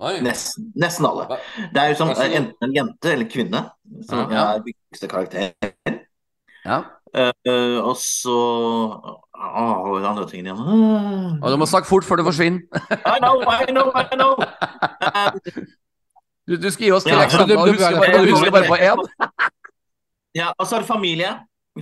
[0.00, 1.38] Nesten, nesten alle.
[1.74, 3.70] Det er jo som Hva enten en jente eller kvinne
[4.08, 4.54] som Ja.
[4.54, 5.52] er viktigste karakter.
[6.64, 6.84] Ja.
[7.14, 11.42] Uh, og så Åh, hva er andre tingen igjen?
[11.42, 12.60] Og du må snakke fort før du forsvinner.
[12.92, 14.36] I know, I know, I know.
[16.46, 17.24] Du, du skal gi oss tre Ja.
[17.26, 18.98] eksempler, Du- du- husker du- bare, du- du husker bare på én.
[20.34, 21.32] ja, og så er det familie.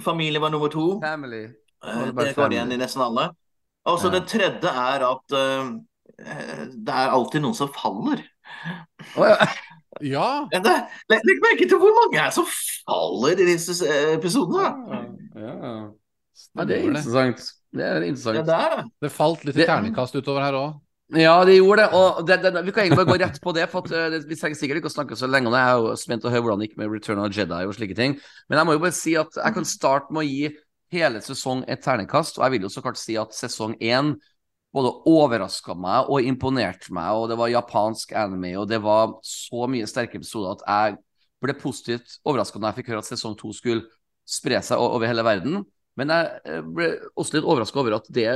[0.00, 1.00] Familie var nummer to.
[1.04, 1.44] Family.
[1.44, 3.30] Eh, det Det går igjen i nesten alle.
[3.86, 4.18] Og så Ja.
[4.18, 5.70] det tredje er at uh,
[6.84, 8.22] det er alltid noen som faller.
[9.16, 9.36] Oh, ja.
[10.00, 10.46] ja.
[10.52, 12.44] Det- Legg merke til hvor mange er som
[12.86, 13.84] faller i disse
[14.14, 14.74] episodene.
[15.34, 15.40] Ja.
[15.40, 15.88] Ja,
[16.54, 16.84] det er Stemmer det.
[16.84, 17.48] interessant.
[17.72, 18.84] Det er Det der, da.
[19.00, 20.80] Det falt litt Det- terningkast utover her òg.
[21.12, 21.92] Ja, det gjorde det.
[21.92, 23.68] Og det, det, vi kan egentlig bare gå rett på det.
[23.70, 25.58] For at, det- Vi trenger sikkert ikke å snakke så lenge om det.
[25.58, 27.96] Jeg er jo spent å høre hvordan det gikk med Return of Jedi og slike
[27.96, 28.20] ting.
[28.48, 30.56] Men jeg må jo bare si at jeg kan starte med å gi
[30.92, 32.38] hele sesong et terningkast.
[32.38, 34.16] Og jeg vil jo så klart si at sesong én
[34.72, 37.10] både overraska meg og imponerte meg.
[37.10, 40.98] Og det var japansk anime, og det var så mye sterke episoder at jeg
[41.42, 43.82] ble positivt overraska når jeg fikk høre at sesong to skulle
[44.28, 45.64] spre seg over hele verden.
[46.00, 48.28] Men jeg eh, ble også litt overraska over at det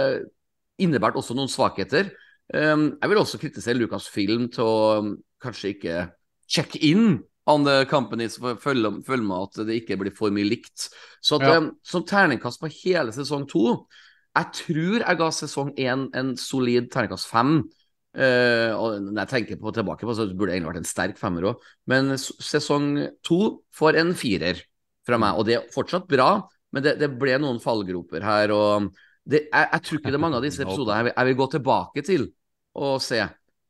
[0.82, 2.10] innebærte også noen svakheter.
[2.52, 6.00] Um, jeg vil også kritisere Lucasfilm til å um, kanskje ikke
[6.50, 10.34] check in on the companies for å følge, følge med at det ikke blir for
[10.34, 10.88] mye likt.
[11.24, 11.60] Så at, Ja.
[11.60, 13.86] um, som terningkast på hele sesong to
[14.34, 17.62] Jeg tror jeg ga sesong én en solid terningkast fem.
[18.14, 21.20] Uh, og når jeg tenker på tilbake på så burde det egentlig vært en sterk
[21.20, 21.62] femmer òg.
[21.86, 24.58] Men sesong to får en firer
[25.06, 26.48] fra meg, og det er fortsatt bra.
[26.74, 28.90] Men det, det ble noen fallgroper her, og
[29.24, 31.50] det, jeg, jeg tror ikke det er mange av disse episodene jeg jeg vil gå
[31.54, 32.30] tilbake til
[32.74, 33.20] og se.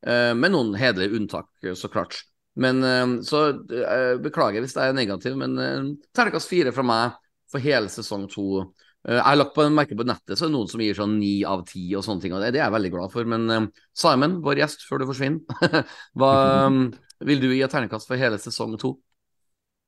[0.05, 2.19] Uh, med noen hederlige unntak, så klart.
[2.61, 7.21] Men uh, Så uh, beklager hvis jeg er negativ, men uh, terningkast fire fra meg
[7.53, 8.65] for hele sesong to.
[9.05, 11.19] Jeg har lagt på en merke på nettet, så er det noen som gir sånn
[11.21, 12.33] ni av ti og sånne ting.
[12.33, 13.29] Og det, det er jeg veldig glad for.
[13.29, 15.83] Men Simon, vår gjest før du forsvinner,
[16.19, 16.31] hva
[16.65, 16.87] um,
[17.29, 18.95] vil du gi et terningkast for hele sesong to?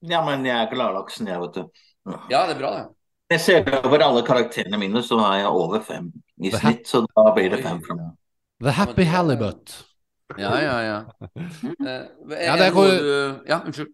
[0.04, 1.80] Ja, men jeg er gladlaksen, jeg, vet du.
[2.28, 2.95] Ja, det er bra, det.
[3.30, 6.86] Jeg ser over alle karakterene mine, så har jeg over fem i snitt.
[6.86, 8.12] Så da blir det fem fra meg.
[8.62, 9.74] The Happy Halibut.
[10.38, 10.98] Ja, ja, ja.
[11.86, 13.92] Eh, er, Ja, det er noe du Ja, unnskyld.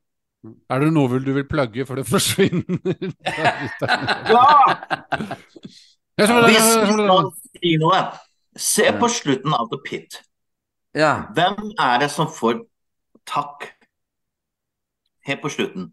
[0.71, 2.95] Er det noe du vil plugge før det forsvinner?
[3.23, 4.53] Ja!
[6.19, 8.03] Hvis vi skal si noe,
[8.59, 10.21] se på slutten av The Pit.
[10.99, 11.13] Ja.
[11.33, 12.65] Hvem er det som får
[13.29, 13.71] takk
[15.29, 15.93] helt på slutten?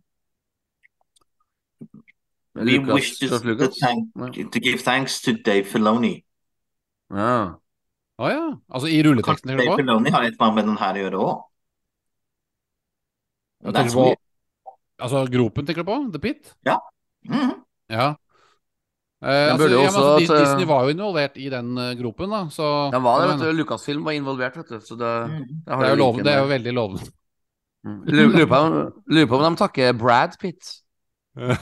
[2.56, 4.44] We Lucas, wish to, to, thank, Ja.
[4.52, 6.24] to give thanks to Dave Filoni.
[7.14, 7.56] Ja.
[8.20, 8.46] Å ja.
[8.74, 9.78] Altså i rulleteksten, Dave på?
[9.80, 11.38] Filoni har et med den her å gjøre òg.
[15.00, 16.00] Altså gropen, tenker du på?
[16.14, 16.56] The Pit?
[17.28, 17.54] Mhm.
[17.90, 18.16] Ja.
[19.22, 22.46] Eh, altså, ja, men altså, eh, Disney var jo involvert i den eh, gropen, da.
[22.50, 23.58] Så Den var det, vet du.
[23.58, 24.80] Lucasfilm var involvert, vet du.
[24.80, 25.48] Så det, Mhm.
[25.48, 27.12] det, det, er jo loven, det er jo veldig lovende.
[27.86, 28.04] Mm.
[28.06, 30.82] Lurer på om de takker Brad Pitt.
[31.38, 31.58] Ah.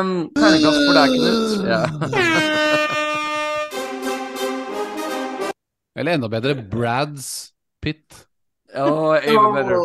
[0.00, 1.66] um, Terningkast for deg, Knut.
[1.66, 1.82] Ja.
[5.94, 7.52] Eller enda bedre, Brads
[7.82, 8.26] Pit.
[8.74, 9.78] Ja, even better.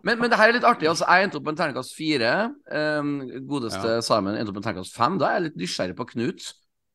[0.00, 0.88] Men, men det her er litt artig.
[0.88, 2.30] altså Jeg endte opp med en terningkast fire.
[2.72, 3.16] Um,
[3.50, 4.04] godeste Ja.
[4.04, 5.18] Simon endte opp med en terningkast fem.
[5.20, 6.46] Da er jeg litt nysgjerrig på Knut.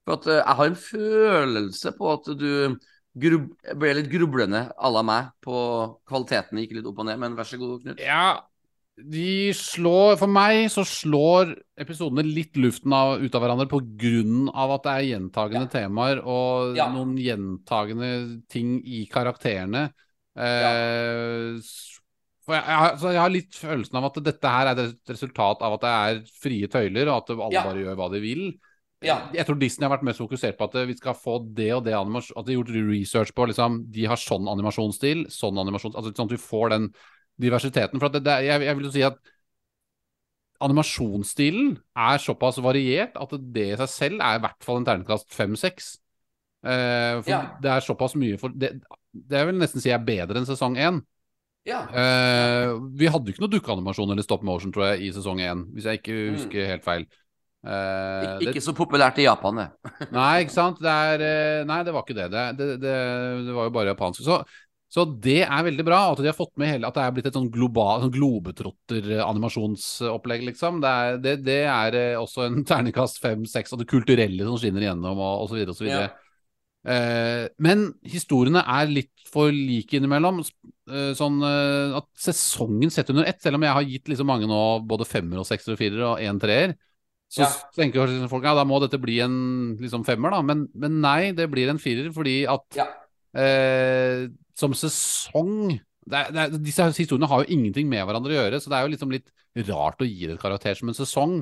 [0.08, 2.50] For at uh, jeg har en følelse på at du
[3.20, 3.46] grub
[3.78, 5.58] ble litt grublende à la meg på
[6.10, 6.62] kvaliteten.
[6.64, 7.22] Gikk litt opp og ned.
[7.22, 8.02] Men vær så god, Knut.
[8.02, 8.40] Ja,
[9.08, 14.50] de slår For meg så slår episodene litt luften av, ut av hverandre på grunn
[14.52, 16.90] av at det er gjentagende temaer og Ja.
[16.92, 19.86] noen gjentagende ting i karakterene.
[20.36, 21.60] Eh,
[22.46, 25.78] for jeg, jeg, jeg har litt følelsen av at dette her er et resultat av
[25.78, 27.64] at det er frie tøyler, og at alle Ja.
[27.68, 28.44] bare gjør hva de vil.
[29.06, 29.30] Ja.
[29.32, 31.94] Jeg tror Disney har vært mest fokusert på at vi skal få det og det
[31.96, 36.12] animasjon At de har gjort research på liksom, De har sånn animasjonsstil, sånn animasjon altså
[36.12, 36.90] Sånn at vi får den
[37.40, 38.00] diversiteten.
[38.00, 39.18] For at det, det, jeg, jeg vil jo si at
[40.60, 45.30] animasjonsstilen er såpass variert at det i seg selv er i hvert fall en ternekast
[45.36, 45.94] fem-seks.
[46.66, 47.42] Eh, for Ja.
[47.64, 48.74] det er såpass mye for det,
[49.14, 51.00] det vil nesten si er bedre enn sesong én.
[51.68, 51.86] Ja.
[51.88, 55.64] Eh, vi hadde jo ikke noe dukkeanimasjon eller stop motion, tror jeg, i sesong én,
[55.74, 56.36] hvis jeg ikke Mm.
[56.36, 57.06] husker helt feil.
[57.66, 59.70] Eh, Ik det- ikke så populært i Japan, det.
[60.12, 60.80] Nei, ikke sant.
[60.80, 62.32] Det er, nei, det var ikke det.
[62.32, 64.24] Det, det, det, det var jo bare japansk.
[64.24, 64.44] Så,
[64.90, 67.28] så det er veldig bra at de har fått med hele At det er blitt
[67.30, 70.80] et sånn sånn globetrotter-animasjonsopplegg, liksom.
[70.82, 74.82] Det er, det, det er eh, også en terningkast fem-seks, og det kulturelle som skinner
[74.88, 76.10] igjennom, og, og så videre og så videre.
[76.90, 80.42] Eh, men historiene er litt for like innimellom.
[80.90, 84.48] Eh, sånn eh, at sesongen sett under ett, selv om jeg har gitt liksom mange
[84.50, 86.74] nå både femmer og sekser og firer og én treer,
[87.30, 87.50] så Ja.
[87.78, 89.36] tenker kanskje folk ja, da må dette bli en
[89.78, 90.42] liksom femmer, da.
[90.42, 92.88] Men, men nei, det blir en firer fordi at Ja.
[93.38, 95.80] Eh, som sesong
[96.10, 98.80] det er, det er, Disse historiene har jo ingenting med hverandre å gjøre, så det
[98.80, 99.30] er jo liksom litt
[99.70, 101.36] rart å gi det et karakter som en sesong.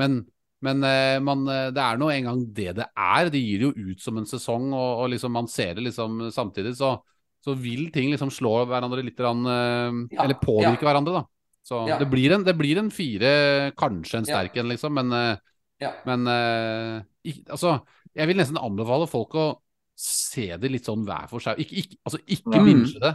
[0.00, 0.20] Men,
[0.64, 3.30] men eh, man, eh, det er nå engang det det er.
[3.32, 6.28] Det gir det jo ut som en sesong, og, og liksom man ser det liksom
[6.34, 6.76] samtidig.
[6.78, 6.94] Så,
[7.44, 11.26] så vil ting liksom slå hverandre litt eh, Ja, Eller påvirke hverandre, da.
[11.66, 11.98] Så Ja.
[11.98, 14.38] det, blir en, det blir en fire, kanskje en Ja.
[14.38, 14.94] sterk en, liksom.
[14.94, 15.36] Men, eh,
[15.82, 15.92] Ja.
[16.06, 17.80] men eh, altså,
[18.14, 19.48] jeg vil nesten anbefale folk å
[19.96, 21.58] se det litt sånn hver for seg.
[21.58, 23.14] Ikke, ikke, altså, ikke binge det.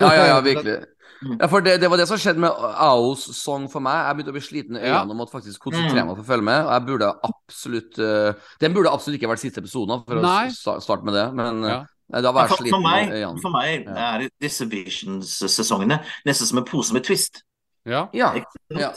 [0.00, 0.78] Ja, ja, ja, virkelig.
[1.18, 1.32] Mm.
[1.40, 3.96] Ja, for det, det var det som skjedde med AOs song for meg.
[4.06, 6.06] Jeg begynte å bli sliten i øynene og måtte faktisk konsentrere Mm.
[6.06, 6.60] meg for å følge med.
[6.62, 8.32] Og jeg burde absolutt uh,
[8.62, 10.44] Den burde absolutt ikke vært siste episoden, for Nei.
[10.46, 11.24] å starte med det.
[11.34, 11.80] Men Ja.
[12.14, 13.42] eh, da var jeg For, for, sliten i meg, øynene.
[13.42, 17.42] for meg er disse Visions-sesongene nesten som en pose med Twist.
[17.84, 18.06] Ja.
[18.14, 18.30] Ja.
[18.38, 18.92] Ikke ja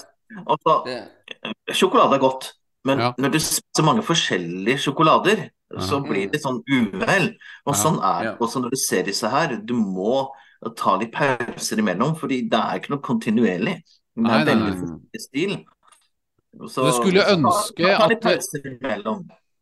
[0.45, 0.77] Og så,
[1.73, 2.51] sjokolade er godt,
[2.85, 3.13] men Ja.
[3.17, 5.49] når du spiser mange forskjellige sjokolader,
[5.79, 7.35] så blir det sånn uvel.
[7.65, 9.55] Og sånn er det også når du ser disse her.
[9.63, 10.27] Du må
[10.75, 13.77] ta litt pauser imellom, fordi det er ikke noe kontinuerlig.
[14.15, 15.65] Det er nei, veldig forskjellig stil.
[16.67, 18.23] Så, Du skulle ta- ønske ta at-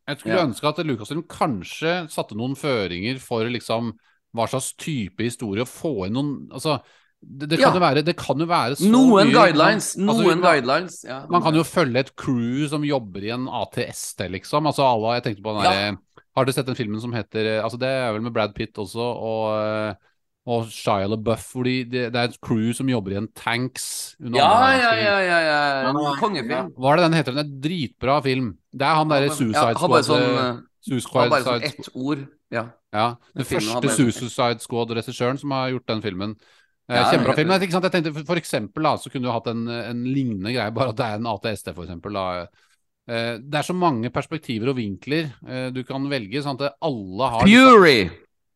[0.09, 0.45] Jeg skulle Ja.
[0.45, 3.93] ønske at Lucasfilm kanskje satte noen føringer for liksom
[4.35, 6.81] hva slags type historie, og få inn noen Altså,
[7.21, 7.73] det, det kan, Ja.
[7.75, 9.87] jo være, det kan jo være så noen mye guidelines.
[9.97, 11.03] altså, Noen man- guidelines.
[11.03, 11.25] Ja.
[11.29, 14.65] Man kan jo følge et crew som jobber i en ATST, liksom.
[14.65, 15.95] Altså alle, jeg tenkte på den Ja.
[16.37, 18.95] Har dere sett den filmen som heter Altså det er vel med Brad Pitt også,
[19.03, 19.97] og,
[20.47, 24.15] og Shia LaBeouf, hvor de, det, det er et crew som jobber i en tanks
[24.23, 25.39] under Ja, ja, ja, ja, ja.
[25.83, 26.15] Ja, ja.
[26.21, 26.71] Kongefilm.
[26.79, 27.35] Hva er det den heter?
[27.35, 28.53] Den er dritbra film.
[28.71, 30.55] Det er han derre Suicide Squad sånn, eh, eh,
[30.87, 32.27] Suicide bare sånn Squad- ett ord.
[32.49, 32.63] Ja.
[32.93, 36.35] Ja, den første Suicide Squad-regissøren som har gjort den filmen.
[36.89, 37.51] Kjempebra film.
[37.71, 37.83] sant?
[37.85, 40.97] Jeg tenkte for, eksempel da, så kunne du hatt en, en lignende greie, bare at
[40.97, 42.13] det er en ATST, for eksempel.
[42.17, 42.47] Da.
[43.09, 47.29] Eh, Det er så mange perspektiver og vinkler eh, du kan velge, sånn at alle
[47.35, 48.09] har Fury!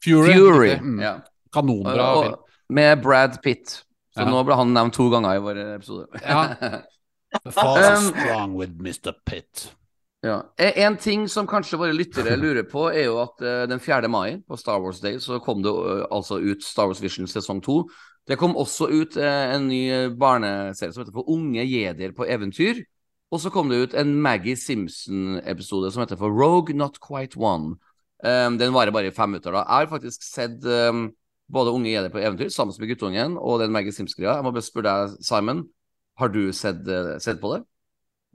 [0.04, 0.34] Fury.
[0.34, 0.72] Fury.
[0.82, 0.98] Mm.
[1.02, 1.14] Ja.
[1.54, 2.40] Kanonbra Og- film.
[2.74, 3.84] Med Brad Pitt.
[4.16, 4.26] Så Ja.
[4.30, 6.08] nå ble han nevnt to ganger i vår episode.
[6.22, 6.44] Ja.
[7.48, 9.14] Is Um, strong with Mr.
[9.26, 9.72] Pitt.
[10.24, 10.44] Ja.
[10.58, 13.38] Eh, En ting som kanskje våre lyttere lurer på, er jo at
[13.70, 14.08] den 4.
[14.08, 15.72] mai, på Star Wars Day, så kom det
[16.12, 17.80] altså ut Star Wars Vision sesong 2.
[18.30, 22.28] Det kom også ut eh, en ny eh, barneserie som heter For unge jedier på
[22.30, 22.84] eventyr.
[23.34, 27.76] Og så kom det ut en Maggie Simpson-episode som heter For Rogue Not Quite One.
[28.24, 29.52] Um, den varer bare i fem minutter.
[29.52, 29.66] da.
[29.66, 31.10] Jeg har faktisk sett um,
[31.52, 34.38] både Unge jedier på eventyr sammen med guttungen og den Maggie Simpson-greia.
[34.38, 35.66] Jeg må bare spørre deg, Simon,
[36.22, 37.64] har du sett, uh, sett på det?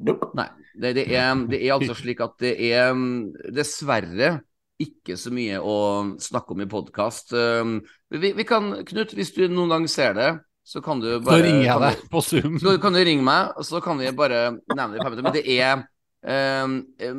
[0.05, 0.29] Nope.
[0.37, 0.51] Nei.
[0.75, 4.35] Det, det, er, det er altså slik at det er um, dessverre
[4.83, 5.77] ikke så mye å
[6.23, 7.33] snakke om i podkast.
[7.35, 7.81] Um,
[8.15, 10.31] vi, vi kan, Knut, hvis du noen gang ser det,
[10.69, 12.59] så kan du Så bare ringer jeg deg på Zoom.
[12.63, 15.27] Så kan du ringe meg, og så kan vi bare nevne det i fem minutter.
[15.27, 15.83] Men det er
[16.63, 16.75] um,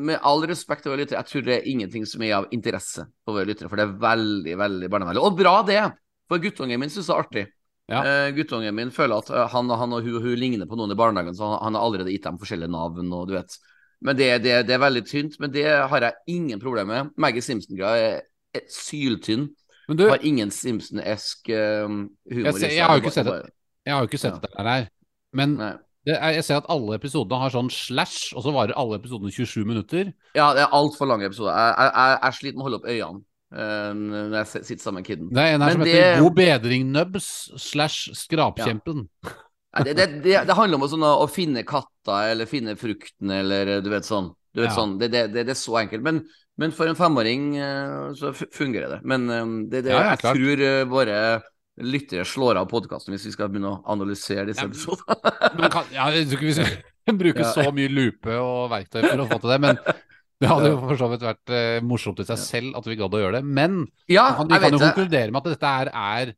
[0.06, 3.08] Med all respekt til våre lyttere, jeg tror det er ingenting som er av interesse
[3.26, 5.26] for våre lyttere, for det er veldig, veldig barnevennlig.
[5.26, 5.82] Og bra det!
[6.30, 7.46] For guttungen min syns det er artig.
[7.90, 8.04] Ja.
[8.06, 11.00] Uh, guttungen min føler at han han, han og hun, hun ligner på noen i
[11.00, 13.12] barnehagen, så han, han har allerede gitt dem forskjellige navn.
[13.12, 13.60] og du vet.
[14.02, 15.36] Men det, det, det er veldig tynt.
[15.40, 17.12] Men det har jeg ingen problemer med.
[17.20, 18.22] Maggie Simpson-greia
[18.56, 19.50] er, syltynn.
[19.90, 23.38] Men du, Har ingen Simpson-esk eh, humor Jeg ser- jeg har jo ikke sett det,
[23.86, 24.64] jeg har jo ikke sett Ja.
[24.64, 24.90] det her,
[25.34, 25.78] men er,
[26.36, 30.12] jeg ser at alle episodene har sånn slash, og så varer alle episodene 27 minutter.
[30.38, 31.54] Ja, det er altfor lange episoder.
[31.58, 35.08] Jeg, jeg, jeg, sliter med å holde opp øynene Uh, når jeg sitter sammen med
[35.08, 35.30] kiden.
[35.34, 39.08] Det er en her Men som det- heter God bedring Nubs slash Skrapkjempen.
[39.26, 39.32] Nei,
[39.70, 43.90] Det, det, det, det handler om sånn, å finne katta eller finne frukten eller du
[43.94, 44.32] vet sånn.
[44.56, 44.76] Du vet Ja.
[44.80, 46.02] sånn det, det, det, det er så enkelt.
[46.04, 46.24] Men,
[46.58, 49.00] men for en femåring eh, så fungerer det.
[49.06, 51.20] Men eh, det, det, Ja, jeg tror eh, våre
[51.80, 55.16] lyttere slår av podkasten hvis vi skal begynne å analysere disse episodene.
[55.96, 59.38] Ja, jeg tror ikke vi skal bruke så mye lupe og verktøy for å få
[59.46, 59.80] til det, men
[60.40, 63.16] det hadde jo for så vidt vært eh, morsomt i seg selv at vi gadd
[63.16, 63.46] å gjøre det.
[63.46, 64.90] Men Ja, vi kan, vi kan jo det.
[64.90, 66.34] konkludere med at dette er, er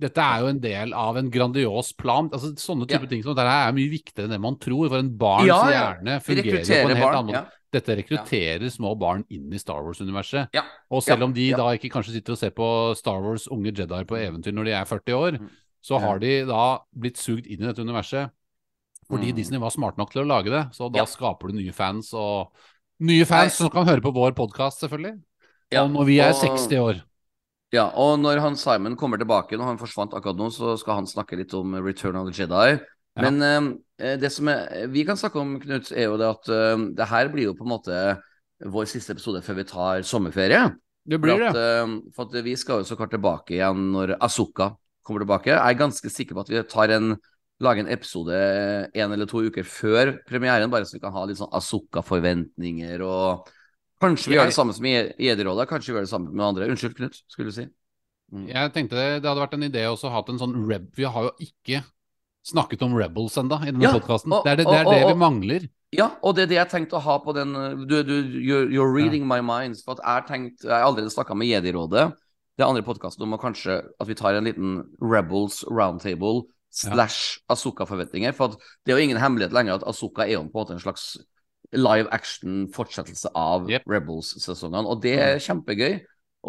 [0.00, 2.28] dette er jo en del av en grandios plan.
[2.32, 3.08] Altså, sånne type Ja.
[3.08, 4.88] ting som dette er mye viktigere enn det man tror.
[4.88, 5.94] For en barns Ja, ja.
[5.94, 7.14] hjerne fungerer på en helt barn.
[7.16, 7.50] annen måte.
[7.72, 10.48] Dette rekrutterer små barn inn i Star Wars-universet.
[10.90, 14.04] Og selv om de da ikke kanskje sitter og ser på Star Wars unge Jedi
[14.04, 15.48] på eventyr når de er 40 år, Mm.
[15.82, 18.30] så har de da blitt sugd inn i dette universet
[19.10, 19.36] Fordi Mm.
[19.36, 20.70] Disney var smart nok til å lage det.
[20.72, 22.52] Så da skaper du nye fans, og
[23.00, 25.20] nye fans som kan høre på vår podkast, selvfølgelig.
[25.72, 27.02] Og når vi er og- 60 år.
[27.70, 31.06] Ja, og når han Simon kommer tilbake, når han forsvant akkurat nå, så skal han
[31.10, 32.80] snakke litt om Return of the Jedi.
[33.18, 33.22] Ja.
[33.22, 33.38] Men
[33.98, 37.08] eh, det som er, vi kan snakke om, Knut, er jo det at eh, det
[37.10, 38.00] her blir jo på en måte
[38.60, 40.64] vår siste episode før vi tar sommerferie.
[41.06, 41.66] Det For blir at, det.
[41.84, 44.72] eh, for at vi skal jo så klart tilbake igjen når Asuka
[45.06, 45.52] kommer tilbake.
[45.54, 47.14] Jeg er ganske sikker på at vi tar en
[47.60, 48.36] lager en episode
[48.96, 53.50] en eller to uker før premieren, bare så vi kan ha litt sånn Asuka-forventninger og
[54.00, 56.46] Kanskje vi gjør det samme som i i Ederrådet, kanskje vi gjør det samme med
[56.46, 56.68] andre.
[56.72, 57.66] Unnskyld, Knut, skulle du si.
[58.32, 58.46] Mm.
[58.48, 60.86] Jeg tenkte det, det hadde vært en idé også å ha en sånn reb...
[60.96, 61.82] Vi har jo ikke
[62.46, 64.32] snakket om Rebels enda i denne Ja, podkasten.
[64.44, 65.68] Det er det, det, er og- det og- vi mangler.
[65.92, 67.50] Ja, og det er det jeg tenkte å ha på den
[67.90, 69.74] Du, du you're, you're reading my mind.
[69.84, 72.12] For at jeg har tenkt Jeg har allerede snakka med Jedi-rådet,
[72.56, 78.32] det andre podkasten, om å kanskje at vi tar en liten Rebels roundtable slash Asuka-forventninger.
[78.38, 80.76] For at det er jo ingen hemmelighet lenger at Asuka er jo på en måte
[80.78, 81.16] en slags
[81.76, 83.86] live action-fortsettelse av Yep.
[83.90, 86.00] Rebels-sesongene, og det er kjempegøy.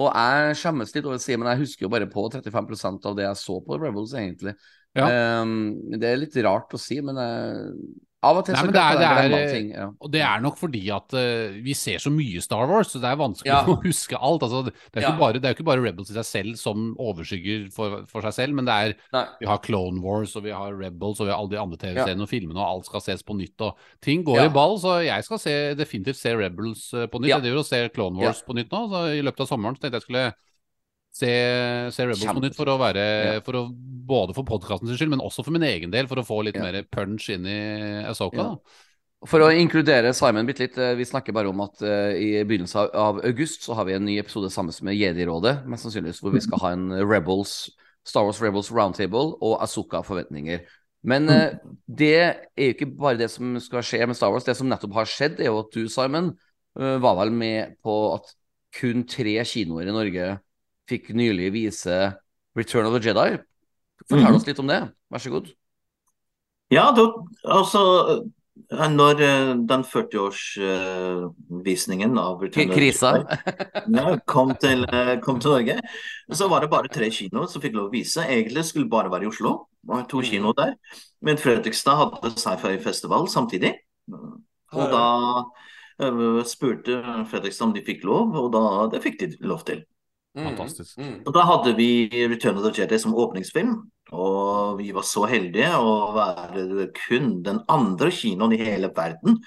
[0.02, 3.18] Og jeg skjemmes litt over å si, men jeg husker jo bare på 35% av
[3.18, 4.56] det jeg så på Rebels, egentlig.
[4.98, 5.10] Ja.
[5.44, 7.74] Um, det er litt rart å si, men jeg,
[8.24, 9.70] av og til Nei, så det er- kan det er- glemme ting.
[9.74, 9.86] Ja.
[10.00, 13.10] Og det er nok fordi at uh, vi ser så mye Star Wars, så det
[13.10, 13.64] er vanskelig Ja.
[13.74, 14.44] å huske alt.
[14.46, 15.18] Altså, det, er ikke Ja.
[15.18, 18.34] bare, det er jo ikke bare Rebels i seg selv som overskygger for, for seg
[18.38, 19.26] selv, men det er Nei.
[19.42, 22.22] Vi har Clone Wars, og vi har Rebels, og vi har alle de andre TV-seriene
[22.22, 23.58] og filmene, og alt skal ses på nytt.
[23.62, 27.34] Og ting går i ball, så jeg skal se, definitivt se Rebels uh, på nytt.
[27.34, 29.82] Jeg driver og ser Clone Wars på nytt nå, så i løpet av sommeren så
[29.88, 30.34] tenkte jeg skulle
[31.12, 31.32] se,
[31.92, 33.40] se Rebels på nytt for å være Ja.
[33.46, 33.66] for å,
[34.12, 36.64] Både for podkastens skyld, men også for min egen del, for å få litt Ja.
[36.66, 38.44] mer punch inn i Asoka.
[38.44, 38.56] Ja.
[39.30, 42.82] For å inkludere Simon bitte litt, eh, vi snakker bare om at uh, i begynnelsen
[42.82, 46.34] av, av august så har vi en ny episode sammen med Jedi-rådet, mest sannsynligvis, hvor
[46.34, 47.70] vi skal ha en Rebels,
[48.04, 50.66] Star Wars Rebels Roundtable og Asoka forventninger.
[51.06, 51.54] Men uh,
[51.86, 54.44] det er jo ikke bare det som skal skje med Star Wars.
[54.44, 56.34] Det som nettopp har skjedd, er jo at du, Simon,
[56.82, 58.34] uh, var vel med på at
[58.74, 60.40] kun tre kinoer i Norge
[60.92, 61.98] fikk nylig vise
[62.58, 63.30] Return of the Jedi.
[64.10, 64.36] Fortell Mhm.
[64.36, 64.82] oss litt om det,
[65.12, 65.48] vær så god.
[66.72, 67.02] Ja, da,
[67.46, 67.82] altså
[68.72, 73.12] eh, Når eh, den 40-årsvisningen av Return of the Krisa.
[74.28, 75.80] Kom, til, eh, kom til Norge,
[76.36, 78.22] så var det bare tre kinoer som fikk lov å vise.
[78.24, 79.52] Egentlig skulle det bare være i Oslo.
[79.82, 80.26] Det var to Mhm.
[80.30, 80.74] kinoer der.
[81.22, 83.74] Men Fredrikstad hadde sci-fi festival samtidig.
[84.12, 85.44] Og da
[86.00, 89.84] eh, spurte Fredrikstad om de fikk lov, og da det fikk de lov til.
[90.38, 90.96] Fantastisk.
[90.98, 91.18] Mm.
[91.28, 93.74] Og Da hadde vi Return of the Jedi som åpningsfilm,
[94.16, 99.42] og vi var så heldige å være kun den andre kinoen i hele verden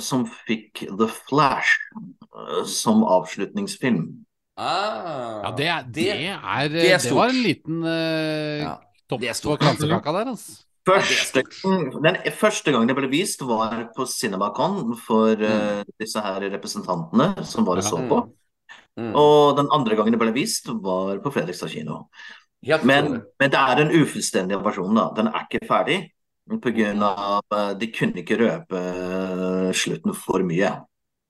[0.00, 4.24] som fikk The Flash eh, som avslutningsfilm.
[4.56, 8.74] Ah, Ja, det er Det, er, det er det var en liten uh, Ja,
[9.08, 10.60] topp det på kransekaka der, altså.
[10.82, 11.44] Første,
[12.02, 17.64] den første gang det ble vist, var på CinemaCon for uh, disse her representantene som
[17.64, 18.24] bare så på.
[18.98, 19.14] Mm.
[19.16, 22.06] Og den andre gangen det ble vist, var på Fredrikstad kino.
[22.84, 25.08] Men, men det er den ufullstendige versjonen, da.
[25.16, 26.00] Den er ikke ferdig.
[26.62, 30.72] På grunn av eh, De kunne ikke røpe eh, slutten for mye.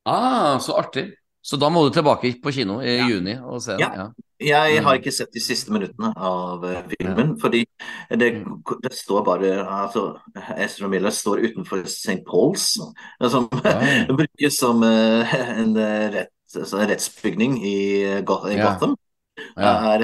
[0.09, 1.13] Ah, så artig.
[1.43, 3.07] Så da må du tilbake på kino i Ja.
[3.11, 3.81] juni og se den.
[3.81, 3.93] Ja.
[3.95, 4.09] Ja.
[4.43, 4.85] Jeg Mm.
[4.85, 7.65] har ikke sett de siste minuttene av filmen, filmen, fordi
[8.11, 8.63] det, Mm.
[8.83, 10.19] det står bare altså,
[10.59, 12.25] Ezra Miller står utenfor St.
[12.27, 12.77] Pauls,
[13.21, 14.07] eh, som Ah.
[14.19, 17.77] brukes som eh, en eh, rett, en rettsbygning i,
[18.25, 18.73] Go i Ja.
[18.73, 18.97] Gotham.
[19.57, 19.95] Ja.
[19.95, 19.99] Er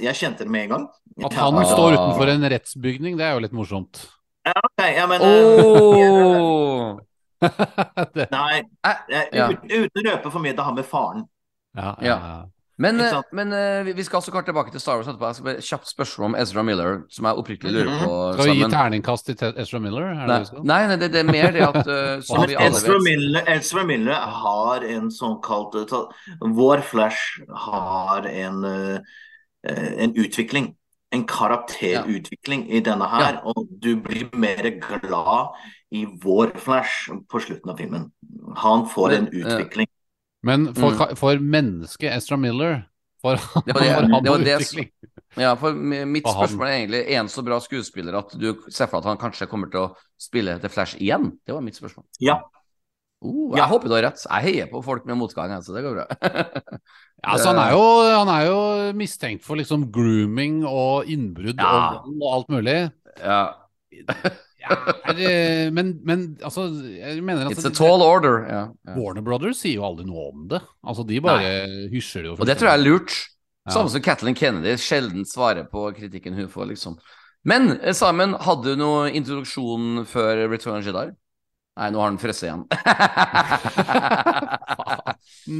[0.00, 0.88] Jeg kjente det med en gang.
[1.24, 1.64] At han Ah.
[1.64, 4.06] står utenfor en rettsbygning, det er jo litt morsomt.
[4.46, 6.98] ok, ja, men, oh!
[8.30, 9.48] Nei, Eh, eh, ja.
[9.50, 11.24] uten, uten å røpe for mye, det har med faren.
[11.76, 12.16] ja, ja, Ja.
[12.18, 12.44] ja.
[12.78, 15.26] Men, eh, men eh, vi- skal også kort tilbake til Star Wars etterpå.
[15.26, 18.10] Jeg skal bare Kjapt spørsmål om Ezra Miller, som jeg oppriktig lurer på.
[18.10, 18.32] Mhm.
[18.34, 20.02] Skal vi gi terningkast til Ezra Miller?
[20.02, 21.84] Er Nei, nei, nei det, det er mer det at
[22.26, 25.72] som vi alle Ezra vet Miller, Ezra Miller har en sånn kalt
[26.42, 28.64] Vår Flash har en,
[29.64, 30.74] en utvikling.
[31.12, 33.40] En karakterutvikling i denne her.
[33.44, 35.54] Og du blir mer glad
[35.92, 38.10] i vår Flash på slutten av filmen.
[38.56, 39.86] Han får en utvikling.
[40.42, 41.16] Men for, Mm.
[41.16, 42.84] for mennesket Ezra Miller
[43.22, 44.90] For han, Det var det- for han det var det- utvikling.
[45.36, 49.00] Ja, for mitt spørsmål er egentlig Er han så bra skuespiller at du ser for
[49.00, 51.38] deg at han kanskje kommer til å spille The Flash igjen?
[51.46, 52.04] Det var mitt spørsmål.
[52.20, 52.40] Ja.
[53.22, 53.64] Oh, Ja.
[53.64, 54.26] jeg håper du har rett.
[54.30, 56.06] Jeg heier på folk med motgang, så det går bra.
[57.24, 62.02] Ja, altså, han, er jo, han er jo mistenkt for liksom grooming og innbrudd Ja.
[62.04, 62.92] og og alt mulig.
[63.18, 63.54] ja.
[64.66, 66.66] Ja, men, men altså,
[66.98, 68.40] jeg mener It's altså a tall order.
[68.50, 68.62] Ja.
[68.88, 68.96] ja.
[68.98, 70.60] Warner Brothers sier jo aldri noe om det.
[70.82, 71.52] Altså, de bare
[71.92, 72.38] hysjer det jo.
[72.40, 73.14] Og det tror jeg er lurt.
[73.66, 73.76] Ja.
[73.76, 76.98] Samme som Kathleen Kennedy sjelden svarer på kritikken hun får, liksom.
[77.46, 81.08] Men eh, Simon, hadde du noe introduksjon før Return of Jedi?
[81.76, 82.62] Nei, nå har han frosset igjen.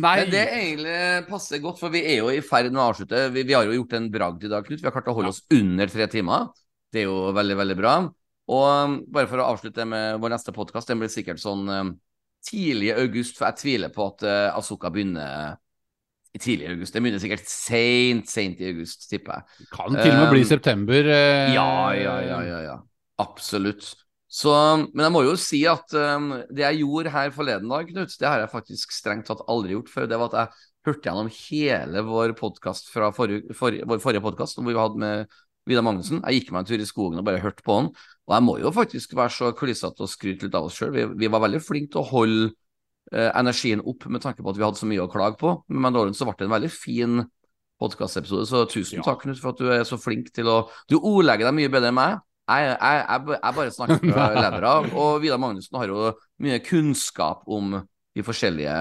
[0.00, 0.14] Nei!
[0.22, 3.26] Men det egentlig passer godt, for vi er jo i ferd med å avslutte.
[3.34, 4.80] Vi, vi har jo gjort en bragd i dag, Knut.
[4.80, 6.48] Vi har klart å holde oss under tre timer.
[6.88, 7.94] Det er jo veldig, veldig bra.
[8.46, 11.94] Og um, bare for å avslutte med vår neste podkast, den blir sikkert sånn um,
[12.46, 15.56] tidlig i august, for jeg tviler på at uh, Asuka begynner
[16.36, 16.94] i tidlig august.
[16.94, 19.68] Det begynner sikkert seint, seint i august, tipper jeg.
[19.72, 21.08] Kan til og med bli Um, september.
[21.08, 22.76] eh, Ja, ja, ja, ja, ja.
[23.22, 23.94] Absolutt.
[24.28, 24.52] Så,
[24.92, 28.28] men jeg må jo si at um, det jeg gjorde her forleden dag, Knut, det
[28.28, 30.08] har jeg faktisk strengt tatt aldri gjort før.
[30.10, 34.58] Det var at jeg hørte gjennom hele vår podkast fra forrige, forrige, vår forrige podkast,
[34.60, 36.20] hvor vi hadde med Vidar Magnussen.
[36.26, 37.88] Jeg gikk meg en tur i skogen og bare hørte på han.
[38.26, 40.92] Og jeg må jo faktisk være så klissete og skryte litt av oss sjøl.
[40.94, 42.48] Vi, vi var veldig flinke til å holde
[43.12, 45.52] eh, energien opp med tanke på at vi hadde så mye å klage på.
[45.68, 47.20] Men med Mandalorian så ble det en veldig fin
[47.80, 49.04] podkastepisode, så tusen Ja.
[49.04, 51.92] takk, Knut, for at du er så flink til å Du ordlegger deg mye bedre
[51.92, 52.18] enn meg.
[52.46, 56.10] Jeg, jeg, jeg, jeg bare snakker fra levra, og Vidar Magnussen har jo
[56.42, 57.74] mye kunnskap om
[58.16, 58.76] de forskjellige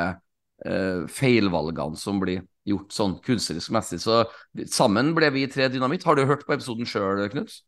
[0.65, 3.99] eh, feilvalgene som blir gjort sånn kunstnerisk messig.
[4.01, 4.24] Så
[4.72, 6.06] sammen ble vi tre dynamitt.
[6.07, 7.59] Har du hørt på episoden sjøl, Knut?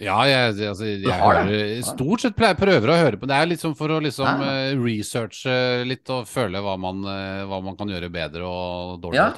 [0.00, 3.28] Ja, jeg, altså, jeg hører, stort sett pleier, prøver å høre på.
[3.28, 4.52] Det er sånn for å liksom Ja.
[4.70, 9.20] eh, researche litt og føle hva man, uh, hva man kan gjøre bedre og dårlig.
[9.20, 9.34] Ja.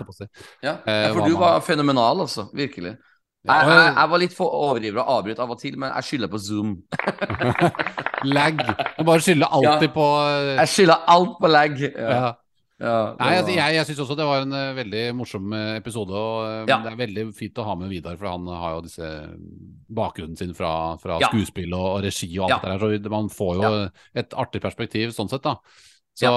[0.63, 2.47] Ja, Eh, for hva du man- var fenomenal, altså.
[2.55, 2.97] Virkelig.
[3.45, 6.05] Ja, Jeg, jeg, jeg var litt for overivrig og avbryt av og til, men jeg
[6.05, 6.77] skylder på Zoom.
[8.25, 8.57] Lag.
[8.99, 9.95] Du bare skylder alltid Ja.
[9.97, 10.07] på
[10.61, 11.79] Jeg skylder alt på lag.
[11.81, 12.35] Ja.
[12.83, 12.95] Ja.
[13.19, 16.11] Nei, altså, jeg, jeg syns også det var en uh, veldig morsom eh, episode.
[16.19, 16.81] Og uh, Ja.
[16.83, 19.11] det er veldig fint å ha med Vidar, for han har jo disse
[19.93, 21.31] bakgrunnen sin fra, fra Ja.
[21.31, 22.99] skuespill og, og regi og alt det der.
[23.07, 23.73] Så man får jo
[24.25, 25.57] et artig perspektiv sånn sett, da.
[26.13, 26.33] Så ja.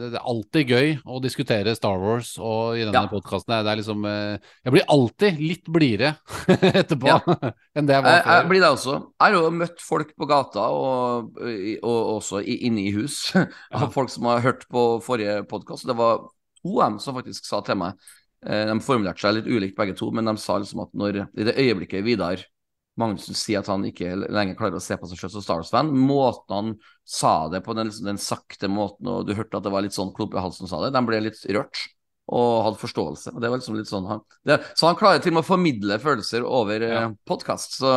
[0.00, 3.10] det er alltid gøy å diskutere Star Wars, og i denne Ja.
[3.10, 6.14] podkasten det er liksom eh, Jeg blir alltid litt blidere
[6.80, 7.18] etterpå Ja.
[7.76, 8.94] enn det jeg var Jeg, jeg blir det også.
[8.96, 11.36] Jeg har jo møtt folk på gata, og,
[11.82, 13.18] og også inne i hus.
[13.36, 13.90] ja.
[13.92, 15.84] folk som har hørt på forrige podkast.
[15.88, 16.24] Det var
[16.62, 17.92] to av dem som faktisk sa til meg
[18.48, 21.50] eh, De formulerte seg litt ulikt begge to, men de sa liksom at når i
[21.50, 22.40] det øyeblikket Vidar
[22.96, 25.90] Magnussen sier at han ikke lenger klarer å se på seg selv som Star Wars-fan,
[25.92, 26.70] måten han
[27.04, 30.14] sa det på, den, den sakte måten, og du hørte at det var litt sånn
[30.16, 31.82] klump i halsen sa det, de ble litt rørt
[32.26, 33.34] og hadde forståelse.
[33.36, 35.50] Og det var liksom litt sånn han, det, Så han klarer til og med å
[35.50, 37.02] formidle følelser over Ja.
[37.04, 37.10] ja.
[37.28, 37.76] podkast.
[37.78, 37.92] Så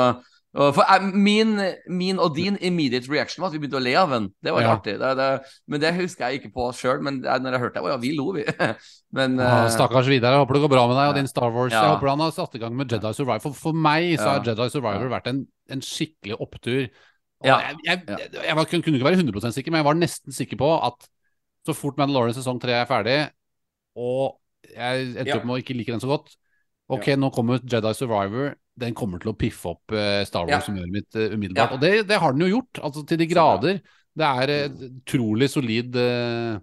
[0.50, 1.52] for jeg, min,
[1.94, 4.30] min og din immediate reaction var at vi begynte å le av den.
[4.42, 4.72] Det var Ja.
[4.74, 4.96] artig.
[4.98, 5.28] Det, det,
[5.70, 7.04] men det husker jeg ikke på sjøl.
[7.06, 8.46] Men når jeg hørte det, å ja, vi lo, vi.
[9.18, 11.54] men Ja, eh, Stakkars Vidar, jeg håper det går bra med deg og din Star
[11.54, 11.76] Wars.
[11.76, 11.84] Ja.
[11.86, 13.44] Jeg håper han har satt i gang med Jedi Survivor.
[13.46, 14.42] For, for meg så har.
[14.50, 16.90] Jedi Survivor vært en, en skikkelig opptur.
[17.46, 21.06] Jeg, jeg, var, kunne ikke være 100% sikker, men jeg var nesten sikker på at
[21.68, 23.20] så fort Mandalorian sesong 3 er ferdig,
[24.00, 24.40] og
[24.74, 26.34] jeg endte opp med å ikke like den så godt
[26.90, 28.56] Ok, nå kommer Jedi Survivor.
[28.80, 31.72] Den kommer til å piffe opp eh, Star Wars-humøret mitt eh, umiddelbart.
[31.72, 31.76] Ja.
[31.76, 33.80] Og det, det har den jo gjort, altså til de grader.
[34.20, 36.58] Det er et utrolig solid eh,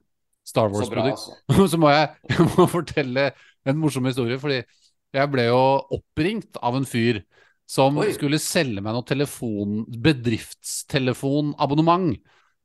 [0.47, 1.21] Star Wars-produkt.
[1.49, 1.69] altså.
[1.73, 3.31] så må jeg, jeg må fortelle
[3.67, 4.61] en morsom historie, fordi
[5.17, 5.61] jeg ble jo
[5.97, 7.23] oppringt av en fyr
[7.67, 8.13] som Oi.
[8.15, 9.81] skulle selge meg noe telefon,
[10.87, 12.17] bedriftstelefonabonnement.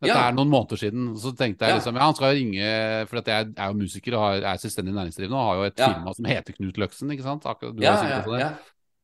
[0.01, 0.27] Dette Ja.
[0.29, 1.11] er noen måneder siden.
[1.17, 4.21] Så tenkte jeg liksom, ja, han skal jo ringe For jeg er jo musiker og
[4.25, 5.87] har- er selvstendig næringsdrivende og har jo et Ja.
[5.93, 7.45] firma som heter Knut Løksen, ikke sant?
[7.45, 8.57] Akkurat, du Ja, har ja, det.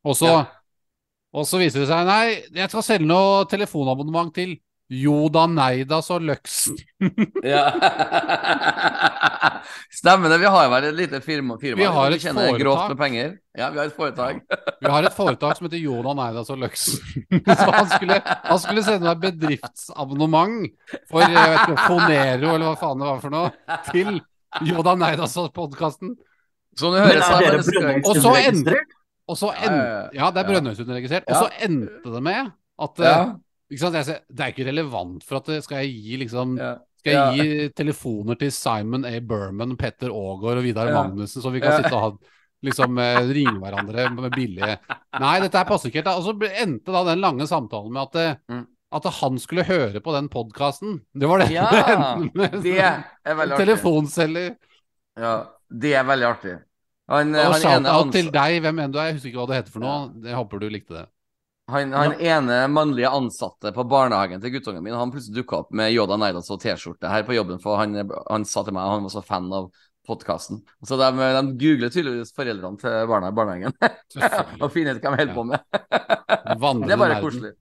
[0.07, 0.45] Og så, Ja.
[1.35, 4.55] og så viser det seg Nei, jeg skal selge noe telefonabonnement til
[4.87, 6.77] Joda Neidas og Løksen.
[7.43, 7.65] Ja.
[9.91, 10.37] Stemmer det.
[10.39, 11.57] Vi har vel et lite firma.
[11.59, 12.59] firma Vi har et foretak.
[12.61, 13.33] grovt med penger.
[13.57, 14.39] Ja, vi har et foretak.
[14.81, 17.01] Vi har et foretak som heter Joda Neidas og Løksen.
[17.43, 20.71] Så han skulle, han skulle sende meg bedriftsabonnement
[21.11, 23.51] for jeg vet ikke, Fonero, eller hva faen det var for noe,
[23.91, 24.21] til
[24.71, 26.15] Joda Neidas og podkasten.
[26.77, 28.96] Så nå Men hører er jeg dere Og så en- Brønnøysundregistrert?
[29.27, 30.29] Og så endte ja.
[30.31, 31.27] Det er Brønnøysundregistrert.
[31.27, 32.51] Og så endte det med
[32.87, 33.33] at eh,
[33.75, 36.55] sant, ser, Det er ikke relevant for at skal jeg gi liksom.
[36.97, 39.13] Skal jeg gi telefoner til Simon A.
[39.21, 40.89] Berman, Petter Aagaard og Vidar.
[40.95, 42.09] Magnussen, så vi kan sitte og ha,
[42.65, 44.79] liksom eh, ringe hverandre med billige
[45.21, 46.09] Nei, dette her passer ikke helt.
[46.17, 48.65] Og så endte da den lange samtalen med at, eh, Mm.
[48.97, 51.01] at han skulle høre på den podkasten.
[51.13, 52.57] Det var det Ja, det endte med.
[52.63, 53.65] Det er veldig artig.
[53.65, 54.55] Telefonselger.
[55.19, 55.35] Ja,
[55.69, 56.55] det er veldig artig.
[57.07, 59.11] Han, Og han, ene shout-out til deg, hvem enn du er.
[59.11, 59.99] Jeg husker ikke hva det heter for noe.
[60.27, 61.05] Jeg håper du likte det.
[61.71, 65.91] han, han ene mannlige ansatte på barnehagen til guttungen min, han plutselig dukka opp med
[65.95, 67.95] Yoda Neidas og T-skjorte her på jobben, for han,
[68.27, 69.69] han sa til meg han var så fan av
[70.07, 70.61] podkasten.
[70.87, 73.75] Så de, de googler tydeligvis foreldrene til barna i barnehagen
[74.63, 75.63] og finner ut hva de holder på med.
[76.87, 77.55] Det er bare koselig.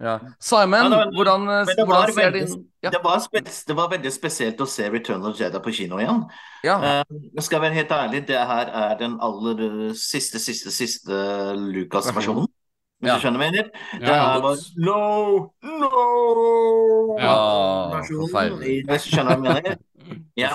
[0.00, 0.18] Ja.
[0.38, 2.90] Simon, Ja, var- hvordan, var hvordan ser veldig- din ja.
[2.90, 6.24] Det var, spes det var veldig spesielt å se Return of Jedi på kino igjen.
[6.64, 6.76] ja.
[7.00, 7.04] Eh,
[7.34, 11.10] Jeg skal være helt ærlig, det her er den aller eh, siste, siste, siste
[11.56, 12.46] Lucas-versjonen.
[13.00, 13.14] Hvis Ja.
[13.14, 13.70] du skjønner hva jeg mener?
[13.98, 14.36] Det Ja, ja.
[14.38, 18.86] er no, no Ja, versjonen, forferdelig.
[18.88, 19.76] Hvis du skjønner hva jeg mener?
[20.38, 20.48] Ja.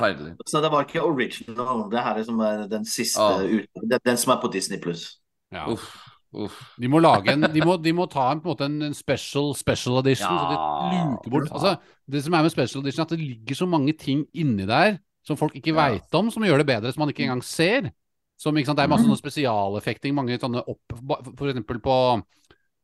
[0.47, 1.89] Så det var ikke original.
[1.91, 3.43] Det her er som er den siste Ah.
[3.43, 5.17] ut, den, den som er på Disney pluss.
[5.51, 5.67] Ja.
[5.69, 6.02] Uff.
[6.81, 9.53] De må lage en De må, de må ta en, på en måte en special
[9.57, 11.75] special edition, så de luker bort Altså,
[12.09, 14.97] det som er med special edition, er at det ligger så mange ting inni der
[15.23, 15.89] som folk ikke Ja.
[15.89, 17.91] veit om, som gjør det bedre, som man ikke engang ser.
[18.37, 19.15] Som, sant, Det er masse mm.
[19.15, 20.95] spesialeffekting, mange sånne opp
[21.37, 21.95] For eksempel på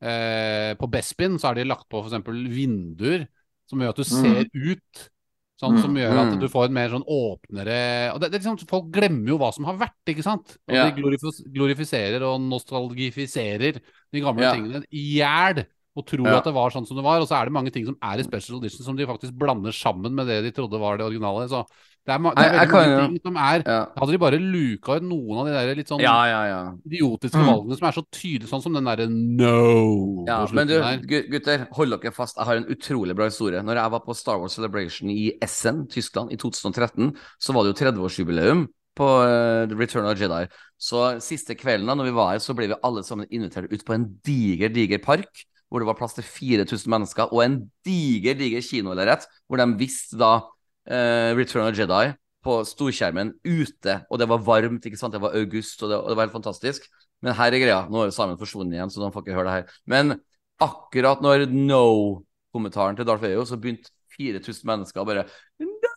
[0.01, 3.27] eh, På Bespin så har de lagt på for eksempel vinduer
[3.67, 5.09] som gjør at du ser ut.
[5.59, 6.39] Sånn som gjør at Mm.
[6.39, 9.65] du får en mer sånn åpnere og det, det liksom, Folk glemmer jo hva som
[9.65, 10.57] har vært, ikke sant?
[10.69, 10.85] Og Ja.
[10.89, 13.79] De glorifis glorifiserer og nostalgifiserer
[14.13, 14.53] de gamle Ja.
[14.53, 15.65] tingene i hjel.
[15.97, 16.37] Og tror Ja.
[16.37, 17.19] at det var sånn som det var.
[17.19, 19.71] Og så er det mange ting som er i special edition som de faktisk blander
[19.73, 21.49] sammen med det de trodde var det originale.
[21.49, 21.65] Så
[22.07, 23.79] det er, det er veldig kan mange ting som er Ja.
[23.99, 26.61] Hadde de bare luka ut noen av de der litt sånn ja, ja, ja.
[26.87, 27.49] idiotiske Mm.
[27.51, 30.75] valgene som er så tydelige, sånn som den derre no Ja, men du,
[31.29, 32.37] gutter, hold dere fast.
[32.39, 33.61] Jeg har en utrolig bra historie.
[33.61, 37.75] Når jeg var på Star Wars Celebration i Essen, Tyskland, i 2013, så var det
[37.75, 38.65] jo 30-årsjubileum
[38.99, 40.47] på uh, Return of Jedi.
[40.79, 43.85] Så siste kvelden da når vi var her, så ble vi alle sammen invitert ut
[43.85, 45.45] på en diger, diger park.
[45.69, 50.17] Hvor det var plass til 4000 mennesker, og en diger, diger kinolerret, hvor de visste
[50.17, 50.39] da
[50.87, 52.13] eh, Return of Jedi
[52.45, 56.11] på storskjermen ute, og det var varmt, ikke sant, det var august, og det, og
[56.11, 56.87] det var helt fantastisk.
[57.25, 59.55] Men her er greia, nå er Simon forsvunnet igjen, så de får ikke høre det
[59.57, 59.79] her.
[59.91, 60.15] Men
[60.63, 65.27] akkurat når no-kommentaren til Darth Vader, så begynte 4000 mennesker bare
[65.59, 65.91] no!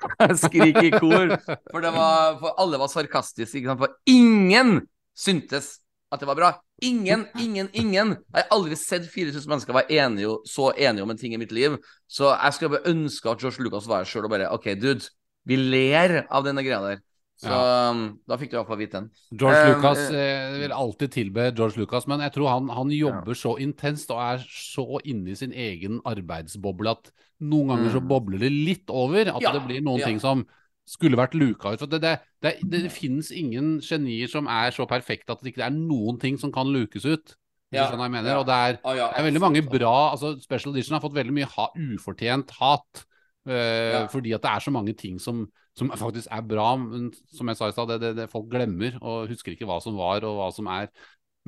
[0.40, 1.34] skrike i kor.
[1.70, 3.76] For, det var, for alle var sarkastiske?
[3.76, 4.86] For ingen
[5.18, 5.74] syntes
[6.10, 6.50] at det var bra.
[6.82, 8.16] Ingen, ingen, ingen.
[8.34, 11.52] Jeg har aldri sett 4000 mennesker være enige, så enige om en ting i mitt
[11.54, 11.76] liv.
[12.10, 15.06] Så jeg skulle bare ønske at George Lucas var her sjøl og bare OK, dude,
[15.46, 17.00] vi ler av denne greia der.
[17.40, 17.92] Så ja.
[18.28, 19.06] da fikk du iallfall vite den.
[19.32, 23.38] George um, Lucas eh, vil alltid tilbe George Lucas, men jeg tror han, han jobber
[23.38, 27.08] så intenst og er så inne i sin egen arbeidsboble at
[27.40, 28.10] noen ganger så Mm.
[28.10, 29.30] bobler det litt over.
[29.32, 30.10] At Ja, det blir noen ja.
[30.10, 30.44] ting som
[30.90, 31.82] skulle vært luka ut.
[31.82, 35.68] For det, det, det, det, finnes ingen genier som er så perfekte at det ikke
[35.68, 37.36] er noen ting som kan lukes ut.
[37.70, 38.32] Ja, jeg mener.
[38.32, 38.38] ja.
[38.40, 41.14] Og det er, Ah, ja, det er veldig mange bra altså Special Edition har fått
[41.14, 43.04] veldig mye ha, ufortjent hat.
[43.46, 44.04] Uh.
[44.12, 45.46] Fordi at det er så mange ting som,
[45.78, 48.98] som faktisk er bra, men som jeg sa i stad, det, det, det folk glemmer
[49.00, 50.90] og husker ikke hva som var og hva som er.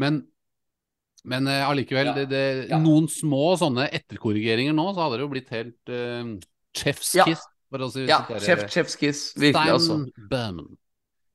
[0.01, 0.23] Men
[1.23, 2.15] men eh, allikevel, Ja.
[2.17, 6.33] det, det, noen små sånne etterkorrigeringer nå, så hadde det jo blitt helt uh,
[6.75, 7.45] chef's kiss.
[7.73, 9.27] For å Ja, sitere chef, chef's kiss.
[9.41, 9.99] Virkelig, altså.
[10.31, 10.75] Berman.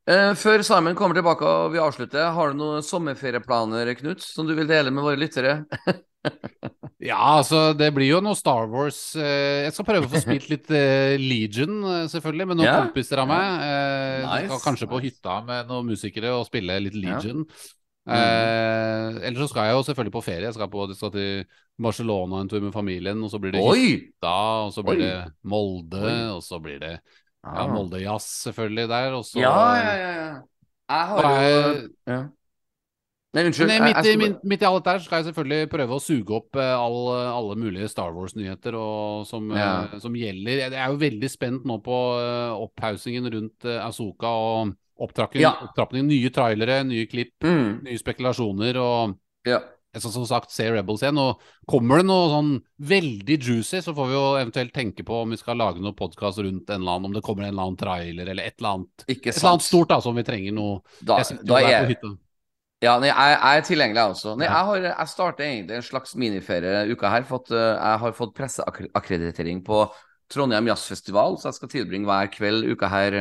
[0.07, 4.53] Eh, før Simon kommer tilbake og vi avslutter, har du noen sommerferieplaner, Knut, som du
[4.55, 5.63] vil dele med våre lyttere?
[6.97, 10.47] Ja, altså, det blir jo noe Star Wars eh, Jeg skal prøve å få spilt
[10.53, 12.79] litt eh, Legion, eh, selvfølgelig, med noen yeah.
[12.87, 13.61] kompiser av meg.
[13.67, 17.21] Eh, Nice, kanskje på hytta med noen musikere og spille litt Ja.
[18.07, 20.45] Eh, ellers så skal jeg jo selvfølgelig på ferie.
[20.47, 21.45] Jeg skal, på, jeg skal til
[21.83, 23.79] Barcelona en tur med familien, og så blir det Oi!
[23.83, 24.35] hytta,
[24.67, 25.03] og så blir Oi.
[25.03, 26.17] det Molde, Oi.
[26.37, 26.99] og så blir det ja,
[27.47, 27.67] Ah.
[27.71, 30.33] Molde-jazz selvfølgelig der, og så Ja, ja, ja, ja.
[30.89, 32.17] Jeg har jo ja.
[33.35, 33.69] Nei, unnskyld.
[33.69, 36.57] Nei, midt, i, midt, midt i alt dette skal jeg selvfølgelig prøve å suge opp
[36.57, 36.97] eh, all,
[37.29, 38.75] alle mulige Star Wars-nyheter
[39.29, 39.83] som, Ja.
[39.93, 40.63] eh, som gjelder.
[40.63, 45.55] Jeg er jo veldig spent nå på eh, opphaussingen rundt Asoka og opptrappingen, Ja.
[45.67, 48.77] opptrapping, Nye trailere, nye klipp, mm, nye spekulasjoner.
[48.81, 49.59] og ja.
[49.93, 51.17] jeg skal som sagt se Rebels igjen.
[51.17, 55.29] Og kommer det noe sånn veldig juicy, så får vi jo eventuelt tenke på om
[55.33, 57.77] vi skal lage noen podkast rundt en eller annen, om det kommer en eller annen
[57.81, 59.05] trailer eller et eller annet.
[59.07, 60.81] Et eller annet stort da, som vi trenger noe.
[61.01, 62.17] Da, Jeg sitter jo der er på hytta.
[62.85, 64.35] Ja, nei, jeg, jeg er tilgjengelig, jeg også.
[64.37, 67.23] Nei, jeg, har, jeg starter egentlig en slags miniferie uka her.
[67.25, 69.79] Fått, eh, jeg har fått presseakkreditering på
[70.29, 73.17] Trondheim Jazzfestival, så jeg skal tilbringe hver kveld uka her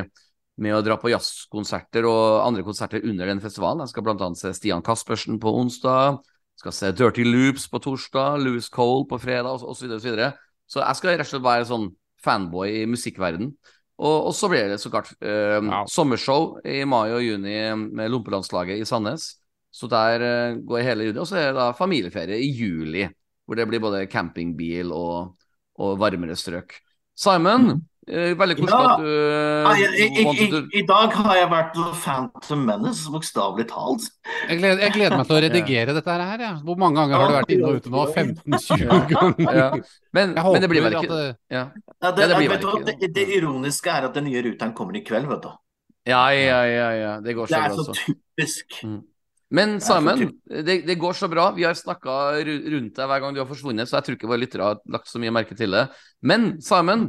[0.63, 3.83] med å dra på jazzkonserter og andre konserter under den festivalen.
[3.85, 4.31] Jeg skal bl.a.
[4.39, 6.21] se Stian Caspersen på onsdag,
[6.57, 9.75] skal se Dirty Loops på torsdag, Louis Cole på fredag osv.
[9.77, 10.29] Så, videre, og så, videre.
[10.65, 11.89] så jeg skal rett og slett være sånn
[12.25, 13.51] fanboy i musikkverden.
[13.97, 15.83] Og, og så blir det så klart eh, Ja.
[15.89, 19.35] sommershow i mai og juni med Lompelandslaget i Sandnes.
[19.73, 21.21] Så der eh, går jeg hele juni.
[21.21, 23.07] Og så er det da familieferie i juli,
[23.45, 25.37] hvor det blir både campingbil og,
[25.81, 26.77] og varmere strøk.
[27.17, 28.93] Simon, eh, veldig koselig Ja.
[28.93, 33.11] at du eh, Ah, jeg, i, i, i, I dag har jeg vært Phantom Menace,
[33.11, 34.07] bokstavelig talt.
[34.49, 36.45] Jeg gleder, jeg gleder meg til å redigere dette her.
[36.47, 36.53] Ja.
[36.63, 38.05] Hvor mange ganger har du vært inne og ute nå?
[38.15, 39.59] 15-20 ganger?
[39.59, 39.69] ja.
[40.15, 41.65] men, Jeg men det blir vel ikke det, ja.
[41.75, 44.45] Ja, det, Ja, det blir vet vel ikke det, det ironiske er at den nye
[44.47, 45.51] ruteren kommer i kveld, vet du.
[46.07, 47.13] ja, ja, ja, ja.
[47.21, 47.99] Det går Det så er bra, så så.
[48.07, 48.81] typisk.
[49.57, 51.51] Men Samen, Simon, det, det går så bra.
[51.55, 52.15] Vi har snakka
[52.47, 55.07] rundt deg hver gang du har forsvunnet, så jeg tror ikke våre lyttere har lagt
[55.11, 55.85] så mye merke til det.
[56.27, 57.09] Men Simon,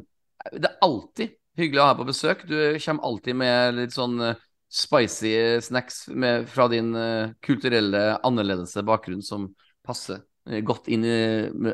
[0.54, 2.44] det er alltid hyggelig å ha deg på besøk.
[2.48, 4.20] Du kommer alltid med litt sånn
[4.68, 9.48] spicy snacks med, fra din eh, kulturelle annerledese bakgrunn som
[9.86, 10.20] passer
[10.50, 11.20] eh, godt inn i,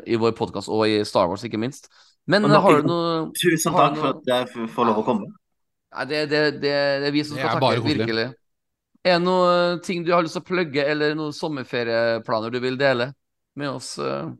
[0.06, 1.90] i vår podkast og i Star Wars, ikke minst.
[2.30, 4.00] Men nok har du noe Tusen takk noe...
[4.00, 5.28] for at jeg får lov å komme.
[5.94, 6.72] Nei, det, det, det,
[7.02, 8.06] det er vi som skal takke, hyggelig.
[8.06, 8.28] virkelig.
[9.04, 12.78] Er det noen ting du har lyst til å plugge, eller noen sommerferieplaner du vil
[12.80, 13.10] dele
[13.60, 14.30] med oss eh,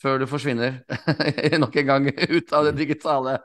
[0.00, 0.80] før du forsvinner
[1.62, 3.38] nok en gang ut av den digitale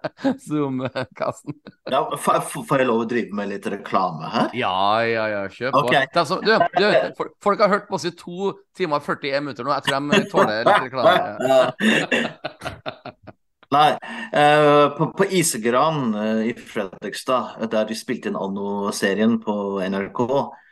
[0.46, 1.58] Zoom-kassen?
[1.92, 4.50] Ja, får, jeg lov å drive med litt reklame her?
[4.58, 5.86] Ja, ja, ja, kjør på.
[5.90, 6.08] Okay.
[6.16, 6.86] Altså, du, du,
[7.44, 9.76] folk har hørt på oss i to timer og 41 minutter nå.
[9.76, 11.24] Jeg tror de tåler litt reklame.
[13.76, 13.88] Nei,
[14.32, 20.22] eh, på, på Isegran eh, i Fredrikstad, der de spilte inn Anno-serien på NRK,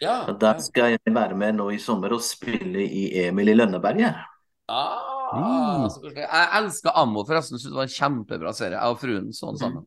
[0.04, 4.22] Ja, der skal jeg være med nå i sommer og spille i Emil i Lønneberget.
[4.72, 5.13] Ah,
[5.94, 6.22] så koselig.
[6.24, 7.58] Jeg elsker Ammo, forresten.
[7.64, 8.78] Det var en kjempebra serie.
[8.78, 9.86] Jeg og fruen så den sammen.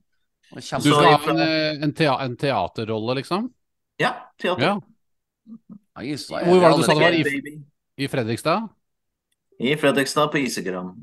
[0.53, 3.49] Du skal ha en, eh, en, te en teaterrolle, liksom?
[3.99, 4.63] Ja, teater.
[4.63, 4.81] Ja.
[5.97, 7.13] Nei, så- Hvor var det du sa det var?
[7.13, 7.63] I.
[7.99, 8.69] I Fredrikstad?
[9.61, 10.95] I Fredrikstad på Isegran.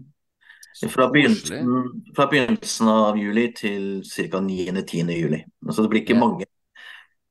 [0.89, 1.67] Fra begynnelsen,
[2.15, 4.39] fra begynnelsen av juli til ca.
[4.41, 5.11] 9.-10.
[5.13, 5.43] juli.
[5.71, 6.19] Så det blir ikke Ja.
[6.19, 6.45] mange.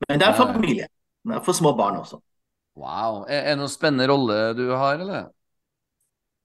[0.09, 0.87] Men det er familie.
[1.25, 2.21] Det er for små barn også.
[2.77, 3.25] Wow.
[3.29, 5.31] Er det noen spennende rolle du har, eller?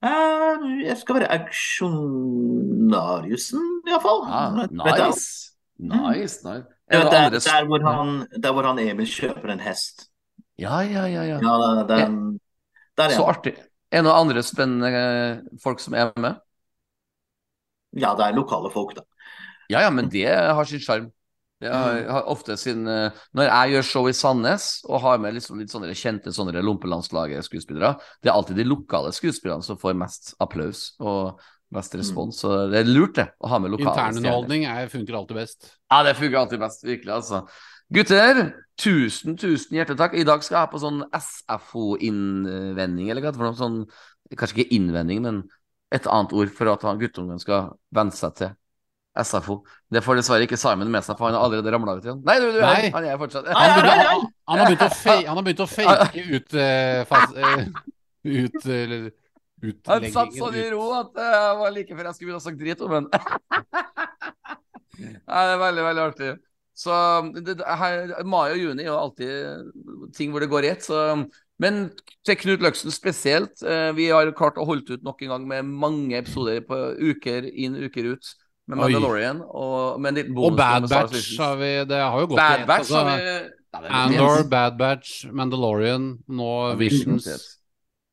[0.06, 4.22] Eh, Jeg skal være auksjonariusen, iallfall.
[4.30, 5.58] Ah, nice.
[5.78, 6.66] Nice, nice.
[6.88, 10.10] Er Der, andre der, hvor han, der hvor han Emil kjøper en hest.
[10.58, 11.24] Ja, ja, ja.
[11.24, 11.40] ja.
[11.42, 12.40] Ja, den,
[12.98, 13.54] der er Så artig.
[13.92, 16.34] Er det noen andre spennende eh, folk som er med?
[17.98, 19.02] Ja, det er lokale folk, da.
[19.70, 21.12] Ja, ja, men det har sin sjarm.
[21.58, 25.34] Det har, har ofte sin eh, Når jeg gjør show i Sandnes og har med
[25.40, 30.36] liksom litt sånne kjente sånne lompelandslaget-skuespillere, det er alltid de lokale skuespillerne som får mest
[30.44, 31.40] applaus og
[31.74, 32.38] mest respons.
[32.44, 33.96] Så det er lurt, det, å ha med lokale.
[33.96, 35.72] Internunderholdning er- funker alltid best.
[35.90, 37.42] Ja, det funker alltid best, virkelig, altså.
[37.94, 38.40] Gutter,
[38.80, 40.16] tusen, tusen hjertelig takk.
[40.16, 43.82] I dag skal jeg ha på sånn SFO-innvending, eller hva det for noe sånn
[44.28, 45.38] Kanskje ikke innvending, men
[45.96, 48.50] et annet ord for at han guttungen skal venne seg til
[49.24, 49.60] SFO.
[49.94, 52.24] Det får dessverre ikke Simon med seg, for han har allerede ramla ut igjen.
[52.28, 52.90] Nei, du, du, Nei.
[52.94, 55.70] han er fortsatt Han, begynte, han, han, har begynt å fe, han har begynt å
[55.78, 57.64] fake ut uh, fas, uh,
[58.28, 59.08] ut, eller,
[59.90, 61.32] Han satt sånn i ro at det
[61.62, 63.10] var like før jeg skulle begynne å snakke drit om ham.
[64.98, 66.32] Nei, det er veldig, veldig artig.
[66.78, 66.94] Så
[67.42, 70.86] det, her, Mai og juni er jo alltid ting hvor det går i ett.
[70.86, 71.00] Så,
[71.62, 71.88] men
[72.26, 73.64] til Knut Løksen spesielt.
[73.66, 77.50] Eh, vi har klart å holde ut nok en gang med mange episoder på uker
[77.50, 78.30] inn, uker ut.
[78.68, 80.52] Med Mandalorian og med en liten bonus.
[80.52, 82.98] Og Bad Batch har vi Det har jo gått i Bad ett, Batch altså.
[82.98, 83.36] har vi
[83.68, 87.28] Nei, det er Andor, Bad Batch, Mandalorian, nå Visions.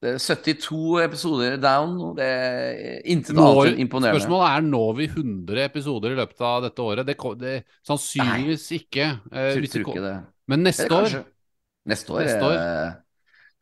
[0.05, 1.95] Det er 72 episoder down.
[2.19, 4.19] Det er intet annet imponerende.
[4.19, 7.07] spørsmålet er når vi 100 episoder i løpet av dette året.
[7.09, 7.55] Det, det
[7.87, 9.07] Sannsynligvis ikke.
[9.33, 10.19] Eh, ikke
[10.51, 11.23] men neste år
[11.89, 12.21] Neste år.
[12.25, 12.95] Neste år.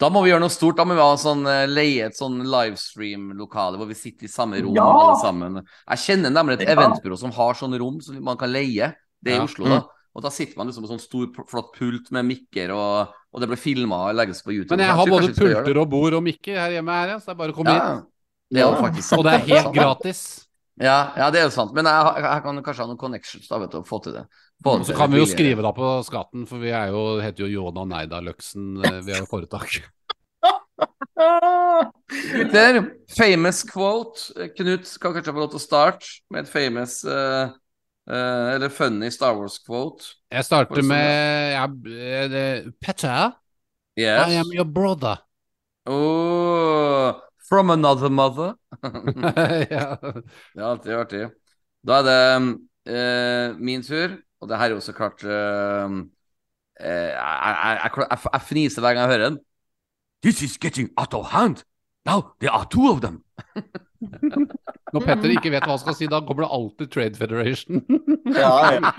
[0.02, 0.76] Da må vi gjøre noe stort.
[0.81, 4.74] Da må vi sånn, eh, leie et sånn livestream-lokale hvor vi sitter i samme rom
[4.74, 4.86] Ja!
[4.90, 5.60] alle sammen.
[5.62, 6.74] Jeg kjenner nemlig et Ja.
[6.74, 8.94] eventbyrå som har sånn rom som man kan leie.
[9.22, 9.82] Det er i Oslo, da.
[10.14, 13.48] Og da sitter man liksom på sånn stor, flott pult med mikker, og, og det
[13.48, 14.76] blir filma og legges på YouTube.
[14.76, 17.36] Men jeg jeg har både pulter og bord og mikker her hjemme, her, så det
[17.36, 18.06] er bare å komme Ja, inn.
[18.50, 19.12] det faktisk.
[19.16, 20.48] Og det er helt gratis.
[20.81, 21.72] Ja, ja, det er jo sant.
[21.76, 24.26] Men jeg, jeg kan kanskje ha noen connections da, vet du, å få til det.
[24.65, 27.50] Og så kan vi jo skrive da på skatten, for vi er jo, heter jo
[27.50, 28.76] Jona Neida Løksen.
[28.84, 29.81] eh, Vi har jo foretak.
[32.32, 32.78] Gutter,
[33.16, 34.32] famous quote.
[34.57, 37.52] Knut kan kanskje få lov til å starte med et famous uh,
[38.10, 40.15] uh, eller funny Star Wars-quote.
[40.32, 43.32] Jeg starter med det- Petter,
[43.97, 44.07] I
[44.41, 45.18] am your brother.
[45.86, 47.12] Oh,
[47.49, 48.55] from another mother.
[48.82, 49.97] ja.
[50.00, 51.24] Det er alltid artig.
[51.86, 55.86] Da er det min tur, og det her er jo så klart uh,
[56.82, 59.38] eh, jeg, jeg, jeg, jeg, jeg fniser hver gang jeg hører den.
[60.22, 61.64] This is getting out of hand.
[62.06, 63.22] Now there are two of them.
[64.92, 67.82] Når Petter ikke vet hva han skal si, da kommer det alltid Trade Federation.
[68.32, 68.90] Ja, ja.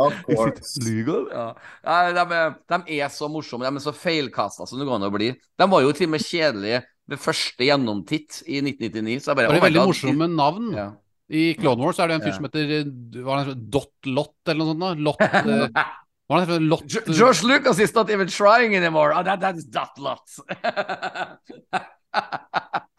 [0.00, 0.80] Of course.
[0.82, 1.28] Legal?
[1.30, 2.08] Ja.
[2.16, 2.38] De,
[2.72, 3.68] de er så morsomme.
[3.68, 5.28] De er så feilkasta som det går an å bli.
[5.30, 9.20] De var jo til og med kjedelige ved første gjennomtitt i 1999.
[9.22, 10.72] Så jeg bare, Det er veldig morsomme navn.
[10.74, 10.88] Ja.
[11.28, 12.90] I Clone Wars er det en fyr som heter eh,
[13.20, 15.02] hva er det, Dot Lot eller noe sånt.
[15.04, 15.68] Lot eh,
[16.28, 19.14] Hva er det Lot George Lucas is not even trying anymore.
[19.16, 20.24] Oh, that, that is Dot lot.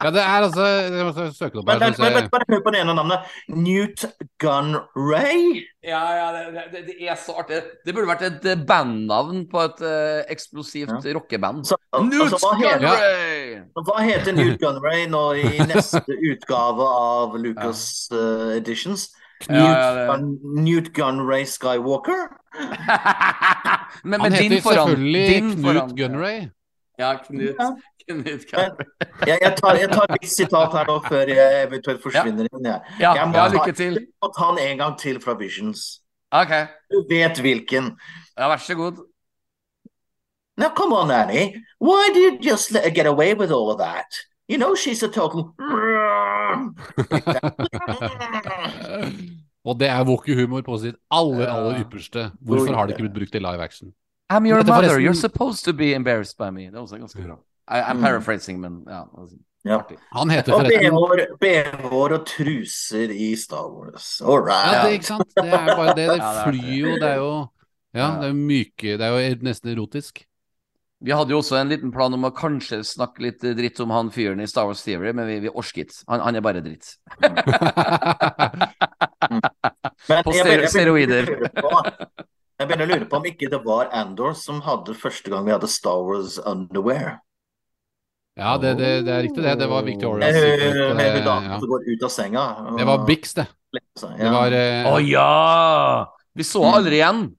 [0.00, 1.92] Ja, det er altså Jeg må søke det opp Men, her.
[1.98, 2.28] se.
[2.32, 3.32] bare hør på det ene navnet.
[3.52, 4.04] Newt
[4.40, 5.60] Gunray?
[5.84, 7.58] Ja, ja, det, det, det er så artig.
[7.84, 11.66] Det burde vært et eh, bandnavn på et uh, eksplosivt rockeband.
[11.68, 13.58] Så, Newt altså, Gunray!
[13.58, 13.62] Ja.
[13.90, 16.00] Hva heter Newt Gunray nå i neste
[16.32, 17.82] utgave av Lucas
[18.14, 19.10] uh, Editions?
[19.48, 22.28] Ja, ja, det- Newt Gunray Skywalker?
[24.04, 24.88] Men, Han men din heter foran.
[24.88, 25.94] selvfølgelig Din Knut foran.
[25.96, 26.40] Gunray.
[26.98, 27.56] Ja, Knut.
[28.10, 32.64] Jeg, jeg, tar, jeg tar litt sitat her nå før jeg eventuelt forsvinner inn.
[32.66, 32.80] Jeg.
[33.00, 33.94] Ja, Jeg må ja, lykke til.
[34.00, 35.84] Jeg må ta den en gang til fra Visions.
[36.32, 36.52] OK.
[36.90, 37.92] Du vet hvilken.
[38.38, 39.00] Ja, vær så god.
[40.60, 41.54] Now, come on, Annie.
[41.80, 44.06] Why did you just let her get away with all of that?
[44.48, 45.54] You know she's a total.
[49.64, 52.30] Og det er wookie-humor på sitt aller, aller ypperste.
[52.40, 53.92] Hvorfor har det ikke blitt brukt i live action?
[54.32, 54.88] I'm your Dette mother.
[54.88, 56.64] forresten- You're supposed to be embarrassed by me.
[56.66, 57.36] Det var også ganske bra.
[57.70, 58.02] I, I'm Mm.
[58.02, 59.04] paraphrasing, men ja.
[59.16, 59.82] altså, Ja.
[60.16, 64.20] Han heter Og forresten BH-er BH-er og truser i Star Wars.
[64.24, 64.72] All right.
[64.72, 65.28] Ja, det, ikke sant?
[65.36, 66.06] Det er bare det.
[66.08, 67.30] Det Ja, det er flyr jo, det er jo
[67.94, 70.24] Ja, det er myke Det er jo nesten erotisk.
[71.02, 74.10] Vi hadde jo også en liten plan om å kanskje snakke litt dritt om han
[74.12, 75.94] fyren i Star Wars Theory, men vi, vi orsket.
[76.08, 76.90] Han, han er bare dritt.
[80.08, 81.30] Men På jeg jeg steroider.
[82.60, 85.54] Jeg begynner å lure på om ikke det var Andor som hadde første gang vi
[85.54, 87.20] hadde Star Wars Underwear.
[88.38, 89.54] Ja, det, det, det er riktig, det.
[89.58, 91.00] Det var Victoria Secret.
[91.00, 91.58] eh, damen Ja.
[91.58, 92.44] som går ut av senga.
[92.70, 93.46] og- Det var Bix, det.
[93.74, 93.80] Ja.
[94.18, 96.14] Det var eh, Å ja!
[96.34, 97.36] Vi så aldri igjen.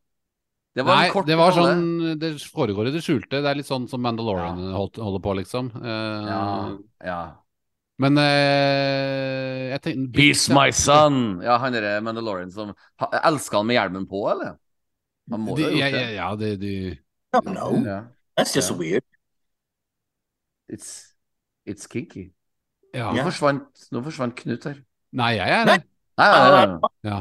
[0.75, 3.41] Det var Nei, en kort det var sånn Det foregår i det skjulte.
[3.41, 5.71] Det er litt sånn som Mandalorian holdt, holder på, liksom.
[5.75, 7.21] Eh, Ja, ja.
[7.99, 10.55] Men eh, jeg tenkte Bix, He's ja.
[10.55, 11.41] my son!
[11.43, 12.73] Ja, han derre Mandalorian som
[13.23, 14.55] Elska han med hjelmen på, eller?
[15.31, 16.15] Han må De, jo ha ja, gjort ja, det.
[16.15, 16.97] ja, de, de
[17.33, 17.99] No, no, Ja.
[18.37, 18.77] that's just Ja.
[18.77, 19.03] weird.
[20.71, 21.11] It's,
[21.67, 22.29] it's kinky.
[22.95, 23.11] ja.
[23.11, 24.77] Nå, forsvant, nå forsvant Knut her.
[25.19, 25.79] Nei, jeg er det.
[26.21, 26.65] Nei, nei, nei,
[27.07, 27.19] Ja.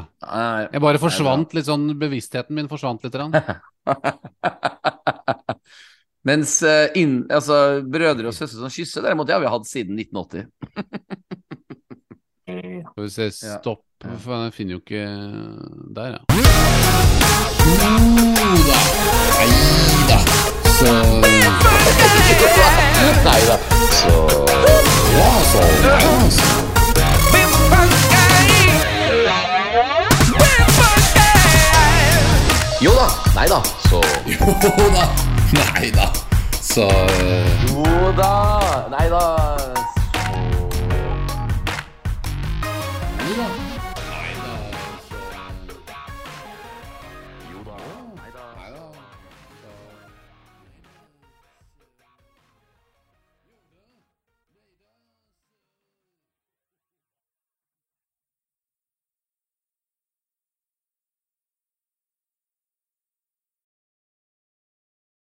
[0.71, 3.15] Jeg bare forsvant litt sånn Bevisstheten min forsvant litt.
[6.27, 9.97] Mens uh, inn, altså, brødre og søstre som kysser, derimot, det har vi hatt siden
[9.97, 10.45] 1980.
[12.91, 13.85] Skal vi se, stopp.
[14.01, 15.03] For jeg finner jo ikke
[15.95, 16.21] Der, ja.
[19.41, 20.17] Neida.
[20.77, 20.89] Så
[23.01, 23.57] Neida.
[23.91, 24.29] Så
[25.17, 26.43] Ja, så ja, så.
[32.81, 33.07] Jo da.
[33.35, 33.61] Nei da.
[33.89, 35.07] Så Jo da.
[35.53, 36.11] Neida.
[36.61, 36.87] Så
[37.67, 38.87] Jo da.
[38.91, 39.23] Nei da.
[43.27, 43.60] Jo da.